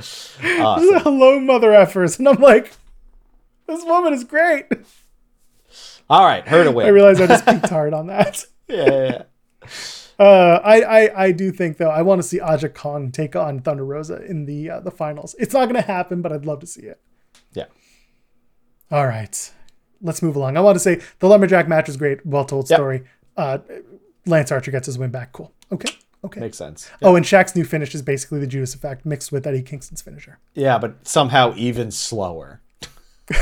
awesome. 0.60 1.00
Hello, 1.00 1.38
mother 1.40 1.70
effers. 1.70 2.18
And 2.18 2.28
I'm 2.28 2.40
like, 2.40 2.72
this 3.66 3.84
woman 3.84 4.12
is 4.12 4.24
great. 4.24 4.66
all 6.08 6.24
right 6.24 6.46
her 6.48 6.64
to 6.64 6.70
win 6.72 6.86
I 6.86 6.90
realize 6.90 7.20
I 7.20 7.26
just 7.26 7.46
peaked 7.46 7.68
hard 7.70 7.94
on 7.94 8.06
that. 8.08 8.44
yeah, 8.68 8.84
yeah, 8.84 9.02
yeah. 9.10 9.22
Uh, 10.18 10.60
I, 10.62 10.82
I 10.82 11.24
I 11.26 11.32
do 11.32 11.50
think 11.50 11.78
though 11.78 11.88
I 11.88 12.02
want 12.02 12.20
to 12.20 12.26
see 12.28 12.40
Aja 12.40 12.68
Kong 12.68 13.10
take 13.10 13.34
on 13.36 13.60
Thunder 13.60 13.84
Rosa 13.86 14.22
in 14.24 14.44
the 14.46 14.68
uh, 14.70 14.80
the 14.80 14.90
finals. 14.90 15.34
It's 15.38 15.54
not 15.54 15.64
going 15.64 15.80
to 15.80 15.86
happen, 15.86 16.20
but 16.20 16.32
I'd 16.32 16.44
love 16.44 16.60
to 16.60 16.66
see 16.66 16.82
it. 16.82 17.00
yeah 17.54 17.64
All 18.90 19.06
right, 19.06 19.50
let's 20.02 20.20
move 20.22 20.36
along. 20.36 20.56
I 20.56 20.60
want 20.60 20.74
to 20.76 20.80
say 20.80 21.00
the 21.20 21.28
lumberjack 21.28 21.68
match 21.68 21.86
was 21.86 21.96
great, 21.96 22.24
well 22.26 22.44
told 22.44 22.68
Yep. 22.68 22.76
story. 22.76 23.04
Uh, 23.36 23.58
Lance 24.26 24.52
Archer 24.52 24.70
gets 24.70 24.84
his 24.86 24.98
win 24.98 25.10
back. 25.10 25.32
Cool. 25.32 25.52
Okay. 25.72 25.94
Okay. 26.24 26.40
makes 26.40 26.58
sense 26.58 26.90
Oh, 27.02 27.16
and 27.16 27.24
Shaq's 27.24 27.56
new 27.56 27.64
finish 27.64 27.94
is 27.94 28.02
basically 28.02 28.40
the 28.40 28.46
Judas 28.46 28.74
effect 28.74 29.06
mixed 29.06 29.32
with 29.32 29.46
Eddie 29.46 29.62
Kingston's 29.62 30.02
finisher. 30.02 30.38
yeah 30.54 30.78
but 30.78 31.06
somehow 31.06 31.54
even 31.56 31.90
slower 31.90 32.60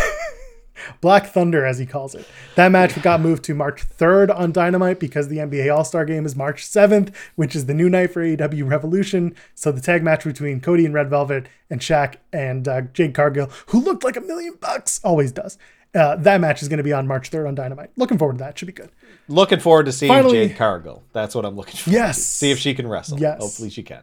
Black 1.00 1.26
Thunder, 1.26 1.64
as 1.66 1.78
he 1.78 1.86
calls 1.86 2.14
it. 2.14 2.26
That 2.54 2.70
match 2.70 3.00
got 3.02 3.20
moved 3.20 3.42
to 3.44 3.54
March 3.54 3.86
3rd 3.88 4.34
on 4.34 4.52
Dynamite 4.52 5.00
because 5.00 5.28
the 5.28 5.38
NBA 5.38 5.74
All 5.74 5.84
Star 5.84 6.04
game 6.04 6.24
is 6.24 6.36
March 6.36 6.64
7th, 6.64 7.14
which 7.36 7.54
is 7.56 7.66
the 7.66 7.74
new 7.74 7.88
night 7.90 8.12
for 8.12 8.22
AEW 8.22 8.68
Revolution. 8.68 9.34
So 9.54 9.72
the 9.72 9.80
tag 9.80 10.02
match 10.02 10.24
between 10.24 10.60
Cody 10.60 10.86
and 10.86 10.94
Red 10.94 11.10
Velvet 11.10 11.46
and 11.68 11.80
Shaq 11.80 12.16
and 12.32 12.66
uh, 12.68 12.82
Jade 12.92 13.12
Cargill, 13.14 13.50
who 13.66 13.80
looked 13.80 14.04
like 14.04 14.16
a 14.16 14.20
million 14.20 14.54
bucks, 14.60 15.00
always 15.04 15.32
does. 15.32 15.58
Uh, 15.94 16.16
that 16.16 16.40
match 16.40 16.62
is 16.62 16.68
going 16.68 16.78
to 16.78 16.84
be 16.84 16.92
on 16.92 17.06
March 17.06 17.30
3rd 17.30 17.48
on 17.48 17.54
Dynamite. 17.54 17.90
Looking 17.96 18.18
forward 18.18 18.34
to 18.38 18.44
that. 18.44 18.58
Should 18.58 18.66
be 18.66 18.72
good. 18.72 18.90
Looking 19.28 19.60
forward 19.60 19.86
to 19.86 19.92
seeing 19.92 20.10
Finally- 20.12 20.48
Jade 20.48 20.56
Cargill 20.56 21.02
that's 21.12 21.34
what 21.34 21.44
I'm 21.44 21.56
looking 21.56 21.76
for 21.76 21.90
Yes. 21.90 22.22
see 22.22 22.50
if 22.50 22.58
she 22.58 22.74
can 22.74 22.86
wrestle 22.88 23.18
Yes. 23.20 23.40
hopefully 23.40 23.70
she 23.70 23.82
can 23.82 24.02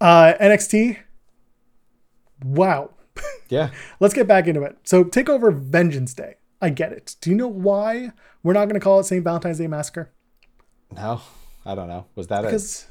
Uh, 0.00 0.34
NXT. 0.40 0.98
Wow. 2.44 2.90
yeah 3.48 3.70
Let's 4.00 4.14
get 4.14 4.28
back 4.28 4.46
into 4.46 4.62
it. 4.62 4.76
So, 4.84 5.02
take 5.04 5.28
over 5.28 5.50
Vengeance 5.50 6.14
Day. 6.14 6.34
I 6.62 6.70
get 6.70 6.92
it. 6.92 7.16
Do 7.20 7.30
you 7.30 7.36
know 7.36 7.48
why 7.48 8.12
we're 8.42 8.52
not 8.52 8.66
going 8.66 8.74
to 8.74 8.80
call 8.80 9.00
it 9.00 9.04
St. 9.04 9.22
Valentine's 9.24 9.58
Day 9.58 9.66
Massacre? 9.66 10.10
no 10.94 11.20
I 11.66 11.74
don't 11.74 11.88
know 11.88 12.06
was 12.14 12.28
that 12.28 12.44
a 12.44 12.46
Because 12.46 12.86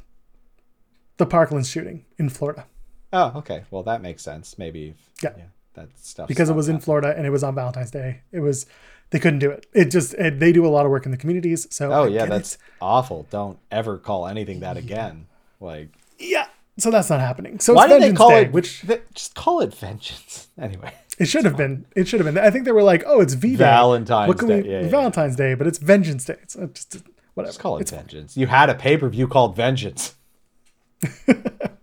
the 1.17 1.25
Parkland 1.25 1.65
shooting 1.65 2.05
in 2.19 2.29
Florida. 2.29 2.65
oh 3.13 3.31
okay 3.37 3.63
well 3.71 3.83
that 3.83 4.01
makes 4.03 4.21
sense 4.21 4.57
maybe 4.59 4.93
Yeah. 5.23 5.31
that 5.73 5.89
stuff 5.97 6.27
because 6.27 6.49
it 6.49 6.53
was 6.55 6.67
in 6.69 6.79
Florida 6.79 7.13
and 7.17 7.25
it 7.25 7.29
was 7.31 7.43
on 7.43 7.55
Valentine's 7.55 7.89
Day. 7.91 8.21
It 8.31 8.41
was 8.41 8.65
they 9.11 9.19
couldn't 9.19 9.39
do 9.39 9.51
it. 9.51 9.65
It 9.73 9.91
just 9.91 10.13
it, 10.15 10.39
they 10.39 10.51
do 10.51 10.65
a 10.65 10.69
lot 10.69 10.85
of 10.85 10.91
work 10.91 11.05
in 11.05 11.11
the 11.11 11.17
communities. 11.17 11.67
So 11.69 11.91
oh 11.91 12.05
I 12.05 12.07
yeah 12.07 12.25
that's 12.25 12.55
it. 12.55 12.61
awful 12.81 13.27
don't 13.29 13.59
ever 13.71 13.97
call 13.97 14.27
anything 14.27 14.59
that 14.61 14.77
again 14.77 15.27
like 15.59 15.89
yeah. 16.19 16.47
So 16.79 16.91
that's 16.91 17.09
not 17.09 17.19
happening. 17.19 17.59
So 17.59 17.73
why 17.73 17.87
did 17.87 18.01
they 18.01 18.13
call 18.13 18.29
Day, 18.29 18.43
it 18.43 18.51
which 18.51 18.81
th- 18.81 19.01
just 19.13 19.33
call 19.35 19.61
it 19.61 19.73
vengeance 19.73 20.47
anyway 20.59 20.93
it 21.19 21.25
should 21.25 21.45
have 21.45 21.57
been. 21.57 21.85
It 21.95 22.07
should 22.07 22.19
have 22.19 22.31
been. 22.31 22.43
I 22.43 22.51
think 22.51 22.65
they 22.65 22.71
were 22.71 22.83
like, 22.83 23.03
oh, 23.07 23.21
it's 23.21 23.33
V 23.33 23.51
Day. 23.51 23.55
Valentine's 23.57 24.35
Day. 24.39 24.61
we- 24.61 24.69
Yeah, 24.69 24.81
yeah, 24.81 24.87
Valentine's 24.89 25.35
Day, 25.35 25.55
but 25.55 25.65
it's 25.65 25.79
Vengeance 25.79 26.25
Day. 26.25 26.35
It's 26.43 26.55
uh, 26.55 26.67
just 26.67 26.97
whatever. 27.33 27.49
Just 27.49 27.59
call 27.59 27.77
it 27.77 27.81
It's- 27.81 27.99
vengeance. 27.99 28.37
You 28.37 28.45
had 28.47 28.69
a 28.69 28.75
pay 28.75 28.97
per 28.97 29.09
view 29.09 29.27
called 29.27 29.55
Vengeance. 29.55 30.13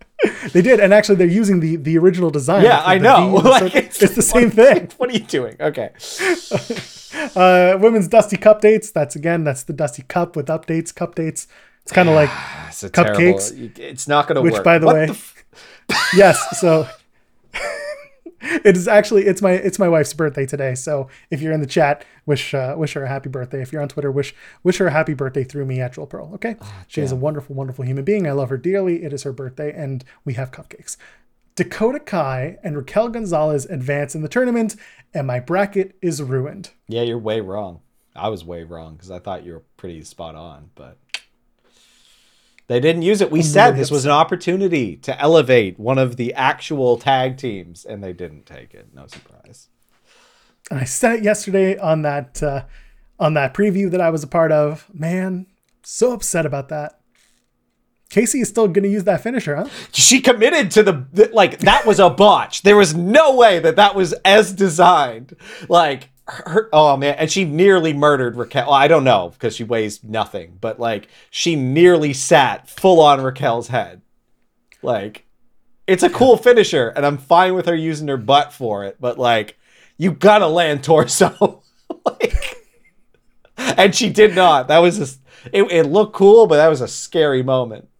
they 0.53 0.61
did, 0.61 0.79
and 0.79 0.93
actually 0.93 1.15
they're 1.15 1.27
using 1.27 1.59
the 1.59 1.75
the 1.77 1.97
original 1.97 2.29
design. 2.29 2.63
Yeah, 2.63 2.81
I 2.85 2.97
know. 2.97 3.41
Like, 3.43 3.71
so 3.71 4.05
it's, 4.05 4.15
the 4.15 4.21
same 4.21 4.49
thing. 4.51 4.89
What 4.97 5.09
are 5.09 5.13
you 5.13 5.19
doing? 5.19 5.55
Okay. 5.59 5.89
Uh, 7.33 7.77
women's 7.79 8.09
Dusty 8.09 8.35
Cup 8.35 8.59
dates. 8.61 8.91
That's 8.91 9.15
again, 9.15 9.45
that's 9.45 9.63
the 9.63 9.71
Dusty 9.73 10.03
Cup 10.03 10.35
with 10.35 10.47
updates, 10.47 10.93
cup 10.93 11.15
dates. 11.15 11.47
It's 11.81 11.91
kind 11.93 12.09
of 12.09 12.15
like 12.15 12.29
It's 12.67 12.83
Cupcakes, 12.83 13.49
terrible. 13.55 13.81
It's 13.81 14.07
not 14.07 14.27
going 14.27 14.35
to 14.35 14.41
work. 14.41 14.53
which 14.53 14.63
by 14.63 14.77
the 14.79 14.85
What 14.85 14.95
way 14.95 15.07
f- 15.09 15.45
yes 16.13 16.59
so 16.59 16.87
it 18.63 18.77
is 18.77 18.87
actually 18.87 19.25
it's 19.25 19.41
my 19.41 19.51
it's 19.51 19.79
my 19.79 19.87
wife's 19.87 20.13
birthday 20.13 20.45
today. 20.45 20.75
So 20.75 21.07
if 21.31 21.41
you're 21.41 21.53
in 21.53 21.61
the 21.61 21.67
chat 21.67 22.05
wish 22.25 22.53
uh, 22.53 22.75
wish 22.77 22.93
her 22.93 23.03
a 23.03 23.07
happy 23.07 23.29
birthday. 23.29 23.61
If 23.61 23.71
you're 23.71 23.81
on 23.81 23.89
twitter 23.89 24.11
wish 24.11 24.35
wish 24.63 24.77
her 24.77 24.87
a 24.87 24.91
happy 24.91 25.13
birthday 25.13 25.43
through 25.43 25.65
me 25.65 25.81
at 25.81 25.93
Joel 25.93 26.07
Pearl 26.07 26.31
okay? 26.35 26.55
She 26.87 27.01
is 27.01 27.11
a 27.11 27.15
wonderful 27.15 27.55
wonderful 27.55 27.85
human 27.85 28.03
being. 28.03 28.27
I 28.27 28.31
love 28.31 28.49
her 28.49 28.57
dearly. 28.57 29.03
It 29.03 29.13
is 29.13 29.23
her 29.23 29.33
birthday 29.33 29.73
and 29.73 30.03
we 30.23 30.33
have 30.33 30.51
cupcakes. 30.51 30.97
Dakota 31.55 31.99
kai 31.99 32.57
and 32.63 32.75
raquel 32.75 33.09
gonzalez 33.09 33.65
advance 33.65 34.13
in 34.13 34.21
the 34.21 34.27
tournament 34.27 34.75
and 35.13 35.25
my 35.25 35.39
bracket 35.39 35.95
is 36.01 36.21
ruined. 36.21 36.71
Yeah, 36.87 37.01
you're 37.01 37.17
way 37.17 37.39
wrong. 37.39 37.81
I 38.15 38.29
was 38.29 38.45
way 38.45 38.63
wrong 38.63 38.95
because 38.95 39.11
I 39.11 39.19
thought 39.19 39.43
you 39.43 39.53
were 39.53 39.63
pretty 39.77 40.01
spot 40.03 40.35
on, 40.35 40.69
but 40.75 40.97
They 42.67 42.79
didn't 42.79 43.03
use 43.03 43.21
it. 43.21 43.29
We 43.29 43.43
said 43.43 43.75
this 43.75 43.91
was 43.91 44.05
an 44.05 44.11
opportunity 44.11 44.95
to 44.97 45.19
elevate 45.19 45.79
one 45.79 45.99
of 45.99 46.15
the 46.17 46.33
actual 46.33 46.97
tag 46.97 47.37
teams, 47.37 47.85
and 47.85 48.03
they 48.03 48.13
didn't 48.13 48.45
take 48.45 48.73
it. 48.73 48.87
No 48.93 49.05
surprise. 49.07 49.69
And 50.71 50.79
I 50.79 50.83
said 50.85 51.19
it 51.19 51.23
yesterday 51.23 51.77
on 51.77 52.01
that 52.01 52.41
uh, 52.41 52.63
on 53.19 53.35
that 53.35 53.53
preview 53.53 53.91
that 53.91 54.01
I 54.01 54.09
was 54.09 54.23
a 54.23 54.27
part 54.27 54.51
of. 54.51 54.87
Man, 54.91 55.45
so 55.83 56.13
upset 56.13 56.45
about 56.45 56.69
that. 56.69 56.99
Kacy 58.09 58.41
is 58.41 58.49
still 58.49 58.67
going 58.67 58.83
to 58.83 58.89
use 58.89 59.03
that 59.03 59.21
finisher, 59.21 59.55
huh? 59.55 59.67
She 59.91 60.21
committed 60.21 60.71
to 60.71 60.83
the, 60.83 61.05
the 61.11 61.29
like 61.33 61.59
that 61.59 61.85
was 61.85 61.99
a 61.99 62.09
botch. 62.09 62.63
There 62.63 62.77
was 62.77 62.95
no 62.95 63.35
way 63.35 63.59
that 63.59 63.75
that 63.75 63.93
was 63.93 64.13
as 64.23 64.53
designed. 64.53 65.35
Like 65.69 66.09
her, 66.27 66.69
oh 66.73 66.97
man, 66.97 67.15
and 67.17 67.31
she 67.31 67.45
nearly 67.45 67.93
murdered 67.93 68.35
Raquel. 68.35 68.65
Well, 68.65 68.73
I 68.73 68.87
don't 68.87 69.03
know 69.03 69.29
because 69.29 69.55
she 69.55 69.63
weighs 69.63 70.03
nothing, 70.03 70.57
but 70.59 70.79
like 70.79 71.07
she 71.29 71.55
nearly 71.55 72.13
sat 72.13 72.69
full 72.69 72.99
on 72.99 73.21
Raquel's 73.21 73.67
head. 73.67 74.01
Like 74.81 75.25
it's 75.87 76.03
a 76.03 76.09
cool 76.09 76.37
finisher, 76.37 76.89
and 76.89 77.05
I'm 77.05 77.17
fine 77.17 77.53
with 77.53 77.67
her 77.67 77.75
using 77.75 78.07
her 78.07 78.17
butt 78.17 78.53
for 78.53 78.83
it, 78.85 78.97
but 78.99 79.19
like 79.19 79.57
you 79.97 80.11
gotta 80.11 80.47
land 80.47 80.83
torso. 80.83 81.63
like, 82.05 82.57
and 83.57 83.93
she 83.93 84.09
did 84.09 84.35
not. 84.35 84.67
That 84.67 84.79
was 84.79 84.97
just 84.97 85.19
it, 85.51 85.63
it 85.71 85.83
looked 85.83 86.13
cool, 86.13 86.47
but 86.47 86.57
that 86.57 86.69
was 86.69 86.81
a 86.81 86.87
scary 86.87 87.43
moment. 87.43 87.87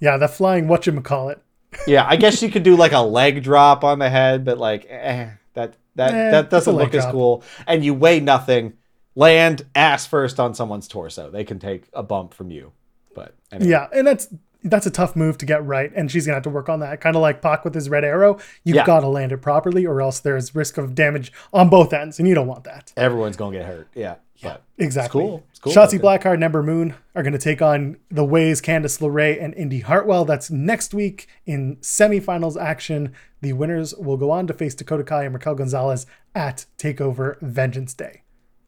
Yeah, 0.00 0.16
the 0.16 0.28
flying 0.28 0.66
whatchamacallit. 0.66 1.40
yeah, 1.86 2.06
I 2.06 2.16
guess 2.16 2.42
you 2.42 2.50
could 2.50 2.62
do 2.62 2.76
like 2.76 2.92
a 2.92 3.00
leg 3.00 3.42
drop 3.42 3.84
on 3.84 3.98
the 3.98 4.08
head, 4.08 4.44
but 4.44 4.58
like 4.58 4.86
eh, 4.88 5.30
that 5.54 5.74
that 5.98 6.14
Eh, 6.14 6.30
that 6.30 6.48
doesn't 6.50 6.74
look 6.74 6.94
as 6.94 7.04
cool. 7.06 7.42
And 7.66 7.84
you 7.84 7.92
weigh 7.94 8.20
nothing. 8.20 8.72
Land 9.14 9.62
ass 9.74 10.06
first 10.06 10.38
on 10.40 10.54
someone's 10.54 10.88
torso. 10.88 11.30
They 11.30 11.44
can 11.44 11.58
take 11.58 11.88
a 11.92 12.02
bump 12.02 12.32
from 12.34 12.50
you. 12.50 12.72
But 13.14 13.34
anyway. 13.52 13.70
Yeah, 13.70 13.88
and 13.92 14.06
that's 14.06 14.28
that's 14.64 14.86
a 14.86 14.90
tough 14.90 15.14
move 15.14 15.38
to 15.38 15.46
get 15.46 15.64
right, 15.64 15.92
and 15.94 16.10
she's 16.10 16.26
gonna 16.26 16.34
have 16.36 16.42
to 16.44 16.50
work 16.50 16.68
on 16.68 16.80
that. 16.80 17.00
Kind 17.00 17.14
of 17.16 17.22
like 17.22 17.40
Pac 17.42 17.64
with 17.64 17.74
his 17.74 17.88
red 17.88 18.04
arrow, 18.04 18.38
you've 18.64 18.76
Yeah. 18.76 18.84
got 18.86 19.00
to 19.00 19.08
land 19.08 19.30
it 19.32 19.38
properly, 19.38 19.86
or 19.86 20.00
else 20.02 20.18
there's 20.18 20.54
risk 20.54 20.78
of 20.78 20.94
damage 20.96 21.32
on 21.52 21.68
both 21.68 21.92
ends, 21.92 22.18
and 22.18 22.26
you 22.28 22.34
don't 22.34 22.48
want 22.48 22.64
that. 22.64 22.92
everyone's 22.96 23.36
gonna 23.36 23.56
get 23.56 23.66
hurt. 23.66 23.88
Yeah, 23.94 24.16
but 24.42 24.62
Exactly. 24.78 25.22
cool. 25.22 25.44
It's 25.50 25.58
cool. 25.58 25.72
Shotzi 25.72 25.94
Okay. 25.94 25.98
Blackheart 25.98 26.34
and 26.34 26.44
Ember 26.44 26.62
Moon 26.62 26.94
are 27.14 27.22
going 27.22 27.32
to 27.32 27.38
take 27.38 27.60
on 27.60 27.96
the 28.10 28.24
Ways, 28.24 28.60
Candice 28.60 29.00
LeRae, 29.00 29.42
and 29.42 29.54
Indi 29.54 29.80
Hartwell. 29.80 30.24
That's 30.24 30.50
next 30.50 30.94
week 30.94 31.26
in 31.46 31.76
semifinals 31.76 32.60
action. 32.60 33.12
The 33.40 33.52
winners 33.54 33.94
will 33.94 34.16
go 34.16 34.30
on 34.30 34.46
to 34.46 34.52
face 34.54 34.74
Dakota 34.74 35.02
Kai 35.04 35.24
and 35.24 35.34
Raquel 35.34 35.54
Gonzalez 35.56 36.06
at 36.34 36.66
TakeOver 36.78 37.40
Vengeance 37.40 37.94
Day. 37.94 38.22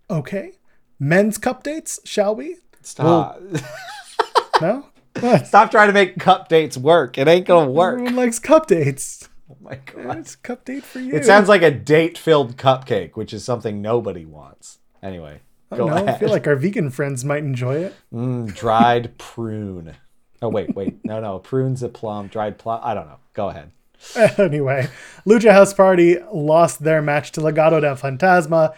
Okay. 0.09 0.53
Men's 0.99 1.39
cup 1.39 1.63
dates, 1.63 2.01
shall 2.05 2.35
we? 2.35 2.57
stop. 2.83 3.41
No? 4.61 4.87
What? 5.21 5.47
stop 5.47 5.71
trying 5.73 5.89
to 5.89 5.93
make 5.93 6.19
cup 6.21 6.49
dates 6.49 6.77
work. 6.77 7.19
It 7.19 7.27
ain't 7.27 7.45
gonna 7.47 7.71
work. 7.71 7.95
Everyone 7.95 8.15
likes 8.17 8.39
cup 8.39 8.69
dates. 8.69 9.29
Oh 9.51 9.57
my 9.61 9.75
god. 9.75 10.19
It's 10.19 10.37
cup 10.37 10.65
date 10.65 10.85
for 10.85 11.01
you. 11.01 11.13
It 11.15 11.25
sounds 11.25 11.49
like 11.49 11.63
a 11.63 11.71
date-filled 11.73 12.57
cupcake, 12.57 13.17
which 13.17 13.33
is 13.35 13.43
something 13.45 13.83
nobody 13.83 14.25
wants. 14.25 14.79
Anyway, 15.03 15.41
go 15.77 15.87
no, 15.87 16.07
I 16.07 16.19
feel 16.19 16.31
like 16.31 16.47
our 16.47 16.57
vegan 16.57 16.91
friends 16.91 17.25
might 17.25 17.45
enjoy 17.45 17.77
it. 17.77 17.95
Mm, 18.13 18.55
dried 18.55 19.17
prune. 19.19 19.97
Oh 20.43 20.49
wait, 20.49 20.75
wait, 20.75 21.05
no, 21.05 21.21
no, 21.21 21.39
prune's 21.39 21.83
a 21.83 21.89
plum. 21.89 22.29
Dried 22.29 22.59
plum. 22.59 22.81
I 22.83 22.95
don't 22.95 23.07
know. 23.07 23.19
Go 23.35 23.49
ahead. 23.51 23.73
anyway, 24.39 24.89
Lucha 25.27 25.53
House 25.53 25.75
Party 25.75 26.19
lost 26.33 26.83
their 26.83 27.03
match 27.03 27.33
to 27.33 27.41
Legado 27.41 27.81
del 27.81 27.97
Fantasma. 27.97 28.75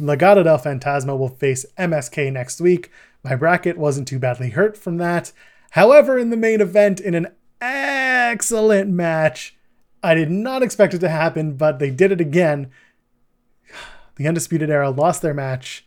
Legado 0.00 0.42
del 0.42 0.58
Fantasma 0.58 1.16
will 1.18 1.28
face 1.28 1.66
MSK 1.78 2.32
next 2.32 2.60
week. 2.60 2.90
My 3.22 3.36
bracket 3.36 3.76
wasn't 3.76 4.08
too 4.08 4.18
badly 4.18 4.50
hurt 4.50 4.76
from 4.76 4.96
that. 4.96 5.32
However, 5.72 6.18
in 6.18 6.30
the 6.30 6.36
main 6.36 6.60
event, 6.60 7.00
in 7.00 7.14
an 7.14 7.28
excellent 7.60 8.90
match, 8.90 9.54
I 10.02 10.14
did 10.14 10.30
not 10.30 10.62
expect 10.62 10.94
it 10.94 10.98
to 11.00 11.08
happen, 11.08 11.54
but 11.56 11.78
they 11.78 11.90
did 11.90 12.12
it 12.12 12.20
again. 12.20 12.70
The 14.16 14.28
Undisputed 14.28 14.68
Era 14.68 14.90
lost 14.90 15.22
their 15.22 15.32
match 15.32 15.86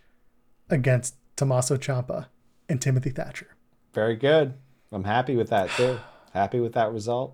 against 0.70 1.16
Tommaso 1.36 1.78
Ciampa 1.78 2.28
and 2.70 2.82
Timothy 2.82 3.10
Thatcher. 3.10 3.48
Very 3.94 4.16
good. 4.16 4.54
I'm 4.92 5.04
happy 5.04 5.36
with 5.36 5.50
that 5.50 5.70
too. 5.72 6.00
Happy 6.34 6.60
with 6.60 6.74
that 6.74 6.92
result. 6.92 7.34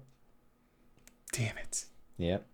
Damn 1.31 1.57
it. 1.57 1.85
Yep. 2.17 2.45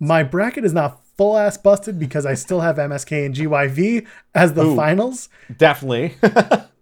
My 0.00 0.22
bracket 0.22 0.64
is 0.64 0.72
not 0.72 1.04
full 1.18 1.36
ass 1.36 1.58
busted 1.58 1.98
because 1.98 2.24
I 2.24 2.32
still 2.32 2.62
have 2.62 2.76
MSK 2.76 3.26
and 3.26 3.34
GYV 3.34 4.06
as 4.34 4.54
the 4.54 4.64
Ooh. 4.64 4.74
finals. 4.74 5.28
Definitely. 5.54 6.16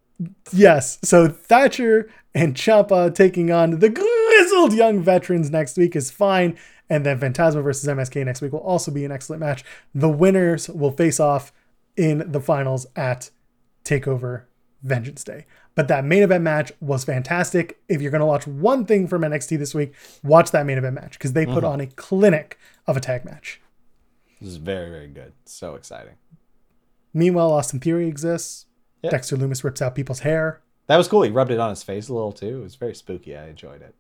Yes. 0.53 0.99
So 1.03 1.29
Thatcher 1.29 2.09
and 2.35 2.55
Ciampa 2.55 3.15
taking 3.15 3.51
on 3.51 3.79
the 3.79 3.89
grizzled 3.89 4.73
young 4.73 5.03
veterans 5.03 5.51
next 5.51 5.77
week 5.77 5.97
is 5.97 6.11
fine. 6.11 6.59
And 6.89 7.07
then 7.07 7.19
Fantasma 7.19 7.63
versus 7.63 7.89
MSK 7.89 8.25
next 8.25 8.43
week 8.43 8.53
will 8.53 8.61
also 8.61 8.91
be 8.91 9.05
an 9.05 9.13
excellent 9.13 9.41
match. 9.41 9.65
The 9.95 10.11
winners 10.11 10.69
will 10.69 10.91
face 10.91 11.19
off 11.19 11.53
in 11.97 12.31
the 12.31 12.41
finals 12.41 12.87
at 12.97 13.31
TakeOver 13.85 14.45
Vengeance 14.83 15.25
Day. 15.25 15.47
But 15.75 15.89
that 15.89 16.05
main 16.05 16.23
event 16.23 16.45
match 16.45 16.73
was 16.81 17.05
fantastic. 17.05 17.81
If 17.89 18.03
you're 18.03 18.11
going 18.11 18.21
to 18.21 18.27
watch 18.27 18.47
one 18.47 18.85
thing 18.85 19.09
from 19.09 19.23
NXT 19.23 19.59
this 19.59 19.75
week, 19.75 19.95
watch 20.23 20.51
that 20.51 20.67
main 20.67 20.79
event 20.79 20.95
match 20.95 21.13
because 21.13 21.33
they 21.33 21.47
put 21.47 21.57
mm-hmm. 21.57 21.67
on 21.67 21.81
a 21.81 21.87
clinic 21.87 22.59
of 22.87 22.97
a 22.97 23.01
tag 23.01 23.25
match. 23.25 23.61
this 24.41 24.51
is 24.51 24.57
very, 24.57 24.91
very 24.91 25.09
good. 25.09 25.33
So 25.47 25.75
exciting. 25.75 26.15
Meanwhile, 27.15 27.53
Austin 27.53 27.81
Theory 27.81 28.07
exists. 28.07 28.67
Yeah. 29.03 29.11
Dexter 29.11 29.37
Lumis 29.37 29.65
rips 29.65 29.83
out 29.83 29.95
people's 29.95 30.21
hair. 30.21 30.61
That 30.87 30.97
was 30.97 31.09
cool. 31.09 31.23
He 31.23 31.31
rubbed 31.31 31.51
it 31.51 31.59
on 31.59 31.71
his 31.71 31.83
face 31.83 32.09
a 32.09 32.15
little 32.15 32.33
too. 32.33 32.61
It 32.61 32.63
was 32.63 32.75
very 32.75 32.95
spooky. 32.95 33.37
I 33.37 33.49
enjoyed 33.49 33.83
it. 33.83 33.95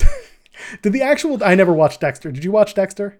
Did 0.82 0.92
the 0.92 1.02
actual? 1.02 1.42
I 1.44 1.54
never 1.54 1.72
watched 1.72 2.00
Dexter. 2.00 2.32
Did 2.32 2.44
you 2.44 2.52
watch 2.52 2.74
Dexter? 2.74 3.18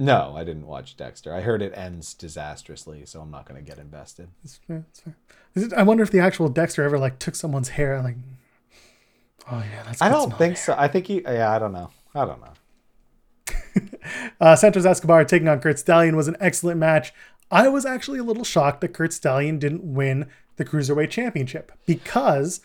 No, 0.00 0.34
I 0.36 0.44
didn't 0.44 0.66
watch 0.66 0.96
Dexter. 0.96 1.32
I 1.34 1.42
heard 1.42 1.60
it 1.60 1.72
ends 1.76 2.14
disastrously, 2.14 3.04
so 3.04 3.20
I'm 3.20 3.30
not 3.30 3.46
going 3.46 3.62
to 3.62 3.68
get 3.68 3.78
invested. 3.78 4.28
It's 4.42 4.56
fair, 4.56 4.84
it's 4.88 5.00
fair. 5.00 5.14
Is 5.54 5.64
it- 5.64 5.72
I 5.74 5.82
wonder 5.82 6.02
if 6.02 6.10
the 6.10 6.20
actual 6.20 6.48
Dexter 6.48 6.82
ever 6.82 6.98
like 6.98 7.18
took 7.18 7.34
someone's 7.34 7.70
hair 7.70 7.94
and 7.94 8.04
like. 8.04 8.16
Oh 9.50 9.58
yeah, 9.70 9.82
that's. 9.84 10.00
I 10.00 10.08
don't 10.08 10.30
think 10.38 10.54
hair. 10.56 10.64
so. 10.64 10.74
I 10.78 10.88
think 10.88 11.06
he. 11.06 11.22
Yeah, 11.22 11.50
I 11.50 11.58
don't 11.58 11.72
know. 11.72 11.90
I 12.14 12.24
don't 12.24 12.40
know. 12.40 12.52
Uh, 14.40 14.56
Santos 14.56 14.86
Escobar 14.86 15.24
taking 15.24 15.46
on 15.46 15.60
Curt 15.60 15.78
Stallion 15.78 16.16
was 16.16 16.26
an 16.26 16.36
excellent 16.40 16.80
match. 16.80 17.12
I 17.50 17.68
was 17.68 17.84
actually 17.84 18.18
a 18.18 18.22
little 18.24 18.42
shocked 18.42 18.80
that 18.80 18.94
Curt 18.94 19.12
Stallion 19.12 19.58
didn't 19.58 19.84
win 19.84 20.26
the 20.56 20.64
Cruiserweight 20.64 21.10
Championship 21.10 21.70
because 21.86 22.60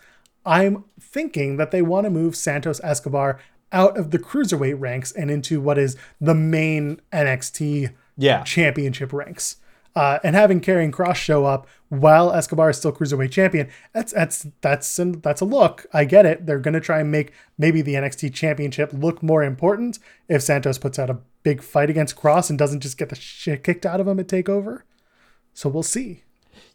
I'm 0.46 0.84
thinking 0.98 1.58
that 1.58 1.70
they 1.72 1.82
want 1.82 2.04
to 2.04 2.10
move 2.10 2.34
Santos 2.34 2.80
Escobar 2.82 3.38
out 3.72 3.96
of 3.98 4.10
the 4.10 4.18
Cruiserweight 4.18 4.78
ranks 4.78 5.12
and 5.12 5.30
into 5.30 5.60
what 5.60 5.78
is 5.78 5.96
the 6.20 6.34
main 6.34 7.00
NXT 7.12 7.90
Yeah. 8.16 8.42
championship 8.44 9.12
ranks. 9.12 9.56
Uh, 9.94 10.18
and 10.22 10.36
having 10.36 10.60
Karrion 10.60 10.92
Cross 10.92 11.16
show 11.16 11.46
up 11.46 11.66
while 11.88 12.30
Escobar 12.30 12.68
is 12.68 12.76
still 12.76 12.92
cruiserweight 12.92 13.30
champion, 13.30 13.68
that's 13.94 14.12
that's 14.12 14.46
that's 14.60 14.98
an, 14.98 15.20
that's 15.22 15.40
a 15.40 15.46
look. 15.46 15.86
I 15.90 16.04
get 16.04 16.26
it. 16.26 16.44
They're 16.44 16.58
gonna 16.58 16.80
try 16.80 17.00
and 17.00 17.10
make 17.10 17.32
maybe 17.56 17.80
the 17.80 17.94
NXT 17.94 18.34
championship 18.34 18.90
look 18.92 19.22
more 19.22 19.42
important 19.42 19.98
if 20.28 20.42
Santos 20.42 20.76
puts 20.76 20.98
out 20.98 21.08
a 21.08 21.18
big 21.44 21.62
fight 21.62 21.88
against 21.88 22.14
Cross 22.14 22.50
and 22.50 22.58
doesn't 22.58 22.80
just 22.80 22.98
get 22.98 23.08
the 23.08 23.14
shit 23.16 23.64
kicked 23.64 23.86
out 23.86 23.98
of 24.00 24.06
him 24.06 24.20
at 24.20 24.26
Takeover. 24.28 24.82
So 25.54 25.70
we'll 25.70 25.82
see. 25.82 26.24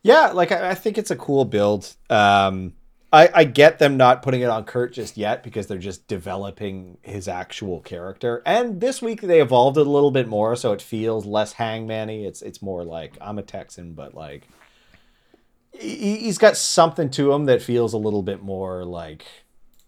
Yeah, 0.02 0.32
like 0.32 0.52
I, 0.52 0.72
I 0.72 0.74
think 0.74 0.98
it's 0.98 1.12
a 1.12 1.16
cool 1.16 1.46
build. 1.46 1.96
Um, 2.10 2.74
I, 3.14 3.30
I 3.34 3.44
get 3.44 3.80
them 3.80 3.98
not 3.98 4.22
putting 4.22 4.42
it 4.42 4.50
on 4.50 4.64
Curt 4.64 4.94
just 4.94 5.18
yet 5.18 5.44
because 5.44 5.68
they're 5.68 5.78
just 5.78 6.08
developing 6.08 6.98
his 7.02 7.28
actual 7.28 7.82
character. 7.82 8.42
And 8.46 8.80
this 8.80 9.02
week 9.02 9.22
they 9.22 9.42
evolved 9.42 9.78
it 9.78 9.86
a 9.86 9.90
little 9.90 10.12
bit 10.12 10.30
more, 10.30 10.56
so 10.56 10.72
it 10.72 10.82
feels 10.82 11.26
less 11.26 11.54
hangman-y. 11.54 12.14
It's 12.14 12.42
it's 12.42 12.62
more 12.62 12.86
like 12.86 13.18
I'm 13.20 13.38
a 13.38 13.44
Texan, 13.44 13.94
but 13.94 14.14
like 14.14 14.48
he, 15.74 16.18
he's 16.18 16.38
got 16.38 16.56
something 16.56 17.10
to 17.12 17.34
him 17.34 17.46
that 17.46 17.62
feels 17.62 17.94
a 17.94 17.98
little 17.98 18.24
bit 18.24 18.42
more 18.42 18.86
like 18.86 19.26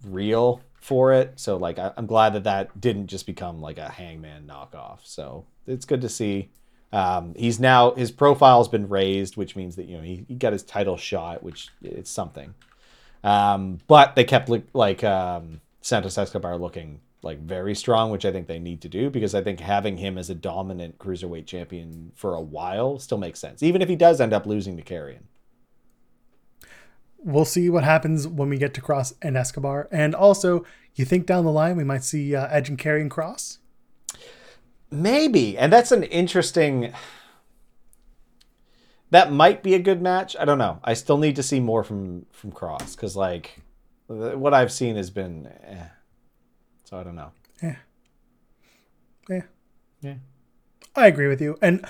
real 0.05 0.61
for 0.75 1.13
it. 1.13 1.39
So 1.39 1.55
like 1.55 1.79
I, 1.79 1.93
I'm 1.95 2.07
glad 2.07 2.33
that 2.33 2.43
that 2.43 2.79
didn't 2.79 3.07
just 3.07 3.25
become 3.25 3.61
like 3.61 3.77
a 3.77 3.89
hangman 3.89 4.47
knockoff. 4.47 4.99
So 5.03 5.45
it's 5.65 5.85
good 5.85 6.01
to 6.01 6.09
see. 6.09 6.49
Um, 6.91 7.33
he's 7.37 7.59
now 7.59 7.91
his 7.91 8.11
profile's 8.11 8.67
been 8.67 8.89
raised, 8.89 9.37
which 9.37 9.55
means 9.55 9.77
that 9.77 9.87
you 9.87 9.95
know 9.95 10.03
he, 10.03 10.25
he 10.27 10.35
got 10.35 10.51
his 10.51 10.63
title 10.63 10.97
shot, 10.97 11.41
which 11.41 11.69
it's 11.81 12.11
something. 12.11 12.53
Um, 13.23 13.79
but 13.87 14.15
they 14.15 14.23
kept 14.23 14.49
like, 14.49 14.65
like 14.73 15.03
um, 15.03 15.61
Santos 15.81 16.17
Escobar 16.17 16.57
looking 16.57 16.99
like 17.23 17.39
very 17.39 17.73
strong, 17.73 18.11
which 18.11 18.25
I 18.25 18.31
think 18.31 18.47
they 18.47 18.59
need 18.59 18.81
to 18.81 18.89
do 18.89 19.09
because 19.09 19.33
I 19.33 19.41
think 19.41 19.59
having 19.61 19.97
him 19.97 20.17
as 20.17 20.29
a 20.29 20.35
dominant 20.35 20.97
cruiserweight 20.97 21.45
champion 21.45 22.11
for 22.15 22.35
a 22.35 22.41
while 22.41 22.99
still 22.99 23.17
makes 23.17 23.39
sense, 23.39 23.63
even 23.63 23.81
if 23.81 23.89
he 23.89 23.95
does 23.95 24.19
end 24.19 24.33
up 24.33 24.45
losing 24.45 24.75
to 24.77 24.83
Karrion. 24.83 25.23
We'll 27.17 27.45
see 27.45 27.69
what 27.69 27.85
happens 27.85 28.27
when 28.27 28.49
we 28.49 28.57
get 28.57 28.73
to 28.73 28.81
Cross 28.81 29.13
and 29.21 29.37
Escobar. 29.37 29.87
And 29.91 30.13
also, 30.13 30.65
you 30.95 31.05
think 31.05 31.25
down 31.25 31.45
the 31.45 31.51
line 31.51 31.77
we 31.77 31.85
might 31.85 32.03
see 32.03 32.35
uh, 32.35 32.47
Edge 32.47 32.67
and 32.67 32.77
Karrion 32.77 33.09
Cross? 33.09 33.59
Maybe, 34.91 35.57
and 35.57 35.71
that's 35.71 35.93
an 35.93 36.03
interesting. 36.03 36.93
That 39.13 39.31
might 39.31 39.61
be 39.61 39.75
a 39.75 39.79
good 39.79 40.01
match. 40.01 40.35
I 40.39 40.43
don't 40.43 40.57
know. 40.57 40.79
I 40.83 40.95
still 40.95 41.19
need 41.19 41.35
to 41.35 41.43
see 41.43 41.59
more 41.59 41.83
from 41.83 42.25
from 42.31 42.51
Cross 42.51 42.95
because 42.95 43.15
like 43.15 43.61
What 44.07 44.55
I've 44.55 44.71
seen 44.71 44.95
has 44.95 45.11
been, 45.11 45.45
eh. 45.63 45.85
so 46.83 46.97
I 46.97 47.03
don't 47.03 47.15
know. 47.15 47.31
Yeah. 47.61 47.75
Yeah. 49.29 49.41
Yeah. 50.01 50.15
I 50.95 51.05
agree 51.05 51.27
with 51.27 51.41
you. 51.41 51.59
And 51.61 51.85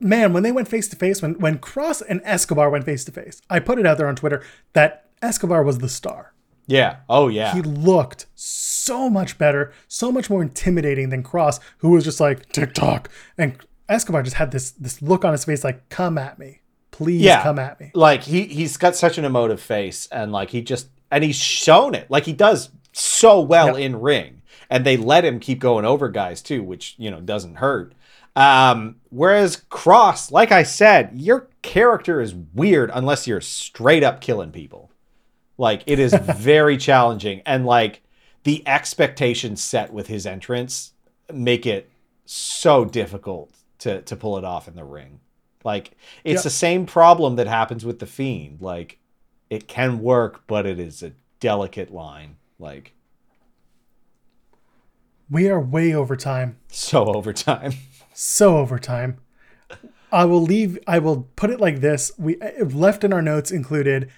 man, 0.00 0.32
when 0.32 0.42
they 0.42 0.50
went 0.50 0.66
face 0.66 0.88
to 0.88 0.96
face, 0.96 1.22
when 1.22 1.34
when 1.38 1.58
Cross 1.58 2.02
and 2.02 2.20
Escobar 2.24 2.68
went 2.68 2.84
face 2.84 3.04
to 3.04 3.12
face, 3.12 3.40
I 3.48 3.60
put 3.60 3.78
it 3.78 3.86
out 3.86 3.96
there 3.96 4.08
on 4.08 4.16
Twitter 4.16 4.42
that 4.72 5.08
Escobar 5.22 5.62
was 5.62 5.78
the 5.78 5.88
star. 5.88 6.34
Yeah. 6.66 6.96
Oh 7.08 7.28
yeah. 7.28 7.54
He 7.54 7.62
looked 7.62 8.26
so 8.34 9.08
much 9.08 9.38
better, 9.38 9.72
so 9.86 10.10
much 10.10 10.28
more 10.28 10.42
intimidating 10.42 11.10
than 11.10 11.22
Cross, 11.22 11.60
who 11.78 11.90
was 11.90 12.02
just 12.02 12.18
like 12.18 12.50
TikTok. 12.50 13.08
And 13.38 13.56
Escobar 13.90 14.22
just 14.22 14.36
had 14.36 14.50
this 14.52 14.70
this 14.72 15.02
look 15.02 15.24
on 15.24 15.32
his 15.32 15.44
face 15.44 15.64
like, 15.64 15.88
come 15.88 16.16
at 16.16 16.38
me. 16.38 16.60
Please 16.92 17.22
Yeah. 17.22 17.42
come 17.42 17.58
at 17.58 17.80
me. 17.80 17.90
like 17.94 18.22
he 18.22 18.44
he's 18.44 18.76
got 18.76 18.94
such 18.96 19.18
an 19.18 19.24
emotive 19.24 19.60
face 19.60 20.06
and 20.12 20.32
like 20.32 20.50
he 20.50 20.62
just 20.62 20.88
and 21.10 21.24
he's 21.24 21.36
shown 21.36 21.94
it 21.94 22.10
like 22.10 22.24
he 22.24 22.32
does 22.32 22.70
so 22.92 23.40
well 23.40 23.68
Yep. 23.68 23.76
in 23.78 24.00
ring 24.00 24.42
and 24.68 24.84
they 24.84 24.96
let 24.96 25.24
him 25.24 25.40
keep 25.40 25.58
going 25.60 25.84
over 25.84 26.08
guys 26.08 26.42
too 26.42 26.62
which 26.62 26.94
you 26.98 27.10
know 27.10 27.20
doesn't 27.20 27.56
hurt 27.56 27.94
um 28.36 28.96
whereas 29.10 29.56
cross 29.70 30.30
like 30.30 30.52
i 30.52 30.62
said 30.62 31.10
your 31.14 31.48
character 31.62 32.20
is 32.20 32.34
weird 32.34 32.90
unless 32.92 33.26
you're 33.26 33.40
straight 33.40 34.02
up 34.04 34.20
killing 34.20 34.50
people 34.52 34.90
like 35.56 35.82
it 35.86 35.98
is 35.98 36.12
very 36.36 36.76
challenging 36.76 37.40
and 37.46 37.64
like 37.64 38.02
the 38.44 38.62
expectations 38.66 39.62
set 39.62 39.92
with 39.92 40.08
his 40.08 40.26
entrance 40.26 40.92
make 41.32 41.64
it 41.66 41.88
so 42.26 42.84
difficult 42.84 43.50
to 43.80 44.00
to 44.02 44.16
pull 44.16 44.38
it 44.38 44.44
off 44.44 44.66
in 44.68 44.74
the 44.76 44.84
ring 44.84 45.20
like 45.64 45.92
it's 46.24 46.38
Yep. 46.38 46.42
the 46.44 46.50
same 46.50 46.86
problem 46.86 47.36
that 47.36 47.46
happens 47.46 47.84
with 47.84 47.98
the 47.98 48.06
fiend. 48.06 48.62
Like 48.62 48.98
it 49.50 49.68
can 49.68 50.00
work, 50.00 50.46
but 50.46 50.64
it 50.64 50.78
is 50.80 51.02
a 51.02 51.12
delicate 51.38 51.92
line. 51.92 52.36
Like 52.58 52.94
We 55.30 55.48
are 55.48 55.60
way 55.60 55.94
over 55.94 56.16
time. 56.16 56.58
so 56.68 57.04
over 57.14 57.32
time. 57.32 57.72
so 58.14 58.56
over 58.58 58.78
time. 58.78 59.18
I 60.12 60.24
will 60.24 60.42
leave. 60.42 60.78
I 60.86 60.98
will 60.98 61.28
put 61.36 61.50
it 61.50 61.60
like 61.60 61.80
this: 61.80 62.10
we 62.18 62.36
left 62.60 63.04
in 63.04 63.12
our 63.12 63.22
notes 63.22 63.50
included 63.52 64.10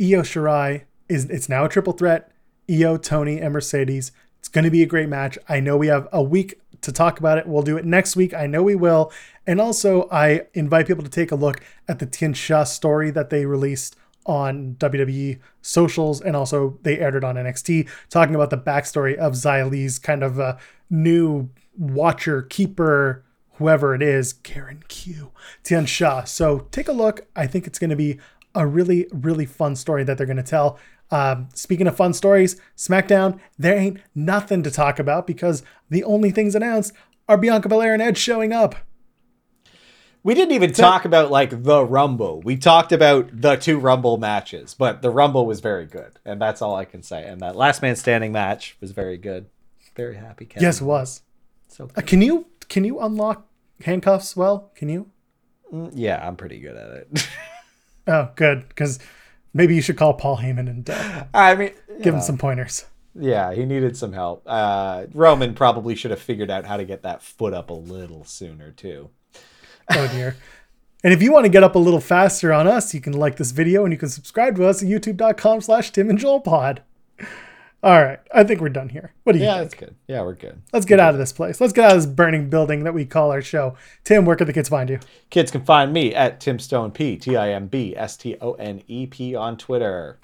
Io 0.00 0.20
Shirai 0.22 0.82
is 1.08 1.24
it's 1.30 1.48
now 1.48 1.64
a 1.64 1.68
triple 1.68 1.94
threat. 1.94 2.30
Io, 2.70 2.96
Toni, 2.96 3.40
and 3.40 3.52
Mercedes. 3.54 4.12
It's 4.40 4.48
going 4.48 4.64
to 4.64 4.70
be 4.70 4.82
a 4.82 4.86
great 4.86 5.08
match. 5.08 5.38
I 5.48 5.60
know 5.60 5.76
we 5.76 5.86
have 5.86 6.08
a 6.12 6.22
week 6.22 6.60
to 6.86 6.92
talk 6.92 7.18
about 7.18 7.38
it. 7.38 7.46
We'll 7.46 7.62
do 7.62 7.76
it 7.76 7.84
next 7.84 8.16
week. 8.16 8.32
I 8.34 8.46
know 8.46 8.62
we 8.62 8.74
will. 8.74 9.12
And 9.46 9.60
also, 9.60 10.08
I 10.10 10.46
invite 10.54 10.86
people 10.86 11.04
to 11.04 11.10
take 11.10 11.30
a 11.30 11.36
look 11.36 11.60
at 11.86 11.98
the 11.98 12.06
Tian 12.06 12.32
Sha 12.32 12.64
story 12.64 13.10
that 13.10 13.30
they 13.30 13.46
released 13.46 13.96
on 14.24 14.74
WWE 14.78 15.38
socials, 15.62 16.20
and 16.20 16.34
also 16.34 16.78
they 16.82 16.98
aired 16.98 17.14
it 17.14 17.24
on 17.24 17.36
NXT, 17.36 17.88
talking 18.10 18.34
about 18.34 18.50
the 18.50 18.58
backstory 18.58 19.14
of 19.14 19.44
Li's 19.70 19.98
kind 19.98 20.24
of 20.24 20.40
uh, 20.40 20.56
new 20.90 21.48
watcher, 21.78 22.42
keeper, 22.42 23.24
whoever 23.54 23.94
it 23.94 24.02
is, 24.02 24.32
Karen 24.32 24.82
Q, 24.88 25.30
Tian 25.62 25.86
Sha. 25.86 26.24
So 26.24 26.66
take 26.70 26.88
a 26.88 26.92
look. 26.92 27.26
I 27.36 27.46
think 27.46 27.66
it's 27.66 27.78
going 27.78 27.90
to 27.90 27.96
be 27.96 28.18
a 28.54 28.66
really, 28.66 29.06
really 29.12 29.46
fun 29.46 29.76
story 29.76 30.02
that 30.04 30.18
they're 30.18 30.26
going 30.26 30.36
to 30.38 30.42
tell. 30.42 30.78
Um, 31.10 31.48
speaking 31.54 31.86
of 31.86 31.96
fun 31.96 32.12
stories, 32.12 32.60
SmackDown, 32.76 33.38
there 33.58 33.76
ain't 33.76 34.00
nothing 34.14 34.62
to 34.64 34.70
talk 34.70 34.98
about 34.98 35.26
because 35.26 35.62
the 35.88 36.02
only 36.04 36.30
things 36.30 36.54
announced 36.54 36.92
are 37.28 37.38
Bianca 37.38 37.68
Belair 37.68 37.92
and 37.92 38.02
Edge 38.02 38.18
showing 38.18 38.52
up. 38.52 38.74
We 40.22 40.34
didn't 40.34 40.54
even 40.54 40.72
talk 40.72 41.04
about 41.04 41.30
like 41.30 41.62
the 41.62 41.84
Rumble. 41.84 42.40
We 42.40 42.56
talked 42.56 42.90
about 42.90 43.40
the 43.40 43.54
two 43.54 43.78
Rumble 43.78 44.16
matches, 44.16 44.74
but 44.74 45.00
the 45.00 45.10
Rumble 45.10 45.46
was 45.46 45.60
very 45.60 45.86
good, 45.86 46.18
and 46.24 46.40
that's 46.40 46.60
all 46.60 46.74
I 46.74 46.84
can 46.84 47.04
say. 47.04 47.24
And 47.24 47.40
that 47.42 47.54
last 47.54 47.80
man 47.80 47.94
standing 47.94 48.32
match 48.32 48.76
was 48.80 48.90
very 48.90 49.18
good. 49.18 49.46
Very 49.94 50.16
happy. 50.16 50.44
Kevin. 50.44 50.64
Yes, 50.64 50.80
it 50.80 50.84
was. 50.84 51.22
So 51.68 51.88
Uh, 51.96 52.00
can 52.00 52.22
you 52.22 52.46
can 52.68 52.82
you 52.82 52.98
unlock 52.98 53.46
handcuffs? 53.84 54.36
Well, 54.36 54.72
can 54.74 54.88
you? 54.88 55.08
Mm, 55.72 55.92
yeah, 55.94 56.26
I'm 56.26 56.34
pretty 56.36 56.58
good 56.58 56.76
at 56.76 56.90
it. 56.90 57.28
Oh, 58.08 58.30
good. 58.36 58.68
Because 58.68 59.00
maybe 59.56 59.74
you 59.74 59.82
should 59.82 59.96
call 59.96 60.14
Paul 60.14 60.38
Heyman 60.38 60.68
and 60.68 60.88
uh, 60.90 61.24
I 61.34 61.54
mean, 61.54 61.72
give 62.02 62.14
him 62.14 62.20
some 62.20 62.38
pointers. 62.38 62.84
yeah, 63.18 63.52
he 63.52 63.64
needed 63.64 63.96
some 63.96 64.12
help. 64.12 64.42
Uh, 64.46 65.06
Roman 65.14 65.54
probably 65.54 65.94
should 65.94 66.10
have 66.10 66.20
figured 66.20 66.50
out 66.50 66.64
how 66.66 66.76
to 66.76 66.84
get 66.84 67.02
that 67.02 67.22
foot 67.22 67.54
up 67.54 67.70
a 67.70 67.74
little 67.74 68.24
sooner 68.24 68.70
too. 68.70 69.10
Oh 69.90 70.08
dear. 70.08 70.36
And 71.04 71.12
if 71.12 71.22
you 71.22 71.32
want 71.32 71.44
to 71.44 71.48
get 71.50 71.62
up 71.62 71.76
a 71.76 71.78
little 71.78 72.00
faster 72.00 72.52
on 72.52 72.66
us, 72.66 72.92
you 72.92 73.00
can 73.00 73.12
like 73.12 73.36
this 73.36 73.52
video 73.52 73.84
and 73.84 73.92
you 73.92 73.98
can 73.98 74.08
subscribe 74.08 74.56
to 74.56 74.66
us 74.66 74.82
at 74.82 74.88
youtube.com 74.88 75.60
slash 75.60 75.90
Tim 75.92 76.10
and 76.10 76.18
Joel 76.18 76.40
Pod. 76.40 76.82
All 77.82 78.02
right. 78.02 78.18
I 78.34 78.42
think 78.42 78.60
we're 78.60 78.68
done 78.70 78.88
here. 78.88 79.12
What 79.22 79.34
do 79.34 79.38
you 79.38 79.44
Yeah, 79.44 79.58
think? 79.58 79.70
that's 79.70 79.80
good. 79.80 79.94
Yeah, 80.08 80.22
we're 80.22 80.34
good. 80.34 80.60
Let's 80.72 80.86
get 80.86 80.98
out 80.98 81.12
of 81.14 81.18
this 81.18 81.32
place. 81.32 81.60
Let's 81.60 81.72
get 81.72 81.84
out 81.84 81.92
of 81.92 81.98
this 81.98 82.06
burning 82.06 82.50
building 82.50 82.82
that 82.84 82.94
we 82.94 83.04
call 83.04 83.30
our 83.30 83.42
show. 83.42 83.76
Tim, 84.02 84.24
where 84.24 84.34
can 84.34 84.46
the 84.46 84.52
kids 84.52 84.68
find 84.68 84.90
you? 84.90 84.98
Kids 85.30 85.50
can 85.52 85.64
find 85.64 85.92
me 85.92 86.14
at 86.14 86.40
Tim 86.40 86.58
Stone 86.58 86.92
P 86.92 87.16
T 87.16 87.36
I 87.36 87.50
M 87.50 87.66
B 87.68 87.94
S 87.96 88.16
T 88.16 88.36
O 88.40 88.52
N 88.54 88.82
E 88.88 89.06
P 89.06 89.34
on 89.36 89.56
Twitter. 89.56 90.18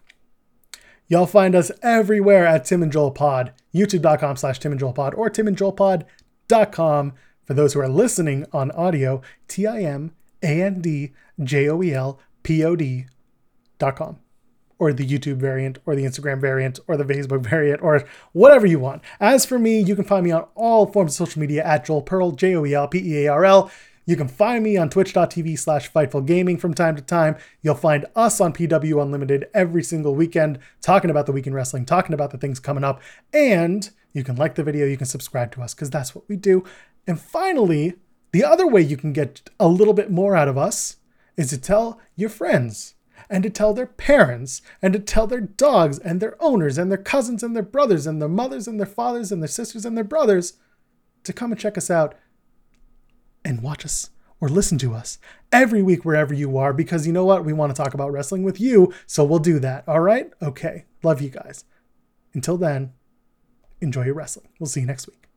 Y'all 1.08 1.26
find 1.26 1.54
us 1.54 1.70
everywhere 1.82 2.46
at 2.46 2.64
Tim 2.64 2.82
and 2.82 2.90
Joel 2.90 3.10
Pod, 3.10 3.52
youtube.com 3.74 4.36
slash 4.36 4.58
Tim 4.58 4.72
and 4.72 4.80
Joel 4.80 4.94
Pod, 4.94 5.14
or 5.14 5.28
timandjoelpod.com. 5.28 7.12
For 7.44 7.54
those 7.54 7.74
who 7.74 7.80
are 7.80 7.88
listening 7.88 8.46
on 8.52 8.70
audio, 8.70 9.20
T 9.46 9.66
I 9.66 9.82
M 9.82 10.12
A 10.42 10.62
N 10.62 10.80
D 10.80 11.12
J 11.42 11.68
O 11.68 11.82
E 11.82 11.92
L 11.92 12.18
P 12.42 12.64
O 12.64 12.74
D 12.74 13.06
dot 13.78 13.96
com. 13.96 14.18
Or 14.82 14.92
the 14.92 15.06
YouTube 15.06 15.36
variant, 15.36 15.78
or 15.86 15.94
the 15.94 16.02
Instagram 16.02 16.40
variant, 16.40 16.80
or 16.88 16.96
the 16.96 17.04
Facebook 17.04 17.46
variant, 17.48 17.80
or 17.82 18.04
whatever 18.32 18.66
you 18.66 18.80
want. 18.80 19.00
As 19.20 19.46
for 19.46 19.56
me, 19.56 19.78
you 19.78 19.94
can 19.94 20.04
find 20.04 20.24
me 20.24 20.32
on 20.32 20.46
all 20.56 20.86
forms 20.86 21.12
of 21.12 21.28
social 21.28 21.40
media 21.40 21.62
at 21.62 21.84
Joel 21.84 22.02
Pearl, 22.02 22.32
J 22.32 22.56
O 22.56 22.66
E 22.66 22.74
L 22.74 22.88
P 22.88 22.98
E 22.98 23.24
A 23.24 23.32
R 23.32 23.44
L. 23.44 23.70
You 24.06 24.16
can 24.16 24.26
find 24.26 24.64
me 24.64 24.76
on 24.76 24.90
twitch.tv 24.90 25.56
slash 25.56 25.88
Fightful 25.92 26.26
Gaming 26.26 26.56
from 26.56 26.74
time 26.74 26.96
to 26.96 27.02
time. 27.02 27.36
You'll 27.62 27.76
find 27.76 28.06
us 28.16 28.40
on 28.40 28.52
PW 28.52 29.00
Unlimited 29.00 29.46
every 29.54 29.84
single 29.84 30.16
weekend, 30.16 30.58
talking 30.80 31.10
about 31.10 31.26
the 31.26 31.32
weekend 31.32 31.54
wrestling, 31.54 31.86
talking 31.86 32.12
about 32.12 32.32
the 32.32 32.38
things 32.38 32.58
coming 32.58 32.82
up. 32.82 33.00
And 33.32 33.88
you 34.12 34.24
can 34.24 34.34
like 34.34 34.56
the 34.56 34.64
video, 34.64 34.86
you 34.86 34.96
can 34.96 35.06
subscribe 35.06 35.52
to 35.52 35.62
us, 35.62 35.74
because 35.74 35.90
that's 35.90 36.12
what 36.12 36.28
we 36.28 36.34
do. 36.34 36.64
And 37.06 37.20
finally, 37.20 37.94
the 38.32 38.42
other 38.42 38.66
way 38.66 38.82
you 38.82 38.96
can 38.96 39.12
get 39.12 39.48
a 39.60 39.68
little 39.68 39.94
bit 39.94 40.10
more 40.10 40.34
out 40.34 40.48
of 40.48 40.58
us 40.58 40.96
is 41.36 41.50
to 41.50 41.58
tell 41.60 42.00
your 42.16 42.30
friends 42.30 42.96
and 43.32 43.42
to 43.42 43.50
tell 43.50 43.72
their 43.72 43.86
parents 43.86 44.60
and 44.82 44.92
to 44.92 44.98
tell 44.98 45.26
their 45.26 45.40
dogs 45.40 45.98
and 45.98 46.20
their 46.20 46.36
owners 46.38 46.76
and 46.76 46.90
their 46.90 46.98
cousins 46.98 47.42
and 47.42 47.56
their 47.56 47.62
brothers 47.62 48.06
and 48.06 48.20
their 48.20 48.28
mothers 48.28 48.68
and 48.68 48.78
their 48.78 48.86
fathers 48.86 49.32
and 49.32 49.42
their 49.42 49.48
sisters 49.48 49.86
and 49.86 49.96
their 49.96 50.04
brothers 50.04 50.52
to 51.24 51.32
come 51.32 51.50
and 51.50 51.58
check 51.58 51.78
us 51.78 51.90
out 51.90 52.14
and 53.42 53.62
watch 53.62 53.86
us 53.86 54.10
or 54.38 54.50
listen 54.50 54.76
to 54.76 54.92
us 54.92 55.18
every 55.50 55.82
week 55.82 56.04
wherever 56.04 56.34
you 56.34 56.58
are 56.58 56.74
because 56.74 57.06
you 57.06 57.12
know 57.12 57.24
what? 57.24 57.42
We 57.42 57.54
want 57.54 57.74
to 57.74 57.82
talk 57.82 57.94
about 57.94 58.12
wrestling 58.12 58.42
with 58.42 58.60
you, 58.60 58.92
so 59.06 59.24
we'll 59.24 59.38
do 59.38 59.58
that. 59.60 59.88
All 59.88 60.00
right? 60.00 60.30
Okay. 60.42 60.84
Love 61.02 61.22
you 61.22 61.30
guys. 61.30 61.64
Until 62.34 62.58
then, 62.58 62.92
enjoy 63.80 64.04
your 64.04 64.14
wrestling. 64.14 64.48
We'll 64.60 64.68
see 64.68 64.80
you 64.80 64.86
next 64.86 65.06
week. 65.06 65.31